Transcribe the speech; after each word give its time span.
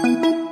It's 0.00 0.47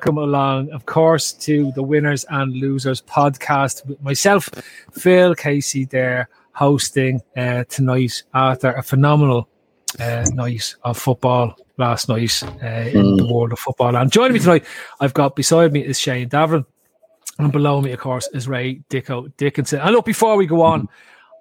welcome 0.00 0.16
along, 0.16 0.70
of 0.70 0.86
course, 0.86 1.30
to 1.30 1.72
the 1.72 1.82
Winners 1.82 2.24
and 2.30 2.56
Losers 2.56 3.02
podcast 3.02 3.84
with 3.84 4.02
myself, 4.02 4.48
Phil 4.92 5.34
Casey, 5.34 5.84
there 5.84 6.30
hosting 6.52 7.20
uh, 7.36 7.64
tonight 7.64 8.22
after 8.32 8.72
a 8.72 8.82
phenomenal 8.82 9.46
uh, 9.98 10.24
night 10.32 10.74
of 10.84 10.96
football 10.96 11.54
last 11.76 12.08
night 12.08 12.42
uh, 12.62 12.66
in 12.66 13.16
the 13.16 13.28
world 13.30 13.52
of 13.52 13.58
football. 13.58 13.94
And 13.94 14.10
joining 14.10 14.32
me 14.32 14.38
tonight, 14.38 14.64
I've 15.00 15.12
got 15.12 15.36
beside 15.36 15.70
me 15.70 15.84
is 15.84 16.00
Shane 16.00 16.30
Davern, 16.30 16.64
and 17.38 17.52
below 17.52 17.82
me, 17.82 17.92
of 17.92 18.00
course, 18.00 18.26
is 18.32 18.48
Ray 18.48 18.80
Dicko 18.88 19.30
Dickinson. 19.36 19.80
And 19.80 19.94
look, 19.94 20.06
before 20.06 20.38
we 20.38 20.46
go 20.46 20.62
on, 20.62 20.88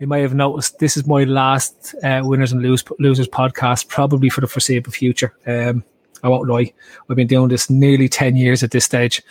you 0.02 0.08
may 0.08 0.22
have 0.22 0.34
noticed 0.34 0.80
this 0.80 0.98
is 0.98 1.08
my 1.08 1.24
last 1.24 1.96
uh, 2.04 2.20
winners 2.26 2.52
and 2.52 2.62
lose, 2.62 2.84
losers 3.00 3.30
podcast, 3.30 3.88
probably 3.88 4.28
for 4.28 4.42
the 4.42 4.48
foreseeable 4.48 4.92
future. 4.92 5.34
Um, 5.48 5.86
I 6.24 6.30
won't 6.30 6.48
lie, 6.48 6.74
I've 7.10 7.16
been 7.16 7.28
doing 7.28 7.50
this 7.50 7.70
nearly 7.70 8.10
ten 8.10 8.36
years 8.36 8.64
at 8.64 8.72
this 8.72 8.86
stage, 8.86 9.22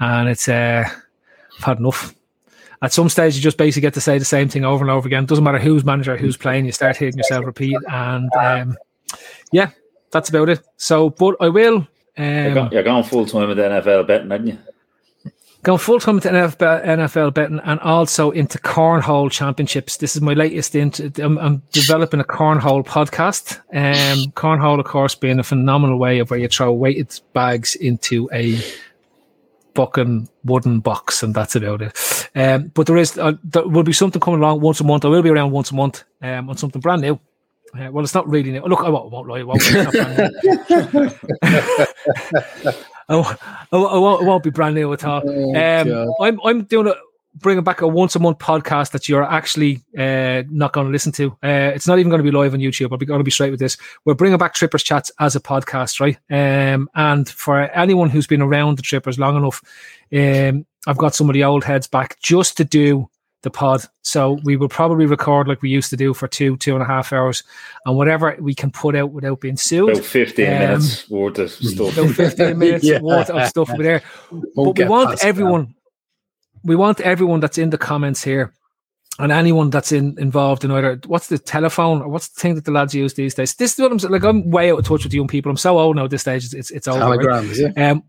and 0.00 0.28
it's 0.28 0.48
uh, 0.48 0.84
I've 1.58 1.64
had 1.64 1.78
enough. 1.78 2.14
At 2.82 2.92
some 2.92 3.08
stage, 3.08 3.36
you 3.36 3.40
just 3.42 3.58
basically 3.58 3.82
get 3.82 3.94
to 3.94 4.00
say 4.00 4.18
the 4.18 4.24
same 4.24 4.48
thing 4.48 4.64
over 4.64 4.82
and 4.84 4.90
over 4.90 5.06
again. 5.06 5.24
Doesn't 5.24 5.44
matter 5.44 5.58
who's 5.60 5.84
manager, 5.84 6.16
who's 6.16 6.36
playing. 6.36 6.66
You 6.66 6.72
start 6.72 6.96
hearing 6.96 7.16
yourself 7.16 7.46
repeat, 7.46 7.76
and 7.88 8.28
um, 8.34 8.76
yeah, 9.52 9.70
that's 10.10 10.30
about 10.30 10.48
it. 10.48 10.60
So, 10.78 11.10
but 11.10 11.36
I 11.40 11.48
will. 11.48 11.86
You're, 12.18 12.48
Um, 12.48 12.54
going, 12.54 12.72
you're 12.72 12.82
going 12.82 13.04
full 13.04 13.24
time 13.24 13.48
with 13.48 13.56
the 13.56 13.62
NFL 13.62 14.06
betting, 14.08 14.32
aren't 14.32 14.46
you? 14.48 14.58
Going 15.64 15.78
full 15.78 16.00
time 16.00 16.16
into 16.16 16.28
NFL, 16.28 16.84
NFL 16.84 17.34
betting 17.34 17.60
and 17.62 17.78
also 17.80 18.32
into 18.32 18.58
cornhole 18.58 19.30
championships. 19.30 19.98
This 19.98 20.16
is 20.16 20.22
my 20.22 20.32
latest 20.32 20.74
into. 20.74 21.12
I'm, 21.22 21.38
I'm 21.38 21.62
developing 21.70 22.18
a 22.18 22.24
cornhole 22.24 22.84
podcast. 22.84 23.58
Um, 23.72 24.32
cornhole, 24.32 24.80
of 24.80 24.86
course, 24.86 25.14
being 25.14 25.38
a 25.38 25.44
phenomenal 25.44 26.00
way 26.00 26.18
of 26.18 26.30
where 26.30 26.40
you 26.40 26.48
throw 26.48 26.72
weighted 26.72 27.20
bags 27.32 27.76
into 27.76 28.28
a 28.32 28.60
fucking 29.76 30.28
wooden 30.44 30.80
box, 30.80 31.22
and 31.22 31.32
that's 31.32 31.54
about 31.54 31.82
it. 31.82 32.28
Um, 32.34 32.72
but 32.74 32.88
there 32.88 32.96
is 32.96 33.16
uh, 33.16 33.34
there 33.44 33.66
will 33.68 33.84
be 33.84 33.92
something 33.92 34.20
coming 34.20 34.40
along 34.40 34.62
once 34.62 34.80
a 34.80 34.84
month. 34.84 35.04
I 35.04 35.08
will 35.08 35.22
be 35.22 35.30
around 35.30 35.52
once 35.52 35.70
a 35.70 35.76
month 35.76 36.02
um, 36.22 36.50
on 36.50 36.56
something 36.56 36.80
brand 36.80 37.02
new. 37.02 37.20
Uh, 37.72 37.88
well, 37.92 38.02
it's 38.02 38.14
not 38.14 38.28
really 38.28 38.50
new. 38.50 38.62
Look, 38.62 38.80
I 38.80 38.88
won't, 38.88 39.12
I 39.12 39.14
won't 39.14 39.28
lie. 39.28 39.38
It 39.38 39.46
won't, 42.66 42.86
it's 43.08 43.18
not 43.18 43.40
brand 43.40 43.66
new. 43.70 43.72
I 43.72 43.76
won't, 43.76 43.92
I 43.92 43.98
won't, 43.98 44.22
I 44.22 44.24
won't- 44.26 44.42
be 44.44 44.50
brand 44.50 44.74
new 44.74 44.92
at 44.92 45.04
all. 45.04 45.22
Um, 45.56 46.14
I'm 46.20 46.40
I'm 46.44 46.64
doing 46.64 46.86
a 46.88 46.94
bringing 47.34 47.64
back 47.64 47.80
a 47.80 47.88
once 47.88 48.14
a 48.14 48.18
month 48.18 48.38
podcast 48.38 48.90
that 48.90 49.08
you're 49.08 49.22
actually 49.24 49.80
uh, 49.96 50.42
not 50.50 50.72
going 50.74 50.86
to 50.86 50.92
listen 50.92 51.12
to. 51.12 51.30
Uh, 51.42 51.72
it's 51.74 51.86
not 51.86 51.98
even 51.98 52.10
going 52.10 52.18
to 52.18 52.30
be 52.30 52.36
live 52.36 52.52
on 52.52 52.60
YouTube. 52.60 52.92
I'll 52.92 52.98
be 52.98 53.06
going 53.06 53.20
to 53.20 53.24
be 53.24 53.30
straight 53.30 53.50
with 53.50 53.58
this. 53.58 53.78
We're 54.04 54.12
bringing 54.12 54.38
back 54.38 54.52
Trippers 54.52 54.82
Chats 54.82 55.10
as 55.18 55.34
a 55.34 55.40
podcast, 55.40 55.98
right? 55.98 56.18
Um, 56.30 56.90
and 56.94 57.26
for 57.26 57.58
anyone 57.70 58.10
who's 58.10 58.26
been 58.26 58.42
around 58.42 58.76
the 58.76 58.82
Trippers 58.82 59.18
long 59.18 59.36
enough, 59.36 59.62
um, 60.12 60.66
I've 60.86 60.98
got 60.98 61.14
some 61.14 61.30
of 61.30 61.34
the 61.34 61.44
old 61.44 61.64
heads 61.64 61.86
back 61.86 62.18
just 62.20 62.58
to 62.58 62.64
do 62.64 63.08
the 63.42 63.50
pod. 63.50 63.82
So 64.02 64.38
we 64.44 64.56
will 64.56 64.68
probably 64.68 65.06
record 65.06 65.48
like 65.48 65.62
we 65.62 65.68
used 65.70 65.90
to 65.90 65.96
do 65.96 66.14
for 66.14 66.28
two, 66.28 66.56
two 66.56 66.74
and 66.74 66.82
a 66.82 66.86
half 66.86 67.12
hours, 67.12 67.42
and 67.86 67.96
whatever 67.96 68.36
we 68.40 68.54
can 68.54 68.70
put 68.70 68.94
out 68.96 69.10
without 69.12 69.40
being 69.40 69.56
sued. 69.56 69.90
About 69.90 70.04
15 70.04 70.46
Um, 70.46 70.58
minutes 70.58 71.10
worth 71.10 71.38
of 71.38 71.50
stuff. 71.50 71.96
about 71.98 72.10
15 72.14 72.58
minutes 72.58 72.84
Yeah. 72.86 73.00
worth 73.00 73.30
of 73.30 73.48
stuff 73.48 73.70
over 73.70 73.82
there. 73.82 74.02
But 74.54 74.78
we 74.78 74.84
want 74.84 75.10
past 75.10 75.24
everyone, 75.24 75.74
we 76.64 76.76
want 76.76 77.00
everyone 77.00 77.40
that's 77.40 77.58
in 77.58 77.70
the 77.70 77.78
comments 77.78 78.22
here 78.22 78.52
and 79.18 79.30
anyone 79.30 79.68
that's 79.70 79.92
in 79.92 80.16
involved 80.18 80.64
in 80.64 80.70
either 80.70 80.98
what's 81.06 81.26
the 81.26 81.38
telephone 81.38 82.00
or 82.00 82.08
what's 82.08 82.28
the 82.28 82.40
thing 82.40 82.54
that 82.54 82.64
the 82.64 82.70
lads 82.70 82.94
use 82.94 83.12
these 83.14 83.34
days. 83.34 83.54
This 83.54 83.74
is 83.74 83.78
what 83.78 83.92
I'm 83.92 83.98
saying. 83.98 84.12
Like 84.12 84.24
I'm 84.24 84.50
way 84.50 84.70
out 84.72 84.78
of 84.78 84.86
touch 84.86 85.04
with 85.04 85.12
young 85.12 85.28
people. 85.28 85.50
I'm 85.50 85.56
so 85.58 85.78
old 85.78 85.96
now 85.96 86.04
at 86.04 86.10
this 86.10 86.22
stage. 86.22 86.44
It's 86.44 86.54
it's, 86.54 86.70
it's 86.70 86.88
over. 86.88 87.00
right? 87.00 87.20
Telegram, 87.20 87.50
is 87.50 87.58
it? 87.60 87.76
Um, 87.78 88.04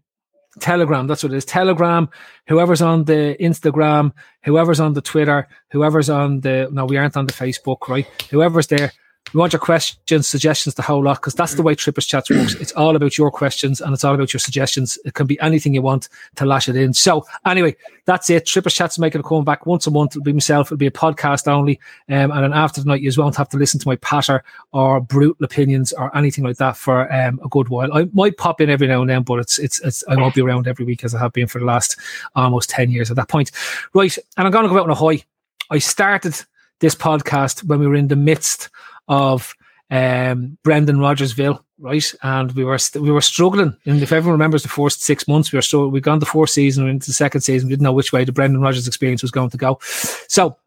Telegram, 0.59 1.07
that's 1.07 1.23
what 1.23 1.33
it 1.33 1.37
is. 1.37 1.45
Telegram, 1.45 2.09
whoever's 2.47 2.81
on 2.81 3.05
the 3.05 3.35
Instagram, 3.39 4.11
whoever's 4.43 4.79
on 4.79 4.93
the 4.93 5.01
Twitter, 5.01 5.47
whoever's 5.71 6.09
on 6.09 6.41
the 6.41 6.69
no, 6.71 6.85
we 6.85 6.97
aren't 6.97 7.17
on 7.17 7.25
the 7.25 7.33
Facebook, 7.33 7.87
right? 7.87 8.05
Whoever's 8.29 8.67
there, 8.67 8.91
we 9.33 9.39
want 9.39 9.53
your 9.53 9.59
questions, 9.59 10.27
suggestions, 10.27 10.75
the 10.75 10.81
whole 10.83 11.03
lot, 11.03 11.15
because 11.15 11.33
that's 11.33 11.55
the 11.55 11.63
way 11.63 11.73
Trippers 11.73 12.05
Chats 12.05 12.29
works. 12.29 12.53
It's 12.55 12.71
all 12.73 12.95
about 12.95 13.17
your 13.17 13.31
questions 13.31 13.81
and 13.81 13.93
it's 13.93 14.03
all 14.03 14.13
about 14.13 14.31
your 14.31 14.39
suggestions. 14.39 14.99
It 15.05 15.15
can 15.15 15.25
be 15.25 15.39
anything 15.39 15.73
you 15.73 15.81
want 15.81 16.07
to 16.35 16.45
lash 16.45 16.69
it 16.69 16.75
in. 16.75 16.93
So 16.93 17.25
anyway, 17.45 17.75
that's 18.05 18.29
it. 18.29 18.45
Trippers 18.45 18.75
Chats 18.75 18.99
making 18.99 19.21
a 19.21 19.23
comeback 19.23 19.65
once 19.65 19.87
a 19.87 19.91
month. 19.91 20.11
It'll 20.11 20.23
be 20.23 20.33
myself. 20.33 20.67
It'll 20.67 20.77
be 20.77 20.87
a 20.87 20.91
podcast 20.91 21.47
only. 21.47 21.79
Um, 22.09 22.31
and 22.31 22.43
then 22.43 22.53
after 22.53 22.81
the 22.81 22.87
night, 22.87 23.01
you 23.01 23.11
won't 23.17 23.35
have 23.35 23.49
to 23.49 23.57
listen 23.57 23.79
to 23.79 23.87
my 23.87 23.95
patter 23.97 24.43
or 24.71 25.01
brutal 25.01 25.43
opinions 25.43 25.93
or 25.93 26.15
anything 26.15 26.43
like 26.43 26.57
that 26.57 26.77
for 26.77 27.11
um, 27.11 27.39
a 27.43 27.49
good 27.49 27.69
while. 27.69 27.91
I 27.91 28.07
might 28.13 28.37
pop 28.37 28.61
in 28.61 28.69
every 28.69 28.87
now 28.87 29.01
and 29.01 29.09
then, 29.09 29.23
but 29.23 29.39
it's, 29.39 29.57
it's, 29.57 29.79
it's, 29.81 30.03
I 30.07 30.15
won't 30.15 30.35
be 30.35 30.41
around 30.41 30.67
every 30.67 30.85
week 30.85 31.03
as 31.03 31.15
I 31.15 31.19
have 31.19 31.33
been 31.33 31.47
for 31.47 31.57
the 31.57 31.65
last 31.65 31.97
almost 32.35 32.69
10 32.69 32.91
years 32.91 33.09
at 33.09 33.15
that 33.15 33.29
point. 33.29 33.51
Right. 33.93 34.15
And 34.37 34.45
I'm 34.45 34.51
going 34.51 34.63
to 34.63 34.69
go 34.69 34.77
out 34.77 34.83
on 34.83 34.91
a 34.91 34.95
high. 34.95 35.23
I 35.71 35.79
started 35.79 36.35
this 36.79 36.95
podcast 36.95 37.63
when 37.63 37.79
we 37.79 37.87
were 37.87 37.95
in 37.95 38.09
the 38.09 38.15
midst 38.15 38.69
of 39.07 39.53
um, 39.89 40.57
Brendan 40.63 40.99
Rogersville, 40.99 41.63
right? 41.79 42.13
And 42.23 42.51
we 42.53 42.63
were 42.63 42.77
st- 42.77 43.03
we 43.03 43.11
were 43.11 43.21
struggling. 43.21 43.75
And 43.85 44.01
if 44.01 44.11
everyone 44.11 44.39
remembers 44.39 44.63
the 44.63 44.69
first 44.69 45.01
six 45.01 45.27
months, 45.27 45.51
we 45.51 45.57
were 45.57 45.61
so 45.61 45.87
we'd 45.87 46.03
gone 46.03 46.19
the 46.19 46.25
fourth 46.25 46.49
season, 46.49 46.87
into 46.87 47.07
the 47.07 47.13
second 47.13 47.41
season, 47.41 47.67
we 47.67 47.73
didn't 47.73 47.83
know 47.83 47.93
which 47.93 48.13
way 48.13 48.23
the 48.23 48.31
Brendan 48.31 48.61
Rodgers 48.61 48.87
experience 48.87 49.21
was 49.21 49.31
going 49.31 49.49
to 49.51 49.57
go. 49.57 49.79
So 50.27 50.57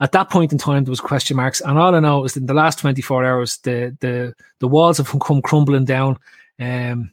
at 0.00 0.12
that 0.12 0.30
point 0.30 0.52
in 0.52 0.58
time, 0.58 0.84
there 0.84 0.90
was 0.90 1.00
question 1.00 1.36
marks, 1.36 1.60
and 1.60 1.78
all 1.78 1.94
I 1.94 2.00
know 2.00 2.24
is 2.24 2.34
that 2.34 2.40
in 2.40 2.46
the 2.46 2.54
last 2.54 2.78
twenty 2.78 3.02
four 3.02 3.24
hours, 3.24 3.58
the 3.58 3.96
the 4.00 4.34
the 4.58 4.68
walls 4.68 4.98
have 4.98 5.14
come 5.20 5.42
crumbling 5.42 5.84
down. 5.84 6.18
Um, 6.58 7.12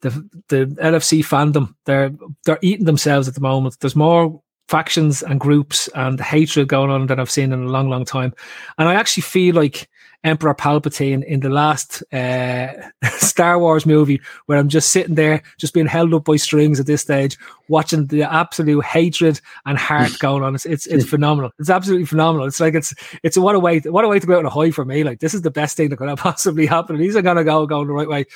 the 0.00 0.10
the 0.48 0.66
LFC 0.80 1.20
fandom 1.20 1.74
they're 1.84 2.12
they're 2.44 2.58
eating 2.62 2.86
themselves 2.86 3.26
at 3.28 3.34
the 3.34 3.40
moment. 3.40 3.78
There's 3.80 3.96
more 3.96 4.40
factions 4.68 5.22
and 5.22 5.40
groups 5.40 5.88
and 5.94 6.20
hatred 6.20 6.68
going 6.68 6.90
on 6.90 7.06
that 7.06 7.18
I've 7.18 7.30
seen 7.30 7.52
in 7.52 7.62
a 7.62 7.68
long, 7.68 7.88
long 7.88 8.04
time. 8.04 8.34
And 8.76 8.88
I 8.88 8.94
actually 8.94 9.22
feel 9.22 9.54
like 9.54 9.88
Emperor 10.24 10.54
Palpatine 10.54 11.24
in 11.24 11.40
the 11.40 11.48
last 11.48 12.02
uh, 12.12 12.68
Star 13.18 13.58
Wars 13.58 13.86
movie, 13.86 14.20
where 14.46 14.58
I'm 14.58 14.68
just 14.68 14.90
sitting 14.90 15.14
there, 15.14 15.42
just 15.58 15.72
being 15.72 15.86
held 15.86 16.12
up 16.12 16.24
by 16.24 16.36
strings 16.36 16.80
at 16.80 16.86
this 16.86 17.02
stage, 17.02 17.38
watching 17.68 18.06
the 18.06 18.22
absolute 18.22 18.84
hatred 18.84 19.40
and 19.64 19.78
heart 19.78 20.10
going 20.18 20.42
on. 20.42 20.54
It's 20.56 20.66
it's, 20.66 20.86
it's 20.86 21.08
phenomenal. 21.08 21.52
It's 21.58 21.70
absolutely 21.70 22.06
phenomenal. 22.06 22.46
It's 22.46 22.60
like 22.60 22.74
it's 22.74 22.92
it's 23.22 23.36
a 23.36 23.40
what 23.40 23.54
a 23.54 23.60
way 23.60 23.78
what 23.78 24.04
a 24.04 24.08
way 24.08 24.18
to 24.18 24.26
go 24.26 24.34
out 24.34 24.40
on 24.40 24.46
a 24.46 24.50
high 24.50 24.72
for 24.72 24.84
me. 24.84 25.04
Like 25.04 25.20
this 25.20 25.34
is 25.34 25.42
the 25.42 25.52
best 25.52 25.76
thing 25.76 25.88
that 25.90 25.96
could 25.96 26.08
have 26.08 26.18
possibly 26.18 26.66
happened. 26.66 26.98
These 26.98 27.16
are 27.16 27.22
gonna 27.22 27.44
go 27.44 27.64
going 27.66 27.86
the 27.86 27.92
right 27.92 28.08
way. 28.08 28.26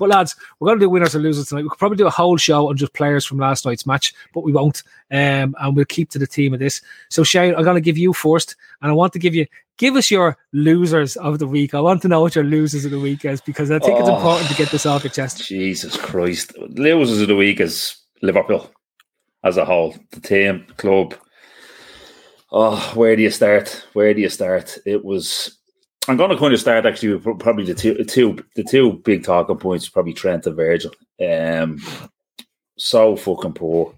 But 0.00 0.08
lads, 0.08 0.34
we're 0.58 0.68
gonna 0.68 0.80
do 0.80 0.88
winners 0.90 1.14
and 1.14 1.22
losers 1.22 1.46
tonight. 1.46 1.62
We 1.62 1.68
could 1.68 1.78
probably 1.78 1.98
do 1.98 2.06
a 2.06 2.10
whole 2.10 2.36
show 2.38 2.68
on 2.70 2.76
just 2.78 2.94
players 2.94 3.24
from 3.26 3.38
last 3.38 3.66
night's 3.66 3.86
match, 3.86 4.14
but 4.34 4.42
we 4.42 4.50
won't. 4.52 4.82
Um, 5.12 5.54
and 5.60 5.76
we'll 5.76 5.84
keep 5.84 6.08
to 6.10 6.18
the 6.18 6.26
theme 6.26 6.54
of 6.54 6.58
this. 6.60 6.80
So 7.10 7.22
Shane, 7.22 7.54
I'm 7.54 7.62
gonna 7.64 7.80
give 7.82 7.98
you 7.98 8.12
first, 8.14 8.56
and 8.80 8.90
I 8.90 8.94
want 8.94 9.12
to 9.12 9.18
give 9.18 9.34
you 9.34 9.46
give 9.76 9.96
us 9.96 10.10
your 10.10 10.36
losers 10.52 11.16
of 11.16 11.38
the 11.38 11.46
week. 11.46 11.74
I 11.74 11.80
want 11.80 12.02
to 12.02 12.08
know 12.08 12.20
what 12.22 12.34
your 12.34 12.44
losers 12.44 12.84
of 12.84 12.90
the 12.90 12.98
week 13.00 13.24
is 13.24 13.40
because 13.40 13.70
I 13.70 13.78
think 13.78 13.98
it's 14.00 14.08
Oh. 14.08 14.16
important 14.16 14.48
to 14.50 14.54
get 14.56 14.70
this 14.70 14.84
off 14.86 15.04
your 15.04 15.10
chest. 15.12 15.44
Jesus 15.46 15.96
Christ. 15.96 16.52
Losers 16.58 17.20
of 17.22 17.28
the 17.28 17.36
week 17.36 17.60
is 17.60 17.96
Liverpool 18.22 18.70
as 19.44 19.56
a 19.58 19.64
whole. 19.64 19.94
The 20.12 20.20
team, 20.20 20.64
the 20.68 20.74
club. 20.74 21.14
Oh, 22.52 22.92
where 22.94 23.16
do 23.16 23.22
you 23.22 23.30
start? 23.30 23.86
Where 23.92 24.12
do 24.12 24.20
you 24.20 24.28
start? 24.28 24.76
It 24.86 25.04
was. 25.04 25.56
I'm 26.08 26.16
going 26.16 26.30
to 26.30 26.36
kind 26.36 26.54
of 26.54 26.60
start 26.60 26.86
actually 26.86 27.14
with 27.14 27.38
probably 27.38 27.64
the 27.64 27.74
two, 27.74 28.02
two, 28.04 28.42
the 28.56 28.64
two 28.64 28.94
big 29.04 29.24
talking 29.24 29.58
points. 29.58 29.88
Probably 29.88 30.14
Trent 30.14 30.46
and 30.46 30.56
Virgil. 30.56 30.92
Um, 31.20 31.80
so 32.76 33.16
fucking 33.16 33.52
poor. 33.52 33.94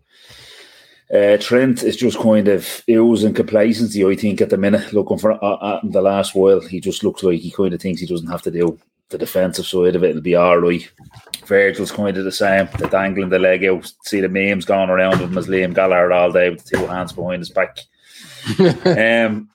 Uh, 1.12 1.36
Trent 1.36 1.82
is 1.82 1.96
just 1.96 2.18
kind 2.18 2.48
of 2.48 2.82
oozing 2.88 3.34
complacency, 3.34 4.04
I 4.04 4.16
think, 4.16 4.40
at 4.40 4.50
the 4.50 4.56
minute. 4.56 4.92
Looking 4.92 5.18
for 5.18 5.32
uh, 5.44 5.80
the 5.84 6.00
last 6.00 6.34
while, 6.34 6.60
he 6.60 6.80
just 6.80 7.04
looks 7.04 7.22
like 7.22 7.40
he 7.40 7.50
kind 7.50 7.74
of 7.74 7.80
thinks 7.80 8.00
he 8.00 8.06
doesn't 8.06 8.30
have 8.30 8.42
to 8.42 8.50
do 8.50 8.78
the 9.10 9.18
defensive 9.18 9.66
side 9.66 9.94
of 9.94 10.02
it. 10.02 10.10
It'll 10.10 10.22
be 10.22 10.34
all 10.34 10.58
right. 10.58 10.90
Virgil's 11.44 11.92
kind 11.92 12.16
of 12.16 12.24
the 12.24 12.32
same. 12.32 12.68
The 12.78 12.88
dangling 12.88 13.28
the 13.28 13.38
leg 13.38 13.64
out. 13.64 13.92
See 14.04 14.20
the 14.20 14.28
memes 14.28 14.64
going 14.64 14.88
around 14.88 15.14
of 15.14 15.30
him 15.30 15.38
as 15.38 15.48
Liam 15.48 15.74
Gallagher 15.74 16.12
all 16.12 16.32
day 16.32 16.48
with 16.48 16.64
the 16.64 16.78
two 16.78 16.86
hands 16.86 17.12
behind 17.12 17.40
his 17.40 17.50
back. 17.50 17.78
um, 18.86 19.50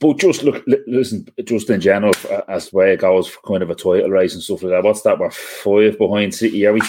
but 0.00 0.18
just 0.18 0.42
look, 0.42 0.64
listen, 0.86 1.28
just 1.44 1.70
in 1.70 1.80
general, 1.80 2.14
as 2.48 2.70
the 2.70 2.76
way 2.76 2.92
it 2.92 3.00
goes 3.00 3.28
for 3.28 3.40
kind 3.42 3.62
of 3.62 3.70
a 3.70 3.74
title 3.74 4.10
race 4.10 4.34
and 4.34 4.42
stuff 4.42 4.62
like 4.62 4.70
that. 4.70 4.82
What's 4.82 5.02
that? 5.02 5.18
We're 5.18 5.30
five 5.30 5.98
behind 5.98 6.34
City, 6.34 6.66
are 6.66 6.72
we? 6.72 6.82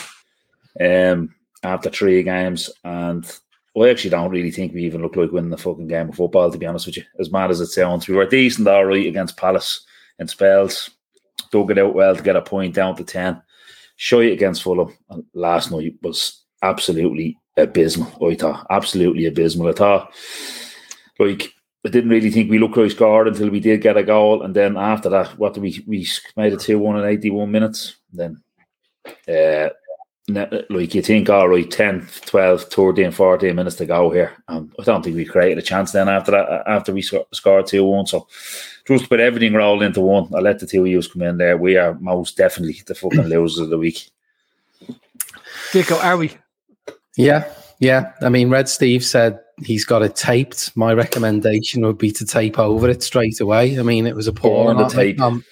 Um, 0.80 1.34
after 1.64 1.90
three 1.90 2.22
games, 2.24 2.70
and 2.84 3.26
I 3.78 3.90
actually 3.90 4.12
don't 4.12 4.32
really 4.32 4.52
think 4.52 4.74
we 4.74 4.86
even 4.86 5.02
look 5.02 5.16
like 5.16 5.32
winning 5.32 5.50
the 5.50 5.58
fucking 5.58 5.88
game 5.88 6.10
of 6.10 6.16
football, 6.16 6.52
to 6.52 6.58
be 6.58 6.66
honest 6.66 6.86
with 6.86 6.98
you. 6.98 7.04
As 7.20 7.32
mad 7.32 7.52
as 7.52 7.62
it 7.62 7.68
sounds, 7.68 8.08
we 8.08 8.16
were 8.16 8.26
decent, 8.26 8.68
all 8.68 8.86
right, 8.86 9.06
against 9.06 9.38
Palace 9.38 9.86
and 10.20 10.30
spells. 10.30 10.90
Dug 11.52 11.72
it 11.72 11.78
out 11.78 11.94
well 11.94 12.16
to 12.16 12.24
get 12.24 12.36
a 12.36 12.42
point 12.42 12.74
down 12.74 12.96
to 12.96 13.04
10. 13.04 13.42
Shy 13.96 14.24
against 14.24 14.64
Fulham 14.64 14.96
last 15.34 15.72
night 15.72 15.96
was 16.02 16.44
absolutely 16.62 17.38
abysmal, 17.56 18.12
I 18.30 18.36
thought. 18.36 18.68
Absolutely 18.70 19.26
abysmal. 19.26 19.70
I 19.70 19.74
thought, 19.74 20.14
like, 21.20 21.52
I 21.86 21.90
didn't 21.90 22.10
really 22.10 22.32
think 22.32 22.50
we 22.50 22.60
looked 22.60 22.78
like 22.78 22.92
scored 22.92 23.28
until 23.28 23.50
we 23.50 23.60
did 23.60 23.82
get 23.82 23.98
a 23.98 24.04
goal. 24.04 24.42
And 24.44 24.56
then 24.56 24.78
after 24.78 25.10
that, 25.10 25.38
what 25.38 25.54
did 25.54 25.64
we, 25.64 25.84
we 25.88 26.08
made 26.36 26.54
it 26.54 26.60
2 26.60 26.80
1 26.80 27.00
in 27.00 27.06
81 27.06 27.52
minutes. 27.52 27.96
Then 28.12 28.42
uh, 29.28 29.70
like 30.70 30.94
you 30.94 31.02
think, 31.02 31.30
all 31.30 31.48
right, 31.48 31.70
10, 31.70 32.08
12, 32.26 32.64
13, 32.64 33.12
14 33.12 33.56
minutes 33.56 33.78
to 33.78 33.86
go 33.86 34.10
here. 34.10 34.34
Um, 34.50 34.74
I 34.80 34.84
don't 34.84 35.02
think 35.02 35.16
we 35.16 35.24
created 35.24 35.58
a 35.58 35.62
chance 35.62 35.94
then 35.94 36.10
after 36.10 36.32
that, 36.32 36.64
after 36.68 36.94
we 36.94 37.02
scored 37.02 37.68
2 37.68 37.86
1. 37.86 38.08
So 38.08 38.28
just 38.88 39.10
put 39.10 39.20
everything 39.20 39.54
rolled 39.54 39.84
into 39.84 40.02
one. 40.02 40.30
I'll 40.34 40.42
let 40.42 40.60
the 40.60 40.68
two 40.68 40.82
of 40.82 40.88
you 40.88 41.02
come 41.02 41.22
in 41.22 41.38
there. 41.38 41.58
We 41.58 41.78
are 41.78 41.96
most 41.96 42.38
definitely 42.38 42.82
the 42.86 42.96
fucking 42.96 43.24
losers 43.24 43.60
of 43.60 43.70
the 43.70 43.78
week. 43.78 44.10
Dicko, 45.72 46.02
are 46.04 46.18
we? 46.18 46.32
Yeah, 47.18 47.52
yeah. 47.80 48.14
I 48.22 48.30
mean, 48.30 48.50
Red 48.50 48.70
Steve 48.70 49.04
said 49.04 49.40
he's 49.64 49.86
got 49.86 50.02
it 50.02 50.16
taped. 50.16 50.76
My 50.76 50.94
recommendation 50.94 51.86
would 51.86 51.98
be 51.98 52.12
to 52.12 52.26
tape 52.26 52.60
over 52.60 52.90
it 52.90 53.04
straight 53.04 53.40
away. 53.40 53.80
I 53.80 53.84
mean, 53.84 54.06
it 54.06 54.16
was 54.16 54.28
a 54.28 54.34
poor 54.34 54.70
on 54.70 54.78
the 54.78 54.88
tape. 54.88 55.20
Um, 55.20 55.44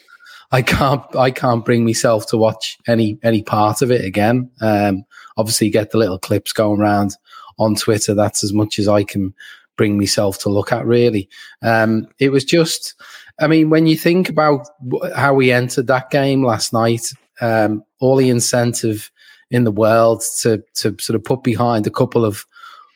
I 0.52 0.62
can't 0.62 1.04
I 1.16 1.32
can't 1.32 1.66
bring 1.66 1.84
myself 1.86 2.28
to 2.28 2.38
watch 2.38 2.78
any 2.88 3.18
any 3.24 3.42
part 3.42 3.82
of 3.82 3.92
it 3.92 4.06
again. 4.06 4.50
Um, 4.62 5.06
obviously, 5.38 5.70
get 5.70 5.92
the 5.92 5.98
little 5.98 6.20
clips 6.20 6.54
going 6.54 6.80
around 6.80 7.16
on 7.58 7.76
Twitter. 7.76 8.14
That's 8.14 8.44
as 8.44 8.54
much 8.54 8.80
as 8.80 8.88
I 8.88 9.04
can 9.04 9.34
bring 9.76 9.98
myself 9.98 10.40
to 10.40 10.50
look 10.50 10.72
at. 10.72 10.86
Really, 10.86 11.30
um, 11.62 12.08
it 12.20 12.30
was 12.30 12.46
just. 12.46 12.94
I 13.38 13.48
mean, 13.48 13.70
when 13.70 13.86
you 13.86 13.98
think 13.98 14.30
about 14.30 14.66
how 15.14 15.34
we 15.34 15.52
entered 15.52 15.88
that 15.88 16.10
game 16.10 16.42
last 16.42 16.72
night, 16.72 17.12
um, 17.42 17.84
all 18.00 18.16
the 18.16 18.30
incentive 18.30 19.12
in 19.52 19.66
the 19.66 19.72
world 19.72 20.24
to 20.42 20.64
to 20.76 20.96
sort 21.00 21.16
of 21.16 21.24
put 21.24 21.44
behind 21.44 21.86
a 21.86 21.92
couple 21.92 22.24
of 22.24 22.46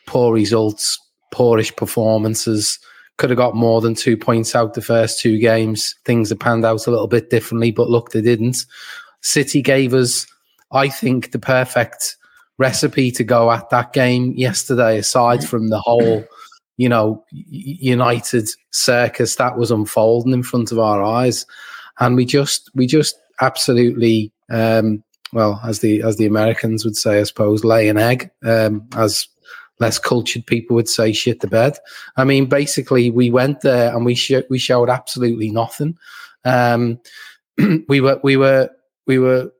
poor 0.09 0.33
results, 0.33 0.99
poorish 1.31 1.75
performances 1.75 2.79
could 3.17 3.29
have 3.29 3.37
got 3.37 3.55
more 3.55 3.79
than 3.79 3.93
two 3.93 4.17
points 4.17 4.55
out 4.55 4.73
the 4.73 4.81
first 4.81 5.19
two 5.19 5.37
games. 5.37 5.93
Things 6.03 6.29
have 6.29 6.39
panned 6.39 6.65
out 6.65 6.87
a 6.87 6.89
little 6.89 7.07
bit 7.07 7.29
differently, 7.29 7.69
but 7.69 7.91
look, 7.91 8.09
they 8.09 8.21
didn't. 8.21 8.65
City 9.21 9.61
gave 9.61 9.93
us, 9.93 10.25
I 10.71 10.89
think, 10.89 11.31
the 11.31 11.37
perfect 11.37 12.17
recipe 12.57 13.11
to 13.11 13.23
go 13.23 13.51
at 13.51 13.69
that 13.69 13.93
game 13.93 14.33
yesterday, 14.35 14.97
aside 14.97 15.47
from 15.47 15.69
the 15.69 15.79
whole, 15.79 16.23
you 16.77 16.89
know, 16.89 17.23
United 17.31 18.49
circus 18.71 19.35
that 19.35 19.59
was 19.59 19.69
unfolding 19.69 20.33
in 20.33 20.41
front 20.41 20.71
of 20.71 20.79
our 20.79 21.03
eyes. 21.03 21.45
And 21.99 22.15
we 22.15 22.25
just, 22.25 22.71
we 22.73 22.87
just 22.87 23.15
absolutely, 23.41 24.31
um, 24.49 25.03
well, 25.33 25.61
as 25.63 25.79
the 25.79 26.01
as 26.01 26.17
the 26.17 26.25
Americans 26.25 26.83
would 26.83 26.95
say, 26.95 27.19
I 27.19 27.23
suppose, 27.23 27.63
lay 27.63 27.89
an 27.89 27.97
egg, 27.97 28.31
um, 28.43 28.87
as 28.95 29.27
less 29.79 29.97
cultured 29.97 30.45
people 30.45 30.75
would 30.75 30.89
say 30.89 31.13
shit 31.13 31.39
the 31.39 31.47
bed. 31.47 31.77
I 32.17 32.25
mean, 32.25 32.47
basically, 32.47 33.09
we 33.09 33.29
went 33.29 33.61
there 33.61 33.95
and 33.95 34.05
we 34.05 34.15
sh- 34.15 34.47
we 34.49 34.57
showed 34.57 34.89
absolutely 34.89 35.49
nothing. 35.49 35.97
Um, 36.45 36.99
we 37.87 38.01
were 38.01 38.19
we 38.23 38.37
were 38.37 38.69
we 39.07 39.19
were 39.19 39.51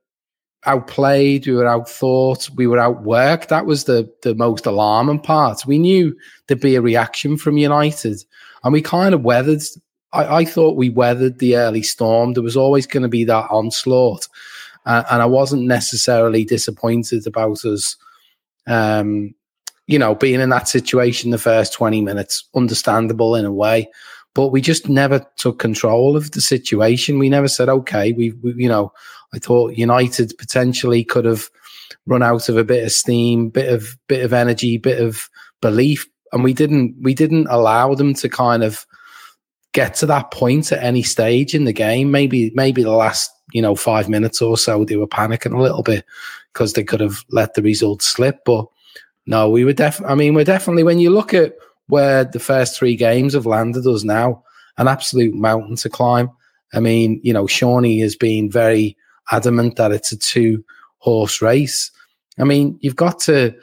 outplayed, 0.66 1.46
we 1.46 1.54
were 1.54 1.64
outthought, 1.64 2.50
we 2.50 2.66
were 2.66 2.76
outworked. 2.76 3.48
That 3.48 3.66
was 3.66 3.84
the 3.84 4.12
the 4.22 4.34
most 4.34 4.66
alarming 4.66 5.20
part. 5.20 5.66
We 5.66 5.78
knew 5.78 6.16
there'd 6.46 6.60
be 6.60 6.76
a 6.76 6.82
reaction 6.82 7.36
from 7.36 7.58
United, 7.58 8.22
and 8.62 8.72
we 8.72 8.82
kind 8.82 9.14
of 9.14 9.22
weathered. 9.22 9.62
I, 10.12 10.40
I 10.40 10.44
thought 10.44 10.76
we 10.76 10.90
weathered 10.90 11.38
the 11.38 11.56
early 11.56 11.82
storm. 11.82 12.34
There 12.34 12.42
was 12.42 12.56
always 12.56 12.86
going 12.86 13.04
to 13.04 13.08
be 13.08 13.24
that 13.24 13.50
onslaught, 13.50 14.28
uh, 14.84 15.04
and 15.10 15.22
I 15.22 15.26
wasn't 15.26 15.66
necessarily 15.66 16.44
disappointed 16.44 17.26
about 17.26 17.64
us. 17.64 17.96
Um, 18.66 19.34
you 19.90 19.98
know, 19.98 20.14
being 20.14 20.40
in 20.40 20.50
that 20.50 20.68
situation 20.68 21.32
the 21.32 21.38
first 21.38 21.72
20 21.72 22.00
minutes, 22.00 22.48
understandable 22.54 23.34
in 23.34 23.44
a 23.44 23.52
way. 23.52 23.90
But 24.34 24.50
we 24.50 24.60
just 24.60 24.88
never 24.88 25.26
took 25.36 25.58
control 25.58 26.16
of 26.16 26.30
the 26.30 26.40
situation. 26.40 27.18
We 27.18 27.28
never 27.28 27.48
said, 27.48 27.68
okay, 27.68 28.12
we, 28.12 28.30
we 28.30 28.54
you 28.54 28.68
know, 28.68 28.92
I 29.34 29.40
thought 29.40 29.76
United 29.76 30.32
potentially 30.38 31.02
could 31.02 31.24
have 31.24 31.50
run 32.06 32.22
out 32.22 32.48
of 32.48 32.56
a 32.56 32.62
bit 32.62 32.84
of 32.84 32.92
steam, 32.92 33.48
bit 33.48 33.72
of 33.72 33.96
bit 34.06 34.24
of 34.24 34.32
energy, 34.32 34.78
bit 34.78 35.00
of 35.00 35.28
belief, 35.60 36.06
and 36.32 36.44
we 36.44 36.54
didn't 36.54 36.94
we 37.02 37.12
didn't 37.12 37.48
allow 37.48 37.92
them 37.96 38.14
to 38.14 38.28
kind 38.28 38.62
of 38.62 38.86
get 39.72 39.94
to 39.96 40.06
that 40.06 40.30
point 40.30 40.70
at 40.70 40.84
any 40.84 41.02
stage 41.02 41.52
in 41.52 41.64
the 41.64 41.72
game. 41.72 42.12
Maybe 42.12 42.52
maybe 42.54 42.84
the 42.84 42.92
last 42.92 43.28
you 43.52 43.60
know 43.60 43.74
five 43.74 44.08
minutes 44.08 44.40
or 44.40 44.56
so 44.56 44.84
they 44.84 44.94
were 44.94 45.08
panicking 45.08 45.52
a 45.52 45.60
little 45.60 45.82
bit 45.82 46.04
because 46.52 46.74
they 46.74 46.84
could 46.84 47.00
have 47.00 47.24
let 47.30 47.54
the 47.54 47.62
result 47.62 48.02
slip, 48.02 48.44
but 48.44 48.66
no, 49.30 49.48
we 49.48 49.64
were 49.64 49.72
definitely. 49.72 50.12
I 50.12 50.16
mean, 50.16 50.34
we're 50.34 50.44
definitely 50.44 50.82
when 50.82 50.98
you 50.98 51.10
look 51.10 51.32
at 51.32 51.54
where 51.86 52.24
the 52.24 52.40
first 52.40 52.76
three 52.76 52.96
games 52.96 53.32
have 53.34 53.46
landed 53.46 53.86
us 53.86 54.02
now, 54.02 54.42
an 54.76 54.88
absolute 54.88 55.32
mountain 55.32 55.76
to 55.76 55.88
climb. 55.88 56.28
I 56.74 56.80
mean, 56.80 57.20
you 57.22 57.32
know, 57.32 57.46
Shawnee 57.46 58.00
has 58.00 58.16
been 58.16 58.50
very 58.50 58.96
adamant 59.30 59.76
that 59.76 59.92
it's 59.92 60.10
a 60.10 60.18
two 60.18 60.64
horse 60.98 61.40
race. 61.40 61.92
I 62.40 62.44
mean, 62.44 62.76
you've 62.80 62.96
got 62.96 63.20
to, 63.20 63.54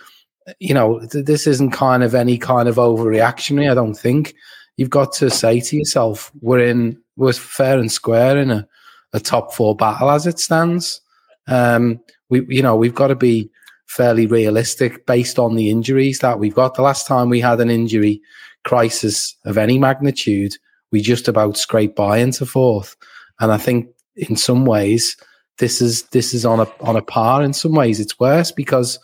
you 0.59 0.73
know, 0.73 1.01
th- 1.05 1.25
this 1.25 1.45
isn't 1.45 1.71
kind 1.71 2.01
of 2.01 2.15
any 2.15 2.37
kind 2.37 2.69
of 2.69 2.77
overreactionary. 2.77 3.69
I 3.69 3.75
don't 3.75 3.93
think 3.95 4.35
you've 4.77 4.89
got 4.89 5.11
to 5.13 5.29
say 5.29 5.59
to 5.59 5.75
yourself, 5.75 6.31
we're 6.39 6.65
in, 6.65 6.97
we're 7.17 7.33
fair 7.33 7.77
and 7.77 7.91
square 7.91 8.37
in 8.37 8.51
a, 8.51 8.65
a 9.11 9.19
top 9.19 9.53
four 9.53 9.75
battle 9.75 10.11
as 10.11 10.25
it 10.27 10.39
stands. 10.39 11.01
Um, 11.47 11.99
we, 12.29 12.45
you 12.47 12.61
know, 12.61 12.77
we've 12.77 12.95
got 12.95 13.07
to 13.07 13.15
be 13.15 13.49
fairly 13.87 14.27
realistic 14.27 15.05
based 15.05 15.39
on 15.39 15.55
the 15.55 15.69
injuries 15.69 16.19
that 16.19 16.39
we've 16.39 16.53
got. 16.53 16.75
The 16.75 16.81
last 16.81 17.07
time 17.07 17.29
we 17.29 17.39
had 17.39 17.59
an 17.59 17.69
injury 17.69 18.21
crisis 18.63 19.35
of 19.45 19.57
any 19.57 19.79
magnitude, 19.79 20.53
we 20.91 21.01
just 21.01 21.27
about 21.27 21.57
scraped 21.57 21.95
by 21.95 22.17
into 22.17 22.45
fourth. 22.45 22.95
And 23.39 23.51
I 23.51 23.57
think 23.57 23.87
in 24.15 24.35
some 24.35 24.65
ways, 24.65 25.15
this 25.57 25.81
is 25.81 26.03
this 26.09 26.33
is 26.33 26.45
on 26.45 26.59
a 26.59 26.67
on 26.81 26.95
a 26.95 27.01
par. 27.01 27.43
In 27.43 27.53
some 27.53 27.73
ways, 27.73 27.99
it's 27.99 28.19
worse 28.19 28.51
because 28.51 28.99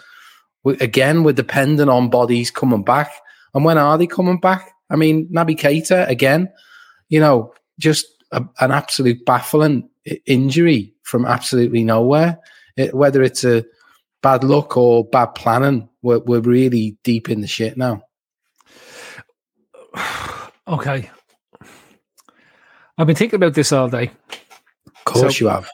we, 0.64 0.78
again 0.78 1.24
we're 1.24 1.34
dependent 1.34 1.90
on 1.90 2.10
bodies 2.10 2.52
coming 2.52 2.84
back. 2.84 3.12
And 3.54 3.66
when 3.66 3.78
are 3.78 3.98
they 3.98 4.08
coming 4.08 4.40
back? 4.40 4.72
I 4.90 4.96
mean, 4.96 5.28
Naby 5.30 5.58
Keita 5.58 6.08
again, 6.08 6.52
you 7.10 7.20
know, 7.20 7.54
just 7.80 8.06
a, 8.32 8.44
an 8.60 8.72
absolute 8.72 9.26
baffling 9.26 9.90
injury 10.26 10.94
from 11.04 11.26
absolutely 11.26 11.84
nowhere. 11.84 12.40
It, 12.76 12.94
whether 12.94 13.22
it's 13.22 13.44
a 13.44 13.64
bad 14.24 14.44
luck 14.44 14.76
or 14.76 15.06
bad 15.06 15.36
planning. 15.36 15.88
We're, 16.02 16.20
we're 16.20 16.40
really 16.40 16.98
deep 17.04 17.30
in 17.30 17.42
the 17.42 17.48
shit 17.48 17.78
now. 17.78 18.02
okay. 20.68 21.12
I've 22.98 23.08
been 23.08 23.16
thinking 23.16 23.38
about 23.38 23.54
this 23.54 23.72
all 23.72 23.90
day. 23.90 24.12
Of 24.88 25.04
course, 25.06 25.38
so, 25.38 25.46
you 25.46 25.50
have. 25.50 25.70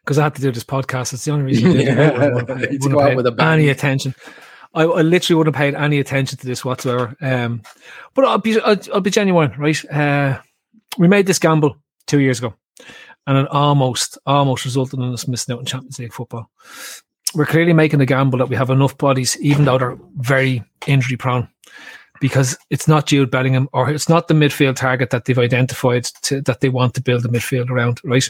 Because 0.00 0.18
I 0.18 0.24
had 0.24 0.34
to 0.34 0.42
do 0.42 0.50
this 0.50 0.64
podcast. 0.64 1.12
It's 1.12 1.24
the 1.24 1.32
only 1.32 1.44
reason 1.44 1.70
I 1.70 1.72
did 1.74 1.88
it. 1.88 1.98
I 2.18 3.14
wouldn't 3.14 3.40
any 3.40 3.68
attention. 3.68 4.14
I, 4.74 4.84
I, 4.84 5.02
literally 5.02 5.36
wouldn't 5.36 5.54
have 5.54 5.60
paid 5.60 5.74
any 5.74 6.00
attention 6.00 6.38
to 6.38 6.46
this 6.46 6.64
whatsoever. 6.64 7.14
Um, 7.20 7.62
but 8.14 8.24
I'll 8.24 8.38
be, 8.38 8.58
I'll, 8.60 8.78
I'll 8.94 9.00
be 9.00 9.10
genuine, 9.10 9.52
right? 9.58 9.90
Uh, 9.90 10.40
we 10.96 11.08
made 11.08 11.26
this 11.26 11.38
gamble 11.38 11.76
two 12.06 12.20
years 12.20 12.38
ago 12.38 12.54
and 13.26 13.38
it 13.38 13.48
almost 13.48 14.18
almost 14.26 14.64
resulted 14.64 15.00
in 15.00 15.12
us 15.12 15.28
missing 15.28 15.52
out 15.52 15.60
on 15.60 15.64
Champions 15.66 15.98
League 15.98 16.12
football. 16.12 16.50
We're 17.34 17.46
clearly 17.46 17.72
making 17.72 18.00
a 18.00 18.06
gamble 18.06 18.38
that 18.38 18.48
we 18.48 18.56
have 18.56 18.70
enough 18.70 18.98
bodies, 18.98 19.38
even 19.40 19.64
though 19.64 19.78
they're 19.78 19.98
very 20.16 20.62
injury 20.86 21.16
prone, 21.16 21.48
because 22.20 22.58
it's 22.70 22.86
not 22.86 23.06
Jude 23.06 23.30
Bellingham 23.30 23.68
or 23.72 23.88
it's 23.90 24.08
not 24.08 24.28
the 24.28 24.34
midfield 24.34 24.76
target 24.76 25.10
that 25.10 25.24
they've 25.24 25.38
identified 25.38 26.04
to, 26.22 26.42
that 26.42 26.60
they 26.60 26.68
want 26.68 26.94
to 26.94 27.02
build 27.02 27.24
a 27.24 27.28
midfield 27.28 27.70
around, 27.70 28.00
right? 28.04 28.28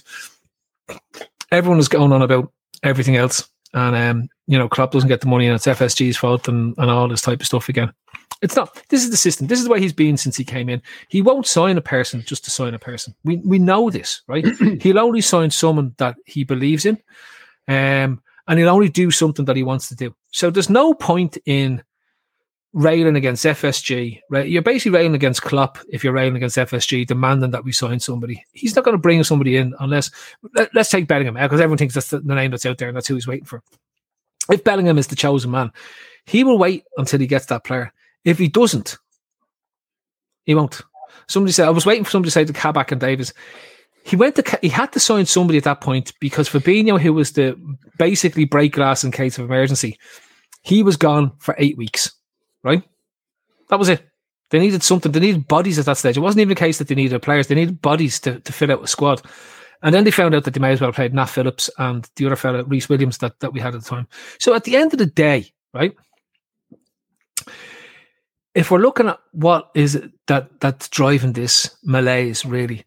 Everyone 1.50 1.80
is 1.80 1.88
going 1.88 2.12
on 2.12 2.22
about 2.22 2.52
everything 2.82 3.16
else. 3.16 3.48
And, 3.74 3.96
um, 3.96 4.28
you 4.46 4.58
know, 4.58 4.68
Klopp 4.68 4.92
doesn't 4.92 5.08
get 5.08 5.20
the 5.20 5.28
money 5.28 5.46
and 5.46 5.54
it's 5.54 5.66
FSG's 5.66 6.16
fault 6.16 6.46
and, 6.46 6.74
and 6.78 6.90
all 6.90 7.08
this 7.08 7.22
type 7.22 7.40
of 7.40 7.46
stuff 7.46 7.68
again. 7.68 7.92
It's 8.42 8.56
not. 8.56 8.82
This 8.88 9.04
is 9.04 9.10
the 9.10 9.16
system. 9.16 9.46
This 9.46 9.60
is 9.60 9.64
the 9.64 9.70
way 9.70 9.80
he's 9.80 9.92
been 9.92 10.16
since 10.16 10.36
he 10.36 10.44
came 10.44 10.68
in. 10.68 10.82
He 11.08 11.22
won't 11.22 11.46
sign 11.46 11.78
a 11.78 11.82
person 11.82 12.22
just 12.26 12.44
to 12.44 12.50
sign 12.50 12.74
a 12.74 12.78
person. 12.78 13.14
We 13.24 13.36
we 13.36 13.60
know 13.60 13.88
this, 13.88 14.22
right? 14.26 14.44
he'll 14.82 14.98
only 14.98 15.20
sign 15.20 15.50
someone 15.50 15.94
that 15.98 16.16
he 16.26 16.42
believes 16.42 16.84
in, 16.84 16.98
um, 17.68 18.20
and 18.48 18.58
he'll 18.58 18.68
only 18.68 18.88
do 18.88 19.12
something 19.12 19.44
that 19.44 19.56
he 19.56 19.62
wants 19.62 19.88
to 19.88 19.94
do. 19.94 20.12
So 20.32 20.50
there's 20.50 20.68
no 20.68 20.92
point 20.92 21.38
in 21.46 21.84
railing 22.72 23.14
against 23.14 23.44
FSG. 23.44 24.20
Right? 24.28 24.48
You're 24.48 24.62
basically 24.62 24.98
railing 24.98 25.14
against 25.14 25.42
Klopp 25.42 25.78
if 25.88 26.02
you're 26.02 26.12
railing 26.12 26.36
against 26.36 26.56
FSG, 26.56 27.06
demanding 27.06 27.52
that 27.52 27.64
we 27.64 27.70
sign 27.70 28.00
somebody. 28.00 28.44
He's 28.52 28.74
not 28.74 28.84
going 28.84 28.96
to 28.96 29.00
bring 29.00 29.22
somebody 29.22 29.56
in 29.56 29.72
unless. 29.78 30.10
Let, 30.56 30.76
us 30.76 30.90
take 30.90 31.06
Bellingham 31.06 31.36
out 31.36 31.48
because 31.48 31.60
everyone 31.60 31.78
thinks 31.78 31.94
that's 31.94 32.10
the, 32.10 32.18
the 32.18 32.34
name 32.34 32.50
that's 32.50 32.66
out 32.66 32.78
there 32.78 32.88
and 32.88 32.96
that's 32.96 33.06
who 33.06 33.14
he's 33.14 33.28
waiting 33.28 33.46
for. 33.46 33.62
If 34.50 34.64
Bellingham 34.64 34.98
is 34.98 35.06
the 35.06 35.14
chosen 35.14 35.52
man, 35.52 35.70
he 36.26 36.42
will 36.42 36.58
wait 36.58 36.84
until 36.96 37.20
he 37.20 37.28
gets 37.28 37.46
that 37.46 37.62
player. 37.62 37.92
If 38.24 38.38
he 38.38 38.48
doesn't, 38.48 38.98
he 40.44 40.54
won't. 40.54 40.80
Somebody 41.28 41.52
said 41.52 41.66
I 41.66 41.70
was 41.70 41.86
waiting 41.86 42.04
for 42.04 42.10
somebody 42.10 42.28
to 42.28 42.32
say 42.32 42.44
to 42.44 42.52
Kabak 42.52 42.92
and 42.92 43.00
Davies. 43.00 43.32
He 44.04 44.16
went 44.16 44.34
to 44.36 44.58
he 44.60 44.68
had 44.68 44.92
to 44.92 45.00
sign 45.00 45.26
somebody 45.26 45.58
at 45.58 45.64
that 45.64 45.80
point 45.80 46.12
because 46.20 46.48
Fabinho, 46.48 47.00
who 47.00 47.12
was 47.12 47.32
the 47.32 47.56
basically 47.98 48.44
break 48.44 48.72
glass 48.72 49.04
in 49.04 49.12
case 49.12 49.38
of 49.38 49.44
emergency, 49.44 49.98
he 50.62 50.82
was 50.82 50.96
gone 50.96 51.32
for 51.38 51.54
eight 51.58 51.76
weeks. 51.76 52.12
Right, 52.64 52.82
that 53.68 53.78
was 53.78 53.88
it. 53.88 54.04
They 54.50 54.58
needed 54.58 54.82
something. 54.82 55.10
They 55.10 55.20
needed 55.20 55.48
bodies 55.48 55.78
at 55.78 55.86
that 55.86 55.96
stage. 55.96 56.16
It 56.16 56.20
wasn't 56.20 56.42
even 56.42 56.52
a 56.52 56.56
case 56.56 56.78
that 56.78 56.88
they 56.88 56.94
needed 56.94 57.22
players. 57.22 57.46
They 57.46 57.54
needed 57.54 57.80
bodies 57.80 58.20
to, 58.20 58.38
to 58.38 58.52
fill 58.52 58.70
out 58.70 58.84
a 58.84 58.86
squad. 58.86 59.22
And 59.82 59.94
then 59.94 60.04
they 60.04 60.10
found 60.10 60.34
out 60.34 60.44
that 60.44 60.52
they 60.52 60.60
may 60.60 60.72
as 60.72 60.80
well 60.80 60.88
have 60.88 60.94
played 60.94 61.14
Nat 61.14 61.26
Phillips 61.26 61.70
and 61.78 62.08
the 62.16 62.26
other 62.26 62.36
fellow, 62.36 62.62
Rhys 62.64 62.88
Williams, 62.90 63.16
that, 63.18 63.40
that 63.40 63.54
we 63.54 63.60
had 63.60 63.74
at 63.74 63.82
the 63.82 63.88
time. 63.88 64.06
So 64.38 64.54
at 64.54 64.64
the 64.64 64.76
end 64.76 64.92
of 64.92 64.98
the 64.98 65.06
day, 65.06 65.50
right, 65.72 65.94
if 68.54 68.70
we're 68.70 68.78
looking 68.78 69.08
at 69.08 69.18
what 69.32 69.70
is 69.74 69.94
it 69.94 70.10
that 70.26 70.60
that's 70.60 70.88
driving 70.88 71.32
this 71.32 71.76
malaise, 71.82 72.44
really, 72.44 72.84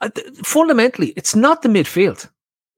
uh, 0.00 0.10
fundamentally, 0.44 1.08
it's 1.16 1.34
not 1.34 1.62
the 1.62 1.68
midfield. 1.68 2.28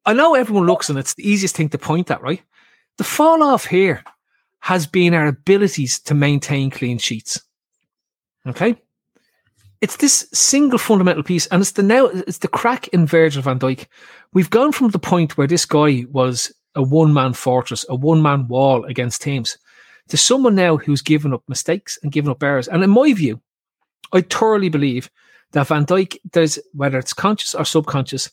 I 0.07 0.13
know 0.13 0.35
everyone 0.35 0.67
looks 0.67 0.89
and 0.89 0.99
it's 0.99 1.15
the 1.15 1.29
easiest 1.29 1.57
thing 1.57 1.69
to 1.71 1.79
point 1.79 2.11
at, 2.11 2.23
right? 2.23 2.43
The 2.99 3.05
fall 3.05 3.43
off 3.43 3.67
here 3.67 4.03
has 4.61 4.87
been 4.87 5.15
our 5.15 5.27
abilities 5.27 5.99
to 6.01 6.15
maintain 6.15 6.71
clean 6.71 6.99
sheets. 6.99 7.41
Okay, 8.47 8.77
it's 9.81 9.97
this 9.97 10.29
single 10.33 10.79
fundamental 10.79 11.23
piece, 11.23 11.47
and 11.49 11.61
it's 11.61 11.73
the 11.73 11.83
now 11.83 12.07
it's 12.07 12.39
the 12.39 12.49
crack 12.49 12.89
in 12.89 13.07
Virgil 13.07 13.43
van 13.43 13.59
Dijk. 13.59 13.87
We've 14.33 14.51
gone 14.51 14.73
from 14.73 14.89
the 14.89 14.99
point 14.99 15.37
where 15.37 15.47
this 15.47 15.67
guy 15.67 16.05
was 16.11 16.53
a 16.75 16.83
one 16.83 17.13
man 17.13 17.33
fortress, 17.33 17.85
a 17.89 17.95
one 17.95 18.23
man 18.23 18.47
wall 18.49 18.85
against 18.85 19.23
teams 19.23 19.59
to 20.11 20.17
someone 20.17 20.55
now 20.55 20.77
who's 20.77 21.03
given 21.03 21.33
up 21.33 21.43
mistakes 21.49 21.99
and 22.03 22.13
given 22.13 22.31
up 22.31 22.43
errors. 22.43 22.69
And 22.69 22.83
in 22.83 22.91
my 22.91 23.13
view, 23.13 23.41
I 24.13 24.21
thoroughly 24.21 24.69
believe 24.69 25.11
that 25.53 25.69
Van 25.69 25.87
Dijk 25.87 26.19
does, 26.31 26.59
whether 26.73 26.99
it's 26.99 27.13
conscious 27.13 27.55
or 27.55 27.65
subconscious, 27.65 28.31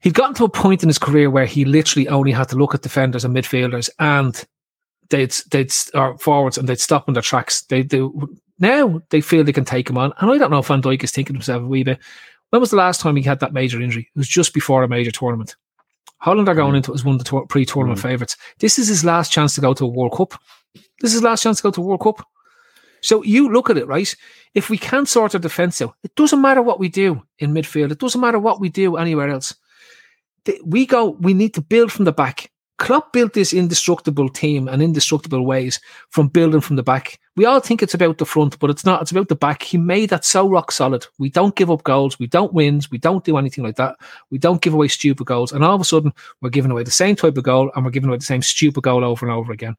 he'd 0.00 0.14
gotten 0.14 0.34
to 0.36 0.44
a 0.44 0.48
point 0.48 0.82
in 0.82 0.88
his 0.88 0.98
career 0.98 1.30
where 1.30 1.46
he 1.46 1.64
literally 1.64 2.08
only 2.08 2.32
had 2.32 2.48
to 2.48 2.56
look 2.56 2.74
at 2.74 2.82
defenders 2.82 3.24
and 3.24 3.34
midfielders 3.36 3.90
and 3.98 4.44
they'd 5.10 5.34
they'd 5.50 5.72
or 5.94 6.16
forwards 6.18 6.56
and 6.56 6.68
they'd 6.68 6.80
stop 6.80 7.08
on 7.08 7.14
their 7.14 7.22
tracks. 7.22 7.62
They 7.62 7.82
do 7.82 8.28
now 8.58 9.02
they 9.10 9.20
feel 9.20 9.44
they 9.44 9.52
can 9.52 9.64
take 9.64 9.90
him 9.90 9.98
on. 9.98 10.12
And 10.18 10.30
I 10.30 10.38
don't 10.38 10.50
know 10.50 10.58
if 10.58 10.66
Van 10.66 10.82
Dijk 10.82 11.02
is 11.04 11.10
thinking 11.10 11.34
to 11.34 11.38
himself 11.38 11.62
a 11.62 11.66
wee 11.66 11.84
bit. 11.84 11.98
When 12.50 12.60
was 12.60 12.70
the 12.70 12.76
last 12.76 13.00
time 13.00 13.16
he 13.16 13.22
had 13.22 13.40
that 13.40 13.52
major 13.52 13.80
injury? 13.80 14.08
It 14.14 14.18
was 14.18 14.28
just 14.28 14.54
before 14.54 14.82
a 14.82 14.88
major 14.88 15.10
tournament. 15.10 15.56
Holland 16.18 16.48
are 16.48 16.54
going 16.54 16.74
into 16.74 16.92
it 16.92 16.96
as 16.96 17.04
one 17.04 17.14
of 17.14 17.24
the 17.24 17.46
pre-tournament 17.48 17.98
mm. 17.98 18.02
favourites. 18.02 18.36
This 18.58 18.78
is 18.78 18.88
his 18.88 19.04
last 19.04 19.32
chance 19.32 19.54
to 19.54 19.60
go 19.60 19.72
to 19.72 19.84
a 19.84 19.88
World 19.88 20.12
Cup. 20.12 20.34
This 21.00 21.14
is 21.14 21.22
last 21.22 21.42
chance 21.42 21.58
to 21.58 21.62
go 21.62 21.70
to 21.70 21.80
World 21.80 22.02
Cup. 22.02 22.26
So 23.02 23.22
you 23.22 23.50
look 23.50 23.70
at 23.70 23.78
it, 23.78 23.86
right? 23.86 24.14
If 24.54 24.68
we 24.68 24.78
can't 24.78 25.08
sort 25.08 25.34
our 25.34 25.40
defence 25.40 25.80
out, 25.80 25.94
it 26.02 26.14
doesn't 26.14 26.42
matter 26.42 26.62
what 26.62 26.78
we 26.78 26.88
do 26.88 27.22
in 27.38 27.54
midfield. 27.54 27.92
It 27.92 27.98
doesn't 27.98 28.20
matter 28.20 28.38
what 28.38 28.60
we 28.60 28.68
do 28.68 28.96
anywhere 28.96 29.30
else. 29.30 29.54
We 30.64 30.86
go, 30.86 31.10
we 31.10 31.34
need 31.34 31.54
to 31.54 31.62
build 31.62 31.92
from 31.92 32.04
the 32.04 32.12
back. 32.12 32.50
Klopp 32.78 33.12
built 33.12 33.34
this 33.34 33.52
indestructible 33.52 34.30
team 34.30 34.66
and 34.66 34.82
indestructible 34.82 35.44
ways 35.44 35.80
from 36.08 36.28
building 36.28 36.62
from 36.62 36.76
the 36.76 36.82
back. 36.82 37.20
We 37.36 37.44
all 37.44 37.60
think 37.60 37.82
it's 37.82 37.92
about 37.92 38.16
the 38.16 38.24
front, 38.24 38.58
but 38.58 38.70
it's 38.70 38.86
not. 38.86 39.02
It's 39.02 39.10
about 39.10 39.28
the 39.28 39.36
back. 39.36 39.62
He 39.62 39.76
made 39.76 40.08
that 40.08 40.24
so 40.24 40.48
rock 40.48 40.72
solid. 40.72 41.06
We 41.18 41.28
don't 41.28 41.54
give 41.54 41.70
up 41.70 41.82
goals. 41.82 42.18
We 42.18 42.26
don't 42.26 42.54
win. 42.54 42.80
We 42.90 42.96
don't 42.96 43.22
do 43.22 43.36
anything 43.36 43.64
like 43.64 43.76
that. 43.76 43.96
We 44.30 44.38
don't 44.38 44.62
give 44.62 44.72
away 44.72 44.88
stupid 44.88 45.26
goals. 45.26 45.52
And 45.52 45.62
all 45.62 45.74
of 45.74 45.80
a 45.82 45.84
sudden, 45.84 46.14
we're 46.40 46.48
giving 46.48 46.70
away 46.70 46.82
the 46.82 46.90
same 46.90 47.16
type 47.16 47.36
of 47.36 47.44
goal 47.44 47.70
and 47.76 47.84
we're 47.84 47.90
giving 47.90 48.08
away 48.08 48.16
the 48.16 48.24
same 48.24 48.40
stupid 48.40 48.82
goal 48.82 49.04
over 49.04 49.26
and 49.26 49.34
over 49.34 49.52
again 49.52 49.76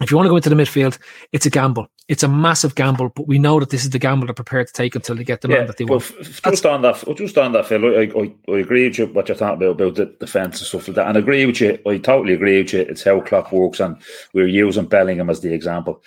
if 0.00 0.10
you 0.10 0.16
want 0.16 0.26
to 0.26 0.30
go 0.30 0.36
into 0.36 0.50
the 0.50 0.56
midfield, 0.56 0.98
it's 1.32 1.46
a 1.46 1.50
gamble. 1.50 1.88
It's 2.08 2.22
a 2.22 2.28
massive 2.28 2.74
gamble, 2.74 3.08
but 3.08 3.26
we 3.26 3.38
know 3.38 3.58
that 3.60 3.70
this 3.70 3.84
is 3.84 3.90
the 3.90 3.98
gamble 3.98 4.26
they're 4.26 4.34
prepared 4.34 4.66
to 4.66 4.72
take 4.72 4.94
until 4.94 5.16
they 5.16 5.24
get 5.24 5.40
the 5.40 5.48
yeah, 5.48 5.58
man 5.58 5.66
that 5.68 5.76
they 5.78 5.84
want. 5.84 6.02
F- 6.02 6.42
just 6.42 6.66
on 6.66 6.82
that, 6.82 7.02
just 7.16 7.38
on 7.38 7.52
that, 7.52 7.66
Phil, 7.66 7.84
I, 7.84 8.10
I, 8.18 8.54
I, 8.54 8.58
agree 8.58 8.86
with 8.86 8.98
you 8.98 9.06
what 9.06 9.28
you're 9.28 9.36
talking 9.36 9.56
about 9.56 9.80
about 9.80 9.94
the 9.94 10.06
defence 10.20 10.60
and 10.60 10.66
stuff 10.68 10.88
like 10.88 10.96
that, 10.96 11.08
and 11.08 11.16
I 11.16 11.20
agree 11.20 11.46
with 11.46 11.60
you. 11.60 11.78
I 11.86 11.98
totally 11.98 12.34
agree 12.34 12.62
with 12.62 12.74
you. 12.74 12.80
It's 12.80 13.02
how 13.02 13.20
Klopp 13.22 13.52
works, 13.52 13.80
and 13.80 13.96
we're 14.34 14.46
using 14.46 14.86
Bellingham 14.86 15.30
as 15.30 15.40
the 15.40 15.52
example. 15.52 16.02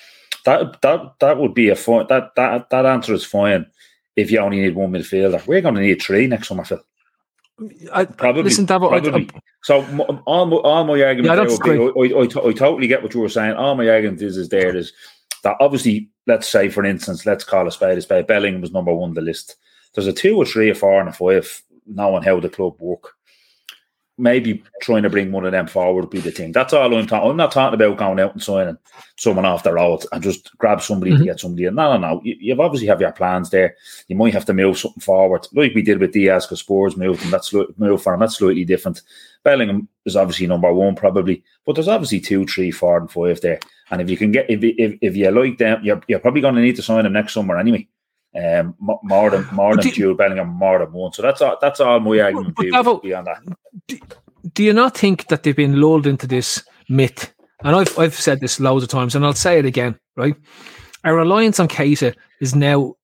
That 0.46 0.82
that 0.82 1.20
that 1.20 1.38
would 1.38 1.54
be 1.54 1.70
a 1.70 1.76
fine. 1.76 2.06
That 2.08 2.36
that 2.36 2.70
that 2.70 2.86
answer 2.86 3.14
is 3.14 3.26
fine 3.26 3.66
if 4.16 4.32
you 4.32 4.40
only 4.40 4.62
need 4.62 4.76
one 4.76 4.92
midfielder. 4.92 5.46
We're 5.48 5.62
going 5.62 5.76
to 5.76 5.82
need 5.82 6.02
three 6.02 6.28
next 6.28 6.48
summer, 6.48 6.64
Phil. 6.64 6.82
I, 7.94 8.06
probably. 8.06 8.44
Listen, 8.44 8.66
Davo, 8.66 8.90
probably. 8.90 9.30
I, 9.34 9.40
so 9.64 9.82
all 10.26 10.46
my, 10.46 10.58
all 10.58 10.84
my 10.86 11.02
argument 11.04 11.26
yeah, 11.26 11.42
would 11.42 11.94
be, 11.94 12.16
I, 12.16 12.20
I, 12.20 12.50
I, 12.50 12.54
totally 12.54 12.88
get 12.88 13.04
what 13.04 13.14
you 13.14 13.20
were 13.20 13.30
saying. 13.30 13.56
All 13.56 13.76
my 13.76 13.90
argument 13.90 14.22
is, 14.22 14.38
is 14.38 14.50
there 14.50 14.76
is 14.76 14.94
that 15.44 15.58
obviously, 15.60 16.10
let's 16.28 16.48
say 16.48 16.70
for 16.70 16.86
instance, 16.86 17.26
let's 17.26 17.44
call 17.44 17.68
a 17.68 17.72
spade 17.72 17.98
a 17.98 18.02
spade. 18.02 18.28
Bellingham 18.28 18.62
was 18.62 18.72
number 18.72 18.94
one 18.94 19.10
on 19.10 19.16
the 19.16 19.22
list. 19.22 19.56
There's 19.94 20.08
a 20.08 20.14
two 20.14 20.38
or 20.38 20.46
three 20.46 20.70
or 20.70 20.76
four 20.76 21.00
and 21.00 21.10
a 21.10 21.14
five, 21.14 21.62
knowing 21.86 22.24
how 22.24 22.40
the 22.40 22.50
club 22.50 22.76
work 22.80 23.16
maybe 24.20 24.64
trying 24.82 25.04
to 25.04 25.10
bring 25.10 25.32
one 25.32 25.46
of 25.46 25.52
them 25.52 25.68
forward 25.68 26.02
would 26.02 26.10
be 26.10 26.20
the 26.20 26.32
thing. 26.32 26.52
That's 26.52 26.74
all 26.74 26.94
I'm 26.94 27.08
talking. 27.08 27.30
I'm 27.30 27.38
not 27.38 27.52
talking 27.52 27.74
about 27.74 27.98
going 27.98 28.20
out 28.20 28.34
and 28.34 28.44
signing 28.44 28.78
someone 29.18 29.46
off 29.46 29.64
the 29.64 29.74
road 29.74 30.04
and 30.12 30.22
just 30.22 30.56
grab 30.58 30.82
somebody 30.82 31.12
mm-hmm. 31.12 31.22
to 31.22 31.26
get 31.26 31.40
somebody. 31.40 31.66
In. 31.66 31.76
No, 31.76 31.98
no, 31.98 31.98
no. 31.98 32.22
You, 32.24 32.36
you 32.40 32.62
obviously 32.62 32.88
have 32.88 33.02
your 33.02 33.12
plans 33.12 33.50
there. 33.50 33.76
You 34.08 34.16
might 34.16 34.34
have 34.34 34.46
to 34.46 34.54
move 34.54 34.78
something 34.78 35.02
forward, 35.02 35.48
like 35.54 35.74
we 35.74 35.82
did 35.82 36.00
with 36.00 36.12
Diaz 36.12 36.46
because 36.46 36.60
Spurs 36.60 36.98
moved 36.98 37.24
and 37.24 37.32
that's 37.32 37.54
move 37.78 38.04
for 38.04 38.14
him. 38.14 38.20
That's 38.20 38.38
slightly 38.38 38.66
different. 38.66 39.02
Bellingham 39.44 39.88
is 40.06 40.16
obviously 40.16 40.48
number 40.48 40.74
one, 40.74 40.96
probably, 40.96 41.44
but 41.66 41.74
there's 41.76 41.88
obviously 41.88 42.20
two, 42.20 42.46
three, 42.46 42.72
four, 42.72 42.98
and 42.98 43.10
five 43.10 43.40
there. 43.42 43.60
And 43.90 44.02
if 44.02 44.10
you 44.10 44.18
can 44.18 44.32
get, 44.32 44.50
if 44.50 44.60
if, 44.62 44.98
if 45.02 45.16
you 45.16 45.32
like 45.32 45.58
them, 45.58 45.80
you're, 45.84 46.02
you're 46.08 46.20
probably 46.20 46.42
going 46.42 46.56
to 46.56 46.62
need 46.62 46.76
to 46.76 46.84
sign 46.84 47.04
them 47.04 47.14
next 47.14 47.34
summer 47.34 47.58
anyway. 47.58 47.88
Um, 48.36 48.76
more 48.80 49.32
than 49.32 49.48
more 49.52 49.76
than 49.76 49.92
Jude 49.92 50.18
Bellingham, 50.18 50.50
more 50.50 50.80
than 50.80 50.92
one. 50.94 51.12
So 51.14 51.24
that's 51.24 51.42
all. 51.42 51.58
That's 51.60 51.80
all 51.80 52.00
my 52.00 52.20
argument 52.20 52.56
but, 52.56 53.02
beyond 53.02 53.28
that. 53.28 53.40
Do, 53.88 54.00
do 54.54 54.64
you 54.64 54.74
not 54.74 54.96
think 54.96 55.28
that 55.28 55.42
they've 55.42 55.56
been 55.56 55.82
lulled 55.82 56.06
into 56.06 56.28
this 56.28 56.64
myth? 56.90 57.34
And 57.64 57.76
I've 57.76 57.98
I've 57.98 58.14
said 58.14 58.40
this 58.40 58.60
loads 58.60 58.84
of 58.84 58.90
times, 58.90 59.16
and 59.16 59.26
I'll 59.26 59.34
say 59.34 59.58
it 59.58 59.66
again. 59.66 60.00
Right, 60.16 60.36
our 61.04 61.16
reliance 61.16 61.60
on 61.60 61.68
Keita 61.68 62.16
is 62.40 62.54
now 62.54 62.96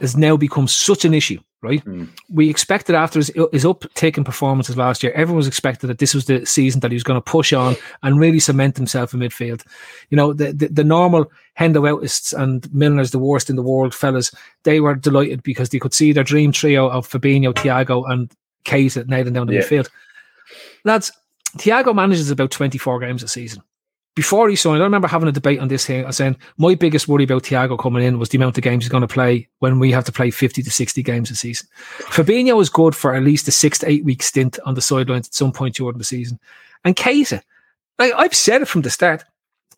has 0.00 0.16
now 0.16 0.36
become 0.36 0.68
such 0.68 1.04
an 1.04 1.14
issue. 1.14 1.38
Right, 1.60 1.84
mm. 1.84 2.08
we 2.30 2.48
expected 2.48 2.94
after 2.94 3.18
his, 3.18 3.32
his 3.50 3.64
uptick 3.64 4.16
in 4.16 4.22
performances 4.22 4.76
last 4.76 5.02
year, 5.02 5.10
everyone 5.14 5.38
was 5.38 5.48
expected 5.48 5.88
that 5.88 5.98
this 5.98 6.14
was 6.14 6.26
the 6.26 6.46
season 6.46 6.78
that 6.82 6.92
he 6.92 6.94
was 6.94 7.02
going 7.02 7.16
to 7.16 7.20
push 7.20 7.52
on 7.52 7.74
and 8.04 8.20
really 8.20 8.38
cement 8.38 8.76
himself 8.76 9.12
in 9.12 9.18
midfield. 9.18 9.66
You 10.10 10.16
know, 10.16 10.32
the 10.32 10.52
the, 10.52 10.68
the 10.68 10.84
normal 10.84 11.32
Hendo 11.58 11.84
outists 11.84 12.32
and 12.32 12.62
Milner's 12.72 13.10
the 13.10 13.18
worst 13.18 13.50
in 13.50 13.56
the 13.56 13.62
world 13.62 13.92
fellas, 13.92 14.32
they 14.62 14.78
were 14.78 14.94
delighted 14.94 15.42
because 15.42 15.70
they 15.70 15.80
could 15.80 15.94
see 15.94 16.12
their 16.12 16.22
dream 16.22 16.52
trio 16.52 16.88
of 16.88 17.08
Fabinho, 17.08 17.52
Thiago, 17.52 18.08
and 18.08 18.32
Keita 18.64 19.08
nailing 19.08 19.32
down 19.32 19.48
the 19.48 19.54
yeah. 19.54 19.62
midfield 19.62 19.88
lads, 20.84 21.12
Thiago 21.56 21.94
manages 21.94 22.30
about 22.30 22.50
24 22.50 23.00
games 23.00 23.22
a 23.22 23.28
season. 23.28 23.62
Before 24.18 24.48
he 24.48 24.56
signed, 24.56 24.82
I 24.82 24.84
remember 24.84 25.06
having 25.06 25.28
a 25.28 25.32
debate 25.32 25.60
on 25.60 25.68
this 25.68 25.86
here, 25.86 26.04
I 26.04 26.10
saying 26.10 26.38
my 26.56 26.74
biggest 26.74 27.06
worry 27.06 27.22
about 27.22 27.44
Thiago 27.44 27.78
coming 27.78 28.02
in 28.02 28.18
was 28.18 28.30
the 28.30 28.36
amount 28.36 28.58
of 28.58 28.64
games 28.64 28.82
he's 28.82 28.90
going 28.90 29.02
to 29.02 29.06
play 29.06 29.46
when 29.60 29.78
we 29.78 29.92
have 29.92 30.04
to 30.06 30.10
play 30.10 30.32
50 30.32 30.60
to 30.60 30.70
60 30.72 31.04
games 31.04 31.30
a 31.30 31.36
season. 31.36 31.68
Fabinho 31.98 32.56
was 32.56 32.68
good 32.68 32.96
for 32.96 33.14
at 33.14 33.22
least 33.22 33.46
a 33.46 33.52
six 33.52 33.78
to 33.78 33.88
eight 33.88 34.04
week 34.04 34.24
stint 34.24 34.58
on 34.66 34.74
the 34.74 34.80
sidelines 34.80 35.28
at 35.28 35.34
some 35.34 35.52
point 35.52 35.76
during 35.76 35.98
the 35.98 36.02
season. 36.02 36.40
And 36.84 36.96
Keita, 36.96 37.40
like 38.00 38.12
I've 38.16 38.34
said 38.34 38.60
it 38.60 38.66
from 38.66 38.82
the 38.82 38.90
start, 38.90 39.22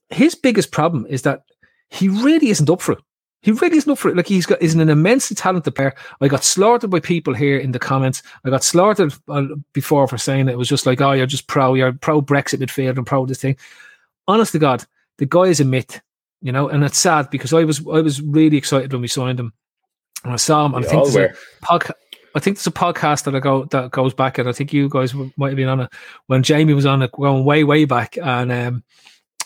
his 0.09 0.35
biggest 0.35 0.73
problem 0.73 1.07
is 1.11 1.21
that 1.21 1.43
he 1.91 2.09
really 2.09 2.49
isn't 2.49 2.71
up 2.71 2.81
for 2.81 2.93
it. 2.93 3.01
He 3.43 3.53
really 3.53 3.77
isn't 3.77 3.93
up 3.93 3.99
for 3.99 4.09
it. 4.09 4.17
Like 4.17 4.27
he's 4.27 4.47
got, 4.47 4.63
is 4.63 4.73
an 4.73 4.89
immensely 4.89 5.35
talented 5.35 5.75
player. 5.75 5.95
I 6.23 6.29
got 6.29 6.45
slaughtered 6.45 6.89
by 6.89 7.01
people 7.01 7.35
here 7.35 7.59
in 7.59 7.73
the 7.73 7.79
comments. 7.79 8.23
I 8.47 8.49
got 8.49 8.65
slaughtered 8.65 9.13
uh, 9.29 9.49
before 9.75 10.09
for 10.09 10.17
saying 10.17 10.49
it 10.49 10.57
was 10.57 10.69
just 10.71 10.87
like, 10.87 11.03
oh, 11.03 11.13
you're 11.13 11.27
just 11.27 11.47
pro, 11.47 11.75
you're 11.75 11.93
pro 11.93 12.23
Brexit 12.23 12.61
midfield 12.61 12.97
and 12.97 13.07
pro 13.07 13.27
this 13.27 13.43
thing. 13.43 13.59
Honest 14.31 14.53
to 14.53 14.59
God, 14.59 14.85
the 15.19 15.27
guy 15.27 15.45
is 15.45 15.61
a 15.61 15.65
myth. 15.65 16.01
you 16.41 16.53
know, 16.53 16.69
and 16.69 16.83
it's 16.85 16.99
sad 16.99 17.29
because 17.31 17.53
I 17.53 17.65
was 17.65 17.81
I 17.87 18.01
was 18.01 18.23
really 18.23 18.57
excited 18.57 18.93
when 18.93 19.03
we 19.03 19.09
signed 19.09 19.41
him. 19.41 19.53
And 20.25 20.33
I 20.33 20.37
saw 20.37 20.67
him. 20.67 20.75
I 20.75 20.83
think 20.83 21.05
there's 21.05 21.17
a 21.17 21.35
podca- 21.65 21.95
I 22.35 22.41
think 22.41 22.57
there's 22.57 22.67
a 22.67 22.71
podcast 22.71 23.25
that 23.25 23.35
I 23.35 23.41
go 23.41 23.65
that 23.67 23.91
goes 23.91 24.15
back, 24.15 24.39
and 24.39 24.49
I 24.49 24.53
think 24.53 24.73
you 24.73 24.89
guys 24.89 25.15
might 25.15 25.49
have 25.49 25.57
been 25.57 25.69
on 25.69 25.81
it 25.81 25.91
when 26.27 26.43
Jamie 26.43 26.75
was 26.75 26.87
on 26.87 27.03
it, 27.03 27.13
going 27.13 27.45
way 27.45 27.65
way 27.65 27.85
back, 27.85 28.17
and 28.19 28.53
um, 28.53 28.85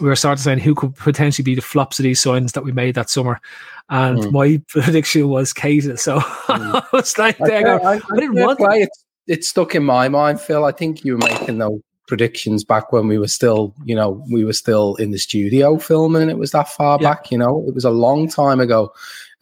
we 0.01 0.09
were 0.09 0.17
starting 0.17 0.43
saying 0.43 0.59
who 0.59 0.75
could 0.75 0.95
potentially 0.97 1.45
be 1.45 1.55
the 1.55 1.63
flops 1.63 1.99
of 1.99 2.03
these 2.03 2.21
signs 2.21 2.53
that 2.53 2.65
we 2.65 2.73
made 2.73 2.95
that 2.97 3.11
summer. 3.11 3.41
And 3.89 4.19
mm. 4.19 4.33
my 4.33 4.63
prediction 4.69 5.29
was 5.29 5.53
Keita. 5.53 5.99
So 5.99 6.19
mm. 6.21 6.75
I 6.75 6.85
was 6.93 7.17
like, 7.17 7.41
I, 7.41 7.63
I, 7.63 7.95
I, 7.95 8.01
didn't 8.17 8.35
want 8.35 8.59
it. 8.61 8.89
It 9.27 9.45
stuck 9.45 9.75
in 9.75 9.85
my 9.85 10.09
mind, 10.09 10.41
Phil. 10.41 10.65
I 10.65 10.73
think 10.73 11.05
you 11.05 11.13
were 11.13 11.27
making 11.27 11.59
those 11.59 11.81
predictions 12.07 12.65
back 12.65 12.93
when 12.93 13.09
we 13.09 13.19
were 13.19 13.29
still, 13.29 13.75
you 13.85 13.95
know, 13.95 14.23
we 14.31 14.45
were 14.45 14.53
still 14.53 14.95
in 14.97 15.11
the 15.11 15.19
studio 15.19 15.79
filming. 15.79 16.29
It 16.29 16.39
was 16.39 16.51
that 16.53 16.69
far 16.69 16.99
yeah. 17.01 17.09
back, 17.09 17.31
you 17.31 17.39
know, 17.39 17.65
it 17.67 17.75
was 17.75 17.85
a 17.85 17.91
long 17.91 18.29
time 18.29 18.61
ago. 18.61 18.93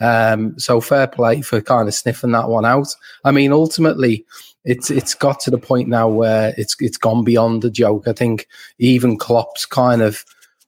Um, 0.01 0.59
so 0.59 0.81
fair 0.81 1.07
play 1.07 1.43
for 1.43 1.61
kind 1.61 1.89
of 1.89 1.95
sniffing 1.95 2.33
that 2.33 2.49
one 2.49 2.65
out. 2.65 2.89
I 3.25 3.31
mean, 3.31 3.53
ultimately, 3.53 4.25
it's 4.65 4.91
it's 4.91 5.15
got 5.15 5.41
to 5.41 5.51
the 5.51 5.59
point 5.59 5.89
now 5.89 6.09
where 6.09 6.55
it's 6.57 6.77
it's 6.81 6.97
gone 6.97 7.25
beyond 7.25 7.63
the 7.63 7.71
joke. 7.71 8.07
I 8.07 8.13
think 8.13 8.47
even 8.79 9.19
Klopp's 9.19 9.67
kind 9.67 10.03
of 10.03 10.25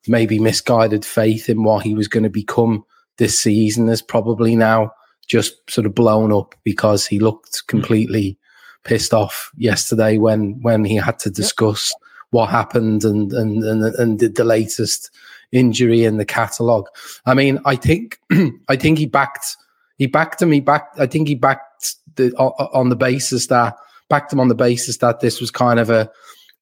maybe 0.06 0.38
misguided 0.38 1.04
faith 1.04 1.48
in 1.48 1.62
what 1.62 1.84
he 1.84 1.94
was 1.94 2.08
going 2.08 2.24
to 2.24 2.30
become 2.30 2.84
this 3.16 3.40
season 3.40 3.88
is 3.88 4.02
probably 4.02 4.56
now 4.56 4.92
just 5.26 5.70
sort 5.70 5.86
of 5.86 5.94
blown 5.94 6.32
up 6.32 6.54
because 6.64 7.06
he 7.06 7.18
looked 7.18 7.66
completely 7.66 8.36
pissed 8.84 9.14
off 9.14 9.50
yesterday 9.56 10.18
when 10.18 10.60
when 10.62 10.84
he 10.84 10.96
had 10.96 11.18
to 11.18 11.30
discuss 11.30 11.90
yep. 11.90 12.08
what 12.30 12.50
happened 12.50 13.04
and 13.04 13.32
and 13.32 13.62
and 13.64 13.82
and 13.82 14.20
the, 14.20 14.28
the 14.28 14.44
latest 14.44 15.10
injury 15.52 16.04
in 16.04 16.16
the 16.16 16.24
catalogue. 16.24 16.86
I 17.26 17.34
mean, 17.34 17.58
I 17.64 17.76
think 17.76 18.18
I 18.68 18.76
think 18.76 18.98
he 18.98 19.06
backed 19.06 19.56
he 19.96 20.06
backed 20.06 20.42
him. 20.42 20.52
He 20.52 20.60
backed. 20.60 20.98
I 20.98 21.06
think 21.06 21.28
he 21.28 21.34
backed 21.34 21.96
the 22.16 22.32
on 22.36 22.88
the 22.88 22.96
basis 22.96 23.46
that 23.48 23.76
backed 24.08 24.32
him 24.32 24.40
on 24.40 24.48
the 24.48 24.54
basis 24.54 24.98
that 24.98 25.20
this 25.20 25.40
was 25.40 25.50
kind 25.50 25.78
of 25.78 25.90
a 25.90 26.10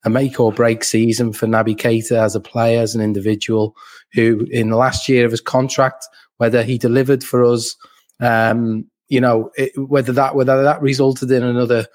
a 0.05 0.11
make 0.11 0.41
or 0.41 0.53
break 0.53 0.83
season 0.83 1.33
for 1.33 1.47
Naby 1.47 1.77
Keita 1.77 2.17
as 2.17 2.35
a 2.35 2.41
player, 2.41 2.81
as 2.81 2.95
an 2.95 3.01
individual, 3.01 3.77
who 4.13 4.47
in 4.51 4.71
the 4.71 4.77
last 4.77 5.09
year 5.09 5.25
of 5.25 5.31
his 5.31 5.41
contract, 5.41 6.07
whether 6.39 6.63
he 6.65 6.77
delivered 6.77 7.23
for 7.23 7.45
us, 7.45 7.77
um, 8.21 8.85
you 9.09 9.21
know, 9.21 9.51
it, 9.57 9.73
whether 9.77 10.13
that 10.13 10.35
whether 10.35 10.63
that 10.63 10.83
resulted 10.83 11.31
in 11.31 11.43
another 11.43 11.87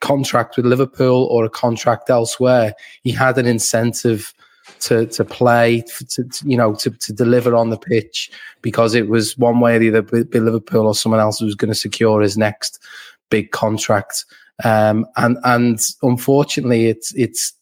contract 0.00 0.56
with 0.56 0.66
Liverpool 0.66 1.24
or 1.30 1.44
a 1.44 1.50
contract 1.50 2.10
elsewhere, 2.10 2.74
he 3.02 3.10
had 3.10 3.38
an 3.38 3.46
incentive 3.46 4.34
to 4.80 5.06
to 5.06 5.24
play, 5.24 5.82
to, 6.08 6.24
to, 6.24 6.48
you 6.48 6.56
know, 6.56 6.74
to, 6.74 6.90
to 6.90 7.12
deliver 7.12 7.54
on 7.54 7.70
the 7.70 7.78
pitch 7.78 8.30
because 8.62 8.94
it 8.94 9.08
was 9.08 9.38
one 9.38 9.60
way 9.60 9.76
or 9.76 9.78
the 9.78 9.88
other, 9.88 10.24
be 10.24 10.40
Liverpool 10.40 10.86
or 10.86 10.94
someone 10.94 11.20
else 11.20 11.38
who 11.38 11.46
was 11.46 11.54
going 11.54 11.72
to 11.72 11.74
secure 11.74 12.20
his 12.20 12.36
next 12.36 12.82
big 13.30 13.50
contract. 13.52 14.24
Um, 14.64 15.06
and 15.16 15.38
and 15.44 15.80
unfortunately, 16.02 16.86
it's 16.86 17.14
it's 17.14 17.52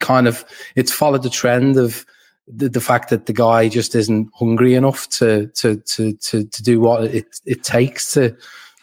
kind 0.00 0.26
of 0.26 0.44
it's 0.76 0.92
followed 0.92 1.22
the 1.22 1.30
trend 1.30 1.76
of 1.76 2.04
the, 2.46 2.68
the 2.68 2.80
fact 2.80 3.10
that 3.10 3.26
the 3.26 3.32
guy 3.32 3.68
just 3.68 3.94
isn't 3.94 4.30
hungry 4.34 4.74
enough 4.74 5.08
to 5.10 5.48
to 5.48 5.76
to 5.76 6.12
to, 6.14 6.44
to 6.44 6.62
do 6.62 6.80
what 6.80 7.04
it 7.04 7.40
it 7.44 7.64
takes 7.64 8.12
to 8.14 8.36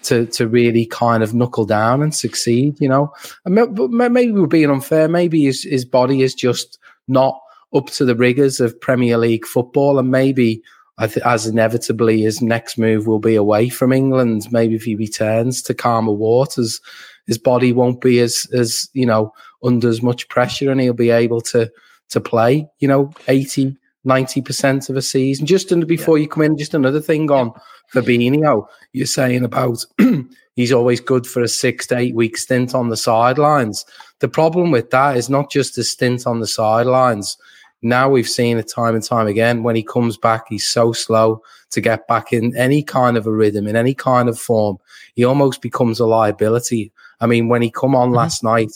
to 0.03 0.25
to 0.27 0.47
really 0.47 0.85
kind 0.85 1.23
of 1.23 1.33
knuckle 1.33 1.65
down 1.65 2.01
and 2.01 2.13
succeed. 2.13 2.79
You 2.79 2.89
know, 2.89 3.13
maybe 3.45 4.31
we're 4.31 4.47
being 4.47 4.69
unfair. 4.69 5.07
Maybe 5.07 5.43
his 5.43 5.63
his 5.63 5.85
body 5.85 6.21
is 6.21 6.33
just 6.33 6.77
not 7.07 7.39
up 7.73 7.87
to 7.87 8.05
the 8.05 8.15
rigors 8.15 8.59
of 8.59 8.79
Premier 8.79 9.17
League 9.17 9.45
football, 9.45 9.99
and 9.99 10.11
maybe 10.11 10.61
as 10.99 11.47
inevitably 11.47 12.21
his 12.21 12.41
next 12.41 12.77
move 12.77 13.07
will 13.07 13.19
be 13.19 13.35
away 13.35 13.69
from 13.69 13.91
England. 13.91 14.47
Maybe 14.51 14.75
if 14.75 14.83
he 14.83 14.95
returns 14.95 15.61
to 15.63 15.73
calmer 15.73 16.13
waters, 16.13 16.79
his 17.25 17.37
body 17.37 17.73
won't 17.73 18.01
be 18.01 18.19
as 18.19 18.47
as 18.53 18.89
you 18.93 19.05
know 19.05 19.33
under 19.63 19.87
as 19.87 20.01
much 20.01 20.29
pressure, 20.29 20.71
and 20.71 20.79
he'll 20.79 20.93
be 20.93 21.09
able 21.09 21.41
to 21.41 21.71
to 22.09 22.21
play. 22.21 22.67
You 22.79 22.87
know, 22.87 23.11
80, 23.27 23.75
90 24.03 24.41
percent 24.41 24.89
of 24.89 24.95
a 24.95 25.01
season. 25.01 25.45
Just 25.45 25.71
and 25.71 25.87
before 25.87 26.17
yeah. 26.17 26.23
you 26.23 26.27
come 26.29 26.43
in, 26.43 26.57
just 26.57 26.73
another 26.73 27.01
thing 27.01 27.29
on 27.31 27.51
Fabinho. 27.93 28.67
You're 28.91 29.05
saying 29.05 29.43
about 29.43 29.85
he's 30.55 30.71
always 30.71 30.99
good 30.99 31.25
for 31.25 31.41
a 31.41 31.47
six 31.47 31.87
to 31.87 31.97
eight 31.97 32.15
week 32.15 32.37
stint 32.37 32.75
on 32.75 32.89
the 32.89 32.97
sidelines. 32.97 33.85
The 34.19 34.29
problem 34.29 34.71
with 34.71 34.89
that 34.91 35.17
is 35.17 35.29
not 35.29 35.51
just 35.51 35.77
a 35.77 35.83
stint 35.83 36.25
on 36.27 36.39
the 36.39 36.47
sidelines. 36.47 37.37
Now 37.81 38.09
we've 38.09 38.29
seen 38.29 38.57
it 38.57 38.71
time 38.73 38.95
and 38.95 39.03
time 39.03 39.27
again. 39.27 39.61
When 39.61 39.75
he 39.75 39.83
comes 39.83 40.17
back, 40.17 40.45
he's 40.47 40.67
so 40.67 40.93
slow 40.93 41.41
to 41.71 41.81
get 41.81 42.07
back 42.07 42.31
in 42.31 42.55
any 42.55 42.81
kind 42.81 43.17
of 43.17 43.27
a 43.27 43.31
rhythm, 43.31 43.67
in 43.67 43.75
any 43.75 43.93
kind 43.93 44.29
of 44.29 44.39
form. 44.39 44.77
He 45.15 45.25
almost 45.25 45.61
becomes 45.61 45.99
a 45.99 46.05
liability. 46.05 46.93
I 47.19 47.25
mean, 47.25 47.49
when 47.49 47.61
he 47.61 47.69
come 47.69 47.93
on 47.93 48.09
mm-hmm. 48.09 48.17
last 48.17 48.43
night, 48.43 48.71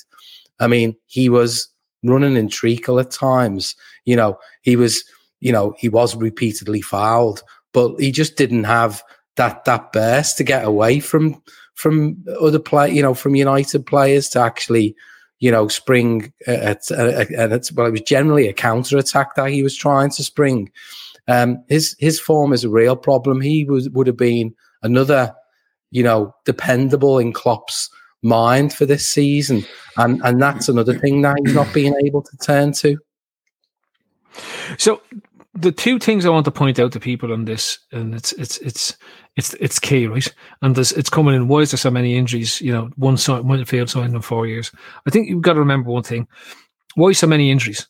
I 0.59 0.67
mean, 0.67 0.95
he 1.05 1.29
was 1.29 1.69
running 2.03 2.35
in 2.35 2.49
treacle 2.49 2.99
at 2.99 3.11
times. 3.11 3.75
You 4.03 4.17
know, 4.17 4.37
he 4.61 4.75
was, 4.75 5.05
you 5.39 5.51
know, 5.51 5.75
he 5.77 5.89
was 5.89 6.15
repeatedly 6.15 6.81
fouled, 6.81 7.43
but 7.73 7.95
he 7.99 8.11
just 8.11 8.35
didn't 8.35 8.65
have 8.65 9.03
that 9.35 9.65
that 9.65 9.91
burst 9.91 10.37
to 10.37 10.43
get 10.43 10.65
away 10.65 10.99
from 10.99 11.41
from 11.75 12.23
other 12.41 12.59
play, 12.59 12.89
you 12.89 13.01
know, 13.01 13.13
from 13.13 13.35
United 13.35 13.85
players 13.85 14.29
to 14.29 14.39
actually 14.39 14.95
you 15.39 15.51
know, 15.51 15.67
spring 15.67 16.33
at, 16.47 16.89
and 16.89 17.53
it's 17.53 17.71
well, 17.71 17.87
it 17.87 17.91
was 17.91 18.01
generally 18.01 18.47
a 18.47 18.53
counter 18.53 18.97
attack 18.97 19.35
that 19.35 19.51
he 19.51 19.61
was 19.61 19.75
trying 19.75 20.09
to 20.11 20.23
spring. 20.23 20.71
Um, 21.27 21.63
his 21.67 21.95
his 21.99 22.19
form 22.19 22.53
is 22.53 22.63
a 22.63 22.69
real 22.69 22.95
problem. 22.95 23.41
He 23.41 23.63
was 23.63 23.89
would 23.91 24.07
have 24.07 24.17
been 24.17 24.55
another, 24.81 25.35
you 25.91 26.01
know, 26.01 26.33
dependable 26.45 27.19
in 27.19 27.33
Klopp's 27.33 27.89
mind 28.23 28.73
for 28.73 28.85
this 28.85 29.07
season, 29.07 29.63
and 29.97 30.21
and 30.23 30.41
that's 30.41 30.69
another 30.69 30.97
thing 30.97 31.21
that 31.21 31.37
he's 31.43 31.53
not 31.53 31.71
being 31.73 31.95
able 32.03 32.23
to 32.23 32.37
turn 32.37 32.71
to. 32.73 32.97
So 34.77 35.01
the 35.59 35.71
two 35.71 35.97
things 35.97 36.25
I 36.25 36.29
want 36.29 36.45
to 36.45 36.51
point 36.51 36.79
out 36.79 36.91
to 36.91 36.99
people 36.99 37.33
on 37.33 37.45
this, 37.45 37.79
and 37.91 38.13
it's 38.13 38.31
it's 38.33 38.57
it's 38.59 38.95
it's 39.35 39.53
it's 39.55 39.79
key, 39.79 40.07
right? 40.07 40.27
And 40.61 40.75
there's 40.75 40.91
it's 40.91 41.09
coming 41.09 41.35
in. 41.35 41.47
Why 41.47 41.59
is 41.59 41.71
there 41.71 41.77
so 41.77 41.91
many 41.91 42.15
injuries? 42.15 42.61
You 42.61 42.71
know, 42.71 42.89
one 42.95 43.17
side 43.17 43.43
one 43.43 43.63
field 43.65 43.89
signed 43.89 44.13
in 44.13 44.21
four 44.21 44.45
years. 44.45 44.71
I 45.05 45.09
think 45.09 45.29
you've 45.29 45.41
got 45.41 45.53
to 45.53 45.59
remember 45.59 45.89
one 45.89 46.03
thing: 46.03 46.27
why 46.95 47.11
so 47.13 47.27
many 47.27 47.49
injuries? 47.49 47.87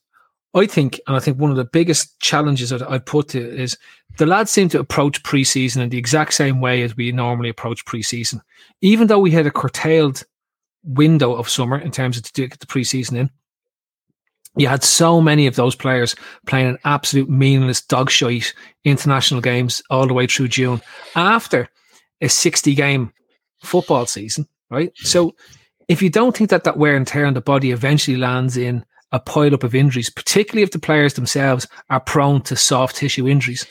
I 0.53 0.65
think, 0.65 0.99
and 1.05 1.15
I 1.15 1.19
think 1.19 1.39
one 1.39 1.51
of 1.51 1.57
the 1.57 1.65
biggest 1.65 2.19
challenges 2.19 2.69
that 2.69 2.89
I 2.89 2.99
put 2.99 3.29
to 3.29 3.39
is 3.39 3.77
the 4.17 4.25
lads 4.25 4.49
seem 4.49 4.69
to 4.69 4.79
approach 4.79 5.21
preseason 5.23 5.81
in 5.81 5.89
the 5.89 5.97
exact 5.97 6.33
same 6.33 6.61
way 6.61 6.81
as 6.83 6.95
we 6.95 7.11
normally 7.11 7.49
approach 7.49 7.85
preseason. 7.85 8.41
Even 8.81 9.07
though 9.07 9.19
we 9.19 9.31
had 9.31 9.45
a 9.45 9.51
curtailed 9.51 10.23
window 10.83 11.35
of 11.35 11.49
summer 11.49 11.77
in 11.77 11.91
terms 11.91 12.17
of 12.17 12.23
to 12.23 12.47
get 12.47 12.59
the 12.59 12.65
preseason 12.65 13.17
in, 13.17 13.29
you 14.57 14.67
had 14.67 14.83
so 14.83 15.21
many 15.21 15.47
of 15.47 15.55
those 15.55 15.75
players 15.75 16.15
playing 16.45 16.67
an 16.67 16.77
absolute 16.83 17.29
meaningless 17.29 17.81
dog 17.81 18.09
shite 18.09 18.53
international 18.83 19.41
games 19.41 19.81
all 19.89 20.07
the 20.07 20.13
way 20.13 20.27
through 20.27 20.47
June 20.47 20.81
after 21.15 21.69
a 22.21 22.27
60 22.27 22.73
game 22.75 23.13
football 23.63 24.05
season, 24.05 24.47
right? 24.69 24.91
So 24.95 25.35
if 25.87 26.01
you 26.01 26.09
don't 26.09 26.35
think 26.35 26.49
that 26.49 26.63
that 26.63 26.77
wear 26.77 26.95
and 26.95 27.07
tear 27.07 27.25
on 27.25 27.33
the 27.33 27.41
body 27.41 27.71
eventually 27.71 28.17
lands 28.17 28.57
in 28.57 28.85
a 29.11 29.19
pile 29.19 29.53
up 29.53 29.63
of 29.63 29.75
injuries, 29.75 30.09
particularly 30.09 30.63
if 30.63 30.71
the 30.71 30.79
players 30.79 31.13
themselves 31.13 31.67
are 31.89 31.99
prone 31.99 32.41
to 32.41 32.55
soft 32.55 32.97
tissue 32.97 33.27
injuries, 33.27 33.65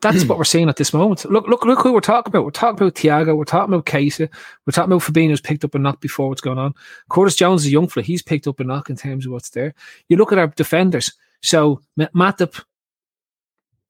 that's 0.00 0.24
what 0.26 0.38
we're 0.38 0.44
seeing 0.44 0.68
at 0.68 0.76
this 0.76 0.92
moment. 0.92 1.24
Look, 1.30 1.46
look, 1.48 1.64
look 1.64 1.80
who 1.80 1.92
we're 1.92 2.00
talking 2.00 2.30
about. 2.30 2.44
We're 2.44 2.50
talking 2.50 2.80
about 2.80 2.94
Thiago. 2.94 3.36
We're 3.36 3.44
talking 3.44 3.74
about 3.74 3.86
Keita. 3.86 4.28
We're 4.66 4.72
talking 4.72 4.92
about 4.92 5.02
Fabinho's 5.02 5.40
picked 5.40 5.64
up 5.64 5.74
a 5.74 5.78
knock 5.78 6.00
before 6.00 6.28
what's 6.28 6.40
going 6.40 6.58
on. 6.58 6.74
Curtis 7.10 7.36
Jones 7.36 7.62
is 7.62 7.68
a 7.68 7.72
young 7.72 7.88
fella. 7.88 8.04
He's 8.04 8.22
picked 8.22 8.46
up 8.46 8.60
a 8.60 8.64
knock 8.64 8.90
in 8.90 8.96
terms 8.96 9.26
of 9.26 9.32
what's 9.32 9.50
there. 9.50 9.74
You 10.08 10.16
look 10.16 10.32
at 10.32 10.38
our 10.38 10.48
defenders. 10.48 11.12
So 11.42 11.80
Matip 11.98 12.62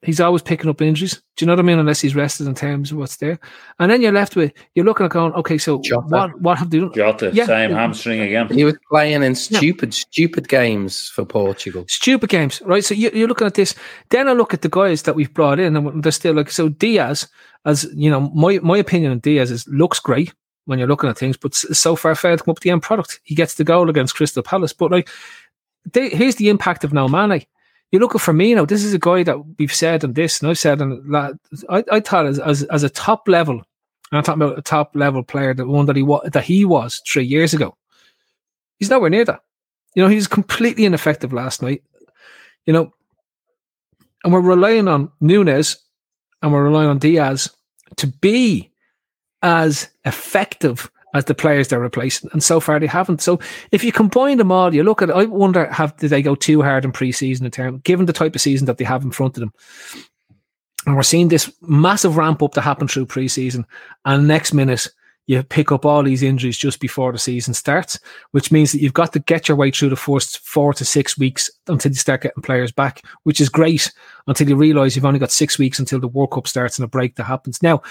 he's 0.02 0.20
always 0.20 0.42
picking 0.42 0.70
up 0.70 0.80
injuries. 0.80 1.20
Do 1.37 1.44
you 1.44 1.46
know 1.46 1.52
what 1.52 1.61
I 1.61 1.62
mean? 1.62 1.78
Unless 1.78 2.00
he's 2.00 2.14
rested 2.14 2.46
in 2.46 2.54
terms 2.54 2.92
of 2.92 2.98
what's 2.98 3.16
there. 3.16 3.38
And 3.78 3.90
then 3.90 4.00
you're 4.00 4.12
left 4.12 4.37
with 4.37 4.52
you're 4.74 4.84
looking 4.84 5.06
at 5.06 5.12
going, 5.12 5.32
okay, 5.34 5.58
so 5.58 5.80
Jota. 5.80 6.06
what 6.08 6.40
what 6.40 6.58
have 6.58 6.70
they 6.70 6.80
done? 6.80 6.92
Jota, 6.92 7.30
yeah. 7.32 7.46
same 7.46 7.70
hamstring 7.72 8.20
again. 8.20 8.48
He 8.48 8.64
was 8.64 8.76
playing 8.90 9.22
in 9.22 9.34
stupid, 9.34 9.94
yeah. 9.94 10.04
stupid 10.11 10.48
games 10.48 11.08
for 11.08 11.24
Portugal. 11.24 11.84
Stupid 11.88 12.30
games, 12.30 12.62
right? 12.64 12.84
So 12.84 12.94
you, 12.94 13.08
are 13.24 13.28
looking 13.28 13.46
at 13.46 13.54
this. 13.54 13.74
Then 14.11 14.28
I 14.28 14.32
look 14.32 14.54
at 14.54 14.62
the 14.62 14.68
guys 14.68 15.02
that 15.02 15.14
we've 15.14 15.32
brought 15.32 15.58
in, 15.58 15.76
and 15.76 16.02
they're 16.02 16.12
still 16.12 16.34
like 16.34 16.50
so. 16.50 16.68
Diaz, 16.68 17.28
as 17.64 17.88
you 17.94 18.11
know, 18.11 18.20
my 18.30 18.58
my 18.62 18.78
opinion 18.78 19.12
on 19.12 19.18
Diaz 19.18 19.50
is 19.50 19.66
looks 19.68 20.00
great 20.00 20.32
when 20.66 20.78
you're 20.78 20.88
looking 20.88 21.08
at 21.08 21.16
things, 21.16 21.37
but 21.37 21.54
so 21.54 21.96
far 21.96 22.14
failed 22.14 22.38
to 22.38 22.44
come 22.44 22.52
up 22.52 22.58
with 22.58 22.62
the 22.62 22.70
end 22.70 22.82
product. 22.82 23.20
He 23.24 23.34
gets 23.34 23.54
the 23.54 23.64
goal 23.64 23.88
against 23.88 24.14
Crystal 24.14 24.42
Palace, 24.42 24.74
but 24.74 24.90
like, 24.90 25.08
they, 25.94 26.11
here's 26.11 26.37
the 26.37 26.50
impact 26.50 26.84
of 26.84 26.92
no 26.92 27.08
Mane 27.08 27.46
you 27.90 27.98
look 27.98 28.14
at 28.14 28.20
Firmino. 28.20 28.68
This 28.68 28.85
is 28.85 28.94
a 28.94 28.98
guy 28.98 29.22
that 29.22 29.38
we've 29.59 29.74
said 29.74 30.05
on 30.05 30.12
this, 30.12 30.40
and 30.40 30.51
I've 30.51 30.59
said 30.59 30.83
on 30.83 31.03
I, 31.68 31.85
I 31.90 32.01
thought 32.01 32.27
as, 32.27 32.38
as 32.38 32.62
as 32.64 32.83
a 32.83 32.90
top 32.90 33.27
level. 33.29 33.55
and 33.57 34.18
I'm 34.18 34.22
talking 34.22 34.42
about 34.42 34.59
a 34.59 34.62
top 34.62 34.94
level 34.94 35.22
player, 35.22 35.55
the 35.55 35.66
one 35.66 35.87
that 35.87 35.96
he 35.96 36.03
was 36.03 36.29
that 36.33 36.44
he 36.44 36.64
was 36.64 37.01
three 37.11 37.24
years 37.24 37.55
ago. 37.55 37.77
He's 38.79 38.90
nowhere 38.90 39.11
near 39.11 39.24
that. 39.24 39.40
You 39.94 40.03
know, 40.03 40.09
he's 40.09 40.29
completely 40.29 40.85
ineffective 40.85 41.33
last 41.33 41.62
night. 41.62 41.83
You 42.66 42.72
know, 42.72 42.92
And 44.24 44.33
we're 44.33 44.40
relying 44.40 44.88
on 44.88 45.11
Nunez 45.20 45.79
and 46.42 46.53
we're 46.53 46.64
relying 46.64 46.90
on 46.90 46.98
Diaz 46.98 47.51
to 47.96 48.07
be 48.07 48.70
as 49.42 49.88
effective 50.05 50.90
as 51.14 51.25
the 51.25 51.35
players 51.35 51.68
they're 51.68 51.81
replacing. 51.81 52.31
And 52.33 52.42
so 52.42 52.61
far 52.61 52.79
they 52.79 52.87
haven't. 52.87 53.23
So 53.23 53.38
if 53.73 53.83
you 53.83 53.92
combine 53.92 54.38
them 54.38 54.53
all, 54.53 54.75
you 54.75 54.83
look 54.83 55.03
at 55.03 55.11
it, 55.11 55.16
I 55.16 55.25
wonder 55.25 55.71
have 55.73 55.97
did 55.97 56.11
they 56.11 56.23
go 56.23 56.35
too 56.35 56.62
hard 56.62 56.85
in 56.85 56.92
preseason 56.92 57.44
in 57.44 57.51
term 57.51 57.79
given 57.79 58.07
the 58.07 58.12
type 58.12 58.35
of 58.35 58.40
season 58.40 58.66
that 58.66 58.79
they 58.79 58.85
have 58.85 59.03
in 59.03 59.11
front 59.11 59.37
of 59.37 59.40
them. 59.40 59.53
And 60.87 60.97
we're 60.97 61.03
seeing 61.03 61.29
this 61.29 61.53
massive 61.62 62.16
ramp 62.16 62.42
up 62.42 62.55
to 62.55 62.61
happen 62.61 62.88
through 62.88 63.07
preseason. 63.07 63.64
And 64.05 64.29
next 64.29 64.53
minute 64.53 64.88
you 65.29 65.42
pick 65.42 65.71
up 65.71 65.85
all 65.85 66.03
these 66.03 66.23
injuries 66.23 66.57
just 66.57 66.81
before 66.81 67.12
the 67.12 67.18
season 67.18 67.53
starts, 67.53 68.01
which 68.31 68.51
means 68.51 68.73
that 68.73 68.81
you've 68.81 68.94
got 68.94 69.12
to 69.12 69.18
get 69.18 69.47
your 69.47 69.59
way 69.59 69.71
through 69.71 69.90
the 69.90 69.97
first 69.97 70.38
four 70.38 70.73
to 70.73 70.87
six 70.87 71.18
weeks 71.18 71.51
until 71.68 71.92
you 71.92 71.97
start 71.97 72.23
getting 72.23 72.42
players 72.42 72.73
back, 72.73 73.03
which 73.25 73.38
is 73.38 73.51
great 73.51 73.92
until 74.27 74.49
you 74.49 74.57
realize 74.57 74.97
you've 74.97 75.05
only 75.05 75.21
got 75.21 75.31
six 75.31 75.59
weeks 75.59 75.79
until 75.79 76.01
the 76.01 76.09
World 76.09 76.31
Cup 76.31 76.49
starts 76.49 76.79
and 76.79 76.85
a 76.85 76.88
break 76.88 77.16
that 77.16 77.25
happens. 77.25 77.62
Now, 77.62 77.83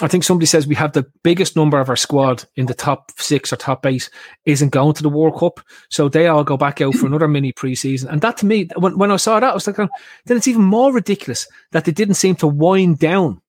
I 0.00 0.06
think 0.06 0.22
somebody 0.22 0.46
says 0.46 0.66
we 0.66 0.76
have 0.76 0.92
the 0.92 1.10
biggest 1.24 1.56
number 1.56 1.80
of 1.80 1.88
our 1.88 1.96
squad 1.96 2.44
in 2.54 2.66
the 2.66 2.74
top 2.74 3.10
six 3.18 3.52
or 3.52 3.56
top 3.56 3.84
eight 3.84 4.08
isn't 4.44 4.68
going 4.68 4.94
to 4.94 5.02
the 5.02 5.08
World 5.08 5.38
Cup. 5.38 5.60
So 5.90 6.08
they 6.08 6.28
all 6.28 6.44
go 6.44 6.56
back 6.56 6.80
out 6.80 6.94
for 6.94 7.06
another 7.08 7.26
mini 7.26 7.52
preseason. 7.52 8.08
And 8.10 8.20
that 8.20 8.36
to 8.38 8.46
me, 8.46 8.68
when, 8.76 8.96
when 8.96 9.10
I 9.10 9.16
saw 9.16 9.40
that, 9.40 9.50
I 9.50 9.54
was 9.54 9.66
like, 9.66 9.76
then 9.76 10.36
it's 10.36 10.46
even 10.46 10.62
more 10.62 10.92
ridiculous 10.92 11.48
that 11.72 11.84
they 11.84 11.92
didn't 11.92 12.14
seem 12.14 12.36
to 12.36 12.46
wind 12.46 13.00
down, 13.00 13.42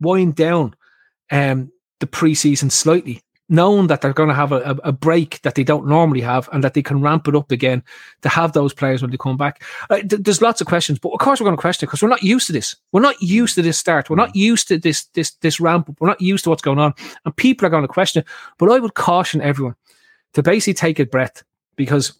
wind 0.00 0.36
down 0.36 0.76
um, 1.32 1.72
the 1.98 2.06
preseason 2.06 2.70
slightly, 2.70 3.22
knowing 3.48 3.88
that 3.88 4.00
they're 4.00 4.12
going 4.12 4.28
to 4.28 4.34
have 4.34 4.52
a, 4.52 4.78
a, 4.84 4.92
break 4.92 5.40
that 5.42 5.54
they 5.54 5.64
don't 5.64 5.86
normally 5.86 6.22
have 6.22 6.48
and 6.52 6.64
that 6.64 6.72
they 6.72 6.82
can 6.82 7.02
ramp 7.02 7.28
it 7.28 7.36
up 7.36 7.50
again 7.50 7.82
to 8.22 8.28
have 8.28 8.52
those 8.54 8.72
players 8.72 9.02
when 9.02 9.10
they 9.10 9.18
come 9.18 9.36
back. 9.36 9.62
Uh, 9.90 9.96
th- 9.96 10.22
there's 10.22 10.40
lots 10.40 10.60
of 10.62 10.66
questions, 10.66 10.98
but 10.98 11.10
of 11.10 11.18
course 11.18 11.40
we're 11.40 11.44
going 11.44 11.56
to 11.56 11.60
question 11.60 11.86
because 11.86 12.02
we're 12.02 12.08
not 12.08 12.22
used 12.22 12.46
to 12.46 12.52
this. 12.52 12.74
We're 12.92 13.02
not 13.02 13.20
used 13.20 13.54
to 13.56 13.62
this 13.62 13.78
start. 13.78 14.08
We're 14.08 14.16
not 14.16 14.30
mm. 14.30 14.36
used 14.36 14.68
to 14.68 14.78
this 14.78 15.04
this 15.14 15.32
this 15.42 15.60
ramp 15.60 15.90
up. 15.90 16.00
We're 16.00 16.08
not 16.08 16.20
used 16.20 16.44
to 16.44 16.50
what's 16.50 16.62
going 16.62 16.78
on, 16.78 16.94
and 17.24 17.36
people 17.36 17.66
are 17.66 17.70
going 17.70 17.84
to 17.84 17.88
question 17.88 18.20
it. 18.20 18.26
But 18.58 18.70
I 18.70 18.78
would 18.78 18.94
caution 18.94 19.42
everyone 19.42 19.76
to 20.32 20.42
basically 20.42 20.74
take 20.74 20.98
a 20.98 21.04
breath 21.04 21.42
because 21.76 22.14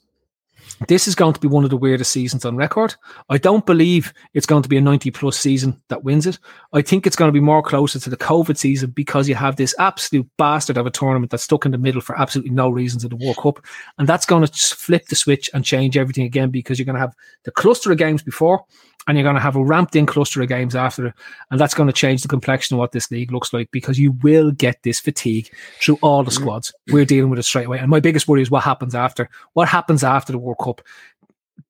this 0.89 1.09
is 1.09 1.15
going 1.15 1.35
to 1.35 1.41
be 1.41 1.49
one 1.49 1.65
of 1.65 1.71
the 1.71 1.77
weirdest 1.77 2.13
seasons 2.13 2.45
on 2.45 2.57
record. 2.57 2.95
I 3.29 3.39
don't 3.39 3.67
believe 3.67 4.13
it's 4.35 4.47
going 4.47 4.63
to 4.63 4.69
be 4.69 4.77
a 4.77 4.81
90 4.81 5.11
plus 5.11 5.37
season 5.37 5.81
that 5.89 6.05
wins 6.05 6.27
it. 6.27 6.39
I 6.73 6.83
think 6.83 7.07
it's 7.07 7.17
going 7.17 7.29
to 7.29 7.33
be 7.33 7.41
more 7.41 7.63
closer 7.63 7.99
to 8.01 8.11
the 8.11 8.17
COVID 8.17 8.57
season 8.57 8.91
because 8.91 9.29
you 9.29 9.35
have 9.35 9.57
this 9.57 9.75
absolute 9.79 10.29
bastard 10.39 10.77
of 10.77 10.87
a 10.87 10.91
tournament 10.91 11.31
that's 11.31 11.45
stuck 11.45 11.65
in 11.65 11.73
the 11.73 11.79
middle 11.79 12.01
for 12.01 12.19
absolutely 12.19 12.53
no 12.53 12.71
reason 12.71 13.01
to 13.01 13.09
the 13.09 13.17
World 13.17 13.37
Cup. 13.37 13.65
And 13.99 14.09
that's 14.09 14.27
going 14.27 14.45
to 14.45 14.53
flip 14.53 15.07
the 15.07 15.17
switch 15.17 15.51
and 15.55 15.65
change 15.65 15.97
everything 15.97 16.25
again 16.25 16.51
because 16.51 16.79
you're 16.79 16.87
going 16.87 16.95
to 16.95 17.01
have 17.01 17.15
the 17.45 17.51
cluster 17.51 17.93
of 17.93 17.99
games 17.99 18.23
before 18.23 18.65
and 19.07 19.17
you're 19.17 19.25
going 19.25 19.37
to 19.37 19.41
have 19.41 19.57
a 19.57 19.65
ramped 19.65 19.97
in 19.97 20.07
cluster 20.07 20.41
of 20.43 20.49
games 20.49 20.75
after 20.75 21.09
it. 21.09 21.15
And 21.51 21.61
that's 21.61 21.75
going 21.75 21.89
to 21.89 21.93
change 21.93 22.23
the 22.23 22.29
complexion 22.29 22.75
of 22.75 22.79
what 22.79 22.93
this 22.93 23.11
league 23.11 23.33
looks 23.33 23.53
like 23.53 23.71
because 23.71 23.99
you 23.99 24.13
will 24.23 24.51
get 24.51 24.83
this 24.83 25.01
fatigue 25.01 25.51
through 25.81 25.99
all 26.03 26.25
the 26.25 26.31
mm. 26.31 26.35
squads. 26.35 26.73
We're 26.91 27.05
dealing 27.05 27.31
with 27.31 27.39
it 27.39 27.45
straight 27.45 27.67
away. 27.67 27.79
And 27.79 27.91
my 27.91 28.01
biggest 28.01 28.29
worry 28.29 28.43
is 28.43 28.51
what 28.51 28.65
happens 28.65 28.95
after. 28.95 29.29
What 29.53 29.69
happens 29.69 30.05
after 30.05 30.33
the 30.33 30.39
World 30.39 30.59
Cup? 30.63 30.74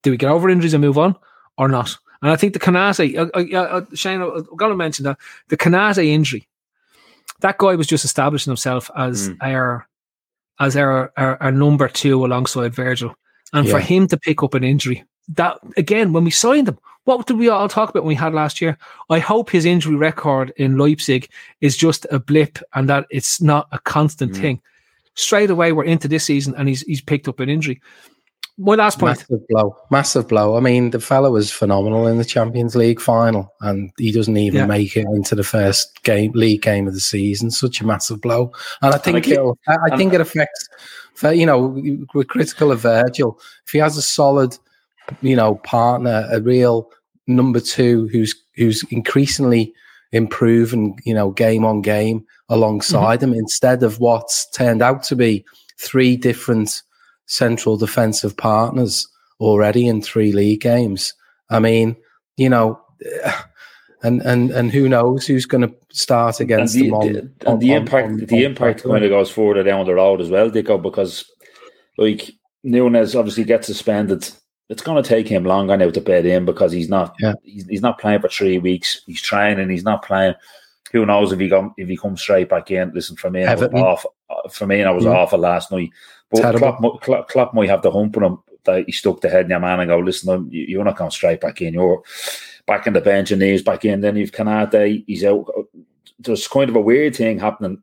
Do 0.03 0.11
we 0.11 0.17
get 0.17 0.31
over 0.31 0.49
injuries 0.49 0.73
and 0.73 0.81
move 0.81 0.97
on 0.97 1.15
or 1.57 1.67
not? 1.67 1.97
And 2.21 2.31
I 2.31 2.35
think 2.35 2.53
the 2.53 2.59
Konaté, 2.59 3.17
uh, 3.17 3.29
uh, 3.33 3.61
uh, 3.61 3.85
Shane, 3.93 4.21
I'm 4.21 4.43
going 4.55 4.71
to 4.71 4.75
mention 4.75 5.03
that 5.03 5.17
the 5.49 5.57
Konaté 5.57 6.07
injury, 6.07 6.47
that 7.41 7.57
guy 7.57 7.75
was 7.75 7.87
just 7.87 8.05
establishing 8.05 8.51
himself 8.51 8.89
as 8.95 9.29
mm. 9.29 9.37
our 9.41 9.87
as 10.59 10.77
our, 10.77 11.11
our, 11.17 11.41
our 11.43 11.51
number 11.51 11.87
two 11.87 12.25
alongside 12.25 12.73
Virgil. 12.73 13.13
And 13.53 13.67
yeah. 13.67 13.73
for 13.73 13.79
him 13.79 14.07
to 14.07 14.17
pick 14.17 14.41
up 14.41 14.53
an 14.53 14.63
injury, 14.63 15.03
that 15.29 15.59
again, 15.77 16.13
when 16.13 16.23
we 16.23 16.31
signed 16.31 16.67
him, 16.67 16.79
what 17.03 17.27
did 17.27 17.37
we 17.37 17.49
all 17.49 17.69
talk 17.69 17.89
about 17.89 18.03
when 18.03 18.09
we 18.09 18.15
had 18.15 18.33
last 18.33 18.61
year? 18.61 18.77
I 19.09 19.19
hope 19.19 19.49
his 19.49 19.65
injury 19.65 19.95
record 19.95 20.51
in 20.57 20.77
Leipzig 20.77 21.29
is 21.61 21.77
just 21.77 22.07
a 22.09 22.19
blip 22.19 22.57
and 22.73 22.89
that 22.89 23.05
it's 23.11 23.41
not 23.41 23.67
a 23.71 23.79
constant 23.79 24.33
mm. 24.33 24.41
thing. 24.41 24.61
Straight 25.13 25.49
away, 25.49 25.71
we're 25.71 25.83
into 25.83 26.07
this 26.07 26.25
season 26.25 26.55
and 26.57 26.67
he's 26.67 26.81
he's 26.81 27.01
picked 27.01 27.27
up 27.27 27.39
an 27.39 27.49
injury. 27.49 27.81
My 28.57 28.75
last 28.75 28.99
point. 28.99 29.17
Massive 29.17 29.47
blow. 29.49 29.77
Massive 29.91 30.27
blow. 30.29 30.55
I 30.55 30.61
mean, 30.61 30.91
the 30.91 31.01
fellow 31.01 31.31
was 31.31 31.51
phenomenal 31.51 32.07
in 32.07 32.17
the 32.17 32.23
Champions 32.23 32.73
League 32.75 33.01
final, 33.01 33.53
and 33.59 33.91
he 33.97 34.13
doesn't 34.13 34.37
even 34.37 34.61
yeah. 34.61 34.65
make 34.65 34.95
it 34.95 35.05
into 35.13 35.35
the 35.35 35.43
first 35.43 36.03
game 36.03 36.31
league 36.33 36.61
game 36.61 36.87
of 36.87 36.93
the 36.93 37.01
season. 37.01 37.51
Such 37.51 37.81
a 37.81 37.85
massive 37.85 38.21
blow. 38.21 38.53
And 38.81 38.93
I 38.93 38.97
think 38.97 39.27
and 39.27 39.53
I, 39.67 39.75
I 39.91 39.97
think 39.97 40.13
it 40.13 40.21
affects 40.21 40.69
you 41.23 41.45
know, 41.45 42.07
we're 42.13 42.23
critical 42.23 42.71
of 42.71 42.81
Virgil. 42.81 43.39
If 43.65 43.71
he 43.71 43.79
has 43.79 43.97
a 43.97 44.01
solid, 44.01 44.57
you 45.21 45.35
know, 45.35 45.55
partner, 45.55 46.27
a 46.31 46.41
real 46.41 46.89
number 47.27 47.59
two 47.59 48.07
who's 48.11 48.35
who's 48.55 48.83
increasingly 48.91 49.73
improving, 50.11 50.97
you 51.03 51.13
know, 51.13 51.31
game 51.31 51.65
on 51.65 51.81
game 51.81 52.25
alongside 52.49 53.19
mm-hmm. 53.19 53.33
him 53.33 53.39
instead 53.39 53.83
of 53.83 53.99
what's 53.99 54.49
turned 54.51 54.81
out 54.81 55.03
to 55.03 55.15
be 55.15 55.45
three 55.77 56.15
different 56.15 56.83
central 57.25 57.77
defensive 57.77 58.35
partners 58.37 59.07
already 59.39 59.87
in 59.87 60.01
three 60.01 60.31
league 60.31 60.61
games. 60.61 61.13
I 61.49 61.59
mean, 61.59 61.95
you 62.37 62.49
know, 62.49 62.79
and 64.03 64.21
and 64.21 64.51
and 64.51 64.71
who 64.71 64.87
knows 64.89 65.25
who's 65.25 65.45
going 65.45 65.67
to 65.67 65.75
start 65.91 66.39
against 66.39 66.75
and 66.75 66.83
the, 66.83 66.89
them 66.89 66.93
on, 66.95 67.13
the, 67.13 67.19
and 67.19 67.45
on, 67.47 67.59
the 67.59 67.73
impact 67.73 68.07
on, 68.07 68.17
the 68.17 68.43
impact 68.43 68.83
kind 68.83 69.03
of 69.03 69.09
goes 69.09 69.31
further 69.31 69.63
down 69.63 69.85
the 69.85 69.95
road 69.95 70.21
as 70.21 70.29
well, 70.29 70.51
Dicko, 70.51 70.81
because 70.81 71.25
like 71.97 72.31
Nunez 72.63 73.15
obviously 73.15 73.43
gets 73.43 73.67
suspended 73.67 74.29
it's 74.69 74.81
going 74.81 75.01
to 75.01 75.07
take 75.07 75.27
him 75.27 75.43
longer 75.43 75.77
now 75.77 75.89
to 75.89 76.01
bed 76.01 76.25
in 76.25 76.45
because 76.45 76.71
he's 76.71 76.89
not 76.89 77.15
yeah. 77.19 77.33
he's, 77.43 77.65
he's 77.67 77.81
not 77.81 77.99
playing 77.99 78.21
for 78.21 78.29
three 78.29 78.57
weeks. 78.57 79.01
He's 79.05 79.21
training. 79.21 79.69
He's 79.69 79.83
not 79.83 80.03
playing. 80.03 80.33
Who 80.91 81.05
knows 81.05 81.31
if 81.31 81.39
he 81.39 81.49
come 81.49 81.73
if 81.77 81.87
he 81.87 81.97
comes 81.97 82.21
straight 82.21 82.49
back 82.49 82.71
in? 82.71 82.91
Listen, 82.93 83.15
for 83.15 83.29
me, 83.29 83.43
I 83.45 83.55
was 83.55 83.73
off. 83.73 84.05
Uh, 84.29 84.49
for 84.49 84.65
me, 84.65 84.83
I 84.83 84.91
was 84.91 85.03
yeah. 85.03 85.11
awful 85.11 85.39
last 85.39 85.71
night. 85.71 85.91
But 86.31 86.57
Klopp, 86.57 87.01
Klopp, 87.01 87.29
Klopp 87.29 87.53
might 87.53 87.69
have 87.69 87.81
the 87.81 87.91
hump 87.91 88.17
on 88.17 88.23
him 88.23 88.37
that 88.65 88.85
he 88.85 88.91
stuck 88.91 89.21
the 89.21 89.29
head 89.29 89.45
in 89.45 89.51
your 89.51 89.59
man 89.59 89.79
and 89.79 89.89
go, 89.89 89.99
listen, 89.99 90.49
you're 90.51 90.83
not 90.83 90.97
going 90.97 91.11
straight 91.11 91.41
back 91.41 91.61
in. 91.61 91.75
You're 91.75 92.01
back 92.65 92.87
in 92.87 92.93
the 92.93 93.01
bench 93.01 93.31
and 93.31 93.41
he's 93.41 93.61
back 93.61 93.85
in. 93.85 94.01
Then 94.01 94.15
you've 94.15 94.31
Konaté, 94.31 95.03
he's 95.07 95.23
out. 95.23 95.45
There's 96.19 96.47
kind 96.47 96.69
of 96.69 96.75
a 96.75 96.81
weird 96.81 97.15
thing 97.15 97.39
happening 97.39 97.81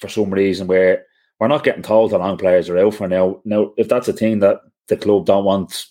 for 0.00 0.08
some 0.08 0.30
reason 0.30 0.66
where 0.66 1.04
we're 1.38 1.48
not 1.48 1.64
getting 1.64 1.82
told 1.82 2.12
how 2.12 2.18
long 2.18 2.38
players 2.38 2.68
are 2.68 2.78
out 2.78 2.94
for 2.94 3.08
now. 3.08 3.40
Now, 3.44 3.72
if 3.76 3.88
that's 3.88 4.08
a 4.08 4.12
thing 4.12 4.38
that 4.40 4.60
the 4.88 4.96
club 4.96 5.26
don't 5.26 5.44
want 5.44 5.86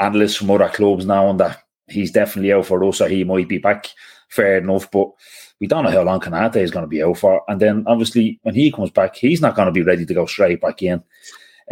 analysts 0.00 0.36
from 0.36 0.50
other 0.50 0.68
clubs 0.68 1.06
now 1.06 1.28
and 1.28 1.40
that 1.40 1.58
he's 1.88 2.10
definitely 2.10 2.52
out 2.52 2.66
for 2.66 2.82
us 2.84 3.00
or 3.00 3.08
he 3.08 3.24
might 3.24 3.48
be 3.48 3.58
back. 3.58 3.88
Fair 4.28 4.58
enough, 4.58 4.90
but 4.90 5.10
we 5.60 5.66
don't 5.66 5.84
know 5.84 5.90
how 5.90 6.02
long 6.02 6.20
Konaté 6.20 6.56
is 6.56 6.70
going 6.70 6.84
to 6.84 6.88
be 6.88 7.02
out 7.02 7.18
for. 7.18 7.42
And 7.48 7.60
then 7.60 7.84
obviously 7.86 8.40
when 8.42 8.54
he 8.54 8.72
comes 8.72 8.90
back, 8.90 9.14
he's 9.14 9.42
not 9.42 9.54
going 9.54 9.66
to 9.66 9.72
be 9.72 9.82
ready 9.82 10.06
to 10.06 10.14
go 10.14 10.24
straight 10.24 10.60
back 10.60 10.82
in. 10.82 11.02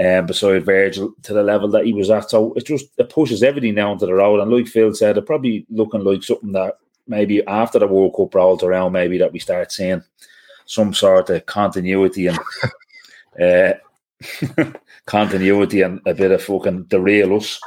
Um, 0.01 0.25
beside 0.25 0.65
Virgil 0.65 1.13
to 1.25 1.35
the 1.35 1.43
level 1.43 1.69
that 1.69 1.85
he 1.85 1.93
was 1.93 2.09
at. 2.09 2.31
So 2.31 2.55
it 2.55 2.65
just 2.65 2.87
it 2.97 3.11
pushes 3.11 3.43
everything 3.43 3.75
down 3.75 3.99
to 3.99 4.07
the 4.07 4.15
road. 4.15 4.41
And 4.41 4.51
like 4.51 4.67
Phil 4.67 4.95
said, 4.95 5.19
it 5.19 5.27
probably 5.27 5.67
looking 5.69 6.05
like 6.05 6.23
something 6.23 6.53
that 6.53 6.79
maybe 7.07 7.45
after 7.47 7.79
the 7.79 7.87
World 7.87 8.15
Cup 8.17 8.35
rolls 8.35 8.63
around, 8.63 8.93
maybe 8.93 9.19
that 9.19 9.33
we 9.33 9.39
start 9.39 9.71
seeing 9.71 10.03
some 10.65 10.95
sort 10.95 11.29
of 11.29 11.45
continuity 11.45 12.29
and 12.29 12.39
uh, 13.43 14.73
continuity 15.07 15.83
and 15.83 16.01
a 16.07 16.15
bit 16.15 16.31
of 16.31 16.43
fucking 16.43 16.85
derail 16.85 17.37
us. 17.37 17.61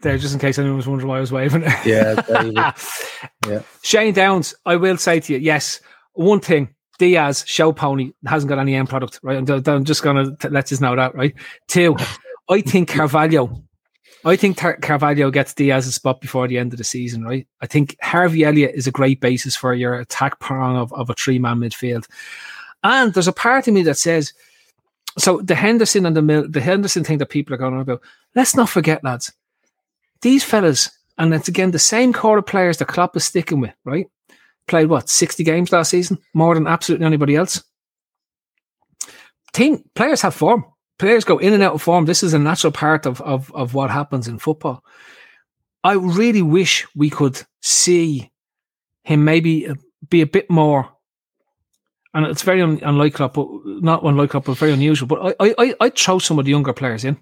There, 0.00 0.16
just 0.16 0.32
in 0.34 0.38
case 0.40 0.58
anyone 0.58 0.76
was 0.76 0.86
wondering 0.86 1.08
why 1.08 1.16
I 1.16 1.20
was 1.20 1.32
waving. 1.32 1.62
Yeah, 1.84 2.22
yeah. 3.46 3.62
Shane 3.82 4.14
Downs, 4.14 4.54
I 4.64 4.76
will 4.76 4.96
say 4.96 5.18
to 5.18 5.32
you, 5.32 5.38
yes, 5.40 5.80
one 6.12 6.40
thing. 6.40 6.74
Diaz, 6.98 7.44
show 7.46 7.72
pony, 7.72 8.12
hasn't 8.26 8.48
got 8.48 8.58
any 8.58 8.74
end 8.74 8.88
product, 8.88 9.20
right? 9.22 9.38
I'm, 9.38 9.62
I'm 9.66 9.84
just 9.84 10.02
going 10.02 10.36
to 10.36 10.48
let 10.50 10.72
us 10.72 10.80
know 10.80 10.96
that, 10.96 11.14
right? 11.14 11.34
Two, 11.68 11.96
I 12.48 12.60
think 12.60 12.88
Carvalho, 12.94 13.62
I 14.24 14.36
think 14.36 14.56
Tar- 14.56 14.78
Carvalho 14.78 15.30
gets 15.30 15.54
Diaz's 15.54 15.94
spot 15.94 16.20
before 16.20 16.48
the 16.48 16.58
end 16.58 16.72
of 16.72 16.78
the 16.78 16.84
season, 16.84 17.24
right? 17.24 17.46
I 17.60 17.66
think 17.66 17.96
Harvey 18.02 18.44
Elliott 18.44 18.74
is 18.74 18.86
a 18.86 18.92
great 18.92 19.20
basis 19.20 19.54
for 19.54 19.74
your 19.74 19.94
attack 19.94 20.40
prong 20.40 20.76
of, 20.76 20.92
of 20.92 21.08
a 21.08 21.14
three 21.14 21.38
man 21.38 21.58
midfield. 21.58 22.06
And 22.82 23.14
there's 23.14 23.28
a 23.28 23.32
part 23.32 23.68
of 23.68 23.74
me 23.74 23.82
that 23.82 23.98
says, 23.98 24.32
so 25.16 25.40
the 25.40 25.54
Henderson 25.54 26.06
and 26.06 26.16
the 26.16 26.46
the 26.48 26.60
Henderson 26.60 27.04
thing 27.04 27.18
that 27.18 27.26
people 27.26 27.54
are 27.54 27.58
going 27.58 27.74
on 27.74 27.80
about, 27.80 28.02
let's 28.34 28.54
not 28.54 28.68
forget, 28.68 29.02
lads, 29.02 29.32
these 30.22 30.44
fellas, 30.44 30.90
and 31.16 31.34
it's 31.34 31.48
again 31.48 31.72
the 31.72 31.78
same 31.78 32.12
core 32.12 32.38
of 32.38 32.46
players 32.46 32.78
that 32.78 32.88
Klopp 32.88 33.16
is 33.16 33.24
sticking 33.24 33.60
with, 33.60 33.74
right? 33.84 34.06
Played 34.68 34.88
what, 34.88 35.08
60 35.08 35.42
games 35.44 35.72
last 35.72 35.90
season? 35.90 36.18
More 36.34 36.54
than 36.54 36.66
absolutely 36.66 37.06
anybody 37.06 37.36
else. 37.36 37.62
Team 39.52 39.82
players 39.94 40.22
have 40.22 40.34
form. 40.34 40.64
Players 40.98 41.24
go 41.24 41.38
in 41.38 41.54
and 41.54 41.62
out 41.62 41.74
of 41.74 41.82
form. 41.82 42.04
This 42.04 42.22
is 42.22 42.34
a 42.34 42.38
natural 42.38 42.72
part 42.72 43.06
of, 43.06 43.20
of, 43.22 43.52
of 43.54 43.74
what 43.74 43.90
happens 43.90 44.28
in 44.28 44.38
football. 44.38 44.84
I 45.82 45.94
really 45.94 46.42
wish 46.42 46.86
we 46.94 47.08
could 47.08 47.40
see 47.62 48.30
him 49.04 49.24
maybe 49.24 49.68
uh, 49.68 49.74
be 50.08 50.20
a 50.20 50.26
bit 50.26 50.50
more 50.50 50.90
and 52.14 52.26
it's 52.26 52.42
very 52.42 52.62
un- 52.62 52.80
unlikely, 52.82 53.28
but 53.28 53.46
not 53.64 54.02
unlikely, 54.02 54.40
but 54.40 54.56
very 54.56 54.72
unusual. 54.72 55.08
But 55.08 55.36
I, 55.40 55.54
I, 55.58 55.74
I 55.80 55.90
throw 55.90 56.18
some 56.18 56.38
of 56.38 56.44
the 56.44 56.50
younger 56.50 56.72
players 56.72 57.04
in. 57.04 57.18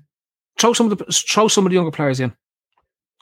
Throw 0.58 0.72
some 0.72 0.90
of 0.90 0.96
the 0.96 1.04
throw 1.12 1.48
some 1.48 1.66
of 1.66 1.70
the 1.70 1.74
younger 1.74 1.90
players 1.90 2.20
in. 2.20 2.32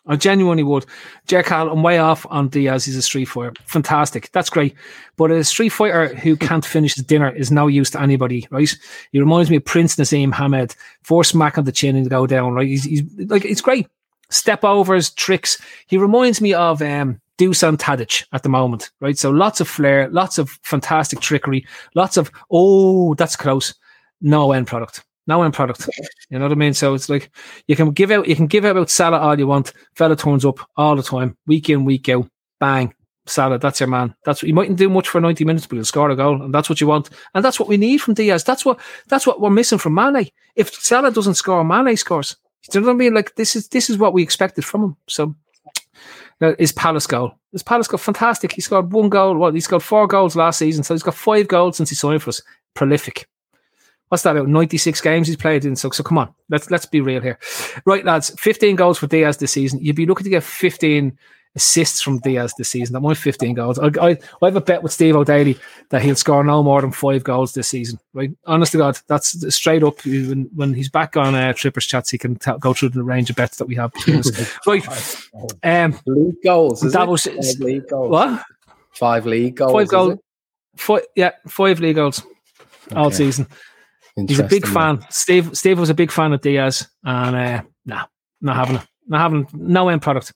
I 0.07 0.17
genuinely 0.17 0.63
would. 0.63 0.85
Jerk 1.27 1.51
I'm 1.51 1.83
way 1.83 1.99
off 1.99 2.27
on 2.29 2.49
Diaz. 2.49 2.85
He's 2.85 2.97
a 2.97 3.03
street 3.03 3.25
fighter. 3.25 3.55
Fantastic. 3.67 4.31
That's 4.33 4.51
great. 4.51 4.75
But 5.17 5.31
a 5.31 5.43
street 5.45 5.71
fighter 5.71 6.09
who 6.09 6.37
can't 6.37 6.65
finish 6.65 6.95
his 6.95 7.05
dinner 7.05 7.35
is 7.35 7.51
no 7.51 7.69
use 7.69 7.91
to 7.91 8.03
anybody, 8.03 8.47
right? 8.51 8.75
He 9.13 9.21
reminds 9.21 9.51
me 9.51 9.57
of 9.57 9.65
Prince 9.65 9.97
Naseem 9.97 10.35
Hamed. 10.35 10.77
Four 11.03 11.25
smack 11.25 11.57
on 11.57 11.65
the 11.65 11.73
chin 11.73 11.97
and 11.97 12.11
go 12.11 12.27
down, 12.27 12.53
right? 12.53 12.67
He's, 12.67 12.85
he's 12.85 13.03
like, 13.29 13.45
it's 13.45 13.63
great. 13.63 13.89
Step 14.31 14.63
overs, 14.63 15.11
tricks. 15.11 15.61
He 15.87 15.97
reminds 15.97 16.41
me 16.41 16.53
of 16.53 16.83
um, 16.83 17.21
Dusan 17.39 17.79
Tadic 17.79 18.25
at 18.33 18.43
the 18.43 18.49
moment, 18.51 18.91
right? 19.01 19.17
So 19.17 19.31
lots 19.31 19.61
of 19.61 19.69
flair, 19.69 20.11
lots 20.11 20.37
of 20.37 20.51
fantastic 20.63 21.21
trickery, 21.21 21.67
lots 21.95 22.19
of, 22.19 22.31
oh, 22.51 23.15
that's 23.15 23.37
close. 23.37 23.75
No 24.21 24.53
end 24.53 24.67
product 24.67 25.03
no 25.27 25.43
end 25.43 25.55
product. 25.55 25.89
You 26.31 26.39
know 26.39 26.47
what 26.47 26.53
I 26.53 26.57
mean? 26.57 26.75
So 26.75 26.95
it's 26.95 27.09
like 27.09 27.31
you 27.69 27.77
can 27.77 27.91
give 27.91 28.11
out 28.11 28.27
you 28.27 28.37
can 28.37 28.47
give 28.47 28.65
out 28.65 28.73
about 28.73 28.91
Salah 28.91 29.19
all 29.19 29.39
you 29.39 29.47
want. 29.47 29.73
Fella 29.95 30.17
turns 30.17 30.45
up 30.45 30.59
all 30.77 30.97
the 30.97 31.03
time, 31.03 31.37
week 31.47 31.71
in, 31.71 31.85
week 31.85 32.09
out, 32.09 32.29
bang. 32.61 32.95
Salah, 33.27 33.59
that's 33.59 33.81
your 33.81 33.89
man. 33.89 34.15
That's 34.25 34.43
what 34.43 34.49
you 34.49 34.55
mightn't 34.55 34.79
do 34.79 34.91
much 34.91 35.09
for 35.09 35.21
90 35.21 35.45
minutes, 35.45 35.67
but 35.67 35.77
he'll 35.77 35.85
score 35.85 36.11
a 36.11 36.17
goal, 36.17 36.43
and 36.43 36.53
that's 36.53 36.69
what 36.69 36.81
you 36.81 36.87
want. 36.87 37.09
And 37.35 37.43
that's 37.45 37.59
what 37.59 37.69
we 37.69 37.79
need 37.79 37.99
from 37.99 38.15
Diaz. 38.15 38.45
That's 38.45 38.65
what 38.65 38.79
that's 39.09 39.27
what 39.27 39.41
we're 39.41 39.51
missing 39.51 39.79
from 39.79 39.95
Mane. 39.95 40.29
If 40.57 40.75
Salah 40.75 41.11
doesn't 41.11 41.35
score, 41.35 41.65
Mane 41.65 41.97
scores. 41.97 42.37
Do 42.71 42.79
you 42.79 42.81
know 42.83 42.89
what 42.89 42.95
I 42.95 42.97
mean? 42.97 43.15
Like 43.15 43.35
this 43.37 43.57
is 43.57 43.69
this 43.69 43.89
is 43.89 43.99
what 43.99 44.13
we 44.13 44.23
expected 44.23 44.65
from 44.65 44.85
him. 44.85 44.97
So 45.09 45.35
now 46.41 46.55
his 46.59 46.73
Palace 46.73 47.07
goal. 47.07 47.35
His 47.53 47.63
Palace 47.63 47.89
goal, 47.89 47.99
fantastic. 47.99 48.53
He 48.53 48.61
scored 48.61 48.93
one 48.93 49.09
goal. 49.09 49.37
Well, 49.37 49.53
he 49.53 49.61
scored 49.61 49.83
four 49.83 50.07
goals 50.07 50.37
last 50.37 50.59
season, 50.59 50.85
so 50.85 50.93
he's 50.95 51.03
got 51.03 51.15
five 51.15 51.49
goals 51.49 51.77
since 51.77 51.91
he 51.91 51.97
signed 51.97 52.23
for 52.23 52.31
us. 52.31 52.43
Prolific 52.75 53.29
what's 54.09 54.23
that 54.23 54.37
about? 54.37 54.49
96 54.49 55.01
games 55.01 55.27
he's 55.27 55.37
played 55.37 55.65
in 55.65 55.77
so 55.77 55.91
so 55.91 56.03
come 56.03 56.19
on 56.19 56.33
let's 56.49 56.71
let's 56.71 56.87
be 56.87 57.01
real 57.01 57.21
here. 57.21 57.39
Right 57.85 58.05
lads 58.05 58.31
15 58.39 58.77
goals 58.77 58.99
for 58.99 59.07
Diaz 59.07 59.37
this 59.37 59.53
season. 59.53 59.81
You'd 59.81 59.97
be 59.97 60.07
looking 60.07 60.25
to 60.25 60.31
get 60.31 60.43
15 60.43 61.17
assists 61.57 62.03
from 62.03 62.19
Diaz 62.19 62.53
this 62.59 62.69
season. 62.69 62.95
That 62.95 63.01
might 63.01 63.17
15 63.17 63.55
goals. 63.55 63.79
I, 63.79 63.87
I, 64.01 64.11
I 64.11 64.45
have 64.47 64.57
a 64.57 64.61
bet 64.61 64.83
with 64.83 64.93
Steve 64.93 65.15
O'Daly 65.15 65.59
that 65.91 66.03
he'll 66.03 66.17
score 66.17 66.43
no 66.43 66.63
more 66.63 66.81
than 66.81 66.91
five 66.91 67.23
goals 67.23 67.55
this 67.55 67.69
season 67.69 67.99
right? 68.13 68.31
Honest 68.47 68.73
to 68.73 68.79
God 68.79 68.99
that's 69.07 69.55
straight 69.55 69.83
up 69.83 70.05
when, 70.05 70.51
when 70.55 70.75
he's 70.75 70.89
back 70.91 71.17
on 71.17 71.35
uh, 71.35 71.53
Trippers 71.53 71.87
chats 71.87 72.11
he 72.11 72.19
can 72.19 72.37
t- 72.37 72.53
go 72.59 72.73
through 72.73 72.91
the 72.91 73.03
range 73.03 73.31
of 73.31 73.37
bets 73.37 73.59
that 73.59 73.67
we 73.67 73.77
have 73.77 73.93
right 74.67 74.87
um 75.63 75.99
league 76.07 76.43
goals 76.45 76.81
that 76.81 77.09
was 77.09 77.25
five 77.25 77.61
league 77.61 77.89
goals. 77.89 78.11
What? 78.11 78.43
Five 78.91 79.27
league 79.27 79.57
goals 79.57 79.73
five 79.73 79.89
goals 79.89 80.19
five, 80.77 81.03
yeah 81.15 81.33
five 81.49 81.81
league 81.81 81.97
goals 81.97 82.23
okay. 82.89 82.97
all 82.97 83.11
season 83.11 83.47
He's 84.17 84.39
a 84.39 84.45
big 84.45 84.67
fan. 84.67 85.05
Steve 85.11 85.57
Steve 85.57 85.79
was 85.79 85.91
a 85.91 85.95
big 85.95 86.13
fan 86.13 86.33
of 86.33 86.41
Diaz, 86.41 86.87
and 87.03 87.35
uh, 87.35 87.63
nah, 87.85 88.07
not 88.41 88.57
having 88.57 88.77
it. 88.77 88.83
Not 89.07 89.21
having 89.21 89.47
no 89.53 89.91
end 89.91 90.01
product. 90.01 90.33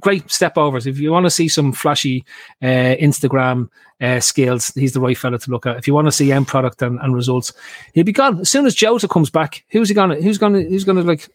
Great 0.00 0.28
step 0.32 0.58
overs. 0.58 0.86
If 0.86 0.98
you 0.98 1.12
want 1.12 1.26
to 1.26 1.30
see 1.30 1.46
some 1.46 1.72
flashy 1.72 2.24
uh, 2.60 2.96
Instagram 2.98 3.68
uh, 4.00 4.18
skills, 4.18 4.72
he's 4.74 4.94
the 4.94 5.00
right 5.00 5.16
fella 5.16 5.38
to 5.38 5.50
look 5.50 5.64
at. 5.64 5.76
If 5.76 5.86
you 5.86 5.94
want 5.94 6.08
to 6.08 6.12
see 6.12 6.32
end 6.32 6.48
product 6.48 6.82
and, 6.82 6.98
and 7.00 7.14
results, 7.14 7.52
he'll 7.94 8.02
be 8.02 8.10
gone 8.10 8.40
as 8.40 8.50
soon 8.50 8.66
as 8.66 8.74
Jota 8.74 9.06
comes 9.06 9.30
back. 9.30 9.64
Who's 9.68 9.88
he 9.88 9.94
gonna? 9.94 10.16
Who's 10.16 10.38
gonna? 10.38 10.62
Who's 10.62 10.82
gonna 10.82 11.02
like? 11.02 11.28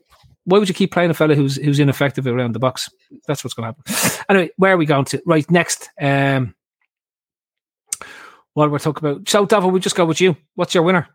Why 0.44 0.60
would 0.60 0.68
you 0.68 0.76
keep 0.76 0.92
playing 0.92 1.12
a 1.12 1.14
fella 1.14 1.34
who's 1.34 1.56
who's 1.56 1.80
ineffective 1.80 2.28
around 2.28 2.54
the 2.54 2.60
box? 2.60 2.90
That's 3.26 3.44
what's 3.44 3.54
going 3.54 3.74
to 3.74 3.92
happen. 3.92 4.26
Anyway, 4.28 4.50
where 4.58 4.74
are 4.74 4.78
we 4.78 4.86
going 4.86 5.06
to? 5.06 5.22
Right 5.26 5.50
next. 5.50 5.90
Um, 6.02 6.56
what 8.54 8.70
we're 8.72 8.80
talking 8.80 9.08
about. 9.08 9.30
So, 9.30 9.46
Davin, 9.46 9.72
we 9.72 9.80
just 9.80 9.96
go 9.96 10.06
with 10.06 10.20
you. 10.20 10.36
What's 10.56 10.74
your 10.74 10.84
winner? 10.84 11.08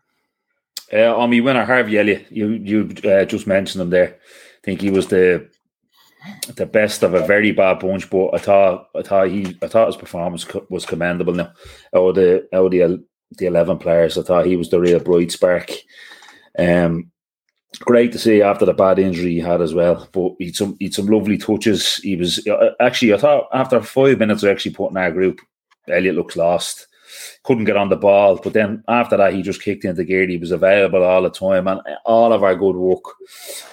Uh, 0.93 1.15
on 1.15 1.29
me 1.29 1.39
winner 1.39 1.63
Harvey 1.65 1.97
Elliott, 1.97 2.27
you 2.29 2.49
you 2.49 2.89
uh, 3.09 3.25
just 3.25 3.47
mentioned 3.47 3.81
him 3.81 3.89
there. 3.89 4.15
I 4.15 4.61
think 4.63 4.81
he 4.81 4.91
was 4.91 5.07
the 5.07 5.49
the 6.55 6.65
best 6.65 7.03
of 7.03 7.13
a 7.13 7.25
very 7.25 7.51
bad 7.51 7.79
bunch, 7.79 8.09
but 8.09 8.31
I 8.33 8.37
thought 8.37 8.89
I 8.95 9.01
thought 9.01 9.29
he 9.29 9.57
I 9.61 9.67
thought 9.67 9.87
his 9.87 9.95
performance 9.95 10.45
was 10.69 10.85
commendable. 10.85 11.33
Now, 11.33 11.53
out 11.95 12.15
the 12.15 12.47
out 12.53 12.71
the 12.71 13.03
the 13.37 13.45
eleven 13.45 13.77
players, 13.77 14.17
I 14.17 14.23
thought 14.23 14.45
he 14.45 14.57
was 14.57 14.69
the 14.69 14.79
real 14.79 14.99
bright 14.99 15.31
spark. 15.31 15.71
Um, 16.59 17.11
great 17.79 18.11
to 18.11 18.19
see 18.19 18.41
after 18.41 18.65
the 18.65 18.73
bad 18.73 18.99
injury 18.99 19.31
he 19.31 19.39
had 19.39 19.61
as 19.61 19.73
well. 19.73 20.09
But 20.11 20.33
he 20.39 20.51
some 20.51 20.75
he 20.79 20.91
some 20.91 21.07
lovely 21.07 21.37
touches. 21.37 21.95
He 21.97 22.17
was 22.17 22.45
uh, 22.47 22.71
actually 22.81 23.13
I 23.13 23.17
thought 23.17 23.47
after 23.53 23.81
five 23.81 24.19
minutes 24.19 24.43
of 24.43 24.49
actually 24.49 24.73
putting 24.73 24.97
our 24.97 25.11
group, 25.11 25.39
Elliott 25.87 26.15
looks 26.15 26.35
lost 26.35 26.87
couldn't 27.43 27.65
get 27.65 27.77
on 27.77 27.89
the 27.89 27.95
ball. 27.95 28.39
But 28.43 28.53
then 28.53 28.83
after 28.87 29.17
that, 29.17 29.33
he 29.33 29.41
just 29.41 29.61
kicked 29.61 29.85
into 29.85 30.03
gear. 30.03 30.27
He 30.27 30.37
was 30.37 30.51
available 30.51 31.03
all 31.03 31.21
the 31.21 31.29
time, 31.29 31.67
and 31.67 31.81
all 32.05 32.33
of 32.33 32.43
our 32.43 32.55
good 32.55 32.75
work 32.75 33.03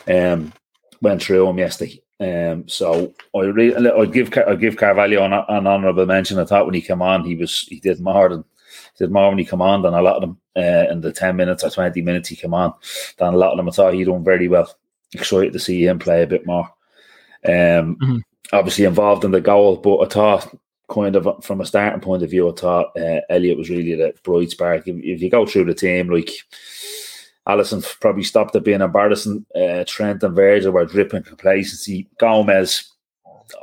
um, 0.06 0.52
went 1.00 1.22
through 1.22 1.48
him 1.48 1.58
yesterday. 1.58 2.02
Um, 2.20 2.66
so 2.68 3.14
I 3.34 3.40
really, 3.40 3.76
I 3.86 4.04
give 4.06 4.36
I 4.36 4.56
give 4.56 4.76
Carvalho 4.76 5.24
an, 5.24 5.32
an 5.32 5.66
honourable 5.66 6.06
mention. 6.06 6.38
I 6.38 6.44
thought 6.44 6.66
when 6.66 6.74
he 6.74 6.80
came 6.80 7.02
on, 7.02 7.24
he 7.24 7.36
was 7.36 7.60
he 7.68 7.78
did 7.78 8.00
more 8.00 8.28
than 8.28 8.44
he 8.96 9.04
did 9.04 9.12
more 9.12 9.28
when 9.28 9.38
he 9.38 9.44
came 9.44 9.62
on 9.62 9.82
than 9.82 9.94
a 9.94 10.02
lot 10.02 10.16
of 10.16 10.22
them 10.22 10.40
uh, 10.56 10.90
in 10.90 11.00
the 11.00 11.12
ten 11.12 11.36
minutes 11.36 11.62
or 11.62 11.70
twenty 11.70 12.02
minutes 12.02 12.28
he 12.28 12.36
came 12.36 12.54
on. 12.54 12.74
Than 13.18 13.34
a 13.34 13.36
lot 13.36 13.52
of 13.52 13.58
them, 13.58 13.68
I 13.68 13.72
thought 13.72 13.94
he 13.94 14.04
done 14.04 14.24
very 14.24 14.48
well. 14.48 14.68
Excited 15.12 15.52
to 15.52 15.58
see 15.60 15.86
him 15.86 15.98
play 15.98 16.22
a 16.22 16.26
bit 16.26 16.44
more. 16.44 16.68
Um, 17.46 17.96
mm-hmm. 17.96 18.16
obviously 18.52 18.84
involved 18.84 19.24
in 19.24 19.30
the 19.30 19.40
goal, 19.40 19.76
but 19.76 19.98
I 19.98 20.08
thought 20.08 20.58
kind 20.88 21.16
of 21.16 21.44
from 21.44 21.60
a 21.60 21.66
starting 21.66 22.00
point 22.00 22.22
of 22.22 22.30
view, 22.30 22.48
I 22.48 22.52
thought 22.52 22.98
uh, 22.98 23.20
Elliott 23.28 23.58
was 23.58 23.70
really 23.70 23.94
the 23.94 24.14
bright 24.22 24.50
spark. 24.50 24.88
If, 24.88 24.96
if, 24.96 25.22
you 25.22 25.30
go 25.30 25.46
through 25.46 25.64
the 25.64 25.74
team, 25.74 26.08
like 26.08 26.30
Alisson 27.46 27.84
probably 28.00 28.24
stopped 28.24 28.56
at 28.56 28.64
being 28.64 28.80
embarrassing. 28.80 29.44
Uh, 29.54 29.84
Trent 29.86 30.22
and 30.22 30.34
Virgil 30.34 30.72
were 30.72 30.86
dripping 30.86 31.22
complacency. 31.22 32.08
Gomez, 32.18 32.90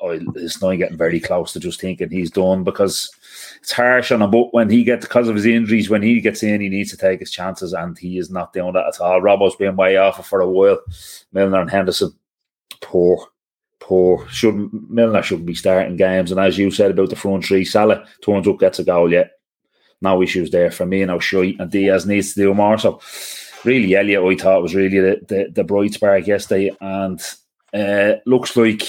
oh, 0.01 0.19
is 0.35 0.61
now 0.61 0.73
getting 0.75 0.97
very 0.97 1.19
close 1.19 1.51
to 1.53 1.59
just 1.59 1.81
thinking 1.81 2.09
he's 2.09 2.31
done 2.31 2.63
because 2.63 3.11
it's 3.59 3.71
harsh 3.71 4.11
on 4.11 4.21
him. 4.21 4.29
But 4.29 4.53
when 4.53 4.69
he 4.69 4.83
gets 4.83 5.05
because 5.05 5.27
of 5.27 5.35
his 5.35 5.45
injuries, 5.45 5.89
when 5.89 6.03
he 6.03 6.21
gets 6.21 6.43
in, 6.43 6.61
he 6.61 6.69
needs 6.69 6.91
to 6.91 6.97
take 6.97 7.19
his 7.19 7.31
chances, 7.31 7.73
and 7.73 7.97
he 7.97 8.19
is 8.19 8.29
not 8.29 8.53
doing 8.53 8.73
that 8.73 8.88
at 8.88 9.01
all. 9.01 9.21
Robbo's 9.21 9.55
been 9.55 9.75
way 9.75 9.97
off 9.97 10.27
for 10.27 10.41
a 10.41 10.49
while. 10.49 10.79
Milner 11.33 11.61
and 11.61 11.71
Henderson, 11.71 12.13
poor 12.81 13.27
poor. 13.86 14.28
Should 14.30 14.69
Milner 14.89 15.21
shouldn't 15.21 15.45
be 15.45 15.54
starting 15.54 15.95
games. 15.95 16.32
And 16.32 16.39
as 16.39 16.58
you 16.58 16.71
said 16.71 16.91
about 16.91 17.12
the 17.12 17.15
front 17.15 17.45
three, 17.45 17.63
Salah 17.63 18.06
turns 18.21 18.48
up, 18.48 18.60
gets 18.60 18.80
a 18.80 18.84
goal 18.84 19.12
yet. 19.12 19.34
No 20.02 20.21
issues 20.21 20.50
there 20.50 20.71
for 20.71 20.86
me. 20.86 21.04
And 21.04 21.12
I'll 21.12 21.19
show 21.19 21.41
you. 21.41 21.56
and 21.60 21.71
Diaz 21.71 22.06
needs 22.06 22.34
to 22.34 22.41
do 22.41 22.54
more. 22.54 22.78
So 22.80 23.00
really, 23.63 23.95
Elliott, 23.95 24.24
I 24.24 24.43
thought 24.43 24.62
was 24.63 24.76
really 24.76 25.00
the, 25.00 25.21
the, 25.28 25.52
the 25.54 25.63
bright 25.63 25.93
spark 25.93 26.26
yesterday, 26.26 26.76
and 26.82 27.21
uh, 27.74 28.15
looks 28.26 28.58
like. 28.58 28.84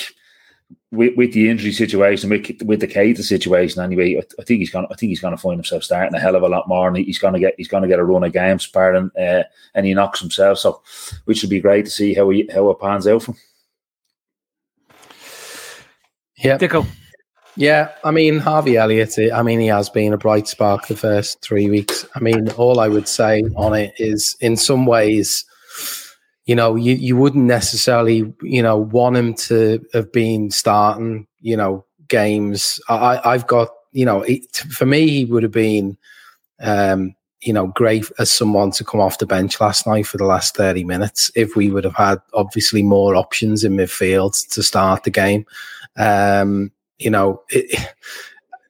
With, 0.93 1.17
with 1.17 1.33
the 1.33 1.51
injury 1.51 1.73
situation, 1.73 2.31
with, 2.31 2.63
with 2.65 2.81
the 2.81 2.89
Keita 2.89 3.23
situation, 3.23 3.83
anyway, 3.83 4.17
I, 4.17 4.23
I 4.41 4.45
think 4.45 4.61
he's 4.61 4.71
gonna. 4.71 4.87
I 4.91 4.95
think 4.95 5.11
he's 5.11 5.21
gonna 5.21 5.37
find 5.37 5.57
himself 5.57 5.83
starting 5.85 6.15
a 6.15 6.19
hell 6.19 6.37
of 6.37 6.43
a 6.43 6.49
lot 6.49 6.69
more, 6.69 6.89
and 6.89 6.97
he's 6.97 7.19
gonna 7.19 7.41
get. 7.41 7.55
He's 7.57 7.69
gonna 7.69 7.89
get 7.89 7.99
a 7.99 8.05
run 8.05 8.25
of 8.25 8.33
games, 8.33 8.67
pardon, 8.67 9.11
uh, 9.19 9.43
and 9.75 9.85
he 9.85 9.95
knocks 9.95 10.21
himself. 10.21 10.59
So, 10.59 10.83
which 11.25 11.43
would 11.43 11.51
be 11.51 11.61
great 11.61 11.85
to 11.85 11.91
see 11.91 12.15
how 12.15 12.31
he 12.31 12.49
how 12.53 12.71
it 12.71 12.81
pans 12.81 13.07
out 13.07 13.23
for 13.25 13.33
him. 13.33 13.39
Yeah. 16.39 16.59
Dicko. 16.59 16.87
Yeah, 17.59 17.93
I 18.05 18.11
mean 18.11 18.39
Harvey 18.39 18.77
Elliott. 18.77 19.15
I 19.33 19.43
mean 19.43 19.61
he 19.61 19.67
has 19.69 19.89
been 19.89 20.13
a 20.13 20.19
bright 20.19 20.47
spark 20.47 20.89
the 20.89 20.97
first 20.97 21.41
three 21.41 21.71
weeks. 21.71 22.07
I 22.15 22.21
mean 22.21 22.51
all 22.51 22.79
I 22.81 22.89
would 22.89 23.09
say 23.09 23.45
on 23.57 23.73
it 23.75 23.95
is, 23.97 24.37
in 24.41 24.57
some 24.59 24.85
ways, 24.85 25.43
you 26.45 26.55
know, 26.55 26.77
you 26.77 26.95
you 26.95 27.17
wouldn't 27.17 27.47
necessarily, 27.47 28.33
you 28.43 28.63
know, 28.63 28.77
want 28.77 29.17
him 29.17 29.33
to 29.35 29.83
have 29.95 30.13
been 30.13 30.51
starting, 30.51 31.27
you 31.41 31.57
know, 31.57 31.87
games. 32.09 32.79
I 32.91 33.21
I've 33.25 33.47
got, 33.47 33.71
you 33.93 34.05
know, 34.05 34.21
it, 34.23 34.55
for 34.71 34.85
me 34.85 35.09
he 35.09 35.25
would 35.25 35.43
have 35.43 35.53
been, 35.53 35.97
um, 36.61 37.16
you 37.43 37.53
know, 37.53 37.69
great 37.69 38.11
as 38.19 38.31
someone 38.31 38.71
to 38.73 38.85
come 38.85 39.01
off 39.01 39.19
the 39.19 39.27
bench 39.27 39.61
last 39.61 39.87
night 39.87 40.07
for 40.07 40.17
the 40.17 40.25
last 40.25 40.57
thirty 40.57 40.85
minutes 40.85 41.31
if 41.35 41.55
we 41.55 41.71
would 41.71 41.85
have 41.85 41.95
had 41.95 42.19
obviously 42.35 42.83
more 42.83 43.15
options 43.15 43.63
in 43.65 43.77
midfield 43.77 44.49
to 44.51 44.63
start 44.63 45.05
the 45.05 45.11
game. 45.11 45.45
Um, 45.97 46.73
you 46.99 47.11
know, 47.11 47.43
it, 47.51 47.95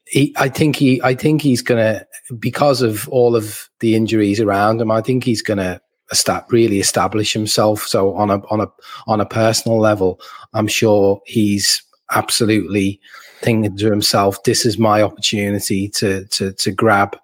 he, 0.06 0.34
I 0.36 0.48
think 0.48 0.76
he, 0.76 1.00
I 1.02 1.14
think 1.14 1.42
he's 1.42 1.62
gonna 1.62 2.04
because 2.38 2.82
of 2.82 3.08
all 3.08 3.36
of 3.36 3.68
the 3.80 3.94
injuries 3.94 4.40
around 4.40 4.80
him. 4.80 4.90
I 4.90 5.00
think 5.00 5.24
he's 5.24 5.42
gonna 5.42 5.80
start 6.12 6.44
really 6.50 6.78
establish 6.78 7.32
himself. 7.32 7.82
So 7.82 8.14
on 8.14 8.30
a 8.30 8.38
on 8.46 8.60
a 8.60 8.68
on 9.06 9.20
a 9.20 9.26
personal 9.26 9.78
level, 9.78 10.20
I'm 10.54 10.68
sure 10.68 11.20
he's 11.26 11.82
absolutely 12.12 13.00
thinking 13.40 13.76
to 13.76 13.90
himself, 13.90 14.42
"This 14.44 14.64
is 14.64 14.78
my 14.78 15.02
opportunity 15.02 15.88
to 15.90 16.24
to 16.26 16.52
to 16.52 16.72
grab." 16.72 17.16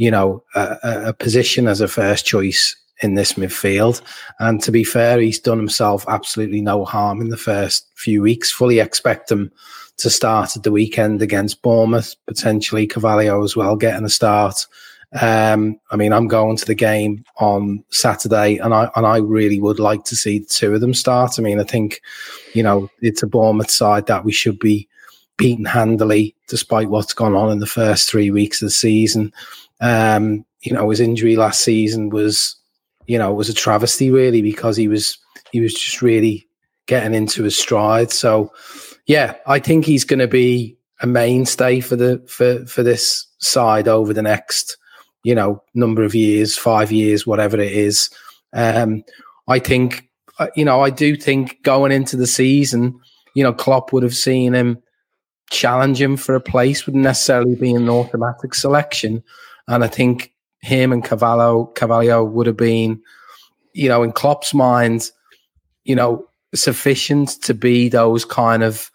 You 0.00 0.10
know, 0.10 0.42
a, 0.54 0.78
a 1.08 1.12
position 1.12 1.68
as 1.68 1.82
a 1.82 1.88
first 1.88 2.24
choice 2.24 2.74
in 3.02 3.16
this 3.16 3.34
midfield. 3.34 4.00
And 4.38 4.62
to 4.62 4.72
be 4.72 4.82
fair, 4.82 5.20
he's 5.20 5.38
done 5.38 5.58
himself 5.58 6.06
absolutely 6.08 6.62
no 6.62 6.86
harm 6.86 7.20
in 7.20 7.28
the 7.28 7.36
first 7.36 7.86
few 7.96 8.22
weeks. 8.22 8.50
Fully 8.50 8.78
expect 8.78 9.30
him 9.30 9.52
to 9.98 10.08
start 10.08 10.56
at 10.56 10.62
the 10.62 10.72
weekend 10.72 11.20
against 11.20 11.60
Bournemouth, 11.60 12.14
potentially 12.26 12.86
Carvalho 12.86 13.44
as 13.44 13.56
well, 13.56 13.76
getting 13.76 14.06
a 14.06 14.08
start. 14.08 14.66
Um, 15.20 15.78
I 15.90 15.96
mean, 15.96 16.14
I'm 16.14 16.28
going 16.28 16.56
to 16.56 16.64
the 16.64 16.74
game 16.74 17.22
on 17.36 17.84
Saturday, 17.90 18.56
and 18.56 18.72
I 18.72 18.88
and 18.96 19.04
I 19.04 19.18
really 19.18 19.60
would 19.60 19.80
like 19.80 20.04
to 20.04 20.16
see 20.16 20.40
two 20.40 20.74
of 20.74 20.80
them 20.80 20.94
start. 20.94 21.38
I 21.38 21.42
mean, 21.42 21.60
I 21.60 21.64
think, 21.64 22.00
you 22.54 22.62
know, 22.62 22.88
it's 23.02 23.22
a 23.22 23.26
Bournemouth 23.26 23.70
side 23.70 24.06
that 24.06 24.24
we 24.24 24.32
should 24.32 24.58
be 24.58 24.88
beaten 25.36 25.66
handily, 25.66 26.34
despite 26.48 26.88
what's 26.88 27.14
gone 27.14 27.34
on 27.34 27.50
in 27.50 27.58
the 27.58 27.66
first 27.66 28.08
three 28.08 28.30
weeks 28.30 28.62
of 28.62 28.66
the 28.66 28.70
season. 28.70 29.32
Um, 29.80 30.44
you 30.60 30.72
know, 30.72 30.90
his 30.90 31.00
injury 31.00 31.36
last 31.36 31.62
season 31.62 32.10
was, 32.10 32.56
you 33.06 33.18
know, 33.18 33.32
was 33.32 33.48
a 33.48 33.54
travesty 33.54 34.10
really 34.10 34.42
because 34.42 34.76
he 34.76 34.88
was 34.88 35.18
he 35.52 35.60
was 35.60 35.74
just 35.74 36.02
really 36.02 36.46
getting 36.86 37.14
into 37.14 37.42
his 37.42 37.56
stride. 37.56 38.10
So, 38.10 38.52
yeah, 39.06 39.36
I 39.46 39.58
think 39.58 39.84
he's 39.84 40.04
going 40.04 40.18
to 40.18 40.28
be 40.28 40.76
a 41.00 41.06
mainstay 41.06 41.80
for 41.80 41.96
the 41.96 42.22
for 42.28 42.64
for 42.66 42.82
this 42.82 43.26
side 43.38 43.88
over 43.88 44.12
the 44.12 44.22
next 44.22 44.76
you 45.22 45.34
know 45.34 45.62
number 45.74 46.02
of 46.02 46.14
years, 46.14 46.56
five 46.56 46.92
years, 46.92 47.26
whatever 47.26 47.58
it 47.58 47.72
is. 47.72 48.10
Um, 48.52 49.04
I 49.48 49.58
think 49.58 50.08
uh, 50.38 50.48
you 50.54 50.64
know 50.64 50.80
I 50.80 50.90
do 50.90 51.16
think 51.16 51.62
going 51.62 51.92
into 51.92 52.16
the 52.16 52.26
season, 52.26 53.00
you 53.34 53.42
know, 53.42 53.52
Klopp 53.52 53.92
would 53.92 54.02
have 54.02 54.16
seen 54.16 54.54
him 54.54 54.82
challenge 55.50 56.00
him 56.00 56.16
for 56.16 56.34
a 56.34 56.40
place, 56.40 56.86
wouldn't 56.86 57.04
necessarily 57.04 57.56
be 57.56 57.74
an 57.74 57.88
automatic 57.88 58.54
selection, 58.54 59.22
and 59.70 59.84
I 59.84 59.86
think 59.86 60.32
him 60.60 60.92
and 60.92 61.02
Carvalho 61.02 61.66
Carvalho 61.66 62.24
would 62.24 62.46
have 62.46 62.56
been, 62.56 63.00
you 63.72 63.88
know, 63.88 64.02
in 64.02 64.12
Klopp's 64.12 64.52
mind, 64.52 65.10
you 65.84 65.94
know, 65.94 66.26
sufficient 66.54 67.40
to 67.42 67.54
be 67.54 67.88
those 67.88 68.24
kind 68.24 68.64
of 68.64 68.90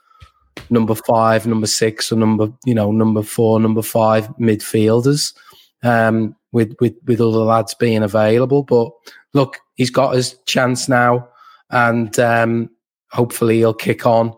number 0.70 0.94
five, 0.94 1.48
number 1.48 1.66
six, 1.66 2.12
or 2.12 2.18
number 2.18 2.52
you 2.66 2.76
know 2.76 2.92
number 2.92 3.24
four, 3.24 3.60
number 3.60 3.82
five 3.82 4.28
midfielders 4.38 5.34
um, 5.82 6.36
with 6.52 6.76
with 6.82 6.94
with 7.06 7.22
other 7.22 7.38
lads 7.40 7.74
being 7.74 8.04
available. 8.04 8.62
But 8.64 8.92
look, 9.34 9.60
he's 9.76 9.90
got 9.90 10.16
his 10.16 10.38
chance 10.46 10.90
now, 10.90 11.30
and 11.70 12.20
um, 12.20 12.70
hopefully 13.12 13.60
he'll 13.60 13.74
kick 13.74 14.06
on. 14.06 14.36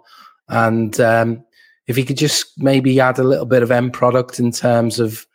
And 0.49 0.99
um, 0.99 1.43
if 1.87 1.95
he 1.95 2.05
could 2.05 2.17
just 2.17 2.61
maybe 2.61 2.99
add 2.99 3.17
a 3.17 3.23
little 3.23 3.47
bit 3.47 3.63
of 3.63 3.71
end 3.71 3.93
product 3.93 4.39
in 4.39 4.51
terms 4.51 4.99
of 4.99 5.25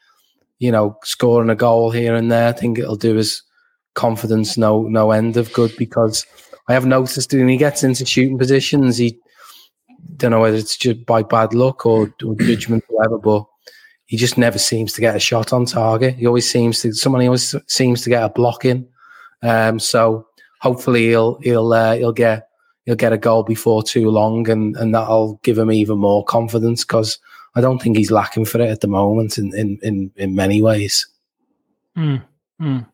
you 0.63 0.71
know 0.71 0.97
scoring 1.03 1.51
a 1.51 1.57
goal 1.57 1.91
here 1.91 2.15
and 2.15 2.31
there, 2.31 2.49
I 2.49 2.53
think 2.53 2.79
it'll 2.79 2.95
do 2.95 3.17
his 3.17 3.43
confidence 3.95 4.57
no 4.57 4.85
no 4.85 5.11
end 5.11 5.37
of 5.37 5.53
good 5.53 5.73
because 5.77 6.25
I 6.69 6.73
have 6.75 6.87
noticed 6.87 7.33
when 7.33 7.49
he 7.49 7.57
gets 7.57 7.83
into 7.83 8.07
shooting 8.07 8.39
positions, 8.39 8.97
he 8.97 9.19
don't 10.17 10.31
know 10.31 10.41
whether 10.41 10.57
it's 10.57 10.77
just 10.77 11.05
by 11.05 11.25
bad 11.25 11.53
luck 11.53 11.85
or, 11.85 12.15
or 12.25 12.37
judgment, 12.37 12.85
or 12.89 12.97
whatever, 12.97 13.19
but 13.19 13.45
he 14.07 14.17
just 14.17 14.39
never 14.39 14.59
seems 14.59 14.93
to 14.93 15.01
get 15.01 15.17
a 15.17 15.19
shot 15.21 15.53
on 15.53 15.67
target. 15.67 16.15
He 16.15 16.29
always 16.29 16.49
seems 16.49 16.81
to 16.83 16.93
someone 16.93 17.25
always 17.25 17.57
seems 17.67 18.03
to 18.03 18.11
get 18.11 18.23
a 18.23 18.29
block 18.29 18.65
in. 18.65 18.87
Um, 19.43 19.81
so 19.81 20.27
hopefully 20.61 21.09
he'll 21.09 21.41
he'll 21.41 21.73
uh, 21.73 21.97
he'll 21.97 22.13
get 22.13 22.47
he'll 22.87 22.95
get 22.95 23.13
a 23.13 23.19
goal 23.19 23.43
before 23.43 23.83
too 23.83 24.11
long, 24.11 24.49
and 24.49 24.77
and 24.77 24.95
that'll 24.95 25.41
give 25.43 25.59
him 25.59 25.73
even 25.73 25.99
more 25.99 26.25
confidence 26.25 26.85
because 26.85 27.19
I 27.55 27.61
don't 27.61 27.81
think 27.81 27.97
he's 27.97 28.11
lacking 28.11 28.47
for 28.47 28.61
it 28.61 28.71
at 28.71 28.81
the 28.81 28.89
moment 28.89 29.39
in 29.39 29.55
in 29.57 29.79
in, 29.83 30.13
in 30.17 30.35
many 30.35 30.63
ways. 30.63 31.07
Mm, 31.97 32.23
mm. 32.61 32.87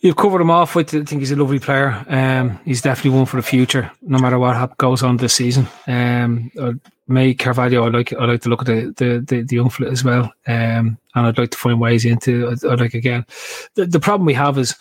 You've 0.00 0.16
covered 0.16 0.40
him 0.40 0.50
off 0.50 0.76
with. 0.76 0.94
I 0.94 1.02
think 1.02 1.20
he's 1.20 1.32
a 1.32 1.36
lovely 1.36 1.58
player. 1.58 2.04
Um, 2.08 2.60
he's 2.64 2.82
definitely 2.82 3.18
one 3.18 3.26
for 3.26 3.36
the 3.36 3.42
future, 3.42 3.90
no 4.02 4.18
matter 4.18 4.38
what 4.38 4.78
goes 4.78 5.02
on 5.02 5.16
this 5.16 5.34
season. 5.34 5.66
Um, 5.88 6.52
May 7.08 7.34
Carvalho, 7.34 7.84
I 7.84 7.88
like. 7.88 8.12
I 8.12 8.26
like 8.26 8.42
to 8.42 8.48
look 8.48 8.60
at 8.60 8.66
the 8.66 8.94
the 8.96 9.24
the, 9.26 9.42
the 9.42 9.56
young 9.56 9.72
as 9.90 10.04
well, 10.04 10.32
um, 10.46 10.98
and 11.14 11.26
I'd 11.26 11.38
like 11.38 11.50
to 11.50 11.58
find 11.58 11.80
ways 11.80 12.04
into. 12.04 12.54
I 12.64 12.74
like 12.74 12.94
again, 12.94 13.26
the, 13.74 13.86
the 13.86 13.98
problem 13.98 14.26
we 14.26 14.34
have 14.34 14.56
is 14.58 14.76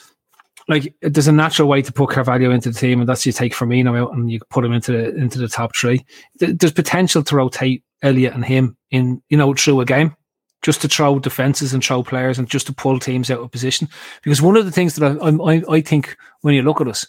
like 0.67 0.93
there's 1.01 1.27
a 1.27 1.31
natural 1.31 1.67
way 1.67 1.81
to 1.81 1.93
put 1.93 2.09
Carvalho 2.09 2.51
into 2.51 2.71
the 2.71 2.79
team, 2.79 2.99
and 2.99 3.07
that's 3.07 3.25
you 3.25 3.31
take 3.31 3.53
Firmino 3.53 3.97
out 3.97 4.13
and 4.13 4.29
you 4.29 4.39
put 4.49 4.65
him 4.65 4.73
into 4.73 4.91
the 4.91 5.15
into 5.15 5.39
the 5.39 5.47
top 5.47 5.75
three. 5.75 6.05
There's 6.39 6.73
potential 6.73 7.23
to 7.23 7.35
rotate 7.35 7.83
Elliott 8.01 8.33
and 8.33 8.45
him 8.45 8.77
in 8.91 9.21
you 9.29 9.37
know 9.37 9.53
through 9.53 9.79
a 9.81 9.85
game 9.85 10.15
just 10.63 10.81
to 10.81 10.87
throw 10.87 11.19
defenses 11.19 11.73
and 11.73 11.83
throw 11.83 12.03
players 12.03 12.37
and 12.37 12.49
just 12.49 12.67
to 12.67 12.73
pull 12.73 12.99
teams 12.99 13.29
out 13.29 13.39
of 13.39 13.51
position. 13.51 13.87
Because 14.23 14.41
one 14.41 14.57
of 14.57 14.65
the 14.65 14.71
things 14.71 14.95
that 14.95 15.17
I, 15.21 15.29
I, 15.29 15.77
I 15.77 15.81
think 15.81 16.17
when 16.41 16.55
you 16.55 16.63
look 16.63 16.81
at 16.81 16.87
us, 16.87 17.05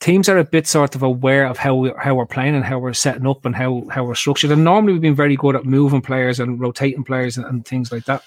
teams 0.00 0.28
are 0.28 0.38
a 0.38 0.44
bit 0.44 0.66
sort 0.66 0.94
of 0.94 1.02
aware 1.02 1.46
of 1.46 1.58
how 1.58 1.74
we, 1.74 1.92
how 1.98 2.14
we're 2.14 2.26
playing 2.26 2.54
and 2.54 2.64
how 2.64 2.78
we're 2.78 2.92
setting 2.92 3.26
up 3.26 3.44
and 3.44 3.54
how 3.54 3.84
how 3.90 4.04
we're 4.04 4.14
structured. 4.14 4.50
And 4.50 4.64
normally 4.64 4.92
we've 4.94 5.02
been 5.02 5.14
very 5.14 5.36
good 5.36 5.56
at 5.56 5.64
moving 5.64 6.00
players 6.02 6.40
and 6.40 6.60
rotating 6.60 7.04
players 7.04 7.36
and, 7.36 7.44
and 7.46 7.66
things 7.66 7.92
like 7.92 8.04
that. 8.06 8.22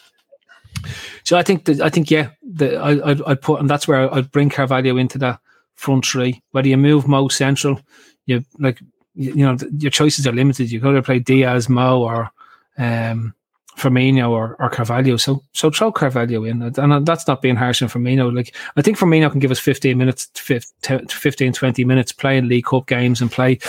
So 1.23 1.37
I 1.37 1.43
think 1.43 1.65
that 1.65 1.81
I 1.81 1.89
think 1.89 2.09
yeah, 2.11 2.29
the, 2.41 2.77
I 2.77 3.11
I'd, 3.11 3.21
I'd, 3.23 3.41
put 3.41 3.59
and 3.59 3.69
that's 3.69 3.87
where 3.87 4.13
I'd 4.13 4.31
bring 4.31 4.49
Carvalho 4.49 4.97
into 4.97 5.17
that 5.19 5.39
front 5.75 6.05
three. 6.05 6.41
Whether 6.51 6.69
you 6.69 6.77
move 6.77 7.07
Mo 7.07 7.27
central, 7.27 7.81
you 8.25 8.43
like 8.59 8.79
you, 9.15 9.33
you 9.33 9.45
know 9.45 9.57
your 9.77 9.91
choices 9.91 10.27
are 10.27 10.33
limited. 10.33 10.71
You 10.71 10.79
go 10.79 10.93
to 10.93 11.01
play 11.01 11.19
Diaz, 11.19 11.69
Mo, 11.69 12.01
or 12.01 12.29
um, 12.77 13.33
Firmino 13.77 14.31
or, 14.31 14.55
or 14.59 14.69
Carvalho. 14.69 15.17
So 15.17 15.43
so 15.53 15.69
throw 15.69 15.91
Carvalho 15.91 16.43
in. 16.43 16.61
And 16.61 17.05
that's 17.05 17.27
not 17.27 17.41
being 17.41 17.55
harsh 17.55 17.81
on 17.81 17.89
Firmino. 17.89 18.35
Like 18.35 18.55
I 18.75 18.81
think 18.81 18.97
Firmino 18.97 19.29
can 19.29 19.39
give 19.39 19.51
us 19.51 19.59
15 19.59 19.97
minutes, 19.97 20.29
15, 20.33 21.53
20 21.53 21.85
minutes 21.85 22.11
playing 22.11 22.47
League 22.47 22.65
Cup 22.65 22.87
games 22.87 23.21
and 23.21 23.31
play 23.31 23.59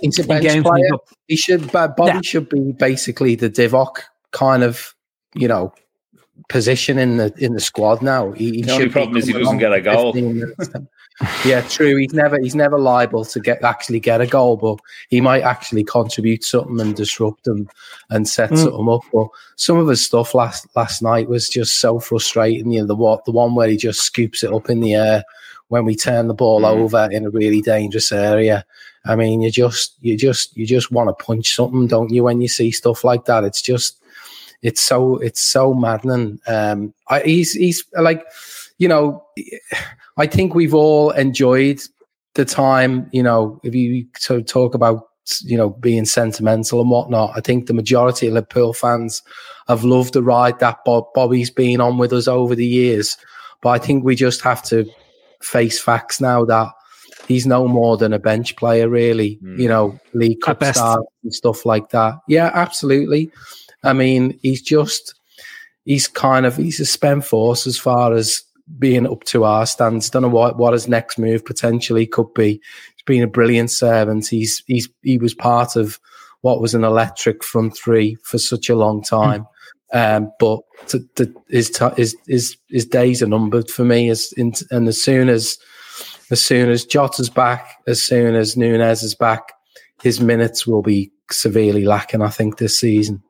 He's 0.00 0.18
a 0.18 0.26
bench 0.26 0.42
games 0.42 0.64
player. 0.64 0.90
He 1.26 1.36
should 1.36 1.70
Bobby 1.70 1.96
yeah. 2.02 2.20
should 2.22 2.48
be 2.48 2.72
basically 2.72 3.34
the 3.34 3.50
Divock 3.50 4.00
kind 4.32 4.62
of, 4.62 4.94
you 5.34 5.48
know, 5.48 5.74
position 6.48 6.98
in 6.98 7.16
the 7.16 7.32
in 7.38 7.54
the 7.54 7.60
squad 7.60 8.02
now. 8.02 8.32
He, 8.32 8.56
he 8.56 8.62
the 8.62 8.72
only 8.72 8.88
problem 8.88 9.16
is 9.16 9.26
he 9.26 9.32
doesn't 9.32 9.58
get 9.58 9.72
a 9.72 9.80
goal. 9.80 10.14
yeah, 11.44 11.62
true. 11.62 11.96
He's 11.96 12.12
never 12.12 12.38
he's 12.40 12.54
never 12.54 12.78
liable 12.78 13.24
to 13.24 13.40
get 13.40 13.62
actually 13.62 14.00
get 14.00 14.20
a 14.20 14.26
goal, 14.26 14.56
but 14.56 14.78
he 15.08 15.20
might 15.20 15.42
actually 15.42 15.84
contribute 15.84 16.44
something 16.44 16.80
and 16.80 16.94
disrupt 16.94 17.44
them 17.44 17.68
and 18.10 18.28
set 18.28 18.50
mm. 18.50 18.58
something 18.58 18.88
up. 18.88 19.02
But 19.12 19.28
some 19.56 19.78
of 19.78 19.88
his 19.88 20.04
stuff 20.04 20.34
last 20.34 20.66
last 20.76 21.02
night 21.02 21.28
was 21.28 21.48
just 21.48 21.80
so 21.80 21.98
frustrating. 21.98 22.70
You 22.70 22.82
know, 22.82 22.86
the 22.86 22.94
what 22.94 23.24
the 23.24 23.32
one 23.32 23.54
where 23.54 23.68
he 23.68 23.76
just 23.76 24.02
scoops 24.02 24.44
it 24.44 24.52
up 24.52 24.70
in 24.70 24.80
the 24.80 24.94
air 24.94 25.24
when 25.68 25.84
we 25.84 25.94
turn 25.94 26.28
the 26.28 26.34
ball 26.34 26.62
mm. 26.62 26.68
over 26.68 27.08
in 27.10 27.26
a 27.26 27.30
really 27.30 27.60
dangerous 27.60 28.12
area. 28.12 28.64
I 29.04 29.16
mean, 29.16 29.40
you 29.40 29.50
just 29.50 29.94
you 30.00 30.16
just 30.16 30.56
you 30.56 30.66
just 30.66 30.92
want 30.92 31.08
to 31.08 31.24
punch 31.24 31.54
something, 31.54 31.86
don't 31.86 32.10
you? 32.10 32.24
When 32.24 32.40
you 32.40 32.48
see 32.48 32.70
stuff 32.70 33.04
like 33.04 33.24
that, 33.24 33.44
it's 33.44 33.62
just 33.62 33.98
it's 34.62 34.80
so 34.80 35.16
it's 35.16 35.42
so 35.42 35.74
maddening. 35.74 36.40
Um, 36.46 36.94
I, 37.08 37.20
he's 37.20 37.52
he's 37.52 37.84
like, 37.98 38.24
you 38.78 38.88
know. 38.88 39.24
I 40.18 40.26
think 40.26 40.54
we've 40.54 40.74
all 40.74 41.12
enjoyed 41.12 41.80
the 42.34 42.44
time. 42.44 43.08
You 43.12 43.22
know, 43.22 43.60
if 43.62 43.74
you 43.74 44.06
sort 44.18 44.40
of 44.40 44.46
talk 44.46 44.74
about 44.74 45.08
you 45.42 45.56
know 45.56 45.70
being 45.70 46.04
sentimental 46.04 46.80
and 46.80 46.90
whatnot, 46.90 47.32
I 47.36 47.40
think 47.40 47.66
the 47.66 47.74
majority 47.74 48.26
of 48.26 48.34
Liverpool 48.34 48.72
fans 48.72 49.22
have 49.68 49.84
loved 49.84 50.14
the 50.14 50.22
ride 50.22 50.58
that 50.58 50.84
Bob, 50.84 51.04
Bobby's 51.14 51.50
been 51.50 51.80
on 51.80 51.98
with 51.98 52.12
us 52.12 52.26
over 52.26 52.54
the 52.54 52.66
years. 52.66 53.16
But 53.62 53.70
I 53.70 53.78
think 53.78 54.04
we 54.04 54.16
just 54.16 54.40
have 54.42 54.62
to 54.64 54.90
face 55.40 55.80
facts 55.80 56.20
now 56.20 56.44
that 56.46 56.68
he's 57.28 57.46
no 57.46 57.68
more 57.68 57.96
than 57.96 58.12
a 58.12 58.18
bench 58.18 58.56
player, 58.56 58.88
really. 58.88 59.38
Mm. 59.42 59.60
You 59.60 59.68
know, 59.68 60.00
League 60.14 60.40
Cup 60.40 60.64
stars 60.64 61.04
and 61.22 61.34
stuff 61.34 61.64
like 61.64 61.90
that. 61.90 62.14
Yeah, 62.26 62.50
absolutely. 62.54 63.30
I 63.88 63.92
mean, 63.94 64.38
he's 64.42 64.62
just 64.62 65.14
he's 65.84 66.06
kind 66.06 66.44
of 66.46 66.56
he's 66.56 66.78
a 66.78 66.86
spent 66.86 67.24
force 67.24 67.66
as 67.66 67.78
far 67.78 68.12
as 68.12 68.42
being 68.78 69.06
up 69.06 69.24
to 69.24 69.44
our 69.44 69.64
stands. 69.64 70.10
Don't 70.10 70.22
know 70.22 70.28
what 70.28 70.58
what 70.58 70.74
his 70.74 70.88
next 70.88 71.18
move 71.18 71.44
potentially 71.44 72.06
could 72.06 72.32
be. 72.34 72.60
He's 72.94 73.04
been 73.06 73.22
a 73.22 73.26
brilliant 73.26 73.70
servant. 73.70 74.26
He's 74.26 74.62
he's 74.66 74.88
he 75.02 75.18
was 75.18 75.34
part 75.34 75.74
of 75.74 75.98
what 76.42 76.60
was 76.60 76.74
an 76.74 76.84
electric 76.84 77.42
front 77.42 77.76
three 77.76 78.16
for 78.22 78.38
such 78.38 78.68
a 78.68 78.76
long 78.76 79.02
time. 79.02 79.42
Mm. 79.42 79.46
Um, 79.90 80.32
but 80.38 80.60
to, 80.88 81.00
to, 81.14 81.34
his, 81.48 81.76
his 81.96 82.14
his 82.26 82.56
his 82.68 82.84
days 82.84 83.22
are 83.22 83.26
numbered 83.26 83.70
for 83.70 83.84
me. 83.84 84.10
As 84.10 84.32
in, 84.36 84.52
and 84.70 84.86
as 84.86 85.02
soon 85.02 85.30
as 85.30 85.58
as 86.30 86.42
soon 86.42 86.68
as 86.68 86.84
Jota's 86.84 87.30
back, 87.30 87.76
as 87.86 88.02
soon 88.02 88.34
as 88.34 88.54
Nunez 88.54 89.02
is 89.02 89.14
back, 89.14 89.52
his 90.02 90.20
minutes 90.20 90.66
will 90.66 90.82
be 90.82 91.10
severely 91.30 91.86
lacking. 91.86 92.20
I 92.20 92.28
think 92.28 92.58
this 92.58 92.78
season. 92.78 93.22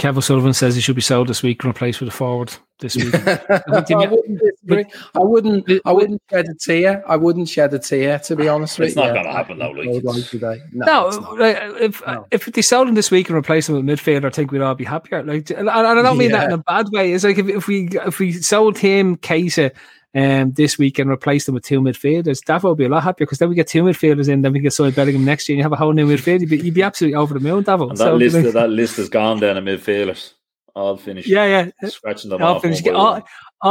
Kev 0.00 0.22
Sullivan 0.22 0.54
says 0.54 0.74
he 0.74 0.80
should 0.80 0.96
be 0.96 1.02
sold 1.02 1.28
this 1.28 1.42
week 1.42 1.62
and 1.62 1.68
replaced 1.68 2.00
with 2.00 2.08
a 2.08 2.12
forward 2.12 2.50
this 2.78 2.96
week. 2.96 3.14
I, 3.26 4.06
wouldn't 4.06 4.40
disagree. 4.40 4.86
I 5.14 5.18
wouldn't. 5.18 5.70
I 5.84 5.92
wouldn't 5.92 6.22
shed 6.30 6.46
a 6.48 6.54
tear. 6.54 7.04
I 7.06 7.16
wouldn't 7.16 7.50
shed 7.50 7.74
a 7.74 7.78
tear. 7.78 8.18
To 8.20 8.34
be 8.34 8.48
honest 8.48 8.78
with 8.78 8.86
you, 8.86 8.88
it's 8.88 8.96
not 8.96 9.12
going 9.12 9.26
to 9.26 9.32
happen 9.32 9.58
though. 9.58 9.72
Luke. 9.72 10.02
Like 10.02 10.24
today. 10.24 10.54
Eh? 10.54 10.68
No, 10.72 11.10
no 11.10 11.44
if 11.78 12.00
no. 12.06 12.26
if 12.30 12.46
they 12.46 12.62
sold 12.62 12.88
him 12.88 12.94
this 12.94 13.10
week 13.10 13.28
and 13.28 13.36
replaced 13.36 13.68
him 13.68 13.74
with 13.74 13.84
midfielder, 13.84 14.24
I 14.24 14.30
think 14.30 14.52
we'd 14.52 14.62
all 14.62 14.74
be 14.74 14.84
happier. 14.84 15.22
Like, 15.22 15.50
and 15.50 15.68
I 15.68 15.92
don't 15.92 16.16
mean 16.16 16.30
yeah. 16.30 16.38
that 16.38 16.46
in 16.46 16.52
a 16.52 16.58
bad 16.58 16.88
way. 16.92 17.12
It's 17.12 17.22
like 17.22 17.36
if, 17.36 17.48
if 17.50 17.66
we 17.66 17.90
if 17.92 18.18
we 18.18 18.32
sold 18.32 18.78
him, 18.78 19.18
Keita, 19.18 19.70
um, 20.14 20.52
this 20.52 20.76
week 20.78 20.98
and 20.98 21.10
replace 21.10 21.46
them 21.46 21.54
with 21.54 21.64
two 21.64 21.80
midfielders, 21.80 22.42
Davo 22.44 22.64
will 22.64 22.74
be 22.74 22.84
a 22.84 22.88
lot 22.88 23.02
happier 23.04 23.26
because 23.26 23.38
then 23.38 23.48
we 23.48 23.54
get 23.54 23.68
two 23.68 23.82
midfielders 23.84 24.28
in, 24.28 24.42
then 24.42 24.52
we 24.52 24.60
get 24.60 24.72
Soy 24.72 24.90
Bellingham 24.90 25.24
next 25.24 25.48
year 25.48 25.54
and 25.54 25.58
you 25.58 25.62
have 25.64 25.72
a 25.72 25.76
whole 25.76 25.92
new 25.92 26.06
midfield. 26.06 26.40
You'd 26.40 26.50
be, 26.50 26.58
you'd 26.58 26.74
be 26.74 26.82
absolutely 26.82 27.14
over 27.16 27.34
the 27.34 27.40
moon, 27.40 27.64
Davo. 27.64 27.88
And 27.90 27.98
that, 27.98 28.04
so, 28.04 28.16
list, 28.16 28.52
that 28.54 28.70
list 28.70 28.98
is 28.98 29.08
gone 29.08 29.38
then 29.40 29.56
of 29.56 29.64
midfielders. 29.64 30.32
all 30.74 30.96
finish. 30.96 31.26
Yeah, 31.26 31.70
yeah. 31.82 31.88
Scratching 31.88 32.30
them 32.30 32.42
All 32.42 32.56
off. 32.56 32.62
finish. 32.62 32.84
You 32.84 32.92
one 32.92 32.94
get 32.94 33.00
all, 33.00 33.22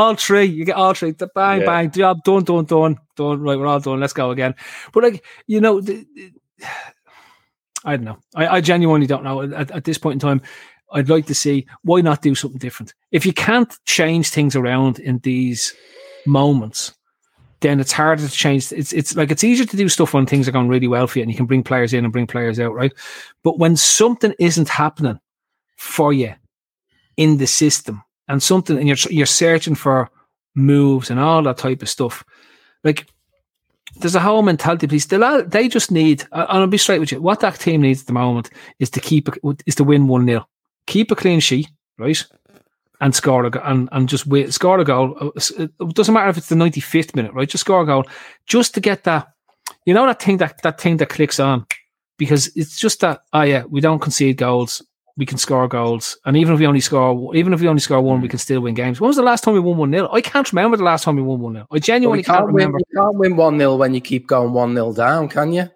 all 0.09 0.15
three. 0.15 0.45
You 0.45 0.65
get 0.65 0.75
all 0.75 0.93
three. 0.93 1.11
The 1.11 1.27
Bang, 1.35 1.61
Yeah. 1.61 1.65
bang. 1.65 1.91
Job 1.91 2.23
done, 2.23 2.43
done, 2.43 2.65
done, 2.65 2.97
done. 3.15 3.41
Right, 3.41 3.57
we're 3.59 3.67
all 3.67 3.79
done. 3.79 3.99
Let's 3.99 4.13
go 4.13 4.31
again. 4.31 4.55
But 4.93 5.03
like, 5.03 5.25
you 5.47 5.59
know, 5.61 5.81
the, 5.81 6.05
the- 6.15 6.33
I 7.85 7.95
don't 7.95 8.05
know. 8.05 8.17
I, 8.35 8.47
I 8.47 8.61
genuinely 8.61 9.07
don't 9.07 9.23
know. 9.23 9.41
At, 9.41 9.71
at 9.71 9.83
this 9.85 9.97
point 9.97 10.15
in 10.15 10.19
time, 10.19 10.41
I'd 10.91 11.07
like 11.09 11.27
to 11.27 11.35
see 11.35 11.65
why 11.83 12.01
not 12.01 12.21
do 12.21 12.35
something 12.35 12.59
different. 12.59 12.93
If 13.11 13.25
you 13.25 13.31
can't 13.33 13.73
change 13.85 14.29
things 14.29 14.55
around 14.55 14.99
in 14.99 15.19
these 15.19 15.73
moments, 16.25 16.93
then 17.61 17.79
it's 17.79 17.91
harder 17.91 18.27
to 18.27 18.33
change. 18.33 18.71
It's 18.71 18.93
it's 18.93 19.15
like 19.15 19.31
it's 19.31 19.43
easier 19.43 19.65
to 19.65 19.77
do 19.77 19.89
stuff 19.89 20.13
when 20.13 20.25
things 20.25 20.47
are 20.47 20.51
going 20.51 20.67
really 20.67 20.87
well 20.87 21.07
for 21.07 21.19
you, 21.19 21.23
and 21.23 21.31
you 21.31 21.37
can 21.37 21.45
bring 21.45 21.63
players 21.63 21.93
in 21.93 22.03
and 22.03 22.13
bring 22.13 22.27
players 22.27 22.59
out, 22.59 22.73
right? 22.73 22.93
But 23.43 23.59
when 23.59 23.75
something 23.75 24.33
isn't 24.39 24.69
happening 24.69 25.19
for 25.77 26.13
you 26.13 26.33
in 27.17 27.37
the 27.37 27.47
system, 27.47 28.03
and 28.27 28.41
something, 28.41 28.77
and 28.77 28.87
you're 28.87 28.97
you're 29.09 29.25
searching 29.25 29.75
for 29.75 30.09
moves 30.55 31.09
and 31.09 31.19
all 31.19 31.43
that 31.43 31.57
type 31.57 31.81
of 31.81 31.89
stuff, 31.89 32.23
like 32.83 33.07
there's 33.97 34.15
a 34.15 34.19
whole 34.19 34.41
mentality 34.41 34.87
piece. 34.87 35.07
They 35.07 35.41
they 35.47 35.67
just 35.67 35.91
need, 35.91 36.21
and 36.31 36.47
I'll 36.49 36.67
be 36.67 36.77
straight 36.77 36.99
with 36.99 37.11
you. 37.11 37.21
What 37.21 37.41
that 37.41 37.59
team 37.59 37.81
needs 37.81 38.01
at 38.01 38.07
the 38.07 38.13
moment 38.13 38.49
is 38.79 38.89
to 38.91 38.99
keep 38.99 39.27
is 39.65 39.75
to 39.75 39.83
win 39.83 40.07
one 40.07 40.25
0 40.25 40.45
keep 40.89 41.11
a 41.11 41.15
clean 41.15 41.39
sheet, 41.39 41.69
right, 41.97 42.25
and 43.01 43.15
score 43.15 43.45
a 43.45 43.49
go- 43.49 43.61
and 43.63 43.89
and 43.91 44.09
just 44.09 44.27
win, 44.27 44.51
score 44.51 44.79
a 44.79 44.83
goal. 44.85 45.15
Uh, 45.19 45.29
It 45.57 45.95
doesn't 45.95 46.13
matter 46.13 46.29
if 46.29 46.37
it's 46.37 46.49
the 46.49 46.55
95th 46.55 47.15
minute, 47.15 47.33
right? 47.33 47.49
Just 47.49 47.61
score 47.65 47.81
a 47.81 47.85
goal, 47.85 48.05
just 48.47 48.73
to 48.75 48.79
get 48.81 49.03
that. 49.05 49.27
You 49.85 49.93
know 49.93 50.05
that 50.05 50.21
thing 50.21 50.37
that 50.37 50.61
that 50.63 50.79
thing 50.81 50.97
that 50.97 51.09
clicks 51.09 51.39
on, 51.39 51.65
because 52.17 52.51
it's 52.55 52.77
just 52.79 52.99
that. 53.01 53.21
Oh 53.33 53.41
yeah, 53.43 53.63
we 53.69 53.81
don't 53.81 53.99
concede 53.99 54.37
goals. 54.37 54.81
We 55.17 55.25
can 55.25 55.37
score 55.37 55.67
goals, 55.67 56.17
and 56.25 56.37
even 56.37 56.53
if 56.53 56.59
we 56.61 56.67
only 56.67 56.79
score, 56.79 57.35
even 57.35 57.51
if 57.53 57.59
we 57.59 57.67
only 57.67 57.81
score 57.81 58.01
one, 58.01 58.21
we 58.21 58.29
can 58.29 58.39
still 58.39 58.61
win 58.61 58.73
games. 58.73 59.01
When 59.01 59.09
was 59.09 59.17
the 59.17 59.21
last 59.23 59.43
time 59.43 59.53
we 59.53 59.59
won 59.59 59.75
one 59.77 59.91
0 59.91 60.07
I 60.13 60.21
can't 60.21 60.49
remember 60.53 60.77
the 60.77 60.83
last 60.85 61.03
time 61.03 61.17
we 61.17 61.21
won 61.21 61.41
one 61.41 61.53
0 61.55 61.65
I 61.71 61.79
genuinely 61.79 62.23
can't 62.23 62.37
can't 62.37 62.45
win. 62.53 62.55
remember. 62.55 62.79
You 62.79 63.01
can't 63.01 63.15
win 63.17 63.35
one 63.35 63.57
0 63.59 63.75
when 63.75 63.93
you 63.93 63.99
keep 64.01 64.27
going 64.27 64.53
one 64.53 64.73
0 64.75 64.93
down, 64.93 65.27
can 65.27 65.51
you? 65.51 65.69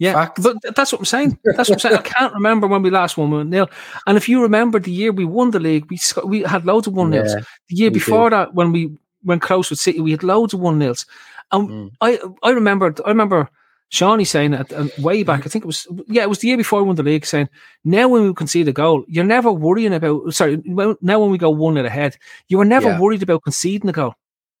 Yeah, 0.00 0.14
Fact. 0.14 0.42
but 0.42 0.56
that's 0.74 0.90
what 0.92 1.00
I'm 1.02 1.04
saying. 1.04 1.38
That's 1.44 1.68
what 1.68 1.76
I'm 1.76 1.78
saying. 1.78 1.96
I 1.98 2.02
can't 2.02 2.32
remember 2.34 2.66
when 2.66 2.82
we 2.82 2.90
last 2.90 3.16
won 3.18 3.30
one 3.30 3.50
nil. 3.50 3.68
And 4.06 4.16
if 4.16 4.28
you 4.28 4.40
remember 4.42 4.80
the 4.80 4.90
year 4.90 5.12
we 5.12 5.26
won 5.26 5.50
the 5.50 5.60
league, 5.60 5.86
we 5.90 5.98
sc- 5.98 6.24
we 6.24 6.40
had 6.42 6.64
loads 6.64 6.86
of 6.88 6.94
one 6.94 7.10
nils. 7.10 7.34
Yeah, 7.34 7.42
the 7.68 7.76
year 7.76 7.90
before 7.90 8.30
that, 8.30 8.54
when 8.54 8.72
we 8.72 8.96
went 9.24 9.42
close 9.42 9.68
with 9.70 9.78
City, 9.78 10.00
we 10.00 10.10
had 10.12 10.22
loads 10.24 10.54
of 10.54 10.60
one 10.60 10.78
nils. 10.78 11.04
And 11.52 11.68
Mm. 11.68 11.90
I 12.00 12.18
I 12.42 12.50
remember 12.50 12.94
I 13.04 13.08
remember 13.10 13.48
Shawnee 13.90 14.24
saying 14.24 14.54
it 14.54 14.72
uh, 14.72 14.86
way 15.02 15.22
back. 15.22 15.44
I 15.44 15.48
think 15.50 15.64
it 15.64 15.66
was 15.66 15.86
yeah, 16.06 16.22
it 16.22 16.28
was 16.30 16.38
the 16.38 16.48
year 16.48 16.56
before 16.56 16.80
we 16.80 16.86
won 16.86 16.96
the 16.96 17.02
league. 17.02 17.26
Saying 17.26 17.50
now 17.84 18.08
when 18.08 18.22
we 18.22 18.32
concede 18.34 18.68
a 18.68 18.72
goal, 18.72 19.04
you're 19.06 19.24
never 19.36 19.52
worrying 19.52 19.92
about. 19.92 20.32
Sorry, 20.32 20.62
now 20.64 21.20
when 21.20 21.30
we 21.30 21.36
go 21.38 21.50
one 21.50 21.74
nil 21.74 21.84
ahead, 21.84 22.16
you 22.48 22.56
were 22.56 22.64
never 22.64 22.88
Yeah. 22.88 23.00
worried 23.00 23.22
about 23.22 23.42
conceding 23.42 23.90
a 23.90 23.92
goal. 23.92 24.14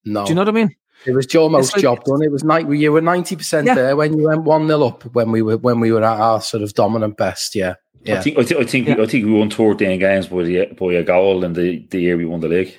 No, 0.04 0.24
Do 0.24 0.30
you 0.30 0.34
know 0.34 0.42
what 0.42 0.48
I 0.48 0.52
mean? 0.60 0.74
It 1.06 1.12
was 1.12 1.34
almost 1.34 1.68
It's 1.68 1.76
like- 1.76 1.82
job 1.82 2.04
done. 2.04 2.22
It 2.22 2.30
was 2.30 2.44
night. 2.44 2.68
You 2.70 2.92
were 2.92 3.00
ninety 3.00 3.36
percent 3.36 3.66
there 3.66 3.96
when 3.96 4.16
you 4.18 4.28
went 4.28 4.42
one 4.44 4.66
0 4.66 4.82
up 4.86 5.02
when 5.14 5.30
we 5.32 5.42
were 5.42 5.56
when 5.56 5.80
we 5.80 5.92
were 5.92 6.04
at 6.04 6.20
our 6.20 6.40
sort 6.40 6.62
of 6.62 6.74
dominant 6.74 7.16
best. 7.16 7.54
Yeah, 7.54 7.70
I 7.72 7.74
yeah. 8.04 8.20
think 8.22 8.38
I, 8.38 8.42
thi- 8.44 8.56
I 8.58 8.64
think 8.64 8.88
Yeah. 8.88 8.96
we, 8.96 9.02
I 9.02 9.06
think 9.06 9.24
we 9.26 9.32
won 9.32 9.50
14 9.50 9.98
games 9.98 10.26
by 10.28 10.42
the, 10.42 10.66
by 10.78 10.92
a 10.94 11.02
goal 11.02 11.44
in 11.44 11.54
the, 11.54 11.86
the 11.90 12.00
year 12.00 12.16
we 12.16 12.24
won 12.26 12.40
the 12.40 12.48
league. 12.48 12.76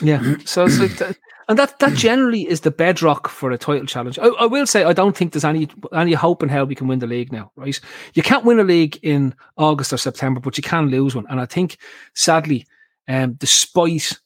Yeah. 0.00 0.36
So 0.44 0.64
it's 0.64 0.78
like 0.78 0.96
that, 0.98 1.16
and 1.48 1.58
that 1.58 1.78
that 1.80 1.94
generally 1.94 2.46
is 2.48 2.60
the 2.60 2.70
bedrock 2.70 3.26
for 3.28 3.50
a 3.50 3.58
title 3.58 3.86
challenge. 3.86 4.18
I, 4.18 4.26
I 4.26 4.46
will 4.46 4.66
say 4.66 4.84
I 4.84 4.92
don't 4.92 5.16
think 5.16 5.32
there's 5.32 5.44
any 5.44 5.68
any 5.92 6.12
hope 6.12 6.42
in 6.42 6.48
hell 6.48 6.66
we 6.66 6.74
can 6.74 6.86
win 6.88 6.98
the 7.00 7.06
league 7.06 7.32
now, 7.32 7.50
right? 7.56 7.80
You 8.14 8.22
can't 8.22 8.44
win 8.44 8.60
a 8.60 8.64
league 8.64 8.98
in 9.02 9.34
August 9.56 9.92
or 9.92 9.96
September, 9.96 10.40
but 10.40 10.56
you 10.56 10.62
can 10.62 10.88
lose 10.88 11.16
one. 11.16 11.26
And 11.28 11.40
I 11.40 11.46
think 11.46 11.78
sadly, 12.14 12.66
um, 13.08 13.32
despite 13.32 14.18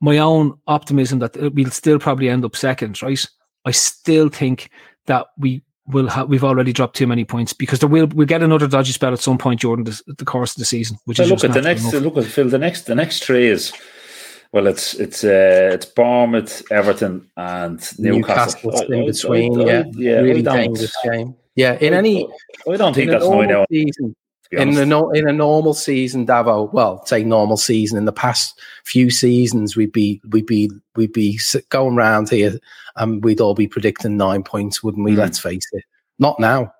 my 0.00 0.18
own 0.18 0.58
optimism 0.66 1.18
that 1.20 1.36
we'll 1.54 1.70
still 1.70 1.98
probably 1.98 2.28
end 2.28 2.44
up 2.44 2.56
second, 2.56 3.02
right? 3.02 3.24
I 3.64 3.70
still 3.70 4.28
think 4.28 4.70
that 5.06 5.26
we 5.38 5.62
will 5.86 6.08
have 6.08 6.28
we've 6.28 6.44
already 6.44 6.72
dropped 6.72 6.96
too 6.96 7.06
many 7.06 7.24
points 7.24 7.52
because 7.52 7.78
there 7.78 7.88
will 7.88 8.06
we'll 8.08 8.26
get 8.26 8.42
another 8.42 8.66
dodgy 8.66 8.92
spell 8.92 9.12
at 9.12 9.18
some 9.20 9.36
point 9.38 9.60
during 9.60 9.84
the, 9.84 10.00
the 10.18 10.24
course 10.24 10.52
of 10.52 10.58
the 10.58 10.64
season, 10.64 10.96
which 11.04 11.18
So 11.18 11.24
is 11.24 11.30
look 11.30 11.44
at 11.44 11.52
the 11.52 11.60
next. 11.62 11.82
enough. 11.92 12.02
Look 12.02 12.16
at 12.18 12.24
Phil. 12.24 12.48
The 12.48 12.58
next. 12.58 12.82
The 12.82 12.94
next 12.94 13.24
three 13.24 13.46
is 13.48 13.72
well. 14.52 14.66
It's 14.66 14.94
it's 14.94 15.24
uh, 15.24 15.70
it's 15.72 15.86
Bournemouth, 15.86 16.62
Everton, 16.70 17.30
and 17.36 17.78
Newcastle. 17.98 18.70
Newcastle's 18.72 18.80
I- 18.80 18.94
in 18.94 19.06
between. 19.06 19.60
I- 19.60 19.62
I- 19.62 19.66
yeah, 19.66 19.82
yeah. 19.94 20.12
really 20.20 20.40
I 20.40 20.42
don't, 20.42 20.56
dangerous 20.56 20.96
game. 21.04 21.34
Yeah, 21.54 21.74
in 21.80 21.94
any 21.94 22.28
I 22.70 22.76
don't 22.76 22.94
think 22.94 23.10
that's 23.10 23.28
nine 23.28 23.52
out. 23.52 23.68
season, 23.70 24.08
To 24.08 24.08
be 24.08 24.14
in 24.56 24.68
honest. 24.68 24.80
a 24.82 24.86
no, 24.86 25.10
in 25.10 25.28
a 25.28 25.32
normal 25.32 25.74
season, 25.74 26.26
Davo. 26.26 26.72
Well, 26.72 27.04
say 27.06 27.24
normal 27.24 27.56
season. 27.56 27.98
In 27.98 28.04
the 28.04 28.12
past 28.12 28.60
few 28.84 29.10
seasons, 29.10 29.76
we'd 29.76 29.92
be 29.92 30.20
we'd 30.30 30.46
be 30.46 30.70
we'd 30.96 31.12
be 31.12 31.38
going 31.70 31.96
round 31.96 32.30
here, 32.30 32.58
and 32.96 33.22
we'd 33.24 33.40
all 33.40 33.54
be 33.54 33.66
predicting 33.68 34.16
nine 34.16 34.42
points, 34.42 34.82
wouldn't 34.82 35.04
we? 35.04 35.12
Mm. 35.12 35.18
Let's 35.18 35.38
face 35.38 35.66
it. 35.72 35.84
Not 36.18 36.38
now. 36.40 36.72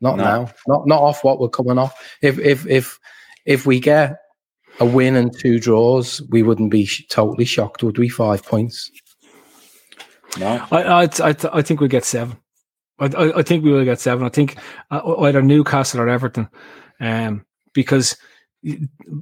Not 0.00 0.16
No. 0.16 0.24
now. 0.24 0.50
Not 0.66 0.86
not 0.86 1.02
off 1.02 1.24
what 1.24 1.40
we're 1.40 1.48
coming 1.48 1.78
off. 1.78 1.94
If 2.22 2.38
if 2.38 2.66
if 2.66 2.98
if 3.46 3.66
we 3.66 3.80
get 3.80 4.18
a 4.80 4.86
win 4.86 5.16
and 5.16 5.36
two 5.36 5.58
draws, 5.58 6.22
we 6.30 6.42
wouldn't 6.42 6.70
be 6.70 6.84
sh- 6.84 7.04
totally 7.08 7.44
shocked, 7.44 7.82
would 7.82 7.98
we? 7.98 8.08
Five 8.08 8.44
points. 8.44 8.90
no. 10.38 10.64
I 10.70 10.82
I 10.82 11.02
I, 11.30 11.34
I 11.52 11.62
think 11.62 11.80
we 11.80 11.88
get 11.88 12.04
seven. 12.04 12.36
I, 13.00 13.06
I 13.06 13.38
I 13.38 13.42
think 13.42 13.64
we 13.64 13.72
will 13.72 13.84
get 13.84 14.00
seven. 14.00 14.24
I 14.24 14.28
think 14.28 14.56
uh, 14.90 15.16
either 15.20 15.42
Newcastle 15.42 16.00
or 16.00 16.08
Everton, 16.08 16.48
um, 17.00 17.44
because 17.72 18.16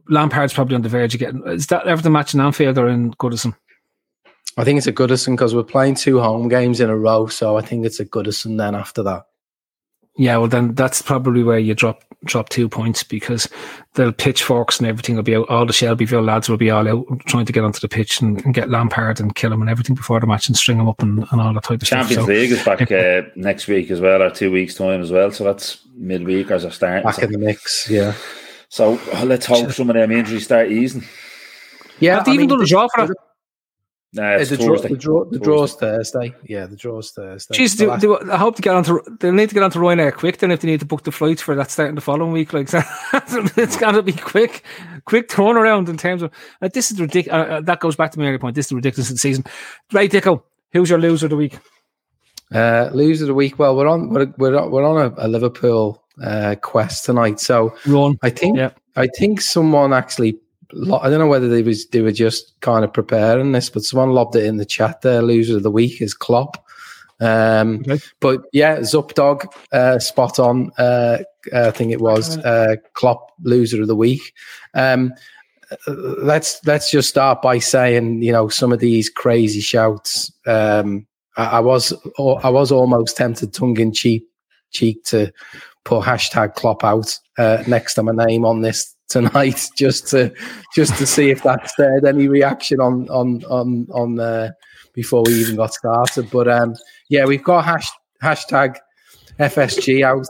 Lampard's 0.08 0.52
probably 0.54 0.76
on 0.76 0.82
the 0.82 0.88
verge 0.88 1.14
of 1.14 1.20
getting. 1.20 1.42
Is 1.46 1.66
that 1.68 1.86
Everton 1.86 2.12
match 2.12 2.34
in 2.34 2.40
Anfield 2.40 2.78
or 2.78 2.88
in 2.88 3.12
Goodison? 3.14 3.54
I 4.56 4.64
think 4.64 4.78
it's 4.78 4.86
a 4.86 4.92
Goodison 4.92 5.34
because 5.34 5.54
we're 5.54 5.62
playing 5.62 5.96
two 5.96 6.18
home 6.20 6.48
games 6.48 6.80
in 6.80 6.88
a 6.88 6.96
row, 6.96 7.26
so 7.26 7.58
I 7.58 7.62
think 7.62 7.84
it's 7.84 8.00
a 8.00 8.06
Goodison. 8.06 8.56
Then 8.56 8.74
after 8.74 9.02
that, 9.02 9.26
Yeah, 10.18 10.38
well 10.38 10.48
then 10.48 10.74
that's 10.74 11.02
probably 11.02 11.42
where 11.42 11.58
you 11.58 11.74
drop 11.74 12.02
drop 12.24 12.48
two 12.48 12.68
points 12.68 13.02
because 13.02 13.48
the 13.94 14.12
pitchforks 14.12 14.78
and 14.78 14.88
everything 14.88 15.16
will 15.16 15.22
be 15.22 15.36
out. 15.36 15.48
All 15.48 15.66
the 15.66 15.72
Shelbyville 15.72 16.22
lads 16.22 16.48
will 16.48 16.56
be 16.56 16.70
all 16.70 16.88
out 16.88 17.04
trying 17.26 17.46
to 17.46 17.52
get 17.52 17.64
onto 17.64 17.80
the 17.80 17.88
pitch 17.88 18.20
and, 18.20 18.44
and 18.44 18.54
get 18.54 18.70
Lampard 18.70 19.20
and 19.20 19.34
kill 19.34 19.52
him 19.52 19.60
and 19.60 19.70
everything 19.70 19.94
before 19.94 20.18
the 20.20 20.26
match 20.26 20.48
and 20.48 20.56
string 20.56 20.78
him 20.78 20.88
up 20.88 21.02
and, 21.02 21.24
and 21.30 21.40
all 21.40 21.52
that 21.52 21.62
type 21.62 21.82
of 21.82 21.88
Champions 21.88 22.12
stuff. 22.12 22.26
So, 22.26 22.32
League 22.32 22.50
is 22.50 22.64
back 22.64 22.90
uh, 22.90 23.22
next 23.36 23.68
week 23.68 23.90
as 23.90 24.00
well, 24.00 24.22
or 24.22 24.30
two 24.30 24.50
weeks 24.50 24.74
time 24.74 25.00
as 25.00 25.10
well. 25.10 25.30
So 25.30 25.44
that's 25.44 25.80
midweek 25.94 26.50
as 26.50 26.64
a 26.64 26.70
start. 26.70 27.04
back 27.04 27.14
So, 27.14 27.22
in 27.22 27.32
the 27.32 27.38
mix, 27.38 27.88
yeah, 27.90 28.14
so 28.68 28.98
let's 29.24 29.46
hope 29.46 29.70
some 29.72 29.90
of 29.90 29.94
them 29.94 30.10
injuries 30.10 30.44
start 30.44 30.70
easing. 30.70 31.04
yeah. 32.00 32.16
have 32.16 32.24
they 32.24 32.32
even 32.32 32.48
done 32.48 32.62
a 32.62 32.66
draw 32.66 32.88
for 32.94 33.06
that? 33.06 33.16
Nah, 34.12 34.34
Uh, 34.34 34.38
it's 34.38 34.50
the, 34.50 34.56
draw, 34.56 34.68
Thursday. 34.76 34.88
the, 34.88 34.96
draw, 34.96 35.24
the 35.24 35.38
draw's 35.38 35.74
Thursday. 35.74 36.34
Yeah, 36.48 36.66
the 36.66 36.76
draw's 36.76 37.10
Thursday. 37.10 37.54
Jeez, 37.58 37.76
The 37.76 37.84
do, 37.84 37.90
last- 37.90 38.00
do, 38.24 38.32
I 38.32 38.36
hope 38.38 38.56
to 38.56 38.62
get 38.62 38.74
onto. 38.74 39.00
They'll 39.20 39.32
need 39.32 39.48
to 39.50 39.54
get 39.54 39.62
onto 39.64 39.78
Ryanair 39.78 40.14
quick. 40.14 40.38
Then 40.38 40.50
if 40.52 40.60
they 40.60 40.68
need 40.68 40.80
to 40.80 40.86
book 40.86 41.02
the 41.04 41.12
flights 41.12 41.42
for 41.42 41.54
that 41.56 41.70
starting 41.70 41.96
the 41.96 42.00
following 42.00 42.32
week, 42.32 42.52
like 42.52 42.68
so 42.68 42.80
it's 43.56 43.76
got 43.76 43.92
to 43.92 44.02
be 44.02 44.12
quick, 44.12 44.64
quick 45.04 45.28
turnaround 45.28 45.88
in 45.88 45.96
terms 45.98 46.22
of 46.22 46.32
uh, 46.62 46.68
this 46.72 46.90
is 46.90 47.00
ridiculous. 47.00 47.48
Uh, 47.48 47.52
uh, 47.54 47.60
that 47.62 47.80
goes 47.80 47.96
back 47.96 48.12
to 48.12 48.18
my 48.18 48.24
earlier 48.26 48.38
point. 48.38 48.54
This 48.54 48.66
is 48.66 48.70
the 48.70 48.76
ridiculous 48.76 49.10
of 49.10 49.16
the 49.16 49.20
season. 49.20 49.44
Right, 49.92 50.10
Dicko, 50.10 50.42
who's 50.72 50.88
your 50.88 51.00
loser 51.00 51.26
of 51.26 51.30
the 51.30 51.36
week? 51.36 51.58
Uh, 52.54 52.88
loser 52.94 53.24
of 53.24 53.28
the 53.28 53.34
week. 53.34 53.58
Well, 53.58 53.76
we're 53.76 53.88
on 53.88 54.10
we're 54.10 54.32
we're 54.38 54.56
on, 54.56 54.70
we're 54.70 54.84
on 54.84 55.12
a, 55.18 55.26
a 55.26 55.28
Liverpool 55.28 56.02
uh, 56.22 56.54
quest 56.62 57.04
tonight, 57.04 57.40
so 57.40 57.76
Ron. 57.86 58.16
I 58.22 58.30
think 58.30 58.56
Yeah. 58.56 58.70
I 58.94 59.08
think 59.18 59.40
someone 59.40 59.92
actually. 59.92 60.38
I 60.72 61.08
don't 61.08 61.18
know 61.18 61.26
whether 61.26 61.48
they 61.48 61.62
was 61.62 61.86
they 61.88 62.00
were 62.00 62.12
just 62.12 62.58
kind 62.60 62.84
of 62.84 62.92
preparing 62.92 63.52
this, 63.52 63.70
but 63.70 63.84
someone 63.84 64.10
lobbed 64.10 64.36
it 64.36 64.44
in 64.44 64.56
the 64.56 64.64
chat. 64.64 65.02
There, 65.02 65.22
loser 65.22 65.56
of 65.56 65.62
the 65.62 65.70
week 65.70 66.00
is 66.02 66.14
Klopp. 66.14 66.64
Um, 67.20 67.84
Okay. 67.88 68.00
But 68.20 68.42
yeah, 68.52 68.78
Zupdog, 68.78 69.46
uh, 69.72 69.98
spot 69.98 70.38
on. 70.38 70.70
Uh, 70.78 71.18
I 71.54 71.70
think 71.70 71.92
it 71.92 72.00
was 72.00 72.38
uh, 72.38 72.76
Klopp 72.94 73.30
loser 73.42 73.80
of 73.80 73.88
the 73.88 73.96
week. 73.96 74.32
Um, 74.74 75.12
uh, 75.70 75.92
let's 75.92 76.60
let's 76.66 76.90
just 76.90 77.08
start 77.08 77.42
by 77.42 77.58
saying 77.58 78.22
you 78.22 78.32
know 78.32 78.48
some 78.48 78.72
of 78.72 78.80
these 78.80 79.08
crazy 79.08 79.60
shouts. 79.60 80.32
Um, 80.46 81.06
I, 81.36 81.44
I 81.44 81.60
was 81.60 81.92
I 82.16 82.50
was 82.50 82.72
almost 82.72 83.16
tempted, 83.16 83.54
tongue 83.54 83.78
in 83.78 83.92
cheek, 83.92 84.24
cheek 84.70 85.04
to 85.04 85.32
put 85.84 86.04
hashtag 86.04 86.54
Klopp 86.54 86.84
out 86.84 87.16
uh, 87.38 87.62
next 87.66 87.94
to 87.94 88.02
my 88.02 88.12
name 88.12 88.44
on 88.44 88.62
this 88.62 88.95
tonight, 89.08 89.68
just 89.76 90.08
to 90.08 90.32
just 90.74 90.96
to 90.98 91.06
see 91.06 91.30
if 91.30 91.42
that 91.42 91.68
stirred 91.70 92.04
any 92.04 92.28
reaction 92.28 92.80
on 92.80 93.08
on 93.08 93.44
on 93.44 93.86
on 93.92 94.20
uh, 94.20 94.50
before 94.92 95.22
we 95.26 95.34
even 95.34 95.56
got 95.56 95.74
started. 95.74 96.30
But 96.30 96.48
um, 96.48 96.74
yeah, 97.08 97.24
we've 97.24 97.44
got 97.44 97.64
hash, 97.64 97.88
hashtag 98.22 98.76
FSG 99.38 100.02
out, 100.02 100.26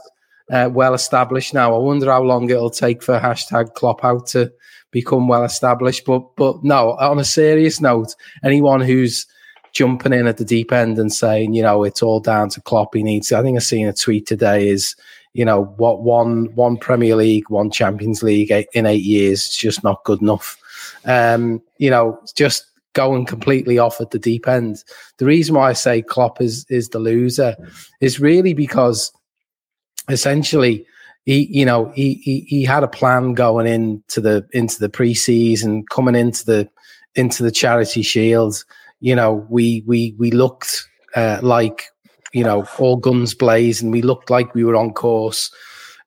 uh, 0.51 0.69
well 0.71 0.93
established 0.93 1.53
now. 1.53 1.75
I 1.75 1.79
wonder 1.79 2.11
how 2.11 2.23
long 2.23 2.49
it'll 2.49 2.69
take 2.69 3.01
for 3.01 3.19
hashtag 3.19 3.73
Klopp 3.73 4.03
out 4.03 4.27
to 4.27 4.51
become 4.91 5.27
well 5.27 5.43
established. 5.43 6.05
But 6.05 6.35
but 6.35 6.63
no, 6.63 6.91
on 6.93 7.19
a 7.19 7.25
serious 7.25 7.81
note, 7.81 8.15
anyone 8.43 8.81
who's 8.81 9.25
jumping 9.73 10.13
in 10.13 10.27
at 10.27 10.37
the 10.37 10.45
deep 10.45 10.71
end 10.71 10.97
and 10.97 11.13
saying, 11.13 11.53
you 11.53 11.61
know, 11.61 11.83
it's 11.83 12.01
all 12.01 12.19
down 12.19 12.49
to 12.49 12.61
Klopp. 12.61 12.95
He 12.95 13.03
needs. 13.03 13.31
I 13.31 13.41
think 13.41 13.57
I 13.57 13.59
seen 13.59 13.87
a 13.87 13.93
tweet 13.93 14.25
today. 14.25 14.69
Is 14.69 14.95
you 15.37 15.45
know, 15.45 15.65
what 15.77 16.01
one 16.01 16.45
one 16.55 16.77
Premier 16.77 17.15
League, 17.15 17.47
one 17.49 17.69
Champions 17.69 18.23
League 18.23 18.51
in 18.73 18.87
eight 18.87 19.03
years 19.03 19.43
is 19.43 19.55
just 19.55 19.83
not 19.83 20.03
good 20.03 20.19
enough. 20.19 20.57
Um, 21.05 21.61
you 21.77 21.91
know, 21.91 22.19
just 22.35 22.65
going 22.93 23.23
completely 23.27 23.77
off 23.77 24.01
at 24.01 24.09
the 24.09 24.17
deep 24.17 24.47
end. 24.47 24.83
The 25.17 25.25
reason 25.25 25.53
why 25.53 25.69
I 25.69 25.73
say 25.73 26.01
Klopp 26.01 26.41
is 26.41 26.65
is 26.69 26.89
the 26.89 26.97
loser 26.97 27.55
is 28.01 28.19
really 28.19 28.55
because 28.55 29.11
essentially 30.09 30.87
he 31.25 31.45
you 31.55 31.65
know 31.65 31.91
he, 31.93 32.15
he 32.15 32.39
he 32.47 32.63
had 32.63 32.83
a 32.83 32.87
plan 32.87 33.35
going 33.35 33.67
into 33.67 34.19
the 34.19 34.43
into 34.53 34.79
the 34.79 34.89
preseason 34.89 35.83
coming 35.91 36.15
into 36.15 36.45
the 36.45 36.67
into 37.13 37.43
the 37.43 37.51
charity 37.51 38.01
shield 38.01 38.63
you 39.01 39.15
know 39.15 39.45
we 39.49 39.83
we 39.85 40.15
we 40.17 40.31
looked 40.31 40.87
uh, 41.15 41.39
like 41.43 41.89
you 42.33 42.43
know 42.43 42.65
all 42.79 42.97
guns 42.97 43.33
blazing 43.33 43.91
we 43.91 44.01
looked 44.01 44.29
like 44.29 44.53
we 44.53 44.63
were 44.63 44.75
on 44.75 44.93
course 44.93 45.51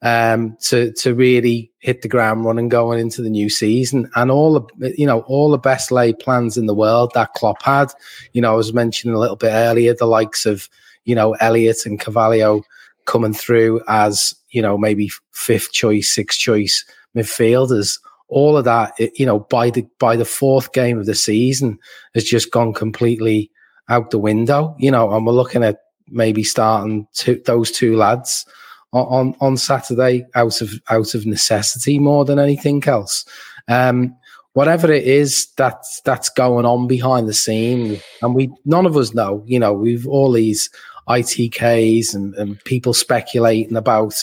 um, 0.02 0.56
to 0.62 0.92
to 0.94 1.14
really 1.14 1.70
hit 1.80 2.00
the 2.00 2.08
ground 2.08 2.44
running 2.46 2.70
going 2.70 2.98
into 2.98 3.20
the 3.20 3.28
new 3.28 3.50
season 3.50 4.10
and 4.16 4.30
all 4.30 4.58
the 4.58 4.94
you 4.96 5.06
know 5.06 5.20
all 5.22 5.50
the 5.50 5.58
best 5.58 5.90
laid 5.90 6.18
plans 6.18 6.56
in 6.56 6.66
the 6.66 6.74
world 6.74 7.10
that 7.14 7.34
Klopp 7.34 7.62
had 7.62 7.92
you 8.32 8.40
know 8.40 8.52
I 8.52 8.56
was 8.56 8.72
mentioning 8.72 9.14
a 9.14 9.18
little 9.18 9.36
bit 9.36 9.50
earlier 9.50 9.94
the 9.94 10.06
likes 10.06 10.46
of 10.46 10.70
you 11.04 11.14
know 11.14 11.34
Elliott 11.34 11.84
and 11.84 12.00
Carvalho 12.00 12.62
coming 13.04 13.34
through 13.34 13.80
as 13.88 14.34
you 14.50 14.62
know 14.62 14.78
maybe 14.78 15.10
fifth 15.32 15.72
choice, 15.72 16.12
sixth 16.12 16.38
choice 16.38 16.84
midfielders. 17.16 17.98
All 18.28 18.56
of 18.56 18.64
that, 18.64 18.92
you 19.18 19.26
know, 19.26 19.40
by 19.40 19.70
the 19.70 19.86
by 19.98 20.14
the 20.14 20.24
fourth 20.24 20.72
game 20.72 20.98
of 20.98 21.06
the 21.06 21.16
season 21.16 21.78
has 22.14 22.24
just 22.24 22.52
gone 22.52 22.72
completely 22.72 23.50
out 23.88 24.10
the 24.10 24.18
window. 24.18 24.76
You 24.78 24.92
know, 24.92 25.10
and 25.12 25.26
we're 25.26 25.32
looking 25.32 25.64
at 25.64 25.80
maybe 26.10 26.42
starting 26.42 27.06
two, 27.14 27.40
those 27.46 27.70
two 27.70 27.96
lads 27.96 28.46
on 28.92 29.36
on 29.40 29.56
Saturday 29.56 30.26
out 30.34 30.60
of 30.60 30.72
out 30.88 31.14
of 31.14 31.26
necessity 31.26 31.98
more 31.98 32.24
than 32.24 32.38
anything 32.38 32.82
else. 32.86 33.24
Um, 33.68 34.16
whatever 34.52 34.90
it 34.90 35.04
is 35.04 35.46
that's 35.56 36.00
that's 36.04 36.28
going 36.28 36.66
on 36.66 36.86
behind 36.86 37.28
the 37.28 37.34
scene, 37.34 38.00
and 38.22 38.34
we 38.34 38.50
none 38.64 38.86
of 38.86 38.96
us 38.96 39.14
know. 39.14 39.44
You 39.46 39.58
know, 39.58 39.72
we've 39.72 40.06
all 40.06 40.32
these 40.32 40.68
ITKs 41.08 42.14
and, 42.14 42.34
and 42.34 42.62
people 42.64 42.94
speculating 42.94 43.76
about, 43.76 44.14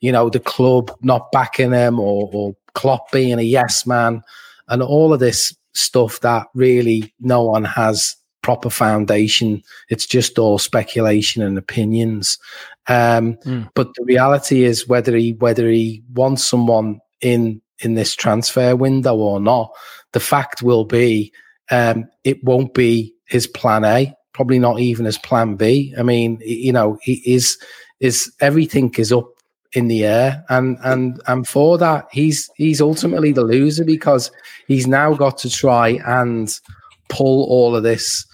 you 0.00 0.12
know, 0.12 0.30
the 0.30 0.40
club 0.40 0.96
not 1.02 1.32
backing 1.32 1.72
him 1.72 1.98
or, 1.98 2.30
or 2.32 2.54
Klopp 2.74 3.10
being 3.10 3.38
a 3.38 3.42
yes 3.42 3.86
man 3.86 4.22
and 4.68 4.82
all 4.82 5.12
of 5.12 5.20
this 5.20 5.54
stuff 5.74 6.20
that 6.20 6.46
really 6.54 7.12
no 7.20 7.42
one 7.44 7.64
has 7.64 8.16
proper 8.46 8.70
foundation. 8.70 9.60
It's 9.88 10.06
just 10.06 10.38
all 10.38 10.56
speculation 10.56 11.42
and 11.42 11.58
opinions. 11.58 12.38
Um, 12.86 13.34
mm. 13.44 13.68
But 13.74 13.92
the 13.94 14.04
reality 14.04 14.62
is 14.62 14.86
whether 14.86 15.16
he 15.16 15.32
whether 15.32 15.68
he 15.68 16.04
wants 16.14 16.46
someone 16.46 17.00
in 17.20 17.60
in 17.80 17.94
this 17.94 18.14
transfer 18.14 18.76
window 18.76 19.16
or 19.16 19.40
not, 19.40 19.72
the 20.12 20.20
fact 20.20 20.62
will 20.62 20.84
be 20.84 21.32
um, 21.72 22.08
it 22.22 22.44
won't 22.44 22.72
be 22.72 23.12
his 23.24 23.48
plan 23.48 23.84
A 23.84 24.14
probably 24.32 24.58
not 24.60 24.78
even 24.78 25.06
as 25.06 25.18
plan 25.18 25.56
B. 25.56 25.92
I 25.98 26.04
mean, 26.04 26.38
you 26.44 26.72
know, 26.72 26.98
is 27.04 27.58
is 27.98 28.32
everything 28.38 28.94
is 28.96 29.10
up 29.10 29.28
in 29.72 29.88
the 29.88 30.04
air, 30.04 30.44
and 30.50 30.78
and 30.84 31.20
and 31.26 31.48
for 31.48 31.78
that, 31.78 32.06
he's 32.12 32.48
he's 32.54 32.80
ultimately 32.80 33.32
the 33.32 33.42
loser 33.42 33.84
because 33.84 34.30
he's 34.68 34.86
now 34.86 35.14
got 35.14 35.38
to 35.38 35.50
try 35.50 35.98
and 36.06 36.60
pull 37.08 37.44
all 37.44 37.74
of 37.74 37.82
this 37.82 38.26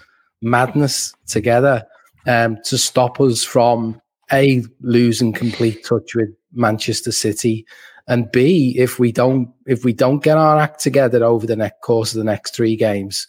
madness 0.43 1.13
together 1.27 1.85
um, 2.27 2.57
to 2.65 2.77
stop 2.77 3.19
us 3.19 3.43
from 3.43 3.99
a 4.31 4.63
losing 4.81 5.33
complete 5.33 5.83
touch 5.83 6.15
with 6.15 6.29
Manchester 6.53 7.11
City, 7.11 7.65
and 8.07 8.31
b 8.31 8.75
if 8.77 8.99
we 8.99 9.11
don't 9.11 9.49
if 9.65 9.85
we 9.85 9.93
don't 9.93 10.23
get 10.23 10.37
our 10.37 10.59
act 10.59 10.81
together 10.81 11.23
over 11.23 11.47
the 11.47 11.55
next 11.55 11.81
course 11.81 12.13
of 12.13 12.17
the 12.17 12.23
next 12.23 12.55
three 12.55 12.75
games, 12.75 13.27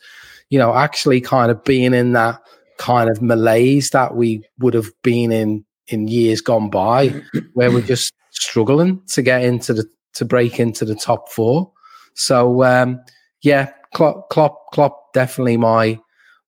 you 0.50 0.58
know, 0.58 0.74
actually 0.74 1.20
kind 1.20 1.50
of 1.50 1.62
being 1.64 1.94
in 1.94 2.12
that 2.12 2.40
kind 2.78 3.08
of 3.08 3.22
malaise 3.22 3.90
that 3.90 4.16
we 4.16 4.42
would 4.58 4.74
have 4.74 4.90
been 5.02 5.32
in 5.32 5.64
in 5.88 6.08
years 6.08 6.40
gone 6.40 6.70
by, 6.70 7.08
where 7.54 7.70
we're 7.70 7.80
just 7.80 8.12
struggling 8.30 9.00
to 9.06 9.22
get 9.22 9.44
into 9.44 9.72
the 9.72 9.84
to 10.14 10.24
break 10.24 10.58
into 10.60 10.84
the 10.84 10.94
top 10.94 11.30
four. 11.30 11.70
So 12.14 12.62
um, 12.64 13.00
yeah, 13.42 13.70
Klopp, 13.94 14.30
Klopp, 14.30 14.72
Klopp, 14.72 15.12
definitely 15.12 15.56
my 15.56 15.98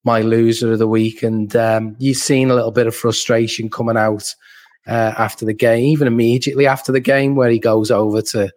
my 0.06 0.22
loser 0.22 0.72
of 0.72 0.78
the 0.78 0.88
week, 0.88 1.22
and 1.22 1.54
um, 1.54 1.96
you've 1.98 2.16
seen 2.16 2.50
a 2.50 2.54
little 2.54 2.70
bit 2.70 2.86
of 2.86 2.96
frustration 2.96 3.68
coming 3.68 3.98
out 3.98 4.34
uh, 4.86 5.12
after 5.18 5.44
the 5.44 5.52
game, 5.52 5.84
even 5.84 6.06
immediately 6.06 6.66
after 6.66 6.92
the 6.92 7.00
game, 7.00 7.36
where 7.36 7.50
he 7.50 7.58
goes 7.58 7.90
over 7.90 8.22
to 8.22 8.50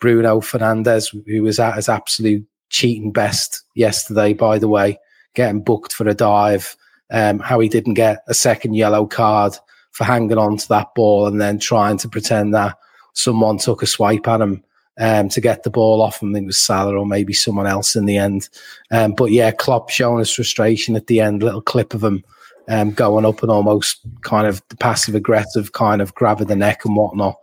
Bruno 0.00 0.40
Fernandes, 0.40 1.14
who 1.26 1.42
was 1.42 1.60
at 1.60 1.76
his 1.76 1.88
absolute 1.88 2.44
cheating 2.70 3.12
best 3.12 3.62
yesterday, 3.76 4.32
by 4.32 4.58
the 4.58 4.68
way, 4.68 4.98
getting 5.34 5.62
booked 5.62 5.92
for 5.92 6.08
a 6.08 6.14
dive 6.14 6.76
um, 7.10 7.38
how 7.38 7.60
he 7.60 7.68
didn't 7.68 7.94
get 7.94 8.22
a 8.28 8.34
second 8.34 8.74
yellow 8.74 9.06
card 9.06 9.56
for 9.92 10.04
hanging 10.04 10.38
on 10.38 10.56
to 10.56 10.68
that 10.68 10.94
ball 10.94 11.26
and 11.26 11.40
then 11.40 11.58
trying 11.58 11.96
to 11.98 12.08
pretend 12.08 12.54
that 12.54 12.76
someone 13.14 13.58
took 13.58 13.82
a 13.82 13.86
swipe 13.86 14.26
at 14.28 14.40
him 14.40 14.62
um, 14.98 15.28
to 15.28 15.40
get 15.40 15.62
the 15.62 15.70
ball 15.70 16.02
off 16.02 16.22
him. 16.22 16.34
It 16.34 16.46
was 16.46 16.58
Salah 16.58 16.96
or 16.96 17.06
maybe 17.06 17.32
someone 17.32 17.66
else 17.66 17.96
in 17.96 18.06
the 18.06 18.16
end. 18.16 18.48
Um, 18.90 19.12
but 19.12 19.30
yeah, 19.30 19.50
Klopp 19.50 19.90
showing 19.90 20.18
his 20.18 20.32
frustration 20.32 20.96
at 20.96 21.06
the 21.06 21.20
end, 21.20 21.42
little 21.42 21.62
clip 21.62 21.94
of 21.94 22.02
him 22.02 22.24
um, 22.68 22.92
going 22.92 23.24
up 23.24 23.42
and 23.42 23.50
almost 23.50 24.00
kind 24.22 24.46
of 24.46 24.62
passive 24.78 25.14
aggressive, 25.14 25.72
kind 25.72 26.02
of 26.02 26.14
grabbing 26.14 26.48
the 26.48 26.56
neck 26.56 26.84
and 26.84 26.96
whatnot. 26.96 27.36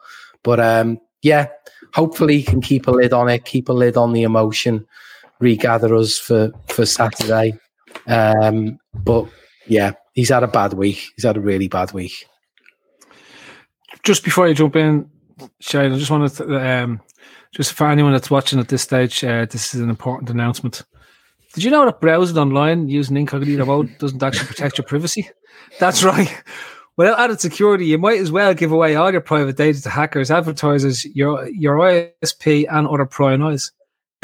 But 0.43 0.60
um, 0.60 0.99
yeah, 1.22 1.47
hopefully 1.93 2.38
he 2.38 2.43
can 2.43 2.62
keep 2.62 2.88
a 2.88 2.91
lid 2.91 3.14
on 3.14 3.30
it, 3.30 3.45
keep 3.45 3.70
a 3.70 3.74
lid 3.74 3.97
on 3.97 4.14
the 4.14 4.24
emotion, 4.24 4.86
regather 5.39 5.95
us 5.95 6.18
for, 6.18 6.51
for 6.68 6.86
Saturday. 6.86 7.58
Um, 8.08 8.80
but 8.93 9.28
yeah, 9.68 9.93
he's 10.14 10.30
had 10.30 10.43
a 10.43 10.47
bad 10.47 10.74
week. 10.74 11.12
He's 11.16 11.26
had 11.26 11.38
a 11.38 11.41
really 11.41 11.68
bad 11.68 11.93
week. 11.93 12.28
Just 14.04 14.24
before 14.24 14.47
you 14.47 14.54
jump 14.54 14.76
in, 14.76 15.10
Shane, 15.62 15.93
I 15.93 15.97
just 15.97 16.12
wanted 16.12 16.34
to, 16.34 16.84
um, 16.84 17.01
just 17.54 17.74
for 17.74 17.88
anyone 17.88 18.14
that's 18.14 18.32
watching 18.32 18.60
at 18.60 18.68
this 18.68 18.82
stage, 18.82 19.24
uh, 19.24 19.45
this 19.45 19.74
is 19.74 19.82
an 19.82 19.89
important 19.89 20.30
announcement. 20.30 20.82
Did 21.54 21.64
you 21.64 21.72
know 21.72 21.86
that 21.86 22.01
browsing 22.01 22.38
online 22.38 22.89
using 22.89 23.16
incognito 23.16 23.66
mode 23.66 23.95
doesn't 23.99 24.24
actually 24.24 24.47
protect 24.47 24.80
your 24.80 24.86
privacy? 24.86 25.30
That's 25.80 26.04
right. 26.04 26.43
Without 26.97 27.20
added 27.20 27.39
security, 27.39 27.86
you 27.86 27.97
might 27.97 28.20
as 28.20 28.32
well 28.32 28.54
give 28.54 28.72
away 28.72 28.95
all 28.95 29.12
your 29.12 29.22
private 29.22 29.56
data 29.56 29.82
to 29.82 29.89
hackers, 29.89 30.30
advertisers, 30.30 31.06
your 31.06 31.47
your 31.49 31.78
ISP, 31.78 32.66
and 32.70 32.88
other 32.88 33.06
prying 33.06 33.41
eyes. 33.41 33.72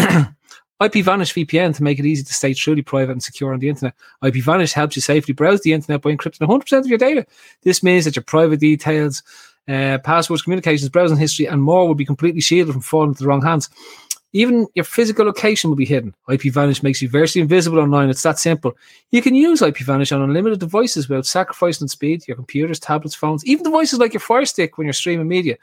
IPVanish 0.81 1.45
VPN 1.45 1.75
to 1.75 1.83
make 1.83 1.99
it 1.99 2.05
easy 2.05 2.23
to 2.23 2.33
stay 2.33 2.53
truly 2.53 2.81
private 2.81 3.11
and 3.11 3.23
secure 3.23 3.53
on 3.53 3.59
the 3.59 3.69
internet. 3.69 3.93
IPVanish 4.23 4.71
helps 4.71 4.95
you 4.95 5.01
safely 5.01 5.33
browse 5.33 5.61
the 5.61 5.73
internet 5.73 6.01
by 6.01 6.15
encrypting 6.15 6.47
100% 6.47 6.79
of 6.79 6.87
your 6.87 6.97
data. 6.97 7.25
This 7.63 7.83
means 7.83 8.05
that 8.05 8.15
your 8.15 8.23
private 8.23 8.61
details, 8.61 9.21
uh, 9.69 9.99
passwords, 9.99 10.41
communications, 10.41 10.89
browsing 10.89 11.17
history, 11.17 11.45
and 11.45 11.61
more 11.61 11.87
will 11.87 11.95
be 11.95 12.05
completely 12.05 12.41
shielded 12.41 12.73
from 12.73 12.81
falling 12.81 13.09
into 13.09 13.23
the 13.23 13.27
wrong 13.27 13.41
hands. 13.41 13.69
Even 14.31 14.67
your 14.75 14.85
physical 14.85 15.25
location 15.25 15.69
will 15.69 15.77
be 15.77 15.85
hidden. 15.85 16.13
IPVanish 16.27 16.83
makes 16.83 17.01
you 17.01 17.09
virtually 17.09 17.41
invisible 17.41 17.79
online. 17.79 18.09
It's 18.09 18.21
that 18.21 18.37
simple. 18.37 18.77
You 19.09 19.23
can 19.23 19.33
use 19.33 19.61
IPVanish 19.61 20.15
on 20.15 20.21
unlimited 20.21 20.59
devices 20.59 21.09
without 21.09 21.25
sacrificing 21.25 21.87
speed. 21.87 22.27
Your 22.27 22.35
computers, 22.35 22.79
tablets, 22.79 23.15
phones, 23.15 23.43
even 23.45 23.63
devices 23.63 23.97
like 23.97 24.13
your 24.13 24.19
Fire 24.19 24.45
Stick 24.45 24.77
when 24.77 24.85
you're 24.85 24.93
streaming 24.93 25.27
media 25.27 25.57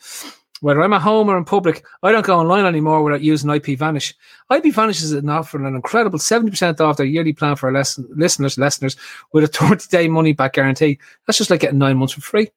whether 0.61 0.83
I'm 0.83 0.93
at 0.93 1.03
home 1.03 1.29
or 1.29 1.37
in 1.37 1.45
public, 1.45 1.85
I 2.03 2.13
don't 2.13 2.25
go 2.25 2.39
online 2.39 2.65
anymore 2.65 3.03
without 3.03 3.21
using 3.21 3.51
IPVanish. 3.51 4.15
IP 4.55 4.75
Vanish 4.75 5.03
is 5.03 5.13
an 5.13 5.29
offering 5.29 5.67
an 5.67 5.75
incredible 5.75 6.19
70% 6.19 6.81
off 6.81 6.97
their 6.97 7.07
yearly 7.07 7.33
plan 7.33 7.57
for 7.57 7.71
lesson, 7.71 8.09
listeners, 8.15 8.57
listeners 8.57 8.97
with 9.33 9.45
a 9.45 9.49
30 9.49 9.87
day 9.89 10.09
money 10.09 10.33
back 10.33 10.55
guarantee. 10.55 10.99
That's 11.27 11.39
just 11.39 11.51
like 11.51 11.61
getting 11.61 11.79
nine 11.79 11.99
months 11.99 12.15
for 12.15 12.21
free. 12.21 12.51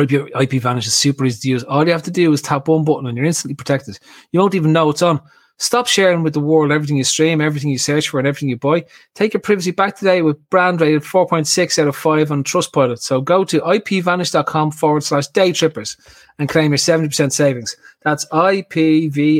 IP, 0.00 0.32
IPVanish 0.32 0.86
is 0.86 0.94
super 0.94 1.24
easy 1.24 1.40
to 1.42 1.48
use. 1.48 1.64
All 1.64 1.84
you 1.86 1.92
have 1.92 2.02
to 2.04 2.10
do 2.10 2.32
is 2.32 2.42
tap 2.42 2.68
one 2.68 2.84
button 2.84 3.06
and 3.06 3.16
you're 3.16 3.26
instantly 3.26 3.54
protected. 3.54 3.98
You 4.32 4.40
won't 4.40 4.54
even 4.54 4.72
know 4.72 4.90
it's 4.90 5.02
on. 5.02 5.20
Stop 5.58 5.86
sharing 5.86 6.24
with 6.24 6.34
the 6.34 6.40
world 6.40 6.72
everything 6.72 6.96
you 6.96 7.04
stream, 7.04 7.40
everything 7.40 7.70
you 7.70 7.78
search 7.78 8.08
for, 8.08 8.18
and 8.18 8.26
everything 8.26 8.48
you 8.48 8.56
buy. 8.56 8.84
Take 9.14 9.34
your 9.34 9.40
privacy 9.40 9.70
back 9.70 9.96
today 9.96 10.20
with 10.20 10.50
brand 10.50 10.80
rated 10.80 11.02
4.6 11.02 11.78
out 11.78 11.86
of 11.86 11.94
5 11.94 12.32
on 12.32 12.42
Trustpilot. 12.42 12.98
So 12.98 13.20
go 13.20 13.44
to 13.44 13.60
ipvanish.com 13.60 14.72
forward 14.72 15.04
slash 15.04 15.28
day 15.28 15.52
trippers 15.52 15.96
and 16.40 16.48
claim 16.48 16.72
your 16.72 16.78
70% 16.78 17.30
savings. 17.30 17.76
That's 18.02 18.26
ipvanish 18.26 19.38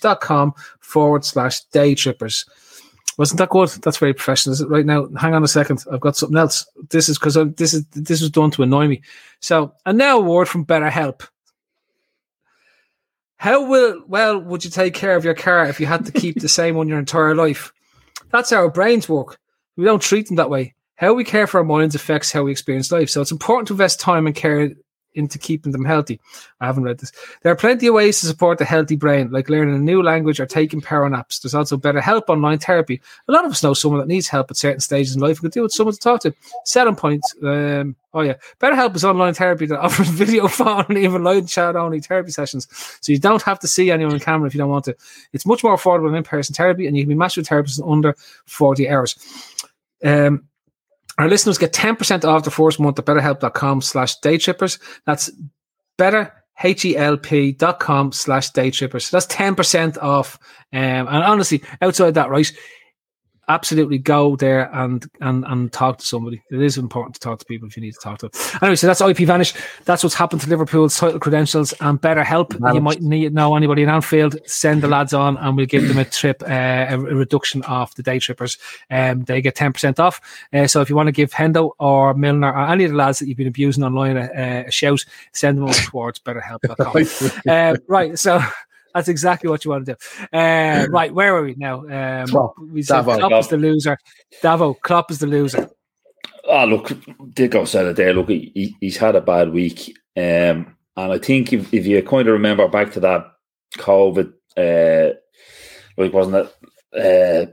dot 0.00 0.22
com 0.22 0.54
forward 0.80 1.26
slash 1.26 1.60
day 1.66 1.94
trippers. 1.94 2.46
Wasn't 3.18 3.38
that 3.38 3.48
good? 3.48 3.70
That's 3.82 3.96
very 3.96 4.12
professional. 4.12 4.52
Is 4.52 4.60
it 4.60 4.68
right 4.68 4.84
now? 4.84 5.08
Hang 5.18 5.34
on 5.34 5.42
a 5.42 5.48
second. 5.48 5.82
I've 5.90 6.00
got 6.00 6.16
something 6.16 6.36
else. 6.36 6.66
This 6.90 7.08
is 7.08 7.18
because 7.18 7.34
this 7.54 7.72
is 7.72 7.86
this 7.92 8.20
was 8.20 8.30
done 8.30 8.50
to 8.52 8.62
annoy 8.62 8.88
me. 8.88 9.02
So, 9.40 9.72
and 9.86 9.96
now 9.96 10.18
a 10.18 10.20
word 10.20 10.48
from 10.48 10.66
BetterHelp. 10.66 11.26
How 13.38 13.66
will 13.66 14.02
well 14.06 14.38
would 14.38 14.64
you 14.64 14.70
take 14.70 14.94
care 14.94 15.16
of 15.16 15.24
your 15.24 15.34
car 15.34 15.66
if 15.66 15.80
you 15.80 15.86
had 15.86 16.04
to 16.06 16.12
keep 16.12 16.40
the 16.40 16.48
same 16.48 16.74
one 16.74 16.88
your 16.88 16.98
entire 16.98 17.34
life? 17.34 17.72
That's 18.30 18.50
how 18.50 18.56
our 18.58 18.70
brains 18.70 19.08
work. 19.08 19.38
We 19.76 19.84
don't 19.84 20.02
treat 20.02 20.26
them 20.26 20.36
that 20.36 20.50
way. 20.50 20.74
How 20.96 21.12
we 21.12 21.24
care 21.24 21.46
for 21.46 21.58
our 21.58 21.64
minds 21.64 21.94
affects 21.94 22.32
how 22.32 22.42
we 22.42 22.50
experience 22.50 22.90
life. 22.90 23.10
So 23.10 23.20
it's 23.20 23.32
important 23.32 23.68
to 23.68 23.74
invest 23.74 24.00
time 24.00 24.26
and 24.26 24.34
care 24.34 24.70
into 25.16 25.38
keeping 25.38 25.72
them 25.72 25.84
healthy. 25.84 26.20
I 26.60 26.66
haven't 26.66 26.84
read 26.84 26.98
this. 26.98 27.12
There 27.42 27.52
are 27.52 27.56
plenty 27.56 27.86
of 27.86 27.94
ways 27.94 28.20
to 28.20 28.26
support 28.26 28.60
a 28.60 28.64
healthy 28.64 28.96
brain, 28.96 29.30
like 29.30 29.48
learning 29.48 29.74
a 29.74 29.78
new 29.78 30.02
language 30.02 30.38
or 30.38 30.46
taking 30.46 30.80
power 30.80 31.08
naps. 31.08 31.40
There's 31.40 31.54
also 31.54 31.76
better 31.76 32.00
help 32.00 32.28
online 32.28 32.58
therapy. 32.58 33.00
A 33.28 33.32
lot 33.32 33.44
of 33.44 33.50
us 33.50 33.62
know 33.62 33.74
someone 33.74 34.00
that 34.00 34.08
needs 34.08 34.28
help 34.28 34.50
at 34.50 34.56
certain 34.56 34.80
stages 34.80 35.14
in 35.14 35.20
life 35.20 35.38
and 35.38 35.40
could 35.40 35.52
do 35.52 35.62
with 35.62 35.72
someone 35.72 35.94
to 35.94 36.00
talk 36.00 36.20
to. 36.22 36.34
Selling 36.64 36.96
points. 36.96 37.34
Um, 37.42 37.96
oh 38.14 38.22
yeah, 38.22 38.34
BetterHelp 38.60 38.94
is 38.96 39.04
online 39.04 39.34
therapy 39.34 39.66
that 39.66 39.80
offers 39.84 40.08
video, 40.08 40.48
phone, 40.48 40.84
and 40.88 40.98
even 40.98 41.24
live 41.24 41.48
chat 41.48 41.76
only 41.76 42.00
therapy 42.00 42.30
sessions, 42.30 42.68
so 43.00 43.12
you 43.12 43.18
don't 43.18 43.42
have 43.42 43.58
to 43.60 43.68
see 43.68 43.90
anyone 43.90 44.14
on 44.14 44.20
camera 44.20 44.46
if 44.46 44.54
you 44.54 44.58
don't 44.58 44.70
want 44.70 44.84
to. 44.86 44.96
It's 45.32 45.46
much 45.46 45.64
more 45.64 45.76
affordable 45.76 46.08
than 46.08 46.16
in-person 46.16 46.54
therapy, 46.54 46.86
and 46.86 46.96
you 46.96 47.02
can 47.02 47.10
be 47.10 47.14
matched 47.14 47.36
with 47.36 47.48
therapists 47.48 47.80
in 47.80 47.90
under 47.90 48.14
40 48.46 48.88
hours. 48.88 49.16
Um, 50.04 50.48
our 51.18 51.28
listeners 51.28 51.58
get 51.58 51.72
10% 51.72 52.24
off 52.24 52.44
the 52.44 52.50
first 52.50 52.78
month 52.78 52.98
at 52.98 53.06
betterhelp.com 53.06 53.80
slash 53.80 54.18
daytrippers. 54.20 54.78
That's 55.06 55.30
better, 55.96 56.32
H-E-L-P.com 56.62 58.12
slash 58.12 58.52
daytrippers. 58.52 59.02
So 59.02 59.16
that's 59.16 59.26
10% 59.26 59.98
off. 60.02 60.38
Um, 60.72 60.80
and 60.80 61.08
honestly, 61.08 61.62
outside 61.80 62.14
that, 62.14 62.30
right, 62.30 62.50
absolutely 63.48 63.98
go 63.98 64.36
there 64.36 64.74
and 64.74 65.08
and 65.20 65.44
and 65.46 65.72
talk 65.72 65.98
to 65.98 66.06
somebody. 66.06 66.42
It 66.50 66.60
is 66.60 66.78
important 66.78 67.14
to 67.14 67.20
talk 67.20 67.38
to 67.38 67.44
people 67.44 67.68
if 67.68 67.76
you 67.76 67.82
need 67.82 67.94
to 67.94 68.00
talk 68.00 68.18
to 68.18 68.28
them. 68.28 68.58
Anyway, 68.62 68.76
so 68.76 68.86
that's 68.86 69.00
IP 69.00 69.18
Vanish. 69.18 69.54
That's 69.84 70.02
what's 70.02 70.14
happened 70.14 70.42
to 70.42 70.48
Liverpool's 70.48 70.96
title 70.96 71.20
credentials 71.20 71.72
and 71.80 72.00
better 72.00 72.24
help. 72.24 72.54
You 72.54 72.80
might 72.80 73.02
need 73.02 73.34
know 73.34 73.56
anybody 73.56 73.82
in 73.82 73.88
Anfield. 73.88 74.36
Send 74.46 74.82
the 74.82 74.88
lads 74.88 75.12
on, 75.12 75.36
and 75.38 75.56
we'll 75.56 75.66
give 75.66 75.86
them 75.88 75.98
a 75.98 76.04
trip, 76.04 76.42
uh, 76.42 76.86
a, 76.88 76.94
a, 76.94 76.98
reduction 76.98 77.62
off 77.64 77.94
the 77.94 78.02
day 78.02 78.18
trippers. 78.18 78.58
Um, 78.90 79.24
they 79.24 79.40
get 79.40 79.54
ten 79.54 79.72
percent 79.72 80.00
off. 80.00 80.20
Uh, 80.52 80.66
so 80.66 80.80
if 80.80 80.90
you 80.90 80.96
want 80.96 81.08
to 81.08 81.12
give 81.12 81.30
Hendo 81.30 81.72
or 81.78 82.14
Milner 82.14 82.52
or 82.52 82.68
any 82.68 82.84
of 82.84 82.90
the 82.90 82.96
lads 82.96 83.18
that 83.18 83.28
you've 83.28 83.38
been 83.38 83.46
abusing 83.46 83.84
online 83.84 84.16
a, 84.16 84.64
a 84.66 84.70
shout, 84.70 85.04
send 85.32 85.58
them 85.58 85.64
over 85.64 85.74
towards 85.74 86.18
BetterHelp.com. 86.20 87.40
uh, 87.48 87.76
right, 87.88 88.18
so. 88.18 88.40
That's 88.96 89.08
exactly 89.08 89.50
what 89.50 89.62
you 89.62 89.72
want 89.72 89.84
to 89.84 89.92
do. 89.92 90.26
Uh, 90.32 90.86
right, 90.90 91.12
where 91.12 91.36
are 91.36 91.42
we 91.42 91.54
now? 91.58 91.80
Um, 91.80 92.28
Klopp. 92.28 92.54
we 92.58 92.80
said 92.82 93.04
Davo. 93.04 93.18
Klopp 93.18 93.40
is 93.40 93.48
the 93.48 93.58
loser. 93.58 93.98
Davo, 94.42 94.80
Klopp 94.80 95.10
is 95.10 95.18
the 95.18 95.26
loser. 95.26 95.68
Oh, 96.44 96.64
look, 96.64 96.86
Dicko 96.88 97.68
said 97.68 97.84
it 97.84 97.96
there. 97.96 98.14
Look, 98.14 98.30
he, 98.30 98.74
he's 98.80 98.96
had 98.96 99.14
a 99.14 99.20
bad 99.20 99.52
week. 99.52 99.94
Um, 100.16 100.74
and 100.96 101.12
I 101.12 101.18
think 101.18 101.52
if, 101.52 101.74
if 101.74 101.84
you 101.84 102.02
kind 102.02 102.26
of 102.26 102.32
remember 102.32 102.66
back 102.68 102.92
to 102.92 103.00
that 103.00 103.32
COVID, 103.76 104.32
uh, 104.56 105.14
like, 105.98 106.14
wasn't 106.14 106.48
it? 106.94 107.52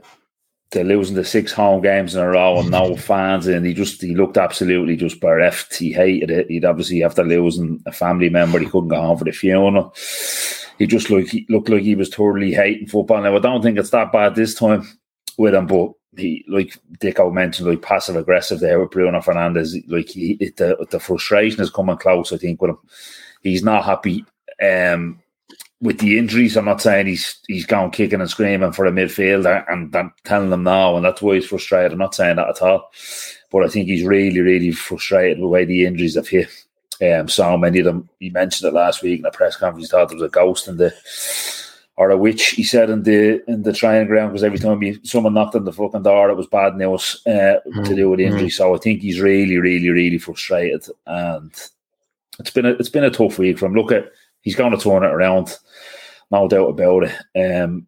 they're 0.70 0.82
losing 0.82 1.14
the 1.14 1.26
six 1.26 1.52
home 1.52 1.82
games 1.82 2.14
in 2.14 2.22
a 2.22 2.26
row 2.26 2.58
and 2.58 2.70
no 2.70 2.96
fans, 2.96 3.46
and 3.46 3.66
he 3.66 3.74
just 3.74 4.00
he 4.00 4.14
looked 4.14 4.38
absolutely 4.38 4.96
just 4.96 5.20
bereft. 5.20 5.76
He 5.76 5.92
hated 5.92 6.30
it. 6.30 6.48
He'd 6.48 6.64
obviously 6.64 7.04
after 7.04 7.22
losing 7.22 7.82
a 7.84 7.92
family 7.92 8.30
member, 8.30 8.58
he 8.58 8.64
couldn't 8.64 8.88
go 8.88 8.96
home 8.96 9.18
for 9.18 9.24
the 9.24 9.32
funeral. 9.32 9.94
He 10.78 10.86
just 10.86 11.10
looked 11.10 11.30
he 11.30 11.46
looked 11.48 11.68
like 11.68 11.82
he 11.82 11.94
was 11.94 12.10
totally 12.10 12.52
hating 12.52 12.88
football. 12.88 13.22
Now 13.22 13.36
I 13.36 13.40
don't 13.40 13.62
think 13.62 13.78
it's 13.78 13.90
that 13.90 14.12
bad 14.12 14.34
this 14.34 14.54
time 14.54 14.86
with 15.38 15.54
him, 15.54 15.66
but 15.66 15.92
he 16.16 16.44
like 16.48 16.78
Dicko 16.98 17.32
mentioned, 17.32 17.68
like 17.68 17.82
passive 17.82 18.16
aggressive 18.16 18.60
there 18.60 18.80
with 18.80 18.90
Bruno 18.90 19.20
Fernandes. 19.20 19.74
Like 19.88 20.08
he, 20.08 20.32
it, 20.40 20.56
the 20.56 20.86
the 20.90 21.00
frustration 21.00 21.60
is 21.60 21.70
coming 21.70 21.96
close. 21.96 22.32
I 22.32 22.36
think 22.36 22.60
with 22.60 22.70
him, 22.70 22.78
he's 23.42 23.62
not 23.62 23.84
happy. 23.84 24.24
Um, 24.62 25.20
with 25.80 25.98
the 25.98 26.18
injuries, 26.18 26.56
I'm 26.56 26.64
not 26.64 26.80
saying 26.80 27.06
he's 27.06 27.38
he's 27.46 27.66
gone 27.66 27.90
kicking 27.90 28.20
and 28.20 28.30
screaming 28.30 28.72
for 28.72 28.86
a 28.86 28.90
midfielder 28.90 29.64
and 29.70 29.94
telling 30.24 30.50
them 30.50 30.62
now, 30.62 30.96
and 30.96 31.04
that's 31.04 31.20
why 31.20 31.34
he's 31.34 31.46
frustrated. 31.46 31.92
I'm 31.92 31.98
not 31.98 32.14
saying 32.14 32.36
that 32.36 32.48
at 32.48 32.62
all, 32.62 32.90
but 33.50 33.64
I 33.64 33.68
think 33.68 33.88
he's 33.88 34.04
really, 34.04 34.40
really 34.40 34.72
frustrated 34.72 35.38
with 35.38 35.44
the 35.44 35.48
way 35.48 35.64
the 35.64 35.84
injuries 35.84 36.14
have 36.14 36.28
hit. 36.28 36.48
Um, 37.02 37.28
so 37.28 37.56
many 37.56 37.80
of 37.80 37.84
them. 37.84 38.08
He 38.20 38.30
mentioned 38.30 38.68
it 38.68 38.74
last 38.74 39.02
week 39.02 39.20
in 39.20 39.26
a 39.26 39.30
press 39.30 39.56
conference. 39.56 39.86
He 39.86 39.90
thought 39.90 40.08
there 40.08 40.16
was 40.16 40.26
a 40.26 40.28
ghost 40.28 40.68
in 40.68 40.76
the 40.76 40.94
or 41.96 42.10
a 42.10 42.16
witch. 42.16 42.50
He 42.50 42.64
said 42.64 42.90
in 42.90 43.02
the 43.02 43.42
in 43.48 43.62
the 43.62 43.72
training 43.72 44.08
ground 44.08 44.32
because 44.32 44.44
every 44.44 44.58
time 44.58 44.80
he, 44.80 44.98
someone 45.04 45.34
knocked 45.34 45.54
on 45.54 45.64
the 45.64 45.72
fucking 45.72 46.02
door, 46.02 46.30
it 46.30 46.36
was 46.36 46.46
bad 46.46 46.76
news 46.76 47.22
uh, 47.26 47.58
mm, 47.66 47.84
to 47.84 47.94
do 47.94 48.10
with 48.10 48.20
injury. 48.20 48.48
Mm. 48.48 48.52
So 48.52 48.74
I 48.74 48.78
think 48.78 49.00
he's 49.00 49.20
really, 49.20 49.58
really, 49.58 49.90
really 49.90 50.18
frustrated, 50.18 50.86
and 51.06 51.52
it's 52.38 52.50
been 52.50 52.66
a 52.66 52.70
it's 52.70 52.88
been 52.88 53.04
a 53.04 53.10
tough 53.10 53.38
week 53.38 53.58
for 53.58 53.66
him. 53.66 53.74
Look 53.74 53.92
at 53.92 54.10
he's 54.42 54.56
going 54.56 54.76
to 54.76 54.82
turn 54.82 55.04
it 55.04 55.12
around, 55.12 55.56
no 56.30 56.48
doubt 56.48 56.68
about 56.68 57.04
it. 57.04 57.62
Um, 57.62 57.86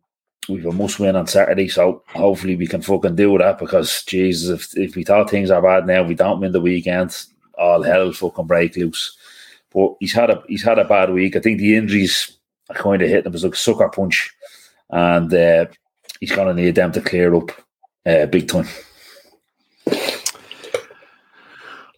we've 0.49 0.67
a 0.67 0.73
must 0.73 1.01
win 1.01 1.17
on 1.17 1.27
Saturday, 1.27 1.69
so 1.69 2.03
hopefully 2.09 2.55
we 2.57 2.67
can 2.67 2.83
fucking 2.83 3.17
do 3.17 3.39
that 3.39 3.59
because 3.59 4.05
Jesus, 4.05 4.49
if 4.49 4.77
if 4.77 4.97
we 4.97 5.03
thought 5.03 5.31
things 5.31 5.51
are 5.51 5.63
bad 5.63 5.87
now, 5.87 6.03
we 6.03 6.15
don't 6.15 6.41
win 6.41 6.53
the 6.53 6.61
weekend, 6.61 7.27
all 7.57 7.83
hell 7.83 8.13
fucking 8.13 8.47
break 8.47 8.77
loose. 8.77 9.17
But 9.73 9.95
he's 10.01 10.13
had 10.13 10.31
a 10.31 10.43
he's 10.49 10.63
had 10.63 10.79
a 10.79 10.85
bad 10.85 11.11
week. 11.11 11.37
I 11.37 11.41
think 11.41 11.59
the 11.59 11.77
injuries 11.77 12.37
are 12.71 12.77
kind 12.77 13.03
of 13.03 13.09
hit 13.09 13.27
him 13.27 13.35
as 13.35 13.45
a 13.45 13.55
sucker 13.55 13.89
punch, 13.89 14.35
and 14.91 15.33
uh, 15.33 15.67
he's 16.21 16.33
going 16.33 16.55
to 16.55 16.63
need 16.63 16.75
them 16.75 16.93
to 16.93 17.01
clear 17.01 17.35
up 17.35 17.51
uh, 18.07 18.27
big 18.27 18.49
time. 18.49 18.69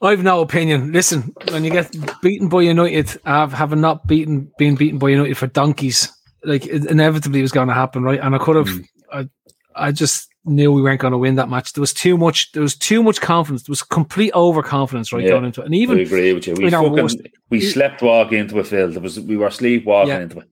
I've 0.00 0.22
no 0.22 0.40
opinion. 0.40 0.92
Listen, 0.92 1.34
when 1.50 1.64
you 1.64 1.70
get 1.70 1.94
beaten 2.22 2.48
by 2.48 2.62
United, 2.62 3.20
I've 3.24 3.52
having 3.52 3.80
not 3.80 4.06
beaten 4.06 4.50
been 4.56 4.76
beaten 4.76 4.98
by 4.98 5.08
United 5.08 5.36
for 5.36 5.48
donkeys, 5.48 6.08
like 6.44 6.66
it 6.66 6.86
inevitably 6.86 7.42
was 7.42 7.52
going 7.52 7.68
to 7.68 7.74
happen, 7.74 8.04
right? 8.04 8.20
And 8.20 8.34
I 8.34 8.38
could 8.38 8.56
have, 8.56 8.68
mm. 8.68 8.84
I, 9.12 9.28
I 9.74 9.92
just 9.92 10.27
knew 10.48 10.72
we 10.72 10.82
weren't 10.82 11.00
going 11.00 11.12
to 11.12 11.18
win 11.18 11.36
that 11.36 11.48
match. 11.48 11.72
There 11.72 11.80
was 11.80 11.92
too 11.92 12.16
much. 12.16 12.52
There 12.52 12.62
was 12.62 12.76
too 12.76 13.02
much 13.02 13.20
confidence. 13.20 13.64
There 13.64 13.72
was 13.72 13.82
complete 13.82 14.32
overconfidence 14.34 15.12
right 15.12 15.24
yeah, 15.24 15.30
going 15.30 15.44
into 15.44 15.62
it. 15.62 15.66
And 15.66 15.74
even 15.74 15.98
I 15.98 16.02
agree 16.02 16.32
with 16.32 16.46
you. 16.46 16.54
We 16.54 16.70
fucking, 16.70 16.92
worst, 16.92 17.18
we 17.50 17.60
slept 17.60 18.02
walking 18.02 18.38
into 18.38 18.58
a 18.58 18.64
field. 18.64 18.94
There 18.94 19.02
was 19.02 19.20
we 19.20 19.36
were 19.36 19.50
sleepwalking 19.50 20.08
yeah. 20.08 20.20
into 20.20 20.40
it. 20.40 20.48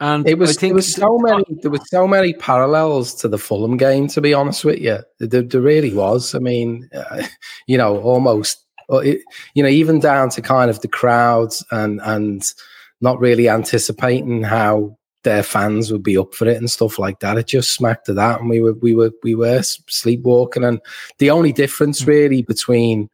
And 0.00 0.28
it 0.28 0.38
was 0.38 0.56
there 0.58 0.74
was 0.74 0.92
so 0.94 1.18
many 1.18 1.44
there 1.62 1.70
were 1.70 1.80
so 1.86 2.06
many 2.06 2.32
parallels 2.34 3.14
to 3.16 3.28
the 3.28 3.38
Fulham 3.38 3.76
game. 3.76 4.08
To 4.08 4.20
be 4.20 4.34
honest 4.34 4.64
with 4.64 4.78
you, 4.78 4.98
there, 5.18 5.42
there 5.42 5.60
really 5.60 5.92
was. 5.92 6.34
I 6.34 6.38
mean, 6.38 6.88
uh, 6.94 7.24
you 7.66 7.78
know, 7.78 8.00
almost 8.00 8.64
it, 8.90 9.22
you 9.54 9.62
know, 9.62 9.68
even 9.68 10.00
down 10.00 10.30
to 10.30 10.42
kind 10.42 10.70
of 10.70 10.80
the 10.80 10.88
crowds 10.88 11.64
and 11.70 12.00
and 12.04 12.42
not 13.00 13.20
really 13.20 13.48
anticipating 13.48 14.42
how 14.42 14.97
their 15.24 15.42
fans 15.42 15.90
would 15.90 16.02
be 16.02 16.16
up 16.16 16.34
for 16.34 16.46
it 16.46 16.56
and 16.56 16.70
stuff 16.70 16.98
like 16.98 17.20
that. 17.20 17.38
It 17.38 17.46
just 17.46 17.72
smacked 17.72 18.08
of 18.08 18.16
that, 18.16 18.40
and 18.40 18.48
we 18.48 18.60
were 18.60 18.74
we 18.74 18.94
were 18.94 19.10
we 19.22 19.34
were 19.34 19.62
sleepwalking. 19.62 20.64
And 20.64 20.80
the 21.18 21.30
only 21.30 21.52
difference 21.52 22.02
hmm. 22.02 22.10
really 22.10 22.42
between 22.42 23.10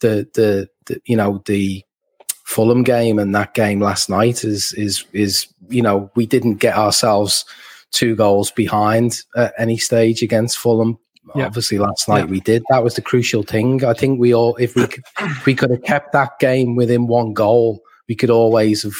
the 0.00 0.28
the, 0.34 0.68
the 0.86 1.00
you 1.06 1.16
know 1.16 1.42
the 1.46 1.82
Fulham 2.44 2.84
game 2.84 3.18
and 3.18 3.34
that 3.34 3.54
game 3.54 3.80
last 3.80 4.08
night 4.08 4.44
is 4.44 4.72
is 4.74 5.04
is 5.12 5.46
you 5.68 5.82
know 5.82 6.10
we 6.14 6.26
didn't 6.26 6.56
get 6.56 6.76
ourselves 6.76 7.44
two 7.92 8.14
goals 8.14 8.50
behind 8.50 9.22
at 9.36 9.54
any 9.58 9.78
stage 9.78 10.22
against 10.22 10.58
Fulham. 10.58 10.98
Yeah. 11.34 11.46
Obviously, 11.46 11.78
last 11.78 12.08
night 12.08 12.26
yeah. 12.26 12.30
we 12.30 12.40
did. 12.40 12.62
That 12.70 12.84
was 12.84 12.94
the 12.94 13.02
crucial 13.02 13.42
thing. 13.42 13.84
I 13.84 13.94
think 13.94 14.20
we 14.20 14.32
all, 14.32 14.54
if 14.56 14.76
we 14.76 14.86
could, 14.86 15.02
if 15.20 15.44
we 15.44 15.54
could 15.56 15.70
have 15.70 15.82
kept 15.82 16.12
that 16.12 16.38
game 16.38 16.76
within 16.76 17.08
one 17.08 17.32
goal, 17.32 17.80
we 18.08 18.14
could 18.14 18.30
always 18.30 18.84
have, 18.84 18.94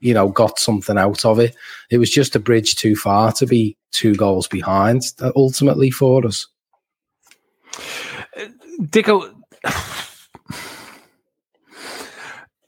you 0.00 0.14
know, 0.14 0.28
got 0.28 0.58
something 0.58 0.98
out 0.98 1.24
of 1.24 1.38
it. 1.38 1.54
It 1.90 1.98
was 1.98 2.10
just 2.10 2.36
a 2.36 2.40
bridge 2.40 2.76
too 2.76 2.96
far 2.96 3.32
to 3.32 3.46
be 3.46 3.76
two 3.92 4.14
goals 4.14 4.48
behind. 4.48 5.02
Uh, 5.20 5.32
ultimately, 5.36 5.90
for 5.90 6.26
us. 6.26 6.46
Dicko, 8.80 9.34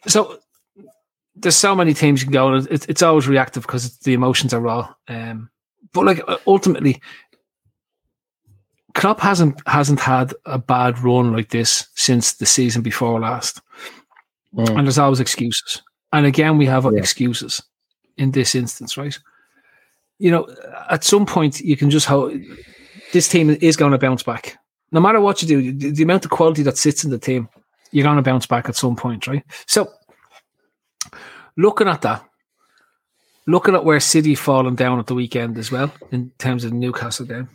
so 0.06 0.38
there's 1.36 1.56
so 1.56 1.74
many 1.74 1.94
teams 1.94 2.20
you 2.20 2.26
can 2.26 2.32
go. 2.32 2.54
It's, 2.54 2.86
it's 2.86 3.02
always 3.02 3.28
reactive 3.28 3.62
because 3.62 3.96
the 3.98 4.14
emotions 4.14 4.52
are 4.52 4.60
raw. 4.60 4.92
Um, 5.08 5.50
but 5.92 6.04
like 6.04 6.20
ultimately, 6.46 7.00
Klopp 8.94 9.20
hasn't 9.20 9.60
hasn't 9.66 10.00
had 10.00 10.34
a 10.46 10.58
bad 10.58 10.98
run 11.00 11.32
like 11.32 11.50
this 11.50 11.88
since 11.94 12.34
the 12.34 12.46
season 12.46 12.82
before 12.82 13.20
last, 13.20 13.60
mm. 14.54 14.68
and 14.68 14.86
there's 14.86 14.98
always 14.98 15.20
excuses. 15.20 15.82
And 16.12 16.26
again, 16.26 16.58
we 16.58 16.66
have 16.66 16.84
yeah. 16.84 16.98
excuses 16.98 17.62
in 18.16 18.32
this 18.32 18.54
instance, 18.54 18.96
right? 18.96 19.18
You 20.18 20.30
know, 20.30 20.48
at 20.90 21.04
some 21.04 21.24
point, 21.24 21.60
you 21.60 21.76
can 21.76 21.90
just 21.90 22.06
hope 22.06 22.32
this 23.12 23.28
team 23.28 23.50
is 23.50 23.76
going 23.76 23.92
to 23.92 23.98
bounce 23.98 24.22
back. 24.22 24.58
No 24.92 25.00
matter 25.00 25.20
what 25.20 25.40
you 25.40 25.48
do, 25.48 25.72
the, 25.72 25.90
the 25.90 26.02
amount 26.02 26.24
of 26.24 26.30
quality 26.30 26.62
that 26.64 26.76
sits 26.76 27.04
in 27.04 27.10
the 27.10 27.18
team, 27.18 27.48
you're 27.92 28.04
going 28.04 28.16
to 28.16 28.22
bounce 28.22 28.46
back 28.46 28.68
at 28.68 28.76
some 28.76 28.96
point, 28.96 29.26
right? 29.26 29.44
So, 29.66 29.90
looking 31.56 31.88
at 31.88 32.02
that, 32.02 32.24
looking 33.46 33.74
at 33.74 33.84
where 33.84 34.00
City 34.00 34.34
fallen 34.34 34.74
down 34.74 34.98
at 34.98 35.06
the 35.06 35.14
weekend 35.14 35.58
as 35.58 35.70
well 35.72 35.92
in 36.10 36.30
terms 36.38 36.64
of 36.64 36.72
Newcastle 36.72 37.26
game, 37.26 37.48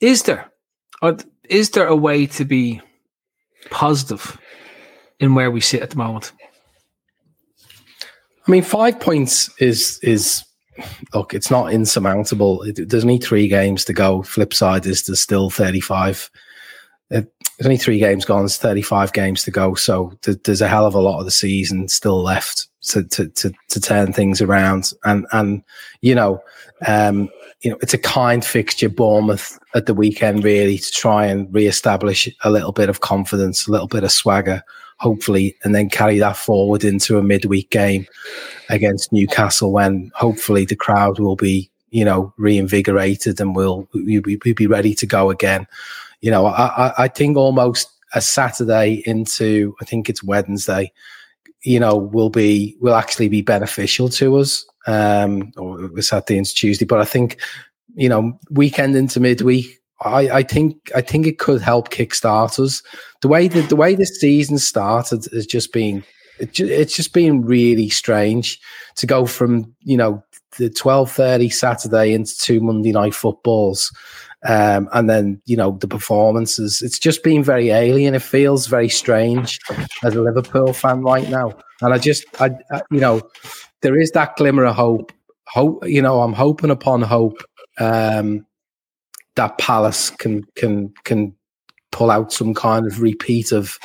is 0.00 0.22
there, 0.24 0.50
or 1.02 1.16
is 1.48 1.70
there 1.70 1.86
a 1.86 1.96
way 1.96 2.26
to 2.26 2.44
be 2.44 2.80
positive 3.70 4.38
in 5.18 5.34
where 5.34 5.50
we 5.50 5.60
sit 5.60 5.82
at 5.82 5.90
the 5.90 5.96
moment? 5.96 6.32
I 8.46 8.50
mean, 8.50 8.62
five 8.62 9.00
points 9.00 9.50
is 9.60 9.98
is 10.02 10.44
look, 11.14 11.34
it's 11.34 11.50
not 11.50 11.72
insurmountable. 11.72 12.62
It, 12.62 12.88
there's 12.88 13.04
only 13.04 13.18
three 13.18 13.48
games 13.48 13.84
to 13.86 13.92
go. 13.92 14.22
Flip 14.22 14.54
side 14.54 14.86
is 14.86 15.04
there's 15.04 15.20
still 15.20 15.50
35 15.50 16.30
there's 17.60 17.66
only 17.66 17.76
three 17.76 17.98
games 17.98 18.24
gone. 18.24 18.40
There's 18.40 18.56
35 18.56 19.12
games 19.12 19.42
to 19.44 19.50
go. 19.50 19.74
So 19.74 20.14
th- 20.22 20.38
there's 20.44 20.62
a 20.62 20.68
hell 20.68 20.86
of 20.86 20.94
a 20.94 21.00
lot 21.00 21.18
of 21.18 21.26
the 21.26 21.30
season 21.30 21.88
still 21.88 22.22
left 22.22 22.68
to, 22.84 23.04
to, 23.04 23.28
to, 23.28 23.52
to 23.68 23.80
turn 23.80 24.14
things 24.14 24.40
around. 24.40 24.92
And, 25.04 25.26
and, 25.32 25.62
you 26.00 26.14
know, 26.14 26.42
um, 26.86 27.28
you 27.60 27.70
know, 27.70 27.76
it's 27.82 27.92
a 27.92 27.98
kind 27.98 28.42
fixture, 28.42 28.88
Bournemouth 28.88 29.58
at 29.74 29.84
the 29.84 29.92
weekend, 29.92 30.42
really, 30.42 30.78
to 30.78 30.90
try 30.90 31.26
and 31.26 31.52
re-establish 31.52 32.34
a 32.44 32.50
little 32.50 32.72
bit 32.72 32.88
of 32.88 33.00
confidence, 33.00 33.66
a 33.66 33.72
little 33.72 33.88
bit 33.88 34.04
of 34.04 34.10
swagger, 34.12 34.62
hopefully, 35.00 35.56
and 35.64 35.74
then 35.74 35.88
carry 35.88 36.18
that 36.18 36.36
forward 36.36 36.84
into 36.84 37.18
a 37.18 37.22
midweek 37.22 37.70
game 37.70 38.06
against 38.68 39.12
Newcastle 39.12 39.72
when 39.72 40.12
hopefully 40.14 40.64
the 40.64 40.76
crowd 40.76 41.18
will 41.18 41.36
be, 41.36 41.70
you 41.90 42.04
know, 42.04 42.32
reinvigorated 42.36 43.40
and 43.40 43.56
we'll, 43.56 43.88
we'll, 43.92 44.22
be 44.22 44.66
ready 44.66 44.94
to 44.94 45.06
go 45.06 45.30
again 45.30 45.66
you 46.20 46.30
know, 46.30 46.46
I, 46.46 46.92
I 46.98 47.08
think 47.08 47.36
almost 47.36 47.88
a 48.14 48.20
Saturday 48.20 49.02
into 49.06 49.74
I 49.80 49.84
think 49.84 50.08
it's 50.08 50.22
Wednesday, 50.22 50.92
you 51.62 51.80
know, 51.80 51.96
will 51.96 52.30
be 52.30 52.76
will 52.80 52.94
actually 52.94 53.28
be 53.28 53.42
beneficial 53.42 54.08
to 54.10 54.36
us. 54.36 54.64
Um, 54.86 55.52
or 55.58 56.00
Saturday 56.00 56.38
into 56.38 56.54
Tuesday, 56.54 56.86
but 56.86 57.00
I 57.00 57.04
think 57.04 57.38
you 57.94 58.08
know, 58.08 58.38
weekend 58.50 58.96
into 58.96 59.20
midweek, 59.20 59.79
I, 60.02 60.30
I 60.30 60.42
think 60.42 60.90
I 60.94 61.00
think 61.00 61.26
it 61.26 61.38
could 61.38 61.60
help 61.60 61.90
kickstart 61.90 62.58
us. 62.58 62.82
The 63.20 63.28
way 63.28 63.48
the 63.48 63.76
way 63.76 63.94
the 63.94 64.06
season 64.06 64.58
started 64.58 65.26
has 65.32 65.46
just 65.46 65.72
been 65.72 66.04
it's 66.38 66.94
just 66.94 67.12
been 67.12 67.42
really 67.42 67.90
strange 67.90 68.58
to 68.96 69.06
go 69.06 69.26
from 69.26 69.74
you 69.80 69.96
know 69.96 70.24
the 70.58 70.70
twelve 70.70 71.12
thirty 71.12 71.50
Saturday 71.50 72.14
into 72.14 72.36
two 72.38 72.60
Monday 72.60 72.92
night 72.92 73.14
footballs 73.14 73.92
um, 74.46 74.88
and 74.92 75.08
then, 75.08 75.40
you 75.44 75.56
know, 75.56 75.76
the 75.80 75.88
performances, 75.88 76.80
it's 76.82 76.98
just 76.98 77.22
been 77.22 77.44
very 77.44 77.70
alien. 77.70 78.14
It 78.14 78.22
feels 78.22 78.66
very 78.66 78.88
strange 78.88 79.58
as 80.02 80.14
a 80.14 80.22
Liverpool 80.22 80.72
fan 80.72 81.02
right 81.02 81.28
now. 81.28 81.52
And 81.82 81.92
I 81.92 81.98
just, 81.98 82.24
I, 82.40 82.50
I 82.72 82.80
you 82.90 83.00
know, 83.00 83.20
there 83.82 83.98
is 83.98 84.12
that 84.12 84.36
glimmer 84.36 84.64
of 84.64 84.76
hope. 84.76 85.12
Hope, 85.48 85.86
you 85.86 86.00
know, 86.00 86.22
I'm 86.22 86.32
hoping 86.32 86.70
upon 86.70 87.02
hope 87.02 87.42
um, 87.78 88.46
that 89.40 89.56
Palace 89.56 90.10
can 90.10 90.44
can 90.54 90.92
can 91.04 91.34
pull 91.92 92.10
out 92.10 92.30
some 92.30 92.52
kind 92.52 92.86
of 92.86 93.00
repeat 93.00 93.52
of 93.52 93.78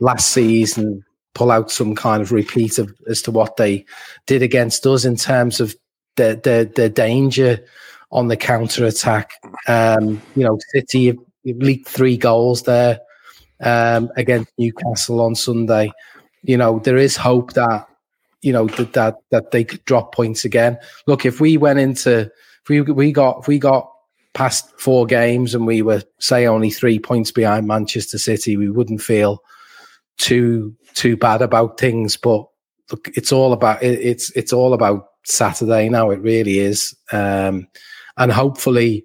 last 0.00 0.32
season, 0.32 1.04
pull 1.34 1.50
out 1.50 1.70
some 1.70 1.94
kind 1.94 2.22
of 2.22 2.32
repeat 2.32 2.78
of 2.78 2.94
as 3.06 3.20
to 3.22 3.30
what 3.30 3.58
they 3.58 3.84
did 4.26 4.42
against 4.42 4.86
us 4.86 5.04
in 5.04 5.16
terms 5.16 5.60
of 5.60 5.76
the 6.16 6.40
the, 6.42 6.72
the 6.74 6.88
danger 6.88 7.62
on 8.10 8.28
the 8.28 8.38
counter 8.38 8.86
attack. 8.86 9.32
Um, 9.68 10.22
you 10.34 10.44
know, 10.44 10.58
City 10.70 11.18
leaked 11.44 11.88
three 11.88 12.16
goals 12.16 12.62
there 12.62 12.98
um, 13.60 14.10
against 14.16 14.50
Newcastle 14.56 15.20
on 15.20 15.34
Sunday. 15.34 15.92
You 16.42 16.56
know, 16.56 16.78
there 16.78 16.96
is 16.96 17.16
hope 17.16 17.52
that 17.52 17.86
you 18.40 18.54
know 18.54 18.66
that 18.66 18.94
that 18.94 19.16
that 19.30 19.50
they 19.50 19.64
could 19.64 19.84
drop 19.84 20.14
points 20.14 20.46
again. 20.46 20.78
Look, 21.06 21.26
if 21.26 21.38
we 21.38 21.58
went 21.58 21.80
into 21.80 22.30
if 22.62 22.68
we 22.70 22.80
we 22.80 23.12
got 23.12 23.40
if 23.40 23.46
we 23.46 23.58
got 23.58 23.92
past 24.34 24.72
four 24.78 25.06
games 25.06 25.54
and 25.54 25.66
we 25.66 25.82
were 25.82 26.02
say 26.18 26.46
only 26.46 26.70
three 26.70 26.98
points 26.98 27.30
behind 27.30 27.66
Manchester 27.66 28.18
City, 28.18 28.56
we 28.56 28.70
wouldn't 28.70 29.02
feel 29.02 29.42
too 30.18 30.74
too 30.94 31.16
bad 31.16 31.42
about 31.42 31.78
things. 31.78 32.16
But 32.16 32.46
look, 32.90 33.08
it's 33.14 33.32
all 33.32 33.52
about 33.52 33.82
it, 33.82 33.98
it's 34.00 34.30
it's 34.36 34.52
all 34.52 34.74
about 34.74 35.06
Saturday 35.24 35.88
now. 35.88 36.10
It 36.10 36.20
really 36.20 36.58
is. 36.58 36.94
Um, 37.12 37.68
and 38.16 38.32
hopefully 38.32 39.04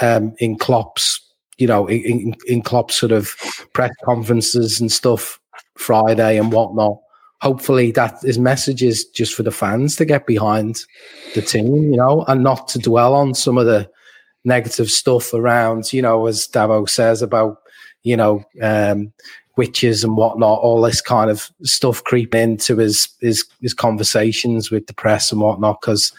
um, 0.00 0.34
in 0.38 0.56
Klopp's, 0.56 1.20
you 1.58 1.66
know, 1.66 1.86
in, 1.88 2.34
in 2.46 2.62
Klopp's 2.62 2.96
sort 2.96 3.12
of 3.12 3.34
press 3.72 3.90
conferences 4.04 4.80
and 4.80 4.90
stuff 4.90 5.40
Friday 5.76 6.38
and 6.38 6.52
whatnot. 6.52 6.98
Hopefully 7.40 7.92
that 7.92 8.20
his 8.22 8.38
message 8.38 8.82
is 8.82 9.04
just 9.04 9.34
for 9.34 9.44
the 9.44 9.50
fans 9.50 9.94
to 9.96 10.04
get 10.04 10.26
behind 10.26 10.84
the 11.34 11.42
team, 11.42 11.92
you 11.92 11.96
know, 11.96 12.24
and 12.26 12.42
not 12.42 12.66
to 12.68 12.78
dwell 12.80 13.14
on 13.14 13.32
some 13.32 13.56
of 13.56 13.66
the 13.66 13.88
negative 14.44 14.90
stuff 14.90 15.34
around, 15.34 15.92
you 15.92 16.02
know, 16.02 16.26
as 16.26 16.48
Davo 16.48 16.88
says 16.88 17.22
about, 17.22 17.58
you 18.02 18.16
know, 18.16 18.44
um, 18.62 19.12
witches 19.56 20.04
and 20.04 20.16
whatnot, 20.16 20.60
all 20.60 20.80
this 20.80 21.00
kind 21.00 21.30
of 21.30 21.50
stuff 21.62 22.02
creeping 22.04 22.52
into 22.52 22.76
his 22.76 23.08
his 23.20 23.44
his 23.60 23.74
conversations 23.74 24.70
with 24.70 24.86
the 24.86 24.94
press 24.94 25.32
and 25.32 25.40
whatnot, 25.40 25.80
because 25.80 26.12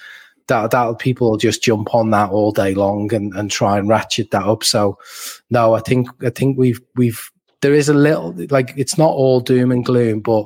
that 0.47 0.72
that 0.72 0.99
people 0.99 1.32
will 1.32 1.38
just 1.38 1.63
jump 1.63 1.95
on 1.95 2.09
that 2.11 2.30
all 2.30 2.51
day 2.51 2.74
long 2.76 3.13
and, 3.13 3.34
and 3.34 3.49
try 3.49 3.78
and 3.78 3.88
ratchet 3.88 4.32
that 4.32 4.43
up. 4.43 4.63
So 4.63 4.97
no, 5.49 5.74
I 5.74 5.80
think 5.80 6.09
I 6.24 6.30
think 6.30 6.57
we've 6.57 6.82
we've 6.95 7.32
there 7.61 7.74
is 7.74 7.89
a 7.89 7.93
little 7.93 8.36
like 8.49 8.74
it's 8.76 8.97
not 8.97 9.11
all 9.11 9.39
doom 9.39 9.72
and 9.72 9.86
gloom, 9.86 10.20
but 10.20 10.45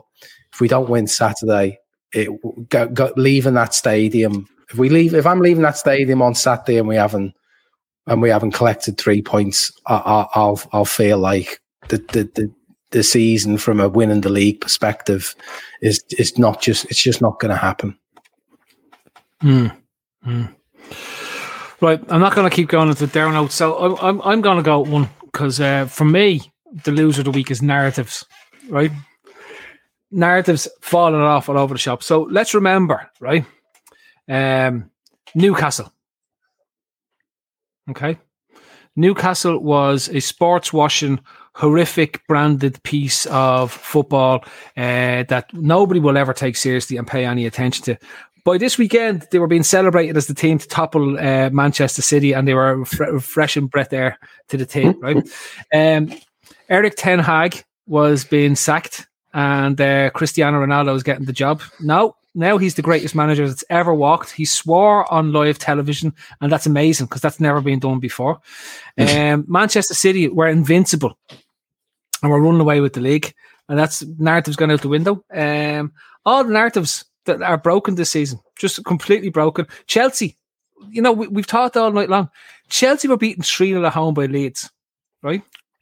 if 0.54 0.62
we 0.62 0.68
don't 0.68 0.90
win 0.90 1.08
Saturday, 1.08 1.80
it 2.14 2.30
go, 2.70 2.88
go, 2.88 3.12
leaving 3.18 3.56
that 3.56 3.74
stadium. 3.74 4.48
If 4.70 4.78
we 4.78 4.90
leave, 4.90 5.14
if 5.14 5.26
I'm 5.26 5.42
leaving 5.42 5.64
that 5.64 5.78
stadium 5.78 6.22
on 6.22 6.36
Saturday 6.36 6.78
and 6.78 6.88
we 6.88 6.96
haven't 6.96 7.34
and 8.08 8.22
we 8.22 8.30
haven't 8.30 8.52
collected 8.52 8.98
three 8.98 9.22
points, 9.22 9.72
I, 9.88 10.28
will 10.36 10.62
I'll 10.72 10.86
feel 10.86 11.18
like 11.18 11.62
the, 11.90 11.98
the 11.98 12.30
the 12.36 12.54
the 12.92 13.04
season 13.04 13.58
from 13.58 13.80
a 13.80 13.90
winning 13.90 14.22
the 14.22 14.30
league 14.30 14.62
perspective 14.62 15.36
is 15.82 16.04
is 16.18 16.38
not 16.38 16.62
just 16.62 16.86
it's 16.86 17.02
just 17.02 17.22
not 17.22 17.40
going 17.40 17.52
to 17.52 17.58
happen. 17.58 17.98
Mm. 19.42 19.76
Right, 21.82 22.00
I'm 22.10 22.22
not 22.22 22.36
going 22.36 22.50
to 22.50 22.56
keep 22.56 22.70
going 22.70 22.90
into 22.90 23.06
the 23.06 23.12
down 23.12 23.34
notes. 23.34 23.56
So 23.56 23.78
I'm 23.78 23.98
I'm, 24.00 24.22
I'm 24.22 24.42
going 24.42 24.58
to 24.58 24.64
go 24.64 24.80
one 24.80 25.10
because 25.26 25.60
uh, 25.60 25.86
for 25.86 26.06
me, 26.06 26.42
the 26.84 26.92
loser 26.92 27.22
of 27.22 27.26
the 27.26 27.32
week 27.32 27.52
is 27.52 27.62
narratives. 27.62 28.26
Right, 28.70 28.92
narratives 30.12 30.68
falling 30.82 31.20
off 31.20 31.50
all 31.50 31.58
over 31.58 31.74
the 31.74 31.80
shop. 31.80 32.04
So 32.04 32.24
let's 32.24 32.54
remember, 32.54 33.10
right? 33.20 33.46
Um, 34.30 34.90
Newcastle. 35.36 35.93
Okay, 37.90 38.18
Newcastle 38.96 39.60
was 39.60 40.10
a 40.10 40.20
sports 40.20 40.72
washing, 40.72 41.20
horrific 41.56 42.26
branded 42.28 42.82
piece 42.84 43.26
of 43.28 43.72
football 43.72 44.44
uh, 44.78 45.24
that 45.24 45.46
nobody 45.54 46.00
will 46.00 46.18
ever 46.18 46.34
take 46.34 46.56
seriously 46.56 46.98
and 46.98 47.08
pay 47.08 47.26
any 47.26 47.46
attention 47.46 47.84
to 47.86 47.98
by 48.46 48.58
this 48.58 48.78
weekend, 48.78 49.28
they 49.32 49.40
were 49.40 49.48
being 49.48 49.64
celebrated 49.64 50.18
as 50.18 50.28
the 50.28 50.34
team 50.34 50.58
to 50.58 50.68
topple 50.68 51.18
uh, 51.18 51.50
Manchester 51.50 52.02
City, 52.02 52.34
and 52.34 52.48
they 52.48 52.54
were 52.54 52.84
fre- 52.86 53.06
refreshing 53.06 53.68
breath 53.68 53.94
air 53.94 54.18
to 54.50 54.58
the 54.58 54.66
team. 54.66 55.00
Right, 55.00 55.18
um, 55.74 56.14
Erik 56.70 56.96
Ten 56.96 57.20
Hag 57.20 57.64
was 57.88 58.26
being 58.26 58.56
sacked, 58.56 59.08
and 59.34 59.80
uh, 59.80 60.10
Cristiano 60.12 60.62
Ronaldo 60.62 60.94
was 60.94 61.04
getting 61.04 61.26
the 61.26 61.34
job. 61.34 61.62
Now, 61.80 62.16
now 62.36 62.58
he's 62.58 62.76
the 62.76 62.82
greatest 62.82 63.16
manager 63.16 63.48
that's 63.48 63.64
ever 63.70 63.94
walked. 63.94 64.32
He 64.32 64.46
swore 64.46 65.12
on 65.12 65.34
live 65.34 65.60
television, 65.60 66.14
and 66.42 66.52
that's 66.52 66.66
amazing 66.66 67.08
because 67.08 67.22
that's 67.22 67.40
never 67.40 67.62
been 67.62 67.80
done 67.80 68.00
before. 68.00 68.42
Um, 68.96 69.46
Manchester 69.48 69.96
City 69.96 70.28
were 70.28 70.48
invincible, 70.48 71.18
and 72.22 72.32
we're 72.32 72.40
running 72.40 72.62
away 72.62 72.80
with 72.80 72.94
the 72.94 73.02
league, 73.02 73.34
and 73.68 73.78
that's 73.78 74.04
narratives 74.20 74.56
going 74.56 74.70
out 74.70 74.82
the 74.82 74.88
window. 74.88 75.24
Um, 75.34 75.94
all 76.26 76.44
the 76.44 76.54
narratives 76.54 77.04
that 77.26 77.42
are 77.42 77.58
broken 77.58 77.96
this 77.96 78.12
season, 78.12 78.40
just 78.56 78.84
completely 78.86 79.30
broken. 79.30 79.66
Chelsea, 79.88 80.38
you 80.90 81.02
know, 81.02 81.12
we, 81.12 81.40
have 81.40 81.48
talked 81.48 81.76
all 81.76 81.92
night 81.92 82.10
long. 82.10 82.30
Chelsea 82.70 83.08
were 83.08 83.18
beaten 83.18 83.42
3 83.42 83.70
0 83.70 83.84
at 83.84 83.94
home 83.94 84.14
by 84.14 84.28
Leeds, 84.28 84.72
right? 85.24 85.42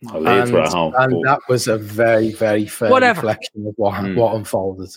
Oh, 0.10 0.20
Leeds 0.20 0.50
and, 0.50 0.54
were 0.54 0.62
at 0.62 0.74
home. 0.74 0.94
And 0.98 1.22
that 1.26 1.42
was 1.50 1.68
a 1.68 1.78
very, 1.78 2.32
very 2.32 2.66
fair 2.66 2.90
Whatever. 2.90 3.22
reflection 3.22 3.68
of 3.68 3.74
what, 3.76 3.96
mm. 3.96 4.16
what 4.16 4.36
unfolded 4.36 4.90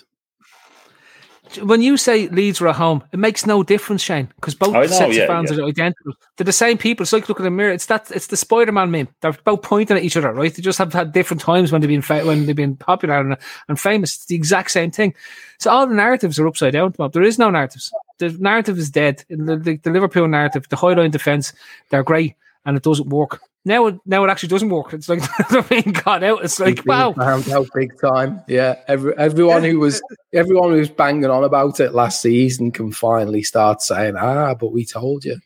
when 1.59 1.83
you 1.83 1.97
say 1.97 2.29
Leeds 2.29 2.61
were 2.61 2.69
at 2.69 2.77
home, 2.77 3.03
it 3.13 3.19
makes 3.19 3.47
no 3.47 3.63
difference, 3.63 4.03
Shane, 4.03 4.29
because 4.37 4.55
both 4.55 4.73
know, 4.73 4.87
sets 4.87 5.17
yeah, 5.17 5.23
of 5.23 5.29
fans 5.29 5.51
yeah. 5.51 5.59
are 5.59 5.65
identical. 5.67 6.13
They're 6.37 6.45
the 6.45 6.53
same 6.53 6.79
people. 6.79 7.05
It's 7.05 7.13
like 7.13 7.29
looking 7.29 7.47
in 7.47 7.53
the 7.53 7.57
mirror. 7.57 7.73
It's 7.73 7.87
that. 7.87 8.11
It's 8.11 8.29
the 8.29 8.37
Spider-Man 8.37 8.91
meme. 8.91 9.09
They're 9.21 9.33
both 9.33 9.63
pointing 9.63 9.97
at 9.97 10.03
each 10.03 10.17
other, 10.17 10.33
right? 10.33 10.55
They 10.55 10.63
just 10.63 10.79
have 10.79 10.93
had 10.93 11.13
different 11.13 11.41
times 11.41 11.73
when 11.73 11.81
they've 11.81 11.89
been 11.89 12.03
fa- 12.03 12.25
when 12.25 12.47
they've 12.47 12.57
been 12.57 12.77
popular 12.77 13.19
and, 13.19 13.37
and 13.69 13.81
famous. 13.81 14.15
It's 14.17 14.27
the 14.27 14.37
exact 14.37 14.71
same 14.71 14.91
thing. 14.91 15.15
So 15.59 15.71
all 15.71 15.87
the 15.87 15.95
narratives 15.95 16.39
are 16.39 16.47
upside 16.47 16.73
down. 16.73 16.95
There 17.13 17.23
is 17.23 17.39
no 17.39 17.51
narratives. 17.51 17.93
The 18.19 18.31
narrative 18.31 18.79
is 18.79 18.91
dead. 18.91 19.25
The, 19.29 19.57
the, 19.57 19.77
the 19.77 19.91
Liverpool 19.91 20.29
narrative, 20.29 20.69
the 20.69 20.77
high 20.77 20.95
line 20.95 21.11
defense, 21.11 21.53
they're 21.91 22.03
great, 22.03 22.35
and 22.65 22.77
it 22.77 22.83
doesn't 22.83 23.09
work. 23.09 23.41
Now, 23.67 23.87
it, 23.87 23.99
now 24.05 24.25
it 24.25 24.31
actually 24.31 24.51
doesn't 24.51 24.69
work. 24.69 24.93
It's 24.93 25.09
like 25.09 25.23
they're 25.51 25.63
being 25.63 25.93
got 25.93 26.23
out. 26.23 26.45
It's 26.45 26.61
like 26.61 26.85
wow, 26.85 27.15
out 27.19 27.69
big 27.75 27.99
time. 28.01 28.43
Yeah, 28.47 28.77
Every, 28.89 29.17
everyone 29.17 29.65
who 29.65 29.79
was 29.81 30.03
everyone 30.33 30.71
who 30.71 30.79
was 30.79 30.91
banging 30.91 31.31
on 31.31 31.45
about 31.45 31.81
it 31.81 31.95
last 31.95 32.21
season 32.21 32.73
can 32.73 32.93
finally 32.93 33.43
start 33.43 33.83
saying, 33.83 34.17
"Ah, 34.17 34.55
but 34.55 34.73
we 34.73 34.85
told 34.85 35.25
you." 35.25 35.39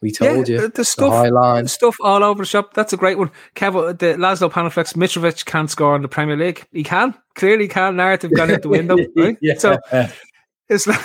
We 0.00 0.10
told 0.10 0.50
yeah, 0.50 0.60
you 0.60 0.68
the 0.68 0.84
stuff, 0.84 1.24
the 1.24 1.30
line. 1.30 1.66
stuff 1.66 1.96
all 2.02 2.22
over 2.22 2.42
the 2.42 2.46
shop. 2.46 2.74
That's 2.74 2.92
a 2.92 2.96
great 2.98 3.16
one. 3.16 3.30
Kevin, 3.54 3.96
the 3.96 4.16
Laszlo 4.18 4.52
Panaflex, 4.52 4.92
Mitrovic 4.94 5.46
can't 5.46 5.70
score 5.70 5.96
in 5.96 6.02
the 6.02 6.08
Premier 6.08 6.36
League. 6.36 6.66
He 6.72 6.84
can 6.84 7.14
clearly 7.34 7.68
can. 7.68 7.96
Narrative 7.96 8.30
gone 8.34 8.50
out 8.50 8.60
the 8.60 8.68
window. 8.68 8.98
Right? 9.16 9.38
yeah. 9.40 9.54
So 9.56 9.78
it's 10.68 10.86
like 10.86 11.00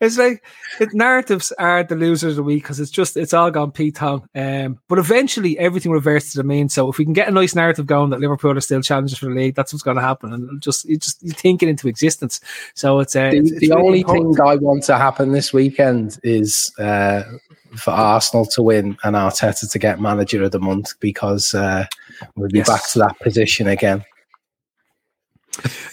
it's 0.00 0.18
like 0.18 0.44
it, 0.80 0.92
narratives 0.92 1.52
are 1.52 1.82
the 1.84 1.94
losers 1.94 2.32
of 2.32 2.36
the 2.36 2.42
week 2.42 2.62
because 2.62 2.80
it's 2.80 2.90
just 2.90 3.16
it's 3.16 3.32
all 3.32 3.50
gone 3.50 3.70
Pete 3.70 3.94
Tong. 3.96 4.28
Um, 4.34 4.78
but 4.88 4.98
eventually 4.98 5.58
everything 5.58 5.92
reverts 5.92 6.32
to 6.32 6.38
the 6.38 6.44
mean. 6.44 6.68
So 6.68 6.90
if 6.90 6.98
we 6.98 7.04
can 7.04 7.14
get 7.14 7.28
a 7.28 7.30
nice 7.30 7.54
narrative 7.54 7.86
going 7.86 8.10
that 8.10 8.20
Liverpool 8.20 8.56
are 8.56 8.60
still 8.60 8.82
challengers 8.82 9.18
for 9.18 9.26
the 9.26 9.34
league, 9.34 9.54
that's 9.54 9.72
what's 9.72 9.82
going 9.82 9.96
to 9.96 10.02
happen. 10.02 10.32
And 10.32 10.60
just 10.60 10.84
you 10.84 10.98
just 10.98 11.22
you 11.22 11.30
think 11.32 11.62
it 11.62 11.68
into 11.68 11.88
existence. 11.88 12.40
So 12.74 13.00
it's 13.00 13.14
uh, 13.16 13.30
the, 13.30 13.36
it's, 13.38 13.50
it's 13.52 13.60
the 13.60 13.68
really 13.68 13.82
only 13.82 14.00
important. 14.00 14.36
thing 14.36 14.46
I 14.46 14.56
want 14.56 14.82
to 14.84 14.98
happen 14.98 15.32
this 15.32 15.52
weekend 15.52 16.18
is 16.22 16.72
uh, 16.78 17.22
for 17.76 17.92
Arsenal 17.92 18.46
to 18.46 18.62
win 18.62 18.96
and 19.04 19.16
Arteta 19.16 19.70
to 19.70 19.78
get 19.78 20.00
manager 20.00 20.42
of 20.42 20.50
the 20.50 20.60
month 20.60 20.92
because 21.00 21.54
uh, 21.54 21.86
we'll 22.36 22.48
be 22.48 22.58
Yes. 22.58 22.68
back 22.68 22.88
to 22.90 22.98
that 22.98 23.18
position 23.20 23.68
again. 23.68 24.04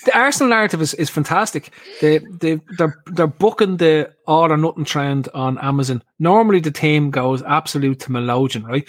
The 0.05 0.11
Arsenal 0.13 0.49
narrative 0.49 0.81
is, 0.81 0.93
is 0.95 1.09
fantastic. 1.09 1.71
They 2.01 2.19
they 2.19 2.59
they're 2.77 3.01
they're 3.07 3.27
booking 3.27 3.77
the 3.77 4.11
all 4.27 4.51
or 4.51 4.57
nothing 4.57 4.85
trend 4.85 5.29
on 5.33 5.57
Amazon. 5.59 6.03
Normally 6.19 6.59
the 6.59 6.71
team 6.71 7.11
goes 7.11 7.41
absolute 7.43 7.99
to 8.01 8.09
Melogen, 8.09 8.65
right? 8.67 8.87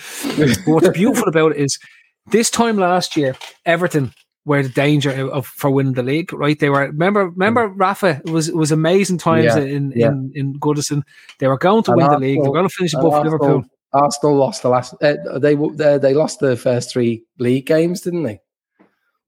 but 0.66 0.72
what's 0.72 0.88
beautiful 0.90 1.28
about 1.28 1.52
it 1.52 1.58
is 1.58 1.78
this 2.26 2.50
time 2.50 2.76
last 2.76 3.16
year, 3.16 3.36
Everton 3.66 4.12
were 4.44 4.62
the 4.62 4.68
danger 4.68 5.30
of, 5.30 5.46
for 5.46 5.70
winning 5.70 5.94
the 5.94 6.02
league, 6.02 6.32
right? 6.32 6.58
They 6.58 6.70
were 6.70 6.86
remember 6.86 7.28
remember 7.28 7.68
Rafa 7.68 8.20
it 8.24 8.30
was 8.30 8.48
it 8.48 8.56
was 8.56 8.72
amazing 8.72 9.18
times 9.18 9.44
Yeah, 9.44 9.58
in, 9.58 9.92
yeah. 9.94 10.08
in 10.08 10.32
in 10.34 10.58
Goodison. 10.58 11.02
They 11.38 11.48
were 11.48 11.58
going 11.58 11.84
to 11.84 11.92
And 11.92 11.98
win 11.98 12.10
the 12.10 12.18
league. 12.18 12.42
They 12.42 12.48
were 12.48 12.54
going 12.54 12.68
to 12.68 12.74
finish 12.74 12.94
above 12.94 13.24
Liverpool. 13.24 13.64
Arsenal 13.92 14.36
lost 14.36 14.62
the 14.62 14.68
last. 14.70 14.94
Uh, 15.02 15.38
they 15.38 15.54
they 15.54 15.98
they 15.98 16.14
lost 16.14 16.40
the 16.40 16.56
first 16.56 16.92
three 16.92 17.24
league 17.38 17.66
games, 17.66 18.00
didn't 18.00 18.22
they? 18.22 18.40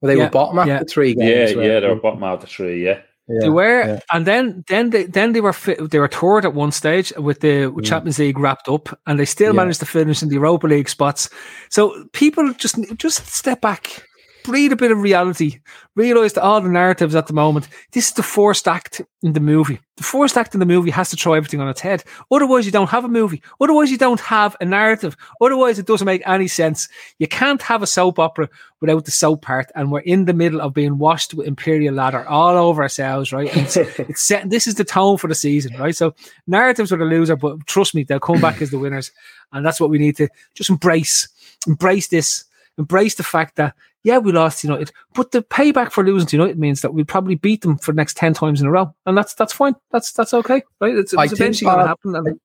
Well, 0.05 0.13
they 0.13 0.19
Yeah, 0.19 0.25
were 0.25 0.31
bottom 0.31 0.59
after 0.59 0.71
yeah. 0.73 0.83
three 0.89 1.15
Yeah, 1.19 1.25
games. 1.27 1.51
yeah, 1.53 1.57
weren't 1.57 1.83
they 1.83 1.89
were 1.89 1.95
bottom 1.97 2.23
out 2.23 2.43
of 2.43 2.49
three. 2.49 2.85
Yeah, 2.85 2.99
Yeah, 3.27 3.41
They 3.41 3.49
were, 3.49 3.81
yeah. 3.87 4.01
and 4.13 4.27
then 4.27 4.65
then 4.69 4.91
they 4.91 5.05
then 5.05 5.33
they 5.33 5.41
were 5.41 5.55
fi- 5.55 5.81
they 5.91 5.99
were 5.99 6.09
toured 6.09 6.45
at 6.45 6.53
one 6.55 6.73
stage 6.73 7.11
with 7.17 7.41
the 7.41 7.69
with 7.69 7.87
Champions 7.87 8.19
League 8.19 8.39
wrapped 8.39 8.69
up, 8.69 8.89
and 9.07 9.19
they 9.19 9.25
still 9.25 9.53
Mm. 9.53 9.55
Yeah. 9.57 9.63
managed 9.63 9.81
to 9.81 9.87
finish 9.87 10.23
in 10.23 10.29
the 10.29 10.35
Europa 10.35 10.67
League 10.67 10.89
spots. 10.91 11.31
So 11.71 12.05
people 12.13 12.53
just 12.53 12.77
just 12.99 13.27
step 13.27 13.61
back, 13.63 14.03
breathe 14.45 14.73
a 14.73 14.77
bit 14.77 14.93
of 14.93 15.01
reality, 15.01 15.59
realize 15.97 16.35
that 16.35 16.45
all 16.45 16.61
the 16.61 16.69
narratives 16.69 17.15
at 17.15 17.27
the 17.27 17.33
moment. 17.33 17.67
This 17.93 18.09
is 18.09 18.13
the 18.13 18.23
first 18.23 18.69
act 18.69 19.01
in 19.23 19.33
the 19.33 19.41
movie. 19.41 19.81
The 19.97 20.05
first 20.05 20.37
act 20.37 20.55
in 20.55 20.61
the 20.61 20.67
movie 20.67 20.91
has 20.91 21.11
to 21.11 21.17
throw 21.17 21.33
everything 21.33 21.61
on 21.61 21.69
its 21.69 21.81
head. 21.81 22.05
Otherwise, 22.31 22.67
you 22.67 22.73
don't 22.73 22.91
have 22.91 23.05
a 23.05 23.09
movie. 23.09 23.43
Otherwise, 23.61 23.91
you 23.91 23.97
don't 23.97 24.21
have 24.21 24.55
a 24.61 24.65
narrative. 24.65 25.17
Otherwise, 25.41 25.79
it 25.79 25.87
doesn't 25.87 26.05
make 26.05 26.23
any 26.27 26.47
sense. 26.47 26.89
You 27.19 27.27
can't 27.27 27.63
have 27.63 27.83
a 27.83 27.87
soap 27.87 28.19
opera 28.19 28.49
without 28.81 29.07
the 29.07 29.11
soap 29.11 29.43
part, 29.43 29.73
and 29.75 29.91
we're 29.91 30.01
in 30.01 30.27
the 30.27 30.35
middle 30.35 30.61
of 30.61 30.75
being 30.75 30.99
washed 30.99 31.33
with 31.33 31.47
Imperial 31.47 31.95
Leather 31.95 32.29
all 32.29 32.57
over 32.57 32.83
ourselves, 32.83 33.33
right? 33.33 33.51
And 33.51 33.67
it's, 33.67 33.77
it's 33.99 34.23
set. 34.23 34.51
This 34.51 34.67
is 34.67 34.75
the 34.75 34.85
tone 34.85 35.17
for 35.17 35.27
the 35.27 35.35
season, 35.35 35.75
right? 35.79 35.97
So 35.97 36.15
narratives 36.47 36.93
are 36.93 36.99
the 36.99 37.05
loser, 37.05 37.37
but 37.37 37.67
trust 37.67 37.95
me, 37.95 38.05
they'll 38.05 38.21
come 38.21 38.41
back 38.41 38.61
as 38.61 38.71
the 38.71 38.79
winners, 38.79 39.11
and 39.53 39.65
that's 39.65 39.81
what 39.81 39.91
we 39.91 39.99
need 39.99 40.17
to 40.19 40.29
just 40.55 40.71
embrace. 40.71 41.29
Embrace 41.67 42.09
this. 42.09 42.45
Embrace 42.77 43.15
the 43.15 43.23
fact 43.23 43.57
that 43.57 43.75
yeah, 44.05 44.19
we 44.19 44.33
lost 44.33 44.61
to 44.61 44.69
United, 44.69 44.93
but 45.15 45.33
the 45.33 45.43
payback 45.43 45.91
for 45.91 46.05
losing 46.05 46.29
to 46.29 46.37
United 46.37 46.59
means 46.59 46.83
that 46.83 46.93
we'll 46.93 47.07
probably 47.07 47.35
beat 47.35 47.63
them 47.63 47.79
for 47.79 47.93
the 47.93 47.97
next 47.97 48.17
ten 48.17 48.35
times 48.35 48.61
in 48.61 48.67
a 48.67 48.71
row, 48.71 48.95
and 49.07 49.17
that's 49.17 49.35
that's 49.35 49.53
fine. 49.53 49.75
That's 49.91 50.13
that's 50.13 50.35
okay, 50.35 50.63
right? 50.81 50.95
It's, 50.95 51.15
I 51.15 51.25
it's 51.25 51.33
think 51.33 51.41
eventually 51.41 51.67
going 51.67 51.79
to 51.79 51.85
part- 51.87 51.89
happen. 51.89 52.17
And, 52.17 52.41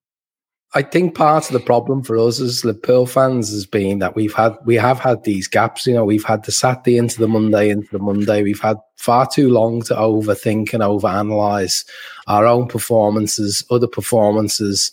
I 0.75 0.83
think 0.83 1.15
part 1.15 1.47
of 1.47 1.53
the 1.53 1.59
problem 1.59 2.03
for 2.03 2.15
us 2.15 2.39
as 2.39 2.63
Liverpool 2.63 3.07
fans 3.07 3.49
has 3.51 3.65
been 3.65 3.99
that 3.99 4.15
we've 4.15 4.33
had 4.33 4.55
we 4.65 4.75
have 4.75 4.99
had 4.99 5.23
these 5.23 5.47
gaps. 5.47 5.87
You 5.87 5.95
know, 5.95 6.05
we've 6.05 6.23
had 6.23 6.45
the 6.45 6.51
Saturday 6.51 6.97
into 6.97 7.19
the 7.19 7.27
Monday 7.27 7.69
into 7.69 7.89
the 7.91 7.99
Monday. 7.99 8.43
We've 8.43 8.59
had 8.59 8.77
far 8.95 9.27
too 9.27 9.49
long 9.49 9.81
to 9.83 9.95
overthink 9.95 10.73
and 10.73 10.83
overanalyze 10.83 11.85
our 12.27 12.45
own 12.45 12.67
performances, 12.67 13.65
other 13.71 13.87
performances. 13.87 14.91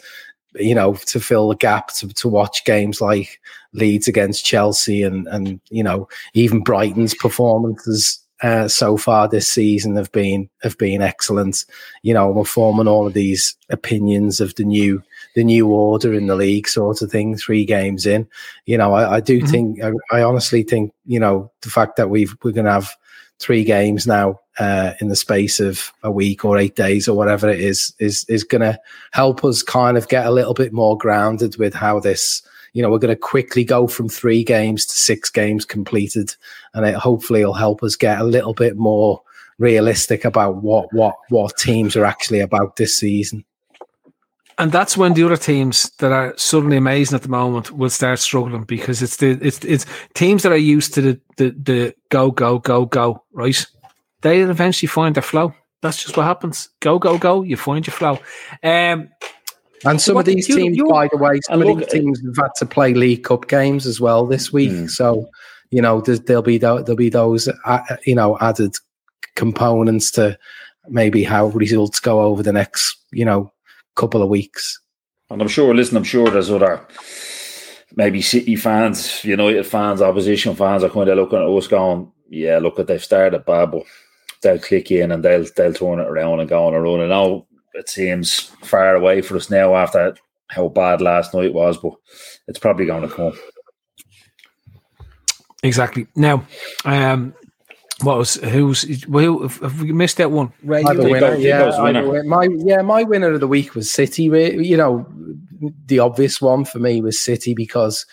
You 0.59 0.75
know, 0.75 0.95
to 0.95 1.21
fill 1.21 1.49
the 1.49 1.57
gap 1.57 1.89
to, 1.95 2.09
to 2.09 2.29
watch 2.29 2.65
games 2.65 3.01
like 3.01 3.41
Leeds 3.73 4.09
against 4.09 4.45
Chelsea 4.45 5.03
and 5.03 5.27
and 5.29 5.61
you 5.71 5.83
know 5.83 6.09
even 6.35 6.63
Brighton's 6.63 7.15
performances 7.15 8.19
uh, 8.43 8.69
so 8.69 8.99
far 8.99 9.27
this 9.29 9.49
season 9.49 9.97
have 9.97 10.13
been 10.13 10.49
have 10.63 10.77
been 10.79 11.01
excellent. 11.03 11.65
You 12.03 12.15
know, 12.15 12.31
we're 12.31 12.45
forming 12.45 12.89
all 12.89 13.07
of 13.07 13.15
these 13.15 13.57
opinions 13.71 14.41
of 14.41 14.55
the 14.57 14.65
new 14.65 15.03
the 15.35 15.45
new 15.45 15.69
order 15.69 16.13
in 16.15 16.27
the 16.27 16.37
league 16.37 16.67
sort 16.69 17.03
of 17.03 17.11
thing 17.11 17.37
three 17.37 17.67
games 17.67 18.07
in 18.07 18.27
you 18.65 18.79
know 18.79 18.95
i, 18.95 19.17
I 19.17 19.21
do 19.21 19.43
Mhm. 19.43 19.51
think 19.51 19.83
I, 19.85 19.91
I 20.11 20.23
honestly 20.23 20.63
think 20.63 20.95
you 21.05 21.21
know 21.21 21.51
the 21.61 21.69
fact 21.69 21.97
that 21.97 22.09
we've 22.09 22.35
we're 22.43 22.53
going 22.53 22.65
to 22.65 22.73
have 22.73 22.97
three 23.39 23.63
games 23.63 24.07
now 24.07 24.41
uh, 24.59 24.93
in 25.01 25.09
the 25.09 25.17
space 25.17 25.61
of 25.61 25.93
a 26.03 26.11
week 26.11 26.45
or 26.45 26.57
eight 26.57 26.77
days 26.77 27.09
or 27.09 27.17
whatever 27.17 27.49
it 27.49 27.61
is 27.61 27.95
is 27.99 28.25
is 28.29 28.45
going 28.45 28.63
to 28.63 28.79
help 29.13 29.45
us 29.45 29.63
kind 29.63 29.97
of 29.97 30.09
get 30.09 30.27
a 30.27 30.31
little 30.31 30.55
bit 30.55 30.73
more 30.73 30.97
grounded 30.97 31.57
with 31.57 31.75
how 31.75 32.01
this 32.01 32.43
you 32.73 32.83
know 32.83 32.91
we're 32.91 32.99
going 32.99 33.15
to 33.15 33.21
quickly 33.21 33.65
go 33.65 33.87
from 33.87 34.09
three 34.09 34.43
games 34.43 34.87
to 34.87 34.95
six 34.95 35.31
games 35.31 35.65
completed 35.65 36.35
and 36.75 36.87
it 36.87 36.95
hopefully 36.95 37.45
will 37.45 37.53
help 37.53 37.83
us 37.83 37.97
get 37.97 38.21
a 38.21 38.25
little 38.25 38.55
bit 38.55 38.77
more 38.77 39.23
realistic 39.59 40.25
about 40.25 40.63
what 40.63 40.93
what 40.93 41.17
what 41.29 41.57
teams 41.57 41.97
are 41.97 42.05
actually 42.05 42.41
about 42.41 42.77
this 42.77 42.97
season 42.97 43.45
and 44.59 44.73
that's 44.73 44.97
when 44.97 45.13
the 45.13 45.23
other 45.23 45.37
teams 45.37 45.91
that 45.99 46.13
are 46.13 46.33
suddenly 46.39 46.79
amazing 46.79 47.15
at 47.15 47.23
the 47.23 47.29
moment 47.29 47.73
will 47.73 47.91
start 47.91 48.19
struggling 48.19 48.65
because 48.65 49.03
it's 49.03 49.17
the 49.17 49.39
it's 49.43 49.63
it's 49.65 49.85
teams 50.15 50.43
that 50.43 50.53
are 50.53 50.57
used 50.57 50.95
to 50.95 51.01
the 51.03 51.21
the, 51.37 51.51
the 51.51 51.95
go 52.09 52.31
go 52.31 52.59
go 52.59 52.87
go 52.87 53.23
right. 53.33 53.67
They'll 54.27 54.51
eventually 54.51 54.89
find 54.89 55.15
their 55.15 55.23
flow. 55.23 55.55
That's 55.83 56.03
just 56.03 56.17
what 56.17 56.25
happens. 56.27 56.69
Go 56.81 56.99
go 56.99 57.17
go. 57.19 57.43
You 57.43 57.57
find 57.57 57.87
your 57.87 57.95
flow. 57.95 58.19
Um, 58.63 59.09
And 59.85 60.01
some 60.01 60.15
What 60.15 60.27
of 60.27 60.35
these 60.35 60.49
you- 60.49 60.57
teams, 60.57 60.77
you- 60.77 60.89
by 60.89 61.07
the 61.13 61.19
way, 61.19 61.39
some 61.43 61.61
of 61.61 61.69
look- 61.69 61.79
these 61.79 61.89
teams 61.89 62.21
have 62.25 62.37
had 62.45 62.55
to 62.57 62.67
play 62.67 62.95
League 62.95 63.23
Cup 63.25 63.47
games 63.47 63.87
as 63.87 64.01
well 64.01 64.27
this 64.27 64.53
week. 64.53 64.71
Mm. 64.73 64.91
So 64.91 65.29
you 65.71 65.83
know 65.83 66.01
there's, 66.01 66.21
there'll 66.21 66.43
be 66.43 66.59
tho- 66.59 66.83
there'll 66.83 66.97
be 66.97 67.11
those 67.11 67.47
uh, 67.67 67.81
you 68.05 68.15
know 68.15 68.37
added 68.41 68.75
components 69.35 70.11
to 70.13 70.37
maybe 70.89 71.23
how 71.25 71.47
results 71.49 72.01
go 72.01 72.21
over 72.21 72.43
the 72.43 72.53
next 72.53 72.97
you 73.13 73.25
know 73.25 73.53
couple 73.95 74.23
of 74.23 74.29
weeks. 74.29 74.81
and 75.31 75.41
I'm 75.43 75.49
sure. 75.49 75.75
Listen, 75.75 75.97
I'm 75.99 76.05
sure 76.05 76.31
there's 76.31 76.51
other 76.51 76.81
maybe 77.95 78.23
City 78.23 78.57
fans, 78.57 79.25
United 79.25 79.67
fans, 79.67 80.03
opposition 80.03 80.55
fans 80.55 80.83
are 80.85 80.91
kind 80.91 81.09
of 81.09 81.17
looking 81.19 81.39
at 81.39 81.49
us 81.49 81.67
going, 81.69 82.11
"Yeah, 82.31 82.59
look 82.59 82.79
at 82.79 82.87
they've 82.87 83.03
started 83.05 83.45
bad, 83.45 83.71
but 83.71 83.83
they'll 84.43 84.59
click 84.59 84.91
in 84.91 85.13
and 85.13 85.25
they'll 85.25 85.47
they'll 85.57 85.73
turn 85.75 86.01
it 86.01 86.09
around 86.09 86.41
and 86.41 86.49
go 86.49 86.67
on 86.67 86.75
a 86.75 86.81
run." 86.81 87.01
And 87.01 87.11
now 87.11 87.47
it 87.75 87.89
seems 87.89 88.41
far 88.63 88.95
away 88.95 89.21
for 89.23 89.37
us 89.37 89.51
now 89.51 89.75
after 89.77 90.17
how 90.49 90.69
bad 90.69 91.01
last 91.01 91.35
night 91.35 91.53
was, 91.53 91.77
but 91.79 91.93
it's 92.49 92.59
probably 92.59 92.87
going 92.87 93.03
to 93.09 93.15
come. 93.15 93.33
exactly. 95.63 96.07
Now, 96.15 96.45
um, 96.85 97.35
what 98.03 98.19
was 98.19 98.35
who's 98.37 98.83
who? 99.05 99.49
Have 99.49 99.81
we 99.81 99.93
missed 99.93 100.19
that 100.19 100.31
one? 100.31 100.53
Ray, 100.63 100.83
I 100.85 100.89
have 100.89 100.99
a 101.01 101.03
you- 101.05 101.11
winner. 101.11 101.31
goes- 101.35 101.43
Yeah, 101.43 101.59
goes 101.65 101.75
I 101.75 101.93
have 101.93 102.05
a 102.05 102.09
winner. 102.09 102.11
win- 102.23 102.29
my 102.29 102.49
yeah, 102.65 102.83
my 102.83 103.03
winner 103.03 103.33
of 103.33 103.41
the 103.41 103.49
week 103.49 103.75
was 103.75 103.91
City. 103.91 104.25
You 104.25 104.77
know, 104.77 105.07
the 105.87 105.99
obvious 106.01 106.41
one 106.41 106.65
for 106.65 106.79
me 106.79 107.01
was 107.01 107.21
City 107.21 107.55
because 107.55 108.05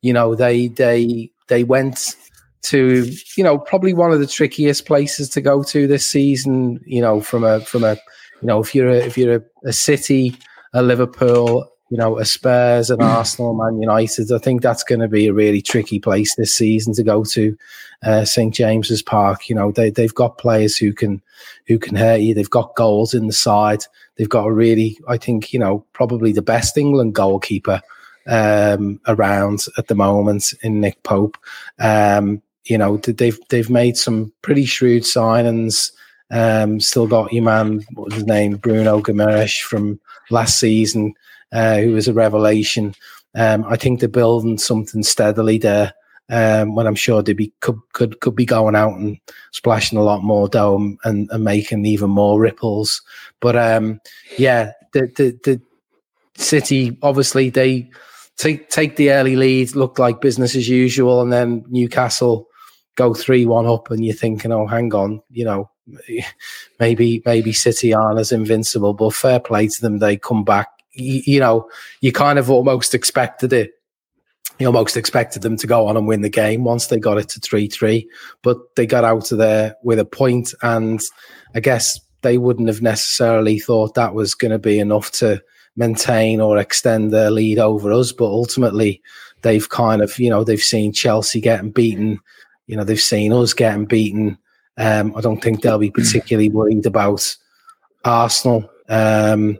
you 0.00 0.12
know 0.12 0.34
they 0.34 0.68
they 0.68 1.30
they 1.48 1.64
went 1.64 2.16
to 2.62 3.10
you 3.36 3.44
know 3.44 3.58
probably 3.58 3.92
one 3.92 4.12
of 4.12 4.20
the 4.20 4.26
trickiest 4.26 4.86
places 4.86 5.28
to 5.30 5.40
go 5.40 5.62
to 5.64 5.86
this 5.86 6.06
season. 6.06 6.80
You 6.84 7.00
know, 7.00 7.20
from 7.20 7.44
a 7.44 7.60
from 7.60 7.84
a 7.84 7.94
you 8.40 8.48
know 8.48 8.60
if 8.60 8.74
you're 8.74 8.88
a, 8.88 8.96
if 8.96 9.16
you're 9.18 9.36
a, 9.36 9.42
a 9.64 9.72
City, 9.72 10.36
a 10.72 10.82
Liverpool. 10.82 11.68
You 11.90 11.98
know, 11.98 12.18
a 12.18 12.24
Spurs, 12.24 12.88
an 12.88 13.02
Arsenal, 13.02 13.52
Man 13.52 13.78
United. 13.78 14.32
I 14.32 14.38
think 14.38 14.62
that's 14.62 14.82
going 14.82 15.02
to 15.02 15.08
be 15.08 15.26
a 15.26 15.34
really 15.34 15.60
tricky 15.60 16.00
place 16.00 16.34
this 16.36 16.54
season 16.54 16.94
to 16.94 17.02
go 17.02 17.22
to, 17.22 17.54
uh, 18.02 18.24
St 18.24 18.54
James's 18.54 19.02
Park. 19.02 19.50
You 19.50 19.56
know, 19.56 19.72
they 19.72 19.90
they've 19.90 20.14
got 20.14 20.38
players 20.38 20.74
who 20.74 20.94
can 20.94 21.20
who 21.66 21.78
can 21.78 21.94
hurt 21.94 22.20
you. 22.20 22.32
They've 22.32 22.48
got 22.48 22.76
goals 22.76 23.12
in 23.12 23.26
the 23.26 23.32
side. 23.34 23.84
They've 24.16 24.28
got 24.28 24.46
a 24.46 24.52
really, 24.52 24.98
I 25.08 25.16
think, 25.16 25.52
you 25.52 25.58
know, 25.58 25.84
probably 25.92 26.32
the 26.32 26.42
best 26.42 26.76
England 26.76 27.14
goalkeeper 27.14 27.80
um, 28.26 29.00
around 29.06 29.66
at 29.78 29.88
the 29.88 29.94
moment 29.94 30.54
in 30.62 30.80
Nick 30.80 31.02
Pope. 31.02 31.36
Um, 31.78 32.42
you 32.64 32.78
know, 32.78 32.96
they've 32.96 33.38
they've 33.48 33.70
made 33.70 33.96
some 33.96 34.32
pretty 34.42 34.64
shrewd 34.64 35.02
signings. 35.02 35.92
Um, 36.30 36.80
still 36.80 37.06
got 37.06 37.32
your 37.32 37.44
man, 37.44 37.84
what 37.92 38.06
was 38.06 38.14
his 38.14 38.24
name, 38.24 38.56
Bruno 38.56 39.00
Gomes 39.00 39.56
from 39.58 40.00
last 40.30 40.58
season, 40.58 41.12
uh, 41.52 41.78
who 41.78 41.92
was 41.92 42.08
a 42.08 42.14
revelation. 42.14 42.94
Um, 43.34 43.64
I 43.68 43.76
think 43.76 44.00
they're 44.00 44.08
building 44.08 44.58
something 44.58 45.02
steadily 45.02 45.58
there. 45.58 45.92
Um, 46.30 46.76
when 46.76 46.86
I'm 46.86 46.94
sure 46.94 47.22
they 47.22 47.34
be 47.34 47.52
could 47.60 47.78
could 47.92 48.20
could 48.20 48.36
be 48.36 48.46
going 48.46 48.74
out 48.76 48.96
and 48.96 49.18
splashing 49.50 49.98
a 49.98 50.02
lot 50.02 50.22
more 50.22 50.48
dough 50.48 50.96
and, 51.04 51.28
and 51.30 51.44
making 51.44 51.84
even 51.84 52.08
more 52.08 52.40
ripples. 52.40 53.02
But 53.40 53.56
um, 53.56 54.00
yeah, 54.38 54.72
the, 54.92 55.12
the 55.16 55.38
the 55.44 55.60
City 56.36 56.96
obviously 57.02 57.50
they 57.50 57.90
take 58.38 58.70
take 58.70 58.96
the 58.96 59.10
early 59.10 59.36
lead, 59.36 59.74
look 59.76 59.98
like 59.98 60.22
business 60.22 60.56
as 60.56 60.68
usual, 60.68 61.20
and 61.20 61.32
then 61.32 61.64
Newcastle 61.68 62.48
go 62.96 63.14
three 63.14 63.46
one 63.46 63.66
up, 63.66 63.90
and 63.90 64.04
you're 64.04 64.14
thinking, 64.14 64.52
oh, 64.52 64.66
hang 64.66 64.92
on, 64.94 65.22
you 65.30 65.44
know, 65.44 65.70
maybe 66.80 67.22
maybe 67.24 67.52
City 67.52 67.92
aren't 67.94 68.20
as 68.20 68.32
invincible, 68.32 68.94
but 68.94 69.14
fair 69.14 69.40
play 69.40 69.68
to 69.68 69.80
them. 69.80 69.98
They 69.98 70.16
come 70.16 70.44
back. 70.44 70.68
You, 70.92 71.22
you 71.24 71.40
know, 71.40 71.68
you 72.00 72.12
kind 72.12 72.38
of 72.38 72.50
almost 72.50 72.94
expected 72.94 73.52
it. 73.52 73.72
You 74.58 74.66
almost 74.66 74.96
expected 74.96 75.42
them 75.42 75.56
to 75.56 75.66
go 75.66 75.86
on 75.86 75.96
and 75.96 76.06
win 76.06 76.20
the 76.20 76.28
game 76.28 76.64
once 76.64 76.86
they 76.86 76.98
got 76.98 77.18
it 77.18 77.28
to 77.30 77.40
three 77.40 77.68
three, 77.68 78.08
but 78.42 78.58
they 78.76 78.86
got 78.86 79.04
out 79.04 79.32
of 79.32 79.38
there 79.38 79.76
with 79.82 79.98
a 79.98 80.04
point, 80.04 80.54
and 80.62 81.00
I 81.54 81.60
guess 81.60 82.00
they 82.22 82.38
wouldn't 82.38 82.68
have 82.68 82.82
necessarily 82.82 83.58
thought 83.58 83.94
that 83.94 84.14
was 84.14 84.34
going 84.34 84.52
to 84.52 84.58
be 84.58 84.78
enough 84.78 85.10
to 85.12 85.42
maintain 85.76 86.40
or 86.40 86.58
extend 86.58 87.10
their 87.10 87.30
lead 87.30 87.58
over 87.58 87.92
us. 87.92 88.12
But 88.12 88.26
ultimately, 88.26 89.02
they've 89.42 89.68
kind 89.68 90.02
of, 90.02 90.18
you 90.18 90.30
know, 90.30 90.44
they've 90.44 90.60
seen 90.60 90.92
Chelsea 90.92 91.40
getting 91.40 91.70
beaten. 91.70 92.20
You 92.66 92.76
know, 92.76 92.84
they've 92.84 93.00
seen 93.00 93.32
us 93.32 93.54
getting 93.54 93.86
beaten. 93.86 94.38
Um, 94.78 95.14
I 95.16 95.20
don't 95.20 95.42
think 95.42 95.62
they'll 95.62 95.78
be 95.78 95.90
particularly 95.90 96.48
worried 96.48 96.86
about 96.86 97.36
Arsenal. 98.04 98.70
Um, 98.88 99.58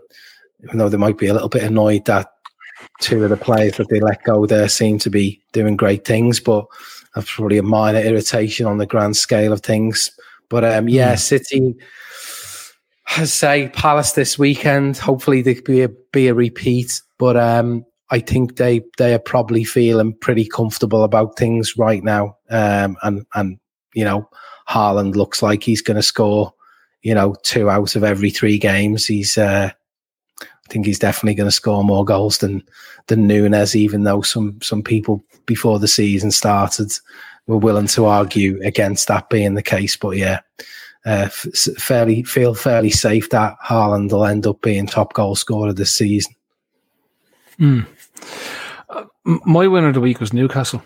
even 0.64 0.78
though 0.78 0.88
they 0.88 0.96
might 0.96 1.18
be 1.18 1.26
a 1.26 1.32
little 1.32 1.48
bit 1.48 1.64
annoyed 1.64 2.05
that 2.05 2.28
two 3.00 3.22
of 3.24 3.30
the 3.30 3.36
players 3.36 3.76
that 3.76 3.88
they 3.88 4.00
let 4.00 4.22
go 4.24 4.46
there 4.46 4.68
seem 4.68 4.98
to 5.00 5.11
be 5.11 5.42
doing 5.53 5.76
great 5.76 6.05
things, 6.05 6.40
but 6.40 6.64
that's 7.14 7.32
probably 7.34 7.59
a 7.59 7.62
minor 7.62 8.00
irritation 8.00 8.66
on 8.66 8.78
the 8.78 8.86
grand 8.86 9.16
scale 9.16 9.53
of 9.53 9.61
things. 9.61 10.11
But 10.48 10.64
um, 10.64 10.88
yeah, 10.88 11.14
mm. 11.14 11.18
City 11.18 11.74
I 13.16 13.24
say 13.24 13.68
Palace 13.68 14.12
this 14.12 14.38
weekend. 14.38 14.96
Hopefully, 14.96 15.42
there 15.42 15.55
could 15.55 15.64
be 15.64 15.82
a 15.82 15.88
be 15.88 16.28
a 16.28 16.34
repeat. 16.34 17.03
But 17.18 17.36
um, 17.36 17.84
I 18.11 18.20
think 18.20 18.57
they 18.57 18.82
they 18.96 19.12
are 19.14 19.18
probably 19.18 19.64
feeling 19.64 20.14
pretty 20.14 20.46
comfortable 20.46 21.05
about 21.05 21.36
things 21.36 21.76
right 21.76 22.03
now. 22.03 22.36
Um, 22.53 22.96
and 23.03 23.26
and 23.34 23.59
you 23.94 24.05
know, 24.05 24.28
Haaland 24.68 25.14
looks 25.14 25.42
like 25.42 25.62
he's 25.62 25.82
going 25.82 25.96
to 25.96 26.03
score. 26.03 26.53
You 27.03 27.14
know, 27.14 27.34
two 27.42 27.68
out 27.68 27.96
of 27.96 28.05
every 28.05 28.30
three 28.30 28.59
games. 28.59 29.07
He's 29.07 29.36
uh, 29.36 29.70
I 30.40 30.68
think 30.68 30.86
he's 30.86 31.00
definitely 31.00 31.34
going 31.34 31.48
to 31.48 31.53
score 31.53 31.82
more 31.82 32.05
goals 32.05 32.38
than 32.38 32.62
than 33.09 33.26
Nunez. 33.26 33.74
Even 33.74 34.05
though 34.05 34.22
some 34.22 34.61
some 34.62 34.82
people 34.82 35.24
before 35.46 35.78
the 35.78 35.88
season 35.88 36.30
started 36.30 36.92
were 37.46 37.57
willing 37.57 37.88
to 37.88 38.07
argue 38.07 38.61
against 38.62 39.09
that 39.09 39.28
being 39.28 39.55
the 39.55 39.62
case. 39.62 39.96
But 39.96 40.16
yeah, 40.16 40.40
uh, 41.05 41.28
fairly 41.28 42.22
feel 42.22 42.55
fairly 42.55 42.90
safe 42.90 43.30
that 43.30 43.57
Haaland 43.64 44.12
will 44.12 44.24
end 44.24 44.46
up 44.46 44.61
being 44.61 44.86
top 44.86 45.12
goal 45.14 45.34
scorer 45.34 45.72
this 45.72 45.92
season. 45.92 46.34
Mm. 47.59 47.86
Uh, 48.88 49.05
my 49.24 49.66
winner 49.66 49.88
of 49.88 49.94
the 49.94 50.00
week 50.00 50.20
was 50.20 50.32
Newcastle, 50.32 50.82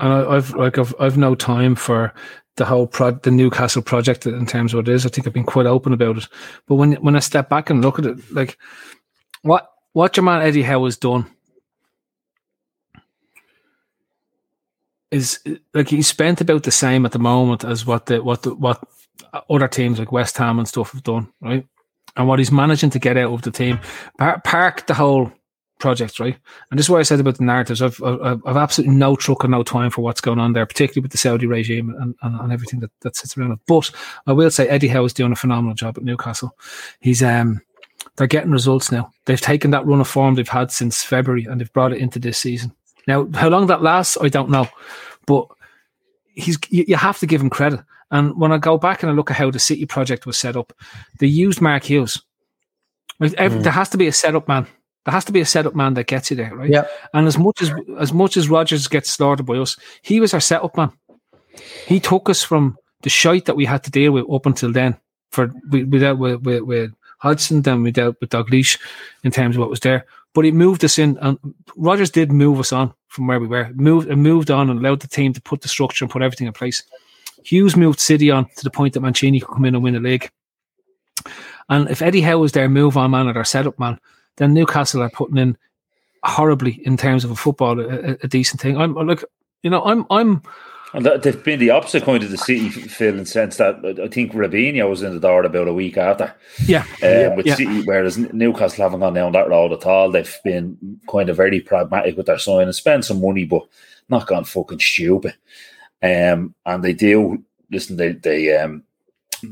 and 0.00 0.12
I, 0.12 0.34
have 0.34 0.54
like 0.54 0.78
I've 0.78 0.94
I've 0.98 1.18
no 1.18 1.34
time 1.34 1.74
for 1.74 2.12
the 2.56 2.64
whole 2.64 2.86
pro- 2.86 3.12
the 3.12 3.30
Newcastle 3.30 3.82
project 3.82 4.26
in 4.26 4.46
terms 4.46 4.72
of 4.72 4.78
what 4.78 4.88
it 4.88 4.94
is. 4.94 5.04
I 5.06 5.08
think 5.08 5.26
I've 5.26 5.32
been 5.32 5.44
quite 5.44 5.66
open 5.66 5.92
about 5.92 6.18
it. 6.18 6.28
But 6.66 6.76
when 6.76 6.92
when 6.94 7.16
I 7.16 7.20
step 7.20 7.48
back 7.48 7.70
and 7.70 7.82
look 7.82 7.98
at 7.98 8.06
it, 8.06 8.32
like 8.32 8.58
what 9.42 9.70
what 9.92 10.16
your 10.16 10.24
man 10.24 10.42
Eddie 10.42 10.62
Howe 10.62 10.84
has 10.84 10.96
done 10.96 11.26
is 15.10 15.38
like 15.72 15.88
he 15.88 16.02
spent 16.02 16.40
about 16.40 16.64
the 16.64 16.70
same 16.70 17.06
at 17.06 17.12
the 17.12 17.18
moment 17.18 17.64
as 17.64 17.86
what 17.86 18.06
the 18.06 18.22
what 18.22 18.42
the 18.42 18.54
what 18.54 18.82
other 19.48 19.68
teams 19.68 19.98
like 19.98 20.12
West 20.12 20.36
Ham 20.38 20.58
and 20.58 20.68
stuff 20.68 20.92
have 20.92 21.02
done, 21.02 21.32
right? 21.40 21.66
And 22.16 22.28
what 22.28 22.38
he's 22.38 22.52
managing 22.52 22.90
to 22.90 22.98
get 22.98 23.16
out 23.16 23.32
of 23.32 23.42
the 23.42 23.50
team, 23.50 23.80
park 24.18 24.86
the 24.86 24.94
whole 24.94 25.32
project, 25.78 26.20
right? 26.20 26.36
And 26.70 26.78
this 26.78 26.86
is 26.86 26.90
what 26.90 27.00
I 27.00 27.04
said 27.04 27.20
about 27.20 27.38
the 27.38 27.44
narratives. 27.44 27.82
I've, 27.82 28.02
I've, 28.02 28.40
I've 28.46 28.56
absolutely 28.56 28.96
no 28.96 29.16
truck 29.16 29.44
and 29.44 29.50
no 29.50 29.62
time 29.62 29.90
for 29.90 30.02
what's 30.02 30.20
going 30.20 30.38
on 30.38 30.52
there, 30.52 30.66
particularly 30.66 31.02
with 31.02 31.12
the 31.12 31.18
Saudi 31.18 31.46
regime 31.46 31.90
and, 31.90 32.14
and, 32.22 32.40
and 32.40 32.52
everything 32.52 32.80
that, 32.80 32.90
that 33.00 33.16
sits 33.16 33.36
around 33.36 33.52
it. 33.52 33.58
But 33.66 33.90
I 34.26 34.32
will 34.32 34.50
say 34.50 34.68
Eddie 34.68 34.88
Howe 34.88 35.04
is 35.04 35.12
doing 35.12 35.32
a 35.32 35.36
phenomenal 35.36 35.74
job 35.74 35.98
at 35.98 36.04
Newcastle. 36.04 36.56
He's 37.00 37.22
um 37.22 37.60
they're 38.16 38.26
getting 38.26 38.50
results 38.50 38.92
now. 38.92 39.10
They've 39.24 39.40
taken 39.40 39.70
that 39.72 39.86
run 39.86 40.00
of 40.00 40.08
form 40.08 40.34
they've 40.34 40.48
had 40.48 40.70
since 40.70 41.02
February 41.02 41.44
and 41.44 41.60
they've 41.60 41.72
brought 41.72 41.92
it 41.92 41.98
into 41.98 42.18
this 42.18 42.38
season. 42.38 42.72
Now, 43.06 43.28
how 43.34 43.48
long 43.48 43.66
that 43.66 43.82
lasts, 43.82 44.16
I 44.20 44.28
don't 44.28 44.50
know, 44.50 44.68
but 45.26 45.48
he's 46.34 46.58
you, 46.68 46.84
you 46.88 46.96
have 46.96 47.18
to 47.18 47.26
give 47.26 47.40
him 47.40 47.50
credit. 47.50 47.80
And 48.10 48.38
when 48.38 48.52
I 48.52 48.58
go 48.58 48.78
back 48.78 49.02
and 49.02 49.10
I 49.10 49.14
look 49.14 49.30
at 49.30 49.36
how 49.36 49.50
the 49.50 49.58
City 49.58 49.86
project 49.86 50.26
was 50.26 50.36
set 50.36 50.56
up, 50.56 50.72
they 51.18 51.26
used 51.26 51.60
Mark 51.60 51.84
Hughes. 51.84 52.22
Mm. 53.20 53.62
There 53.62 53.72
has 53.72 53.88
to 53.90 53.96
be 53.96 54.06
a 54.06 54.12
setup 54.12 54.46
man. 54.48 54.66
There 55.04 55.12
has 55.12 55.24
to 55.26 55.32
be 55.32 55.40
a 55.40 55.46
setup 55.46 55.74
man 55.74 55.94
that 55.94 56.06
gets 56.06 56.30
you 56.30 56.36
there, 56.36 56.54
right? 56.54 56.70
Yeah. 56.70 56.86
And 57.12 57.26
as 57.26 57.38
much 57.38 57.60
as 57.60 57.70
as 57.98 58.12
much 58.12 58.36
as 58.36 58.48
Rodgers 58.48 58.88
gets 58.88 59.10
slaughtered 59.10 59.46
by 59.46 59.58
us, 59.58 59.76
he 60.02 60.20
was 60.20 60.32
our 60.32 60.40
setup 60.40 60.76
man. 60.76 60.92
He 61.86 62.00
took 62.00 62.28
us 62.28 62.42
from 62.42 62.76
the 63.02 63.10
shite 63.10 63.44
that 63.44 63.56
we 63.56 63.66
had 63.66 63.84
to 63.84 63.90
deal 63.90 64.12
with 64.12 64.30
up 64.30 64.46
until 64.46 64.72
then. 64.72 64.96
For 65.30 65.52
we, 65.70 65.84
we 65.84 65.98
dealt 65.98 66.18
with, 66.18 66.42
with, 66.42 66.62
with 66.62 66.92
Hodgson, 67.18 67.62
then 67.62 67.82
we 67.82 67.90
dealt 67.90 68.16
with 68.20 68.30
Doug 68.30 68.48
Dalglish 68.48 68.78
in 69.24 69.30
terms 69.30 69.56
of 69.56 69.60
what 69.60 69.70
was 69.70 69.80
there. 69.80 70.06
But 70.32 70.44
he 70.44 70.52
moved 70.52 70.84
us 70.84 70.98
in, 70.98 71.16
and 71.18 71.38
Rodgers 71.76 72.10
did 72.10 72.32
move 72.32 72.58
us 72.58 72.72
on 72.72 72.92
from 73.08 73.26
where 73.26 73.38
we 73.38 73.46
were. 73.46 73.70
Moved 73.74 74.08
and 74.08 74.22
moved 74.22 74.50
on 74.50 74.70
and 74.70 74.80
allowed 74.80 75.00
the 75.00 75.08
team 75.08 75.32
to 75.32 75.40
put 75.40 75.60
the 75.60 75.68
structure 75.68 76.04
and 76.04 76.10
put 76.10 76.22
everything 76.22 76.46
in 76.46 76.52
place. 76.52 76.82
Hughes 77.44 77.76
moved 77.76 78.00
City 78.00 78.30
on 78.30 78.48
to 78.56 78.64
the 78.64 78.70
point 78.70 78.94
that 78.94 79.00
Mancini 79.00 79.38
could 79.38 79.52
come 79.52 79.64
in 79.64 79.74
and 79.74 79.84
win 79.84 79.94
the 79.94 80.00
league. 80.00 80.30
And 81.68 81.88
if 81.88 82.02
Eddie 82.02 82.22
Howe 82.22 82.38
was 82.38 82.52
their 82.52 82.68
move 82.68 82.96
on 82.96 83.10
man 83.10 83.28
or 83.28 83.32
their 83.32 83.44
setup 83.44 83.78
man, 83.78 83.98
then 84.36 84.54
Newcastle 84.54 85.02
are 85.02 85.10
putting 85.10 85.38
in 85.38 85.56
horribly 86.24 86.80
in 86.86 86.96
terms 86.96 87.24
of 87.24 87.30
a 87.30 87.36
football 87.36 87.78
a, 87.80 88.16
a 88.22 88.28
decent 88.28 88.60
thing. 88.60 88.76
I'm 88.76 88.94
like, 88.94 89.24
you 89.62 89.70
know, 89.70 89.82
I'm 89.84 90.06
I'm. 90.10 90.42
And 90.92 91.04
they've 91.06 91.42
been 91.42 91.58
the 91.58 91.70
opposite 91.70 92.04
kind 92.04 92.22
of 92.22 92.30
the 92.30 92.38
City 92.38 92.68
feel 92.68 93.14
in 93.14 93.16
the 93.18 93.26
sense 93.26 93.56
that 93.56 93.84
I 94.00 94.06
think 94.06 94.32
Robinho 94.32 94.88
was 94.88 95.02
in 95.02 95.12
the 95.12 95.18
door 95.18 95.42
about 95.42 95.66
a 95.66 95.72
week 95.72 95.96
after. 95.96 96.32
Yeah. 96.66 96.82
Um, 96.82 96.86
yeah 97.02 97.34
with 97.34 97.46
yeah. 97.46 97.56
City, 97.56 97.82
whereas 97.82 98.16
Newcastle 98.16 98.84
haven't 98.84 99.00
gone 99.00 99.14
down 99.14 99.32
that 99.32 99.48
road 99.48 99.72
at 99.72 99.86
all. 99.86 100.12
They've 100.12 100.38
been 100.44 101.00
kind 101.10 101.28
of 101.28 101.36
very 101.36 101.60
pragmatic 101.60 102.16
with 102.16 102.26
their 102.26 102.38
sign 102.38 102.62
and 102.62 102.74
spend 102.74 103.04
some 103.04 103.20
money, 103.20 103.44
but 103.44 103.66
not 104.08 104.28
gone 104.28 104.44
fucking 104.44 104.78
stupid. 104.78 105.34
Um, 106.00 106.54
and 106.64 106.84
they 106.84 106.92
do 106.92 107.42
listen. 107.72 107.96
They 107.96 108.12
they 108.12 108.56
um, 108.56 108.84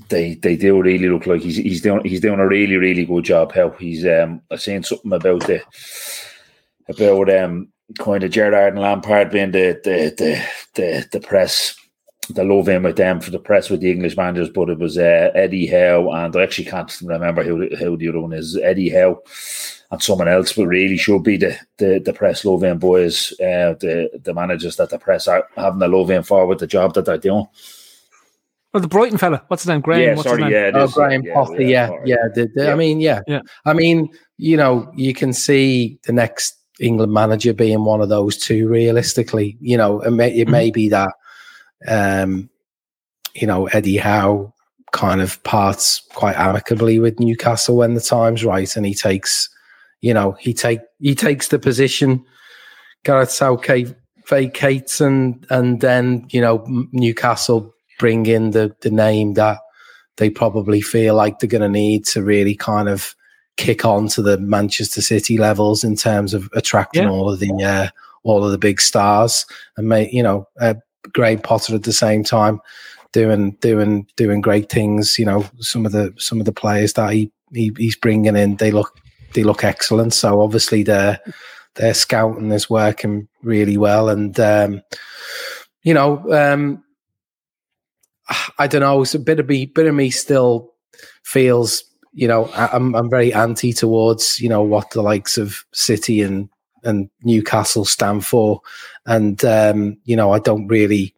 they 0.09 0.35
they 0.35 0.57
do 0.57 0.81
really 0.81 1.09
look 1.09 1.27
like 1.27 1.43
he's 1.43 1.57
he's 1.57 1.83
doing 1.83 2.05
he's 2.05 2.21
doing 2.21 2.41
a 2.41 2.47
really 2.47 2.77
really 2.77 3.05
good 3.05 3.25
job. 3.25 3.53
How 3.53 3.71
he's 3.71 4.05
um, 4.07 4.43
I 4.51 4.57
seen 4.57 4.83
something 4.83 5.13
about 5.13 5.47
the 5.47 5.63
about 6.89 7.31
um 7.35 7.69
kind 7.99 8.25
of 8.25 8.31
Gerrard 8.31 8.75
and 8.75 8.83
Lampard 8.83 9.31
being 9.31 9.53
the 9.53 9.81
the 9.85 10.15
the 10.17 10.49
the, 10.75 11.09
the 11.13 11.21
press 11.21 11.77
the 12.31 12.45
love 12.45 12.69
in 12.69 12.83
with 12.85 12.97
them 12.97 13.21
for 13.21 13.31
the 13.31 13.39
press 13.39 13.69
with 13.69 13.81
the 13.81 13.91
English 13.91 14.17
managers, 14.17 14.49
but 14.49 14.71
it 14.71 14.79
was 14.79 14.97
uh, 14.97 15.31
Eddie 15.35 15.67
Howe 15.67 16.11
and 16.13 16.35
I 16.37 16.43
actually 16.43 16.67
can't 16.67 17.01
remember 17.03 17.43
who 17.43 17.69
who 17.77 17.97
the 17.97 18.09
other 18.09 18.21
one 18.21 18.33
is. 18.33 18.57
Eddie 18.57 18.91
Howe 18.91 19.21
and 19.91 20.03
someone 20.03 20.29
else, 20.29 20.53
but 20.53 20.67
really 20.67 20.97
should 20.97 21.23
be 21.23 21.37
the 21.37 21.59
the, 21.79 22.01
the 22.05 22.13
press 22.13 22.45
Lothian 22.45 22.79
boys, 22.79 23.33
uh, 23.41 23.75
the 23.81 24.11
the 24.23 24.35
managers 24.35 24.77
that 24.77 24.91
the 24.91 24.99
press 24.99 25.29
are 25.29 25.47
having 25.57 25.81
the 25.81 25.87
a 25.87 25.89
Lothian 25.89 26.23
for 26.23 26.47
with 26.47 26.61
the 26.61 26.67
job 26.67 26.95
that 26.95 27.05
they're 27.05 27.19
doing. 27.19 27.47
Well, 28.73 28.81
the 28.81 28.89
Brighton 28.89 29.19
fella, 29.19 29.45
what's 29.49 29.65
his 29.65 29.69
name? 29.69 29.81
Graham. 29.81 30.03
Yeah, 30.03 30.15
what's 30.15 30.29
sorry, 30.29 30.51
yeah, 30.51 30.71
oh, 30.75 30.89
Graham 30.89 31.23
yeah, 31.23 31.35
Potter, 31.35 31.63
yeah, 31.63 31.91
yeah, 31.91 31.99
yeah, 32.05 32.29
the, 32.35 32.51
the, 32.55 32.65
yeah. 32.65 32.73
I 32.73 32.75
mean, 32.75 33.01
yeah. 33.01 33.21
yeah, 33.27 33.41
I 33.67 33.75
mean, 33.75 34.09
you 34.39 34.57
know, 34.57 34.91
you 34.97 35.13
can 35.13 35.33
see 35.33 35.99
the 36.05 36.13
next 36.13 36.57
England 36.81 37.13
manager 37.13 37.53
being 37.53 37.85
one 37.85 38.01
of 38.01 38.09
those 38.09 38.39
two. 38.39 38.69
Realistically, 38.69 39.59
you 39.61 39.77
know, 39.77 40.01
it 40.01 40.13
may, 40.13 40.35
it 40.35 40.49
mm-hmm. 40.49 40.73
be 40.73 40.89
that, 40.89 41.13
um, 41.87 42.49
you 43.35 43.47
know, 43.47 43.67
Eddie 43.67 43.99
Howe 43.99 44.55
kind 44.93 45.21
of 45.21 45.43
parts 45.43 46.03
quite 46.15 46.37
amicably 46.37 46.99
with 46.99 47.21
Newcastle 47.21 47.77
when 47.77 47.95
the 47.95 48.01
time's 48.01 48.45
right, 48.45 48.75
and 48.75 48.87
he 48.87 48.95
takes 48.95 49.51
you 50.03 50.13
know, 50.13 50.33
he 50.33 50.53
take 50.53 50.81
he 50.99 51.15
takes 51.15 51.49
the 51.49 51.59
position. 51.59 52.25
Gareth 53.05 53.31
Southgate 53.31 53.95
vacates, 54.29 55.01
and 55.01 55.47
and 55.49 55.81
then 55.81 56.27
you 56.31 56.41
know 56.41 56.65
Newcastle 56.93 57.72
bring 58.03 58.27
in 58.27 58.51
the 58.51 58.75
the 58.81 58.91
name 58.91 59.35
that 59.35 59.59
they 60.17 60.29
probably 60.29 60.81
feel 60.81 61.15
like 61.15 61.39
they're 61.39 61.49
going 61.49 61.63
to 61.63 61.69
need 61.69 62.05
to 62.05 62.21
really 62.21 62.57
kind 62.57 62.89
of 62.89 63.15
kick 63.57 63.85
on 63.85 64.09
to 64.09 64.21
the 64.21 64.37
Manchester 64.39 65.01
City 65.01 65.39
levels 65.39 65.85
in 65.85 65.95
terms 65.95 66.35
of 66.35 66.51
attracting 66.53 67.05
yeah. 67.05 67.11
all 67.11 67.31
of 67.31 67.39
the 67.39 67.53
uh, 67.63 67.89
all 68.25 68.45
of 68.45 68.51
the 68.51 68.59
big 68.59 68.81
stars 68.81 69.47
and 69.77 69.89
make 69.89 70.13
you 70.13 70.21
know 70.21 70.49
uh, 70.61 70.75
Graham 71.13 71.39
Potter 71.39 71.77
at 71.77 71.85
the 71.85 71.93
same 71.93 72.25
time 72.25 72.61
doing 73.13 73.53
doing 73.61 74.09
doing 74.17 74.41
great 74.41 74.69
things. 74.69 75.17
You 75.17 75.27
know 75.27 75.47
some 75.61 75.87
of 75.87 75.93
the 75.93 76.13
some 76.19 76.41
of 76.41 76.45
the 76.45 76.53
players 76.53 76.95
that 76.95 77.13
he, 77.13 77.31
he 77.55 77.71
he's 77.77 77.95
bringing 77.95 78.35
in 78.35 78.57
they 78.57 78.73
look 78.73 78.99
they 79.35 79.45
look 79.45 79.63
excellent. 79.63 80.13
So 80.13 80.41
obviously 80.41 80.83
their 80.83 81.21
their 81.77 81.95
scouting 81.95 82.51
is 82.51 82.69
working 82.69 83.29
really 83.45 83.77
well, 83.77 84.09
and 84.09 84.41
um, 84.41 84.83
you 85.85 85.95
know, 85.95 86.19
um, 86.33 86.83
I 88.59 88.67
don't 88.67 88.81
know. 88.81 89.03
It's 89.03 89.15
a 89.15 89.19
bit 89.19 89.41
of 89.41 89.49
me, 89.49 89.67
bit 89.67 89.87
of 89.87 89.95
me 89.95 90.11
still 90.11 90.73
feels. 91.25 91.85
You 92.13 92.29
know, 92.29 92.51
I'm 92.55 92.95
I'm 92.95 93.09
very 93.09 93.33
anti 93.33 93.73
towards 93.73 94.39
you 94.39 94.49
know 94.49 94.63
what 94.63 94.91
the 94.91 95.03
likes 95.03 95.39
of 95.39 95.65
City 95.73 96.23
and 96.23 96.49
and 96.85 97.09
Newcastle 97.23 97.85
stand 97.85 98.27
for, 98.27 98.61
and 99.07 99.43
um, 99.45 99.97
you 100.05 100.17
know 100.17 100.33
I 100.33 100.39
don't 100.39 100.67
really, 100.69 101.15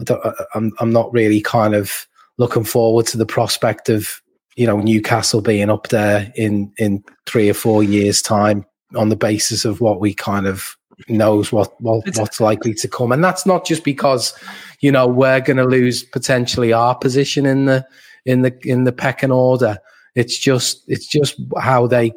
I 0.00 0.04
don't, 0.04 0.22
I'm 0.54 0.72
I'm 0.78 0.92
not 0.92 1.12
really 1.12 1.40
kind 1.40 1.74
of 1.74 2.06
looking 2.36 2.64
forward 2.64 3.06
to 3.06 3.18
the 3.18 3.26
prospect 3.26 3.88
of 3.88 4.22
you 4.56 4.66
know 4.66 4.78
Newcastle 4.78 5.40
being 5.40 5.68
up 5.68 5.88
there 5.88 6.32
in 6.36 6.72
in 6.78 7.02
three 7.26 7.50
or 7.50 7.54
four 7.54 7.82
years' 7.82 8.22
time 8.22 8.64
on 8.96 9.08
the 9.08 9.16
basis 9.16 9.64
of 9.64 9.80
what 9.80 10.00
we 10.00 10.14
kind 10.14 10.46
of 10.46 10.76
knows 11.08 11.50
what, 11.50 11.80
what 11.80 12.04
what's 12.16 12.40
likely 12.40 12.74
to 12.74 12.88
come, 12.88 13.10
and 13.12 13.24
that's 13.24 13.46
not 13.46 13.66
just 13.66 13.84
because 13.84 14.32
you 14.80 14.90
know 14.90 15.06
we're 15.06 15.40
going 15.40 15.56
to 15.56 15.64
lose 15.64 16.02
potentially 16.02 16.72
our 16.72 16.94
position 16.94 17.46
in 17.46 17.66
the 17.66 17.86
in 18.24 18.42
the 18.42 18.56
in 18.62 18.84
the 18.84 18.92
pecking 18.92 19.32
order. 19.32 19.78
It's 20.14 20.38
just 20.38 20.82
it's 20.88 21.06
just 21.06 21.40
how 21.58 21.86
they 21.86 22.12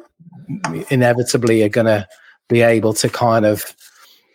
inevitably 0.90 1.62
are 1.62 1.68
going 1.68 1.86
to 1.86 2.06
be 2.48 2.60
able 2.60 2.92
to 2.94 3.08
kind 3.08 3.46
of 3.46 3.74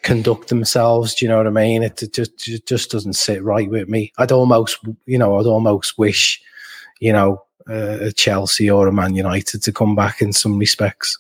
conduct 0.02 0.48
themselves. 0.48 1.14
Do 1.14 1.26
you 1.26 1.30
know 1.30 1.38
what 1.38 1.48
I 1.48 1.52
mean? 1.52 1.84
It, 1.84 2.02
it 2.02 2.14
just 2.14 2.48
it 2.48 2.66
just 2.66 2.92
doesn't 2.92 3.14
sit 3.14 3.44
right 3.44 3.70
with 3.70 3.90
me. 3.90 4.14
I'd 4.18 4.32
almost 4.32 4.80
you 5.06 5.18
know 5.18 5.40
I'd 5.40 5.46
almost 5.46 5.98
wish 5.98 6.42
you 7.00 7.14
know 7.14 7.44
uh, 7.70 7.98
a 8.02 8.12
Chelsea 8.12 8.70
or 8.70 8.88
a 8.88 8.94
Man 8.94 9.16
United 9.16 9.62
to 9.64 9.72
come 9.72 9.96
back 9.96 10.22
in 10.22 10.34
some 10.34 10.58
respects. 10.58 11.18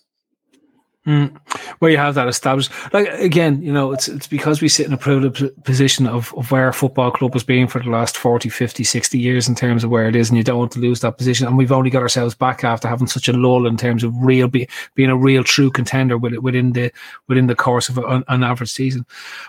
Mm. 1.08 1.36
Where 1.80 1.90
you 1.90 1.98
have 1.98 2.16
that 2.16 2.28
established, 2.28 2.72
like 2.94 3.08
again, 3.08 3.62
you 3.62 3.72
know, 3.72 3.94
it's 3.94 4.10
it's 4.10 4.28
because 4.28 4.62
we 4.62 4.68
sit 4.68 4.86
in 4.86 4.92
a 4.92 4.98
privileged 4.98 5.64
position 5.64 6.06
of, 6.06 6.34
of 6.36 6.52
where 6.52 6.68
a 6.68 6.74
football 6.74 7.10
club 7.10 7.34
has 7.34 7.44
been 7.44 7.70
for 7.70 7.82
the 7.82 7.90
last 7.90 8.18
40, 8.18 8.50
50, 8.50 8.84
60 8.84 9.18
years 9.18 9.48
in 9.48 9.56
terms 9.56 9.86
of 9.86 9.90
where 9.90 10.10
it 10.10 10.16
is, 10.16 10.30
and 10.30 10.38
you 10.38 10.44
don't 10.44 10.60
want 10.60 10.74
to 10.74 10.80
lose 10.80 11.00
that 11.00 11.18
position. 11.18 11.48
And 11.48 11.58
we've 11.58 11.72
only 11.72 11.90
got 11.90 12.02
ourselves 12.02 12.36
back 12.36 12.66
after 12.66 12.90
having 12.90 13.08
such 13.08 13.30
a 13.30 13.34
lull 13.34 13.66
in 13.66 13.78
terms 13.78 14.04
of 14.04 14.14
real 14.18 14.50
be, 14.50 14.68
being 14.94 15.10
a 15.10 15.16
real 15.16 15.42
true 15.44 15.72
contender 15.72 16.18
within 16.18 16.74
the 16.74 16.92
within 17.28 17.48
the 17.48 17.56
course 17.56 17.88
of 17.88 17.98
an, 17.98 18.44
average 18.44 18.72
season. 18.72 19.06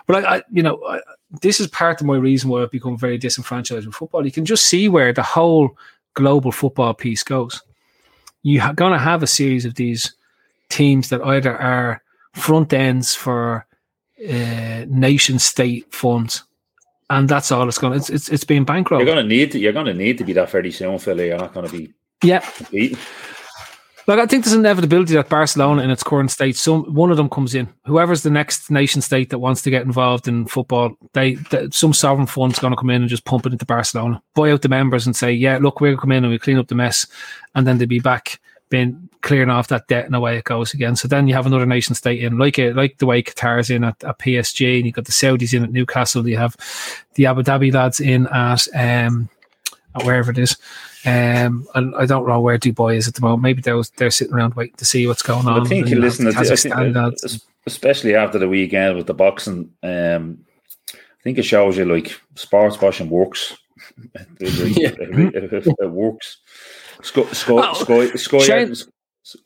But 0.07 0.23
I, 0.23 0.37
I 0.37 0.43
you 0.53 0.63
know, 0.63 0.81
I, 0.87 1.01
this 1.41 1.59
is 1.59 1.67
part 1.67 1.99
of 1.99 2.07
my 2.07 2.15
reason 2.15 2.49
why 2.49 2.61
I've 2.61 2.71
become 2.71 2.97
very 2.97 3.17
disenfranchised 3.17 3.85
with 3.85 3.95
football. 3.95 4.25
You 4.25 4.31
can 4.31 4.45
just 4.45 4.67
see 4.67 4.87
where 4.87 5.11
the 5.11 5.21
whole 5.21 5.77
global 6.13 6.53
football 6.53 6.93
piece 6.93 7.23
goes. 7.23 7.61
You're 8.41 8.73
going 8.73 8.93
to 8.93 8.99
have 8.99 9.21
a 9.21 9.27
series 9.27 9.65
of 9.65 9.75
these 9.75 10.15
teams 10.71 11.09
that 11.09 11.21
either 11.21 11.55
are 11.55 12.01
front 12.33 12.73
ends 12.73 13.13
for 13.13 13.65
uh, 14.27 14.85
nation 14.87 15.39
state 15.39 15.93
funds, 15.93 16.43
and 17.09 17.27
that's 17.27 17.51
all 17.51 17.67
it's 17.67 17.77
going. 17.77 17.93
It's 17.93 18.09
it's 18.09 18.29
it's 18.29 18.43
being 18.43 18.63
bankrupt. 18.63 19.03
You're 19.03 19.13
going 19.13 19.27
to 19.27 19.35
need 19.35 19.51
to, 19.51 19.59
you're 19.59 19.73
going 19.73 19.87
to 19.87 19.93
need 19.93 20.17
to 20.17 20.23
be 20.23 20.33
that 20.33 20.49
fairly 20.49 20.71
soon, 20.71 20.97
Philly. 20.99 21.27
You're 21.27 21.37
not 21.37 21.53
going 21.53 21.67
to 21.67 21.77
be 21.77 21.93
yeah. 22.23 22.39
Competing. 22.39 22.97
Like 24.07 24.19
I 24.19 24.25
think 24.25 24.43
there's 24.43 24.53
an 24.53 24.61
inevitability 24.61 25.13
that 25.13 25.29
Barcelona 25.29 25.83
in 25.83 25.91
its 25.91 26.03
current 26.03 26.31
state, 26.31 26.55
some 26.55 26.83
one 26.93 27.11
of 27.11 27.17
them 27.17 27.29
comes 27.29 27.53
in. 27.53 27.69
Whoever's 27.85 28.23
the 28.23 28.31
next 28.31 28.71
nation 28.71 29.01
state 29.01 29.29
that 29.29 29.39
wants 29.39 29.61
to 29.61 29.69
get 29.69 29.83
involved 29.83 30.27
in 30.27 30.47
football, 30.47 30.95
they, 31.13 31.35
they 31.35 31.69
some 31.71 31.93
sovereign 31.93 32.27
fund's 32.27 32.59
going 32.59 32.71
to 32.73 32.77
come 32.77 32.89
in 32.89 33.01
and 33.01 33.09
just 33.09 33.25
pump 33.25 33.45
it 33.45 33.53
into 33.53 33.65
Barcelona, 33.65 34.21
buy 34.33 34.51
out 34.51 34.63
the 34.63 34.69
members, 34.69 35.05
and 35.05 35.15
say, 35.15 35.31
"Yeah, 35.31 35.59
look, 35.61 35.79
we're 35.79 35.89
going 35.89 35.97
to 35.97 36.01
come 36.01 36.11
in 36.11 36.23
and 36.23 36.31
we 36.31 36.39
clean 36.39 36.57
up 36.57 36.67
the 36.67 36.75
mess," 36.75 37.05
and 37.53 37.67
then 37.67 37.77
they'll 37.77 37.87
be 37.87 37.99
back 37.99 38.39
being 38.71 39.09
clearing 39.21 39.51
off 39.51 39.67
that 39.67 39.87
debt 39.87 40.05
and 40.05 40.15
away 40.15 40.37
it 40.37 40.45
goes 40.45 40.73
again. 40.73 40.95
So 40.95 41.07
then 41.07 41.27
you 41.27 41.35
have 41.35 41.45
another 41.45 41.67
nation 41.67 41.93
state 41.93 42.23
in, 42.23 42.39
like 42.39 42.57
a, 42.57 42.73
like 42.73 42.97
the 42.97 43.05
way 43.05 43.21
Qatar's 43.21 43.69
in 43.69 43.83
at, 43.83 44.03
at 44.03 44.17
PSG, 44.17 44.77
and 44.77 44.85
you've 44.87 44.95
got 44.95 45.05
the 45.05 45.11
Saudis 45.11 45.53
in 45.53 45.63
at 45.63 45.71
Newcastle. 45.71 46.27
You 46.27 46.37
have 46.37 46.57
the 47.13 47.27
Abu 47.27 47.43
Dhabi 47.43 47.71
lads 47.71 47.99
in 47.99 48.25
at 48.27 48.67
um 48.73 49.29
at 49.93 50.03
wherever 50.03 50.31
it 50.31 50.39
is. 50.39 50.57
Um, 51.03 51.67
and 51.75 51.95
I 51.95 52.05
don't 52.05 52.27
know 52.27 52.39
where 52.39 52.57
Dubai 52.57 52.95
is 52.95 53.07
at 53.07 53.15
the 53.15 53.21
moment. 53.21 53.43
Maybe 53.43 53.61
they're 53.61 53.81
they're 53.97 54.11
sitting 54.11 54.33
around 54.33 54.55
waiting 54.55 54.77
to 54.77 54.85
see 54.85 55.05
what's 55.05 55.21
going 55.21 55.47
on. 55.47 55.61
I 55.61 55.69
think 55.69 55.89
you 55.89 55.99
listen 55.99 56.25
to 56.25 56.31
this, 56.31 56.65
especially 57.65 58.15
after 58.15 58.39
the 58.39 58.49
weekend 58.49 58.97
with 58.97 59.07
the 59.07 59.13
boxing. 59.13 59.71
Um, 59.83 60.45
I 60.93 61.23
think 61.23 61.37
it 61.37 61.43
shows 61.43 61.77
you 61.77 61.85
like 61.85 62.19
sports 62.35 62.79
washing 62.81 63.09
works. 63.09 63.57
it, 64.15 64.27
it, 64.39 65.53
it, 65.53 65.75
it 65.79 65.91
works. 65.91 66.37
Sky, 67.01 67.23
Sky, 67.33 67.53
oh, 67.53 68.73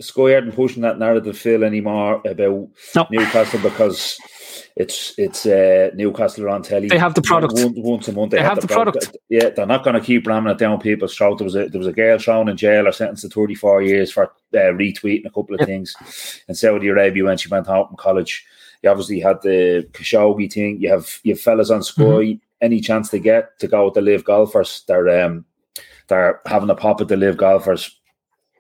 Sky, 0.02 0.34
aren't 0.34 0.56
pushing 0.56 0.82
that 0.84 1.00
narrative, 1.00 1.38
Phil, 1.38 1.64
anymore 1.64 2.22
about 2.26 2.70
no. 2.96 3.08
Newcastle 3.12 3.60
because 3.60 4.18
it's 4.76 5.14
it's 5.18 5.46
uh, 5.46 5.90
Newcastle 5.96 6.50
on 6.50 6.62
telly. 6.62 6.88
They 6.88 6.98
have 6.98 7.14
the 7.14 7.22
product 7.22 7.54
once, 7.56 7.78
once 7.78 8.08
a 8.08 8.12
month. 8.12 8.32
They, 8.32 8.38
they 8.38 8.44
have, 8.44 8.54
have, 8.54 8.62
the, 8.62 8.74
product. 8.74 8.98
product. 8.98 9.18
Yeah, 9.30 9.50
they're 9.50 9.66
not 9.66 9.84
going 9.84 9.94
to 9.94 10.02
keep 10.02 10.28
ramming 10.28 10.52
it 10.52 10.58
down 10.58 10.80
people's 10.80 11.16
throat. 11.16 11.38
There 11.38 11.46
was 11.46 11.56
a 11.56 11.68
there 11.70 11.80
was 11.80 11.88
a 11.88 11.94
girl 11.94 12.20
thrown 12.20 12.50
in 12.50 12.58
jail 12.58 12.88
or 12.88 12.92
sentenced 12.92 13.24
to 13.24 13.30
thirty 13.30 13.56
four 13.56 13.82
years 13.82 14.12
for 14.12 14.26
uh, 14.26 14.58
retweeting 14.58 15.26
a 15.26 15.30
couple 15.30 15.56
of 15.56 15.62
yep. 15.62 15.68
things 15.68 15.96
in 16.48 16.56
Saudi 16.56 16.88
Arabia 16.88 17.24
when 17.24 17.38
she 17.38 17.50
went 17.50 17.68
home 17.68 17.88
from 17.88 17.98
college. 17.98 18.46
You 18.82 18.90
obviously 18.90 19.20
had 19.20 19.42
the 19.42 19.88
Khashoggi 19.94 20.52
thing. 20.52 20.82
You 20.82 20.90
have 20.90 21.20
you 21.24 21.34
have 21.34 21.42
fellas 21.42 21.70
on 21.70 21.84
Sky. 21.84 22.04
Mm-hmm. 22.04 22.40
Any 22.62 22.80
chance 22.80 23.10
they 23.10 23.20
get 23.20 23.60
to 23.60 23.68
go 23.68 23.86
with 23.86 23.94
the 23.96 24.02
LIV 24.02 24.24
golfers, 24.24 24.84
they're 24.88 25.26
um, 25.26 25.46
they're 26.08 26.42
having 26.46 26.70
a 26.70 26.76
pop 26.76 27.02
at 27.02 27.08
the 27.08 27.18
LIV 27.18 27.38
golfers. 27.38 28.00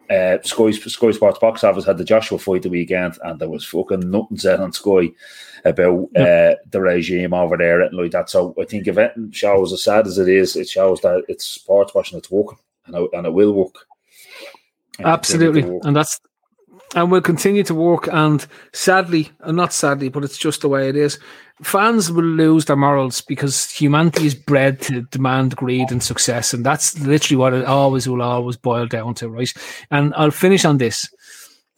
Uh, 0.09 0.37
Sky, 0.43 0.69
Sky 0.71 1.11
Sports 1.11 1.39
box 1.39 1.63
office 1.63 1.85
had 1.85 1.97
the 1.97 2.03
Joshua 2.03 2.37
fight 2.37 2.61
the 2.61 2.69
weekend, 2.69 3.17
and 3.23 3.39
there 3.39 3.49
was 3.49 3.65
fucking 3.65 4.09
nothing 4.11 4.37
said 4.37 4.59
on 4.59 4.71
Sky 4.71 5.11
about 5.63 6.09
uh, 6.15 6.55
the 6.69 6.79
regime 6.79 7.33
over 7.33 7.57
there 7.57 7.81
and 7.81 7.95
like 7.95 8.11
that. 8.11 8.29
So 8.29 8.53
I 8.61 8.65
think 8.65 8.87
if 8.87 8.97
it 8.99 9.13
shows 9.31 9.73
as 9.73 9.83
sad 9.83 10.05
as 10.05 10.19
it 10.19 10.29
is, 10.29 10.55
it 10.55 10.69
shows 10.69 11.01
that 11.01 11.23
it's 11.27 11.45
sports 11.45 11.95
washing, 11.95 12.19
it's 12.19 12.29
working, 12.29 12.59
and 12.85 12.95
it, 12.95 13.09
and 13.13 13.25
it 13.25 13.33
will 13.33 13.53
work. 13.53 13.75
Absolutely, 14.99 15.63
and 15.83 15.95
that's 15.95 16.19
and 16.93 17.11
will 17.11 17.21
continue 17.21 17.63
to 17.63 17.75
work. 17.75 18.07
And 18.11 18.45
sadly, 18.73 19.31
and 19.41 19.57
not 19.57 19.73
sadly, 19.73 20.09
but 20.09 20.23
it's 20.23 20.37
just 20.37 20.61
the 20.61 20.69
way 20.69 20.89
it 20.89 20.95
is. 20.95 21.19
Fans 21.63 22.11
will 22.11 22.25
lose 22.25 22.65
their 22.65 22.75
morals 22.75 23.21
because 23.21 23.71
humanity 23.71 24.25
is 24.27 24.35
bred 24.35 24.81
to 24.81 25.03
demand 25.03 25.55
greed 25.55 25.89
and 25.89 26.03
success, 26.03 26.53
and 26.53 26.65
that's 26.65 26.99
literally 26.99 27.37
what 27.37 27.53
it 27.53 27.65
always 27.65 28.09
will 28.09 28.21
always 28.21 28.57
boil 28.57 28.87
down 28.87 29.13
to, 29.15 29.29
right? 29.29 29.53
And 29.89 30.13
I'll 30.15 30.31
finish 30.31 30.65
on 30.65 30.79
this, 30.79 31.07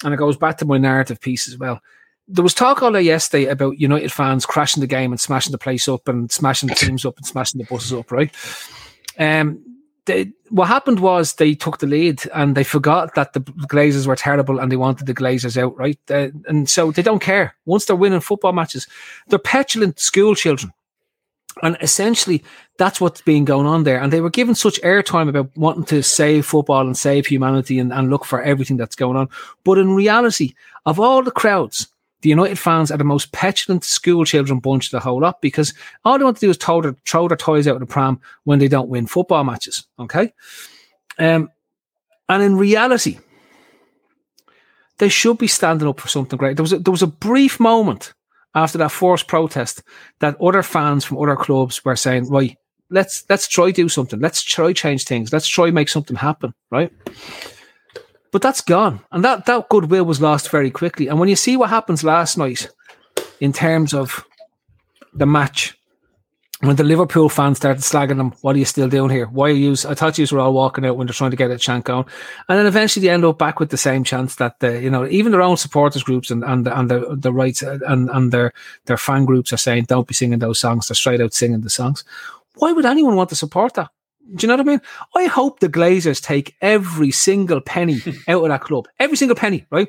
and 0.03 0.15
it 0.15 0.17
goes 0.17 0.35
back 0.35 0.57
to 0.57 0.65
my 0.65 0.79
narrative 0.79 1.21
piece 1.21 1.47
as 1.47 1.59
well. 1.59 1.79
There 2.27 2.43
was 2.43 2.55
talk 2.55 2.81
all 2.81 2.91
day 2.91 3.01
yesterday 3.01 3.45
about 3.45 3.79
United 3.79 4.11
fans 4.11 4.47
crashing 4.47 4.81
the 4.81 4.87
game 4.87 5.11
and 5.11 5.21
smashing 5.21 5.51
the 5.51 5.59
place 5.59 5.87
up 5.87 6.07
and 6.07 6.31
smashing 6.31 6.69
the 6.69 6.75
teams 6.75 7.05
up 7.05 7.17
and 7.17 7.25
smashing 7.25 7.59
the 7.59 7.65
buses 7.65 7.93
up, 7.93 8.11
right? 8.11 8.35
Um, 9.19 9.63
they, 10.07 10.31
what 10.49 10.67
happened 10.67 10.99
was 10.99 11.33
they 11.33 11.53
took 11.53 11.77
the 11.77 11.85
lead 11.85 12.23
and 12.33 12.55
they 12.55 12.63
forgot 12.63 13.13
that 13.15 13.33
the 13.33 13.41
Glazers 13.41 14.07
were 14.07 14.15
terrible 14.15 14.59
and 14.59 14.71
they 14.71 14.75
wanted 14.75 15.05
the 15.05 15.13
Glazers 15.13 15.61
out, 15.61 15.77
right? 15.77 15.99
Uh, 16.09 16.29
and 16.47 16.67
so 16.67 16.91
they 16.91 17.03
don't 17.03 17.21
care. 17.21 17.55
Once 17.65 17.85
they're 17.85 17.95
winning 17.95 18.21
football 18.21 18.53
matches, 18.53 18.87
they're 19.27 19.37
petulant 19.37 19.99
school 19.99 20.33
children. 20.33 20.73
And 21.63 21.77
essentially, 21.81 22.43
that's 22.77 23.01
what's 23.01 23.21
been 23.21 23.45
going 23.45 23.65
on 23.65 23.83
there. 23.83 23.99
And 23.99 24.13
they 24.13 24.21
were 24.21 24.29
given 24.29 24.55
such 24.55 24.81
airtime 24.81 25.27
about 25.27 25.55
wanting 25.57 25.85
to 25.85 26.03
save 26.03 26.45
football 26.45 26.85
and 26.85 26.95
save 26.95 27.25
humanity 27.25 27.79
and, 27.79 27.91
and 27.91 28.09
look 28.09 28.25
for 28.25 28.41
everything 28.41 28.77
that's 28.77 28.95
going 28.95 29.17
on. 29.17 29.29
But 29.63 29.77
in 29.77 29.93
reality, 29.93 30.53
of 30.85 30.99
all 30.99 31.23
the 31.23 31.31
crowds, 31.31 31.87
the 32.21 32.29
United 32.29 32.57
fans 32.57 32.91
are 32.91 32.97
the 32.97 33.03
most 33.03 33.31
petulant 33.31 33.83
school 33.83 34.25
children 34.25 34.59
bunch 34.59 34.87
of 34.87 34.91
the 34.91 34.99
whole 34.99 35.21
lot 35.21 35.41
because 35.41 35.73
all 36.03 36.17
they 36.17 36.23
want 36.23 36.37
to 36.37 36.45
do 36.45 36.49
is 36.49 36.57
throw 36.57 36.81
their, 36.81 36.95
throw 37.05 37.27
their 37.27 37.37
toys 37.37 37.67
out 37.67 37.75
of 37.75 37.79
the 37.79 37.85
pram 37.85 38.19
when 38.43 38.59
they 38.59 38.67
don't 38.67 38.89
win 38.89 39.05
football 39.05 39.43
matches. 39.43 39.85
Okay. 39.99 40.33
Um, 41.19 41.49
and 42.29 42.43
in 42.43 42.57
reality, 42.57 43.19
they 44.97 45.09
should 45.09 45.37
be 45.37 45.47
standing 45.47 45.87
up 45.87 45.99
for 45.99 46.07
something 46.07 46.37
great. 46.37 46.57
There 46.57 46.63
was 46.63 46.73
a, 46.73 46.79
there 46.79 46.91
was 46.91 47.03
a 47.03 47.07
brief 47.07 47.59
moment 47.59 48.13
after 48.55 48.79
that 48.79 48.91
forced 48.91 49.27
protest 49.27 49.83
that 50.19 50.39
other 50.41 50.63
fans 50.63 51.05
from 51.05 51.19
other 51.19 51.35
clubs 51.35 51.85
were 51.85 51.95
saying, 51.95 52.29
right, 52.29 52.57
let's, 52.89 53.23
let's 53.29 53.47
try 53.47 53.69
do 53.69 53.87
something. 53.87 54.19
Let's 54.19 54.41
try 54.41 54.73
change 54.73 55.03
things. 55.03 55.31
Let's 55.31 55.47
try 55.47 55.69
make 55.69 55.89
something 55.89 56.15
happen. 56.15 56.53
Right. 56.71 56.91
But 58.31 58.41
that's 58.41 58.61
gone. 58.61 59.01
And 59.11 59.23
that, 59.23 59.45
that 59.45 59.69
goodwill 59.69 60.05
was 60.05 60.21
lost 60.21 60.49
very 60.49 60.71
quickly. 60.71 61.07
And 61.07 61.19
when 61.19 61.29
you 61.29 61.35
see 61.35 61.57
what 61.57 61.69
happens 61.69 62.03
last 62.03 62.37
night 62.37 62.69
in 63.39 63.53
terms 63.53 63.93
of 63.93 64.25
the 65.13 65.25
match, 65.25 65.77
when 66.61 66.75
the 66.75 66.83
Liverpool 66.83 67.29
fans 67.29 67.57
started 67.57 67.83
slagging 67.83 68.17
them, 68.17 68.33
what 68.41 68.55
are 68.55 68.59
you 68.59 68.65
still 68.65 68.89
doing 68.89 69.11
here? 69.11 69.27
Why 69.27 69.49
are 69.49 69.53
you? 69.53 69.73
I 69.87 69.93
thought 69.93 70.17
you 70.17 70.25
were 70.31 70.39
all 70.39 70.53
walking 70.53 70.85
out 70.85 70.97
when 70.97 71.05
they're 71.05 71.13
trying 71.13 71.29
to 71.31 71.37
get 71.37 71.51
a 71.51 71.57
chant 71.57 71.85
going, 71.85 72.05
and 72.49 72.57
then 72.57 72.65
eventually 72.65 73.05
they 73.05 73.13
end 73.13 73.25
up 73.25 73.37
back 73.37 73.59
with 73.59 73.69
the 73.69 73.77
same 73.77 74.03
chants 74.03 74.37
that 74.37 74.59
the 74.59 74.81
you 74.81 74.89
know 74.89 75.05
even 75.07 75.31
their 75.31 75.43
own 75.43 75.57
supporters 75.57 76.01
groups 76.01 76.31
and 76.31 76.43
and 76.43 76.67
and 76.67 76.89
the 76.89 77.15
the 77.15 77.31
rights 77.31 77.61
uh, 77.61 77.77
and 77.87 78.09
and 78.09 78.31
their 78.31 78.53
their 78.85 78.97
fan 78.97 79.25
groups 79.25 79.53
are 79.53 79.57
saying 79.57 79.83
don't 79.83 80.07
be 80.07 80.15
singing 80.15 80.39
those 80.39 80.59
songs. 80.59 80.87
They're 80.87 80.95
straight 80.95 81.21
out 81.21 81.33
singing 81.33 81.61
the 81.61 81.69
songs. 81.69 82.03
Why 82.55 82.71
would 82.71 82.87
anyone 82.87 83.15
want 83.15 83.29
to 83.29 83.35
support 83.35 83.75
that? 83.75 83.91
Do 84.35 84.45
you 84.45 84.47
know 84.47 84.55
what 84.55 84.67
I 84.67 84.69
mean? 84.69 84.81
I 85.15 85.25
hope 85.25 85.59
the 85.59 85.69
Glazers 85.69 86.21
take 86.21 86.55
every 86.61 87.11
single 87.11 87.61
penny 87.61 87.99
out 88.27 88.43
of 88.43 88.49
that 88.49 88.61
club. 88.61 88.87
Every 88.99 89.17
single 89.17 89.35
penny, 89.35 89.65
right? 89.69 89.87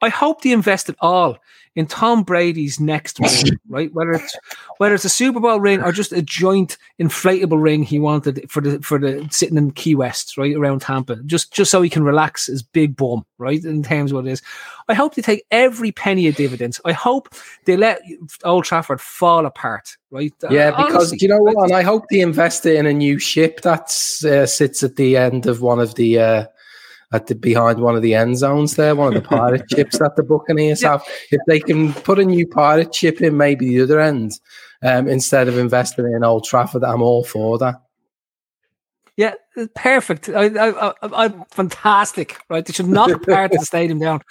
I 0.00 0.08
hope 0.08 0.42
they 0.42 0.52
invest 0.52 0.88
it 0.88 0.96
all 1.00 1.38
in 1.74 1.86
Tom 1.86 2.22
Brady's 2.22 2.78
next 2.78 3.18
ring, 3.44 3.58
right? 3.68 3.92
Whether 3.92 4.12
it's 4.12 4.36
whether 4.78 4.94
it's 4.94 5.04
a 5.04 5.10
Super 5.10 5.40
Bowl 5.40 5.60
ring 5.60 5.80
or 5.80 5.92
just 5.92 6.12
a 6.12 6.22
joint 6.22 6.76
inflatable 7.00 7.62
ring 7.62 7.82
he 7.82 7.98
wanted 7.98 8.50
for 8.50 8.60
the 8.60 8.80
for 8.80 8.98
the 8.98 9.26
sitting 9.30 9.56
in 9.56 9.70
Key 9.72 9.94
West, 9.94 10.36
right 10.36 10.54
around 10.54 10.82
Tampa, 10.82 11.16
just 11.24 11.52
just 11.52 11.70
so 11.70 11.82
he 11.82 11.90
can 11.90 12.04
relax 12.04 12.46
his 12.46 12.62
big 12.62 12.96
bum, 12.96 13.24
right? 13.38 13.64
In 13.64 13.82
terms 13.82 14.12
of 14.12 14.16
what 14.16 14.26
it 14.26 14.32
is, 14.32 14.42
I 14.88 14.94
hope 14.94 15.14
they 15.14 15.22
take 15.22 15.44
every 15.50 15.92
penny 15.92 16.28
of 16.28 16.36
dividends. 16.36 16.80
I 16.84 16.92
hope 16.92 17.34
they 17.64 17.76
let 17.76 18.02
Old 18.44 18.64
Trafford 18.64 19.00
fall 19.00 19.46
apart, 19.46 19.96
right? 20.10 20.32
Yeah, 20.50 20.70
because 20.70 20.94
Honestly, 20.94 21.18
you 21.22 21.28
know 21.28 21.40
what? 21.40 21.64
And 21.64 21.72
I 21.72 21.82
hope 21.82 22.04
they 22.10 22.20
invest 22.20 22.66
in 22.66 22.86
a 22.86 22.92
new 22.92 23.18
ship 23.18 23.62
that 23.62 23.84
uh, 24.24 24.46
sits 24.46 24.82
at 24.82 24.96
the 24.96 25.16
end 25.16 25.46
of 25.46 25.62
one 25.62 25.80
of 25.80 25.94
the. 25.94 26.18
Uh, 26.18 26.46
at 27.12 27.26
the 27.26 27.34
behind 27.34 27.80
one 27.80 27.94
of 27.94 28.02
the 28.02 28.14
end 28.14 28.38
zones 28.38 28.76
there, 28.76 28.96
one 28.96 29.14
of 29.14 29.22
the 29.22 29.28
pirate 29.28 29.70
ships 29.74 29.98
that 29.98 30.16
the 30.16 30.22
Buccaneers 30.22 30.82
yeah. 30.82 30.92
have. 30.92 31.04
If 31.30 31.40
they 31.46 31.60
can 31.60 31.92
put 31.92 32.18
a 32.18 32.24
new 32.24 32.46
pirate 32.46 32.94
ship 32.94 33.20
in 33.20 33.36
maybe 33.36 33.68
the 33.68 33.82
other 33.82 34.00
end, 34.00 34.40
um, 34.82 35.08
instead 35.08 35.48
of 35.48 35.58
investing 35.58 36.06
in 36.06 36.24
Old 36.24 36.44
Trafford, 36.44 36.84
I'm 36.84 37.02
all 37.02 37.24
for 37.24 37.58
that. 37.58 37.82
Yeah, 39.16 39.34
perfect. 39.74 40.28
I, 40.28 40.46
I, 40.46 40.88
I, 40.88 40.94
I, 41.02 41.28
fantastic, 41.50 42.38
right? 42.48 42.64
They 42.64 42.72
should 42.72 42.88
knock 42.88 43.10
part 43.26 43.52
of 43.52 43.60
the 43.60 43.66
stadium 43.66 43.98
down 43.98 44.22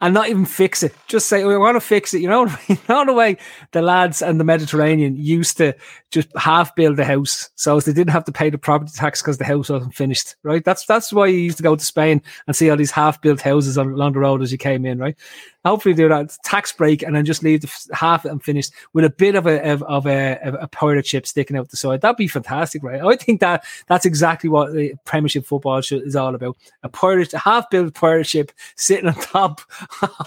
and 0.00 0.14
not 0.14 0.28
even 0.28 0.44
fix 0.44 0.82
it. 0.82 0.94
Just 1.08 1.28
say 1.28 1.44
we 1.44 1.56
want 1.56 1.76
to 1.76 1.80
fix 1.80 2.14
it. 2.14 2.20
You 2.20 2.28
know, 2.28 2.46
you 2.68 2.78
know 2.88 3.04
the 3.04 3.12
way 3.12 3.36
the 3.72 3.82
lads 3.82 4.22
and 4.22 4.40
the 4.40 4.44
Mediterranean 4.44 5.16
used 5.16 5.56
to 5.58 5.74
just 6.10 6.28
half 6.36 6.74
build 6.74 6.98
a 6.98 7.04
house, 7.04 7.50
so 7.54 7.80
they 7.80 7.92
didn't 7.92 8.12
have 8.12 8.24
to 8.24 8.32
pay 8.32 8.50
the 8.50 8.58
property 8.58 8.92
tax 8.94 9.22
because 9.22 9.38
the 9.38 9.44
house 9.44 9.68
wasn't 9.68 9.94
finished. 9.94 10.36
Right? 10.42 10.64
That's 10.64 10.86
that's 10.86 11.12
why 11.12 11.26
you 11.26 11.38
used 11.38 11.58
to 11.58 11.62
go 11.62 11.76
to 11.76 11.84
Spain 11.84 12.22
and 12.46 12.56
see 12.56 12.70
all 12.70 12.76
these 12.76 12.90
half 12.90 13.20
built 13.20 13.40
houses 13.40 13.78
on, 13.78 13.92
along 13.92 14.12
the 14.12 14.20
road 14.20 14.42
as 14.42 14.52
you 14.52 14.58
came 14.58 14.86
in. 14.86 14.98
Right? 14.98 15.16
Hopefully 15.64 15.94
do 15.94 16.08
that 16.08 16.36
tax 16.44 16.72
break 16.72 17.02
and 17.02 17.14
then 17.14 17.24
just 17.24 17.42
leave 17.42 17.60
the 17.60 17.94
half 17.94 18.24
unfinished 18.24 18.72
with 18.92 19.04
a 19.04 19.10
bit 19.10 19.34
of 19.34 19.46
a 19.46 19.72
of, 19.72 19.82
of 19.84 20.06
a, 20.06 20.38
a 20.60 20.68
pirate 20.68 21.06
ship 21.06 21.26
sticking 21.26 21.56
out 21.56 21.68
the 21.68 21.76
side. 21.76 22.00
That'd 22.00 22.16
be 22.16 22.26
fantastic, 22.26 22.82
right? 22.82 23.00
I 23.00 23.16
think 23.16 23.40
that 23.40 23.64
that's 23.86 24.06
exactly 24.06 24.50
what 24.50 24.61
the 24.70 24.94
Premiership 25.04 25.46
football 25.46 25.78
is 25.78 26.16
all 26.16 26.34
about. 26.34 26.56
A 26.82 26.88
pirate, 26.88 27.32
a 27.34 27.38
half-built 27.38 27.94
pirate 27.94 28.26
ship 28.26 28.52
sitting 28.76 29.08
on 29.08 29.14
top 29.14 29.60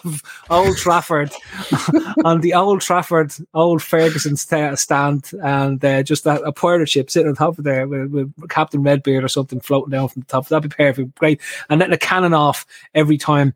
of 0.04 0.22
Old 0.50 0.78
Trafford, 0.78 1.32
on 2.26 2.42
the 2.42 2.54
Old 2.54 2.82
Trafford 2.82 3.34
Old 3.54 3.82
Ferguson 3.82 4.36
stand, 4.36 5.32
and 5.42 5.84
uh, 5.84 6.04
just 6.04 6.26
a, 6.26 6.42
a 6.42 6.52
pirate 6.52 6.90
ship 6.90 7.10
sitting 7.10 7.30
on 7.30 7.36
top 7.36 7.58
of 7.58 7.64
there 7.64 7.88
with, 7.88 8.12
with, 8.12 8.50
Captain 8.50 8.84
Redbeard 8.84 9.24
or 9.24 9.28
something 9.28 9.60
floating 9.60 9.92
down 9.92 10.10
from 10.10 10.22
the 10.22 10.28
top. 10.28 10.48
That'd 10.48 10.70
be 10.70 10.76
perfect, 10.76 11.16
great. 11.16 11.42
And 11.70 11.80
letting 11.80 11.94
a 11.94 11.98
cannon 11.98 12.34
off 12.34 12.66
every 12.94 13.18
time. 13.18 13.54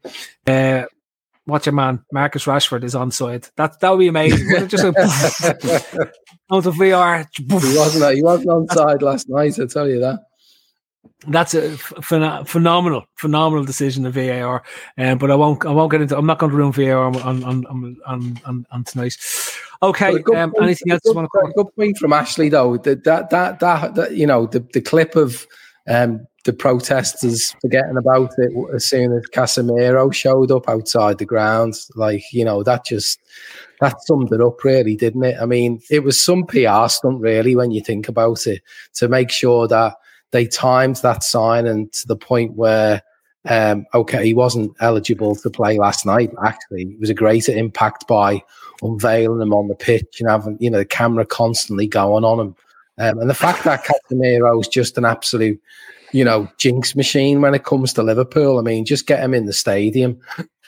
Uh, 0.48 0.86
watch 1.50 1.66
your 1.66 1.74
man 1.74 2.04
Marcus 2.12 2.46
Rashford 2.46 2.84
is 2.84 2.96
on 2.96 3.12
side. 3.12 3.48
That 3.56 3.80
that 3.80 3.90
would 3.90 4.00
be 4.00 4.08
amazing. 4.08 4.68
just 4.68 4.84
a, 4.84 4.90
out 6.52 6.66
of 6.66 6.76
VAR. 6.76 7.28
He 7.36 7.46
wasn't. 7.50 8.16
He 8.16 8.24
wasn't 8.24 8.50
on 8.50 8.68
side 8.70 9.02
last 9.02 9.28
night. 9.30 9.60
I 9.60 9.66
tell 9.66 9.90
you 9.90 10.00
that. 10.00 10.20
That's 11.28 11.54
a 11.54 11.78
ph- 11.78 12.46
phenomenal, 12.46 13.06
phenomenal 13.16 13.66
decision 13.66 14.06
of 14.06 14.14
VAR. 14.14 14.64
Um, 14.98 15.18
but 15.18 15.32
I 15.32 15.36
won't. 15.36 15.66
I 15.66 15.72
won't 15.72 15.92
get 15.92 16.02
into. 16.02 16.18
I'm 16.18 16.26
not 16.26 16.40
going 16.40 16.52
to 16.52 16.58
ruin 16.58 16.72
VAR 16.72 17.04
on 17.04 17.16
on 17.18 17.44
on 17.44 17.98
on, 18.06 18.42
on, 18.46 18.66
on 18.72 18.84
tonight. 18.86 19.18
Okay. 19.82 20.24
Um, 20.36 20.52
point, 20.52 20.64
anything 20.64 20.92
else 20.92 21.02
good, 21.04 21.12
you 21.12 21.16
want 21.16 21.30
to? 21.34 21.52
Good 21.56 21.76
point 21.76 21.98
from 21.98 22.14
Ashley 22.14 22.50
though. 22.50 22.78
That 22.78 23.04
that 23.04 23.30
that 23.32 23.60
that, 23.60 23.96
that 23.96 24.16
you 24.16 24.28
know 24.28 24.46
the 24.46 24.60
the 24.74 24.82
clip 24.82 25.16
of 25.16 25.46
um, 25.90 26.26
the 26.46 26.54
protesters 26.54 27.54
forgetting 27.62 27.98
about 27.98 28.32
it 28.38 28.52
as 28.74 28.86
soon 28.86 29.12
as 29.14 29.24
Casemiro 29.34 30.14
showed 30.14 30.52
up 30.52 30.70
outside 30.70 31.18
the 31.18 31.26
grounds. 31.26 31.92
Like, 31.96 32.24
you 32.32 32.46
know, 32.46 32.64
that 32.64 32.86
just 32.86 33.20
that 33.82 34.02
summed 34.04 34.32
it 34.32 34.42
up 34.42 34.64
really, 34.64 34.96
didn't 34.96 35.24
it? 35.24 35.38
I 35.42 35.46
mean, 35.46 35.82
it 35.90 36.04
was 36.04 36.22
some 36.22 36.46
PR 36.46 36.88
stunt 36.88 37.20
really 37.20 37.56
when 37.56 37.72
you 37.72 37.82
think 37.82 38.08
about 38.08 38.48
it 38.48 38.62
to 38.96 39.08
make 39.08 39.32
sure 39.32 39.68
that 39.68 39.96
they 40.32 40.46
timed 40.46 40.98
that 40.98 41.24
sign 41.24 41.68
and 41.68 41.92
to 41.94 42.08
the 42.08 42.16
point 42.16 42.54
where 42.56 43.02
um, 43.46 43.86
okay, 43.94 44.26
he 44.26 44.34
wasn't 44.34 44.76
eligible 44.82 45.36
to 45.38 45.50
play 45.50 45.80
last 45.80 46.06
night. 46.06 46.30
Actually, 46.44 46.84
it 46.84 47.00
was 47.00 47.10
a 47.10 47.14
greater 47.14 47.54
impact 47.54 48.06
by 48.08 48.44
unveiling 48.82 49.42
him 49.42 49.54
on 49.54 49.70
the 49.70 49.76
pitch 49.76 50.20
and 50.20 50.30
having 50.30 50.58
you 50.60 50.70
know 50.70 50.80
the 50.80 50.86
camera 50.86 51.26
constantly 51.26 51.88
going 51.88 52.26
on 52.26 52.40
him, 52.40 52.56
um, 52.98 53.20
and 53.20 53.30
the 53.30 53.34
fact 53.34 53.64
that 53.64 53.86
Casemiro 53.86 54.60
is 54.60 54.68
just 54.68 54.98
an 54.98 55.06
absolute 55.06 55.60
you 56.12 56.24
know, 56.24 56.50
jinx 56.58 56.96
machine 56.96 57.42
when 57.42 57.54
it 57.54 57.64
comes 57.64 57.94
to 57.94 58.04
Liverpool. 58.04 58.58
I 58.58 58.62
mean, 58.62 58.86
just 58.86 59.08
get 59.08 59.24
him 59.24 59.34
in 59.34 59.46
the 59.46 59.54
stadium 59.54 60.20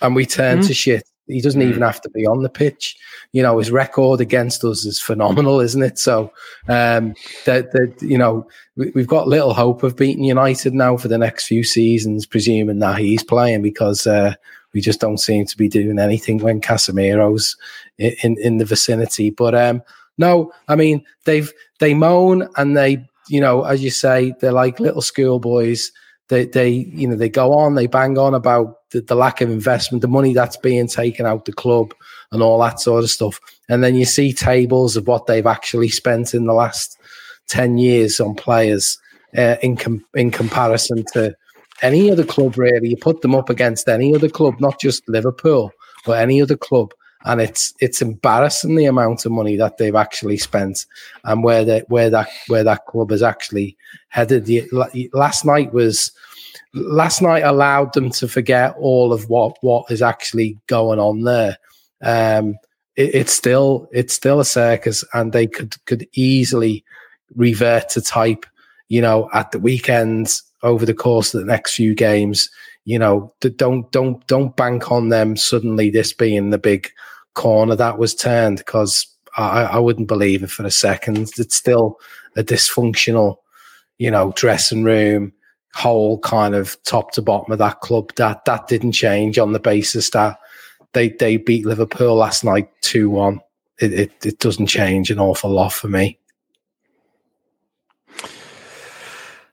and 0.01 0.15
we 0.15 0.25
turn 0.25 0.59
mm. 0.59 0.67
to 0.67 0.73
shit. 0.73 1.03
He 1.31 1.41
doesn't 1.41 1.61
mm. 1.61 1.69
even 1.69 1.81
have 1.81 2.01
to 2.01 2.09
be 2.09 2.25
on 2.25 2.43
the 2.43 2.49
pitch. 2.49 2.95
You 3.31 3.41
know, 3.41 3.57
his 3.57 3.71
record 3.71 4.21
against 4.21 4.63
us 4.63 4.85
is 4.85 5.01
phenomenal, 5.01 5.59
isn't 5.61 5.83
it? 5.83 5.97
So, 5.99 6.31
um, 6.67 7.15
that, 7.45 7.71
that, 7.71 7.95
you 8.01 8.17
know, 8.17 8.47
we, 8.75 8.91
have 8.95 9.07
got 9.07 9.27
little 9.27 9.53
hope 9.53 9.83
of 9.83 9.95
beating 9.95 10.23
United 10.23 10.73
now 10.73 10.97
for 10.97 11.07
the 11.07 11.17
next 11.17 11.45
few 11.45 11.63
seasons, 11.63 12.25
presuming 12.25 12.79
that 12.79 12.99
he's 12.99 13.23
playing 13.23 13.61
because, 13.61 14.05
uh, 14.05 14.33
we 14.73 14.79
just 14.79 15.01
don't 15.01 15.17
seem 15.17 15.45
to 15.45 15.57
be 15.57 15.67
doing 15.67 15.99
anything 15.99 16.37
when 16.37 16.61
Casemiro's 16.61 17.57
in, 17.97 18.15
in, 18.23 18.37
in 18.39 18.57
the 18.57 18.65
vicinity. 18.65 19.29
But, 19.29 19.53
um, 19.53 19.81
no, 20.17 20.53
I 20.67 20.75
mean, 20.75 21.03
they've, 21.25 21.51
they 21.79 21.93
moan 21.93 22.47
and 22.55 22.77
they 22.77 23.05
you 23.31 23.39
know, 23.39 23.63
as 23.63 23.81
you 23.81 23.89
say, 23.89 24.33
they're 24.39 24.51
like 24.51 24.81
little 24.81 25.01
schoolboys. 25.01 25.91
They, 26.27 26.45
they, 26.45 26.69
you 26.69 27.07
know, 27.07 27.15
they 27.15 27.29
go 27.29 27.53
on, 27.53 27.75
they 27.75 27.87
bang 27.87 28.17
on 28.17 28.33
about 28.33 28.79
the, 28.91 29.01
the 29.01 29.15
lack 29.15 29.41
of 29.41 29.49
investment, 29.49 30.01
the 30.01 30.07
money 30.07 30.33
that's 30.33 30.57
being 30.57 30.87
taken 30.87 31.25
out 31.25 31.45
the 31.45 31.53
club, 31.53 31.93
and 32.31 32.41
all 32.41 32.59
that 32.59 32.79
sort 32.79 33.03
of 33.03 33.09
stuff. 33.09 33.39
And 33.69 33.83
then 33.83 33.95
you 33.95 34.05
see 34.05 34.33
tables 34.33 34.95
of 34.97 35.07
what 35.07 35.25
they've 35.25 35.45
actually 35.45 35.89
spent 35.89 36.33
in 36.33 36.45
the 36.45 36.53
last 36.53 36.97
ten 37.47 37.77
years 37.77 38.19
on 38.19 38.35
players 38.35 38.97
uh, 39.37 39.55
in 39.61 39.77
com- 39.77 40.05
in 40.13 40.31
comparison 40.31 41.03
to 41.13 41.35
any 41.81 42.11
other 42.11 42.25
club. 42.25 42.57
Really, 42.57 42.89
you 42.89 42.97
put 42.97 43.21
them 43.21 43.35
up 43.35 43.49
against 43.49 43.87
any 43.87 44.13
other 44.15 44.29
club, 44.29 44.59
not 44.59 44.79
just 44.79 45.07
Liverpool, 45.09 45.71
but 46.05 46.19
any 46.19 46.41
other 46.41 46.57
club, 46.57 46.93
and 47.25 47.41
it's 47.41 47.73
it's 47.79 48.01
embarrassing 48.01 48.75
the 48.75 48.85
amount 48.85 49.25
of 49.25 49.31
money 49.31 49.55
that 49.57 49.77
they've 49.77 49.95
actually 49.95 50.37
spent 50.37 50.85
and 51.23 51.43
where 51.43 51.65
that 51.65 51.89
where 51.89 52.09
that 52.09 52.29
where 52.47 52.63
that 52.63 52.85
club 52.85 53.11
is 53.11 53.23
actually 53.23 53.77
headed. 54.09 54.49
Last 55.13 55.45
night 55.45 55.73
was 55.73 56.11
last 56.73 57.21
night 57.21 57.43
allowed 57.43 57.93
them 57.93 58.09
to 58.11 58.27
forget 58.27 58.75
all 58.77 59.13
of 59.13 59.29
what 59.29 59.57
what 59.61 59.89
is 59.91 60.01
actually 60.01 60.57
going 60.67 60.99
on 60.99 61.23
there. 61.23 61.57
Um, 62.03 62.55
it, 62.95 63.15
it's 63.15 63.33
still 63.33 63.87
it's 63.91 64.13
still 64.13 64.39
a 64.39 64.45
circus, 64.45 65.03
and 65.13 65.33
they 65.33 65.47
could 65.47 65.75
could 65.85 66.07
easily 66.13 66.83
revert 67.35 67.89
to 67.89 68.01
type. 68.01 68.45
You 68.89 69.01
know, 69.01 69.29
at 69.33 69.51
the 69.51 69.59
weekends 69.59 70.43
over 70.63 70.85
the 70.85 70.93
course 70.93 71.33
of 71.33 71.39
the 71.39 71.47
next 71.47 71.75
few 71.75 71.95
games, 71.95 72.49
you 72.85 72.99
know, 72.99 73.33
don't 73.39 73.89
don't 73.91 74.25
don't 74.27 74.55
bank 74.55 74.91
on 74.91 75.09
them 75.09 75.37
suddenly 75.37 75.89
this 75.89 76.13
being 76.13 76.49
the 76.49 76.57
big 76.57 76.89
corner 77.33 77.75
that 77.75 77.97
was 77.97 78.13
turned 78.13 78.57
because 78.57 79.07
I, 79.37 79.63
I 79.63 79.79
wouldn't 79.79 80.07
believe 80.07 80.43
it 80.43 80.51
for 80.51 80.65
a 80.65 80.71
second. 80.71 81.29
It's 81.37 81.55
still 81.55 81.99
a 82.35 82.43
dysfunctional, 82.43 83.37
you 83.97 84.11
know, 84.11 84.33
dressing 84.35 84.83
room, 84.83 85.31
whole 85.73 86.19
kind 86.19 86.55
of 86.55 86.81
top 86.83 87.11
to 87.11 87.21
bottom 87.21 87.51
of 87.51 87.59
that 87.59 87.81
club. 87.81 88.13
That 88.15 88.45
that 88.45 88.67
didn't 88.67 88.93
change 88.93 89.37
on 89.37 89.53
the 89.53 89.59
basis 89.59 90.09
that 90.11 90.37
they 90.93 91.09
they 91.09 91.37
beat 91.37 91.65
Liverpool 91.65 92.15
last 92.15 92.43
night 92.43 92.69
two 92.81 93.09
one. 93.09 93.41
It, 93.79 93.93
it 93.93 94.25
it 94.25 94.39
doesn't 94.39 94.67
change 94.67 95.11
an 95.11 95.19
awful 95.19 95.49
lot 95.49 95.73
for 95.73 95.87
me. 95.87 96.17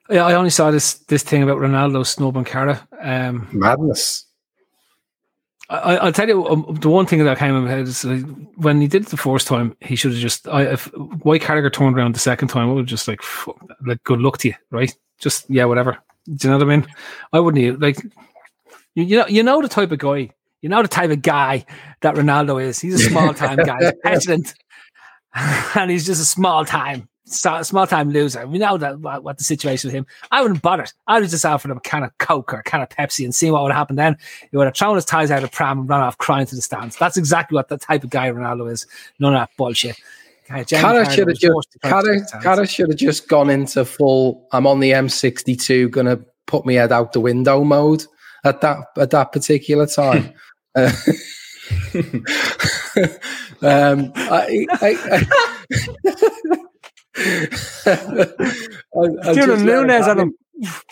Yeah, 0.09 0.25
I 0.25 0.33
only 0.33 0.49
saw 0.49 0.71
this 0.71 0.95
this 1.05 1.23
thing 1.23 1.43
about 1.43 1.57
Ronaldo 1.57 2.05
snubbing 2.05 2.45
Carra. 2.45 2.87
Um, 3.01 3.47
Madness. 3.51 4.25
I, 5.69 6.03
will 6.03 6.11
tell 6.11 6.27
you 6.27 6.47
um, 6.47 6.77
the 6.81 6.89
one 6.89 7.05
thing 7.05 7.23
that 7.23 7.37
came 7.37 7.55
in 7.55 7.65
my 7.65 7.69
head 7.69 7.87
is 7.87 8.03
like, 8.03 8.25
when 8.55 8.81
he 8.81 8.87
did 8.87 9.03
it 9.03 9.09
the 9.09 9.17
first 9.17 9.45
time, 9.45 9.77
he 9.81 9.95
should 9.95 10.13
have 10.13 10.19
just. 10.19 10.47
I, 10.47 10.63
if 10.63 10.85
White 10.95 11.43
Carragher 11.43 11.71
turned 11.71 11.95
around 11.95 12.15
the 12.15 12.19
second 12.19 12.47
time, 12.47 12.69
I 12.69 12.73
would 12.73 12.87
just 12.87 13.07
like, 13.07 13.21
like, 13.85 14.03
good 14.03 14.19
luck 14.19 14.39
to 14.39 14.47
you, 14.47 14.55
right? 14.71 14.91
Just 15.19 15.47
yeah, 15.47 15.65
whatever. 15.65 15.99
Do 16.25 16.47
you 16.47 16.51
know 16.51 16.57
what 16.57 16.71
I 16.71 16.77
mean? 16.77 16.87
I 17.33 17.39
wouldn't 17.39 17.81
like. 17.81 17.97
You, 18.95 19.03
you 19.03 19.17
know, 19.17 19.27
you 19.27 19.43
know 19.43 19.61
the 19.61 19.69
type 19.69 19.91
of 19.91 19.99
guy. 19.99 20.31
You 20.61 20.69
know 20.69 20.81
the 20.81 20.87
type 20.87 21.09
of 21.09 21.21
guy 21.21 21.65
that 22.01 22.15
Ronaldo 22.15 22.61
is. 22.61 22.79
He's 22.79 22.95
a 22.95 23.09
small 23.09 23.33
time 23.33 23.57
guy, 23.57 23.77
he's 23.79 23.93
petulant, 24.03 24.53
and 25.75 25.89
he's 25.89 26.05
just 26.05 26.21
a 26.21 26.25
small 26.25 26.65
time 26.65 27.07
small 27.29 27.87
time 27.87 28.09
loser. 28.11 28.45
We 28.47 28.57
know 28.57 28.77
that 28.77 28.99
what, 28.99 29.23
what, 29.23 29.37
the 29.37 29.43
situation 29.43 29.87
with 29.87 29.95
him. 29.95 30.05
I 30.31 30.41
wouldn't 30.41 30.61
bother. 30.61 30.85
I 31.07 31.19
would 31.19 31.29
just 31.29 31.45
offer 31.45 31.69
him 31.69 31.77
a 31.77 31.81
can 31.81 32.03
of 32.03 32.17
Coke 32.17 32.53
or 32.53 32.59
a 32.59 32.63
can 32.63 32.81
of 32.81 32.89
Pepsi 32.89 33.23
and 33.23 33.33
see 33.33 33.51
what 33.51 33.63
would 33.63 33.71
happen 33.71 33.95
then. 33.95 34.17
He 34.49 34.57
would 34.57 34.65
have 34.65 34.75
thrown 34.75 34.95
his 34.95 35.05
ties 35.05 35.31
out 35.31 35.43
of 35.43 35.51
pram 35.51 35.79
and 35.79 35.89
run 35.89 36.01
off 36.01 36.17
crying 36.17 36.45
to 36.47 36.55
the 36.55 36.61
stands. 36.61 36.97
That's 36.97 37.17
exactly 37.17 37.55
what 37.55 37.69
the 37.69 37.77
type 37.77 38.03
of 38.03 38.09
guy 38.09 38.29
Ronaldo 38.29 38.71
is. 38.71 38.87
None 39.19 39.33
of 39.33 39.39
that 39.39 39.55
bullshit. 39.57 39.99
Carra 40.49 41.11
should 41.11 41.27
have 41.27 41.37
just 41.37 42.73
should 42.73 42.89
have 42.89 42.97
just 42.97 43.27
gone 43.27 43.49
into 43.49 43.85
full. 43.85 44.47
I'm 44.51 44.65
on 44.65 44.79
the 44.79 44.91
M62, 44.91 45.91
gonna 45.91 46.19
put 46.47 46.65
my 46.65 46.73
head 46.73 46.91
out 46.91 47.13
the 47.13 47.19
window 47.19 47.63
mode 47.63 48.03
at 48.43 48.61
that 48.61 48.79
at 48.97 49.11
that 49.11 49.31
particular 49.31 49.87
time. 49.87 50.33
Uh, 50.75 50.91
um, 53.63 54.11
I, 54.15 54.67
I, 54.69 54.95
I, 55.11 55.25
Doing 59.33 59.65
Nunez 59.65 60.07
on 60.07 60.19
him. 60.19 60.33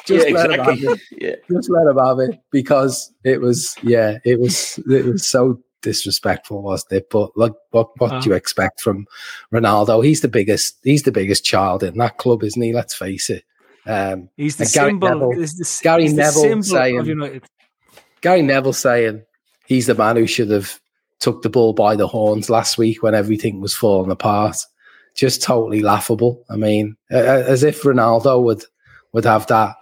Just 0.06 0.30
yeah, 0.30 0.48
exactly. 0.48 0.88
Yeah. 1.20 1.36
Just 1.52 1.70
let 1.70 1.88
him 1.88 1.98
have 1.98 2.20
it 2.20 2.40
because 2.52 3.14
it 3.24 3.40
was, 3.40 3.76
yeah, 3.84 4.18
it 4.26 4.40
was, 4.40 4.80
it 4.90 5.06
was 5.06 5.28
so 5.28 5.62
disrespectful, 5.82 6.62
wasn't 6.62 6.94
it? 6.94 7.10
But 7.10 7.32
like, 7.36 7.54
what, 7.72 7.90
what 8.00 8.22
do 8.22 8.30
you 8.30 8.36
expect 8.36 8.82
from 8.82 9.06
Ronaldo? 9.54 10.04
He's 10.04 10.22
the 10.22 10.28
biggest, 10.28 10.78
he's 10.84 11.04
the 11.04 11.12
biggest 11.12 11.46
child 11.46 11.84
in 11.84 11.98
that 11.98 12.18
club, 12.18 12.44
isn't 12.44 12.62
he? 12.62 12.74
Let's 12.74 12.96
face 12.96 13.30
it. 13.30 13.44
Um, 13.86 14.30
he's 14.36 14.58
the 14.58 14.66
symbol. 14.66 15.08
Neville, 15.08 15.32
the, 15.32 15.80
Gary 15.82 16.10
Neville 16.10 16.64
saying, 16.64 17.42
Gary 18.22 18.42
Neville 18.42 18.74
saying 18.74 19.24
he's 19.66 19.88
the 19.88 19.96
man 19.96 20.18
who 20.18 20.28
should 20.28 20.50
have 20.50 20.80
took 21.20 21.42
the 21.42 21.50
ball 21.50 21.74
by 21.74 21.96
the 21.96 22.08
horns 22.08 22.50
last 22.50 22.78
week 22.78 23.02
when 23.02 23.16
everything 23.16 23.62
was 23.62 23.74
falling 23.74 24.12
apart. 24.12 24.58
Just 25.16 25.42
totally 25.42 25.82
laughable. 25.82 26.44
I 26.50 26.58
mean, 26.58 26.96
as 27.10 27.64
if 27.64 27.82
Ronaldo 27.82 28.44
would 28.44 28.64
would 29.14 29.26
have 29.26 29.48
that 29.48 29.76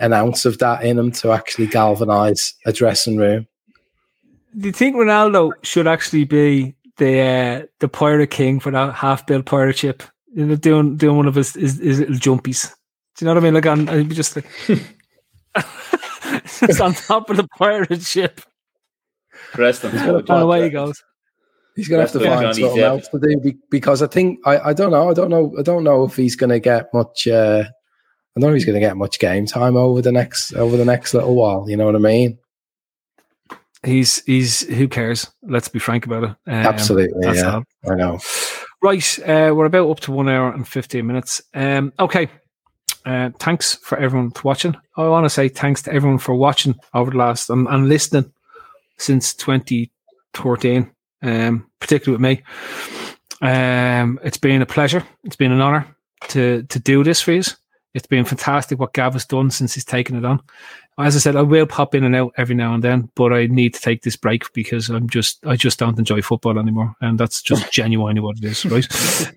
an 0.00 0.12
ounce 0.12 0.44
of 0.44 0.58
that 0.58 0.82
in 0.84 0.98
him 0.98 1.12
to 1.12 1.30
actually 1.30 1.68
galvanise 1.68 2.54
a 2.66 2.72
dressing 2.72 3.16
room. 3.16 3.46
Do 4.58 4.66
you 4.66 4.72
think 4.72 4.96
Ronaldo 4.96 5.52
should 5.62 5.86
actually 5.86 6.24
be 6.24 6.74
the 6.98 7.20
uh, 7.20 7.66
the 7.80 7.88
pirate 7.88 8.30
king 8.30 8.60
for 8.60 8.70
that 8.70 8.94
half 8.94 9.26
built 9.26 9.46
pirate 9.46 9.78
ship? 9.78 10.02
You 10.34 10.46
know, 10.46 10.56
doing 10.56 10.96
doing 10.96 11.16
one 11.16 11.26
of 11.26 11.34
his, 11.34 11.54
his, 11.54 11.78
his 11.78 12.00
little 12.00 12.16
jumpies. 12.16 12.72
Do 13.16 13.24
you 13.24 13.26
know 13.26 13.34
what 13.34 13.42
I 13.42 13.44
mean? 13.44 13.54
Like, 13.54 13.66
on, 13.66 13.88
I'd 13.88 14.08
be 14.08 14.14
just 14.14 14.36
like, 14.36 14.46
just 16.44 16.80
on 16.80 16.94
top 16.94 17.28
of 17.30 17.36
the 17.36 17.46
pirate 17.58 18.02
ship. 18.02 18.40
Preston. 19.52 19.96
And 19.96 20.28
away 20.30 20.64
he 20.64 20.70
goes. 20.70 21.02
He's 21.76 21.88
going 21.88 22.06
to 22.06 22.12
have 22.12 22.20
to 22.20 22.28
find 22.28 22.54
something 22.54 22.82
else 22.82 23.08
to 23.08 23.18
do 23.18 23.54
because 23.70 24.02
I 24.02 24.06
think 24.06 24.40
I, 24.44 24.58
I 24.58 24.72
don't 24.74 24.90
know 24.90 25.10
I 25.10 25.14
don't 25.14 25.30
know 25.30 25.54
I 25.58 25.62
don't 25.62 25.84
know 25.84 26.04
if 26.04 26.16
he's 26.16 26.36
going 26.36 26.50
to 26.50 26.60
get 26.60 26.92
much 26.92 27.26
uh, 27.26 27.64
I 28.36 28.40
don't 28.40 28.50
know 28.50 28.54
if 28.54 28.56
he's 28.56 28.66
going 28.66 28.74
to 28.74 28.86
get 28.86 28.96
much 28.96 29.18
game 29.18 29.46
time 29.46 29.76
over 29.76 30.02
the 30.02 30.12
next 30.12 30.54
over 30.54 30.76
the 30.76 30.84
next 30.84 31.14
little 31.14 31.34
while. 31.34 31.68
You 31.68 31.76
know 31.76 31.86
what 31.86 31.96
I 31.96 31.98
mean? 31.98 32.38
He's 33.84 34.24
he's 34.24 34.60
who 34.68 34.86
cares? 34.86 35.30
Let's 35.42 35.68
be 35.68 35.78
frank 35.78 36.06
about 36.06 36.24
it. 36.24 36.30
Um, 36.30 36.36
Absolutely, 36.46 37.34
yeah, 37.34 37.60
I 37.90 37.94
know. 37.94 38.20
Right, 38.80 39.18
uh, 39.20 39.52
we're 39.54 39.66
about 39.66 39.90
up 39.90 40.00
to 40.00 40.12
one 40.12 40.28
hour 40.28 40.52
and 40.52 40.66
fifteen 40.66 41.06
minutes. 41.06 41.42
Um, 41.52 41.92
okay, 41.98 42.28
uh, 43.04 43.30
thanks 43.38 43.74
for 43.74 43.98
everyone 43.98 44.30
for 44.30 44.42
watching. 44.42 44.76
I 44.96 45.08
want 45.08 45.24
to 45.24 45.30
say 45.30 45.48
thanks 45.48 45.82
to 45.82 45.92
everyone 45.92 46.18
for 46.18 46.34
watching 46.34 46.76
over 46.94 47.10
the 47.10 47.16
last 47.16 47.50
and, 47.50 47.66
and 47.68 47.88
listening 47.88 48.32
since 48.98 49.34
2014, 49.34 50.90
um, 51.22 51.66
particularly 51.80 52.12
with 52.12 52.38
me. 53.40 53.48
Um, 53.48 54.20
it's 54.22 54.38
been 54.38 54.62
a 54.62 54.66
pleasure. 54.66 55.04
It's 55.24 55.36
been 55.36 55.52
an 55.52 55.60
honor 55.60 55.86
to 56.28 56.62
to 56.62 56.78
do 56.78 57.02
this 57.02 57.20
for 57.20 57.32
you. 57.32 57.42
It's 57.94 58.06
been 58.06 58.24
fantastic 58.24 58.78
what 58.78 58.94
Gav 58.94 59.12
has 59.12 59.26
done 59.26 59.50
since 59.50 59.74
he's 59.74 59.84
taken 59.84 60.16
it 60.16 60.24
on. 60.24 60.40
As 60.98 61.16
I 61.16 61.18
said, 61.18 61.36
I 61.36 61.42
will 61.42 61.66
pop 61.66 61.94
in 61.94 62.04
and 62.04 62.16
out 62.16 62.32
every 62.36 62.54
now 62.54 62.74
and 62.74 62.84
then, 62.84 63.10
but 63.14 63.32
I 63.32 63.46
need 63.46 63.74
to 63.74 63.80
take 63.80 64.02
this 64.02 64.16
break 64.16 64.50
because 64.52 64.88
I'm 64.88 65.08
just 65.08 65.44
I 65.46 65.56
just 65.56 65.78
don't 65.78 65.98
enjoy 65.98 66.22
football 66.22 66.58
anymore, 66.58 66.94
and 67.00 67.18
that's 67.18 67.42
just 67.42 67.72
genuinely 67.72 68.20
what 68.20 68.38
it 68.38 68.44
is, 68.44 68.64
right? 68.66 68.86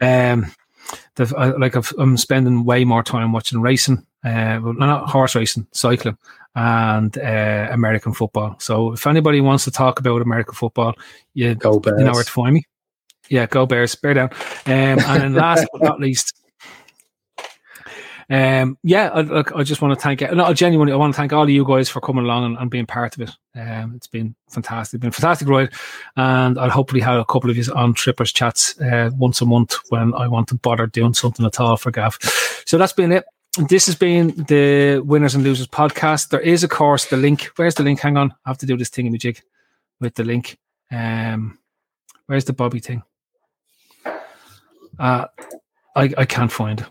Um, 0.01 0.51
I, 1.17 1.47
like 1.51 1.75
i 1.75 1.81
am 1.99 2.17
spending 2.17 2.65
way 2.65 2.85
more 2.85 3.03
time 3.03 3.31
watching 3.31 3.61
racing, 3.61 4.05
uh, 4.23 4.59
well, 4.61 4.73
not 4.73 5.09
horse 5.09 5.35
racing, 5.35 5.67
cycling, 5.71 6.17
and 6.55 7.17
uh, 7.17 7.69
American 7.71 8.13
football. 8.13 8.55
So 8.59 8.93
if 8.93 9.07
anybody 9.07 9.41
wants 9.41 9.63
to 9.63 9.71
talk 9.71 9.99
about 9.99 10.21
American 10.21 10.53
football, 10.53 10.93
you, 11.33 11.49
you 11.49 11.57
know 11.63 11.79
where 12.13 12.23
to 12.23 12.31
find 12.31 12.55
me. 12.55 12.63
Yeah, 13.29 13.47
go 13.47 13.65
Bears, 13.65 13.95
bear 13.95 14.13
down. 14.13 14.29
Um, 14.65 14.99
and 14.99 15.21
then 15.21 15.33
last 15.33 15.67
but 15.73 15.81
not 15.81 15.99
least, 15.99 16.33
um, 18.29 18.77
yeah, 18.83 19.09
I, 19.09 19.43
I 19.59 19.63
just 19.63 19.81
want 19.81 19.93
to 19.93 20.01
thank. 20.01 20.21
No, 20.21 20.53
genuinely, 20.53 20.93
I 20.93 20.95
want 20.95 21.13
to 21.13 21.17
thank 21.17 21.33
all 21.33 21.43
of 21.43 21.49
you 21.49 21.65
guys 21.65 21.89
for 21.89 22.01
coming 22.01 22.23
along 22.23 22.45
and, 22.45 22.57
and 22.57 22.71
being 22.71 22.85
part 22.85 23.15
of 23.15 23.21
it. 23.21 23.31
Um, 23.55 23.93
it's 23.95 24.07
been 24.07 24.35
fantastic, 24.49 25.01
been 25.01 25.09
a 25.09 25.11
fantastic 25.11 25.47
ride, 25.47 25.71
and 26.15 26.57
I'll 26.57 26.69
hopefully 26.69 27.01
have 27.01 27.19
a 27.19 27.25
couple 27.25 27.49
of 27.49 27.57
you 27.57 27.63
on 27.73 27.93
Trippers 27.93 28.31
chats 28.31 28.79
uh, 28.81 29.11
once 29.15 29.41
a 29.41 29.45
month 29.45 29.75
when 29.89 30.13
I 30.13 30.27
want 30.27 30.47
to 30.49 30.55
bother 30.55 30.87
doing 30.87 31.13
something 31.13 31.45
at 31.45 31.59
all 31.59 31.77
for 31.77 31.91
Gav. 31.91 32.17
So 32.65 32.77
that's 32.77 32.93
been 32.93 33.11
it 33.11 33.25
this 33.57 33.85
has 33.85 33.95
been 33.95 34.29
the 34.47 35.01
winners 35.05 35.35
and 35.35 35.43
losers 35.43 35.67
podcast. 35.67 36.29
There 36.29 36.41
is, 36.41 36.63
of 36.63 36.69
course, 36.69 37.05
the 37.05 37.17
link. 37.17 37.51
Where's 37.55 37.75
the 37.75 37.83
link? 37.83 37.99
Hang 37.99 38.17
on, 38.17 38.33
I 38.45 38.49
have 38.49 38.57
to 38.59 38.65
do 38.65 38.77
this 38.77 38.89
thing 38.89 39.05
in 39.05 39.11
the 39.11 39.17
jig 39.17 39.41
with 39.99 40.15
the 40.15 40.23
link. 40.23 40.57
Um, 40.91 41.59
where's 42.25 42.45
the 42.45 42.53
Bobby 42.53 42.79
thing? 42.79 43.03
Uh, 44.99 45.25
I 45.95 46.13
I 46.17 46.25
can't 46.25 46.51
find. 46.51 46.85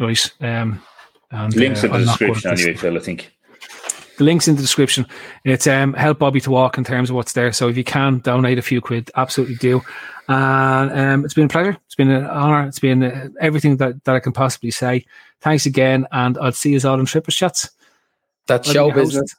Right. 0.00 0.32
Um, 0.40 0.82
and, 1.30 1.54
links 1.54 1.84
uh, 1.84 1.88
in 1.88 1.92
the 1.92 1.98
description 1.98 2.50
anyway, 2.50 2.74
Phil. 2.74 2.96
I 2.96 3.00
think 3.00 3.30
the 4.20 4.24
links 4.24 4.46
in 4.46 4.54
the 4.54 4.62
description. 4.62 5.06
It's 5.44 5.66
um, 5.66 5.94
help 5.94 6.18
Bobby 6.18 6.40
to 6.42 6.50
walk 6.50 6.78
in 6.78 6.84
terms 6.84 7.10
of 7.10 7.16
what's 7.16 7.32
there. 7.32 7.52
So 7.52 7.68
if 7.68 7.76
you 7.76 7.84
can 7.84 8.18
donate 8.18 8.58
a 8.58 8.62
few 8.62 8.80
quid, 8.80 9.10
absolutely 9.16 9.56
do. 9.56 9.80
And 10.28 10.92
um, 10.92 11.24
it's 11.24 11.34
been 11.34 11.46
a 11.46 11.48
pleasure. 11.48 11.76
It's 11.86 11.94
been 11.94 12.10
an 12.10 12.26
honor. 12.26 12.68
It's 12.68 12.78
been 12.78 13.02
uh, 13.02 13.28
everything 13.40 13.78
that, 13.78 14.04
that 14.04 14.14
I 14.14 14.20
can 14.20 14.32
possibly 14.32 14.70
say. 14.70 15.06
Thanks 15.40 15.66
again, 15.66 16.06
and 16.12 16.38
I'll 16.38 16.52
see 16.52 16.72
you 16.72 16.88
all 16.88 17.00
in 17.00 17.06
Trippers 17.06 17.34
Chats. 17.34 17.70
That's 18.46 18.70
show 18.70 18.92
business. 18.92 19.34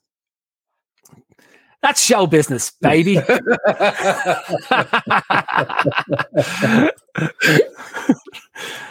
That's 1.82 2.04
show 2.04 2.28
business, 2.28 2.72
baby. 2.72 3.18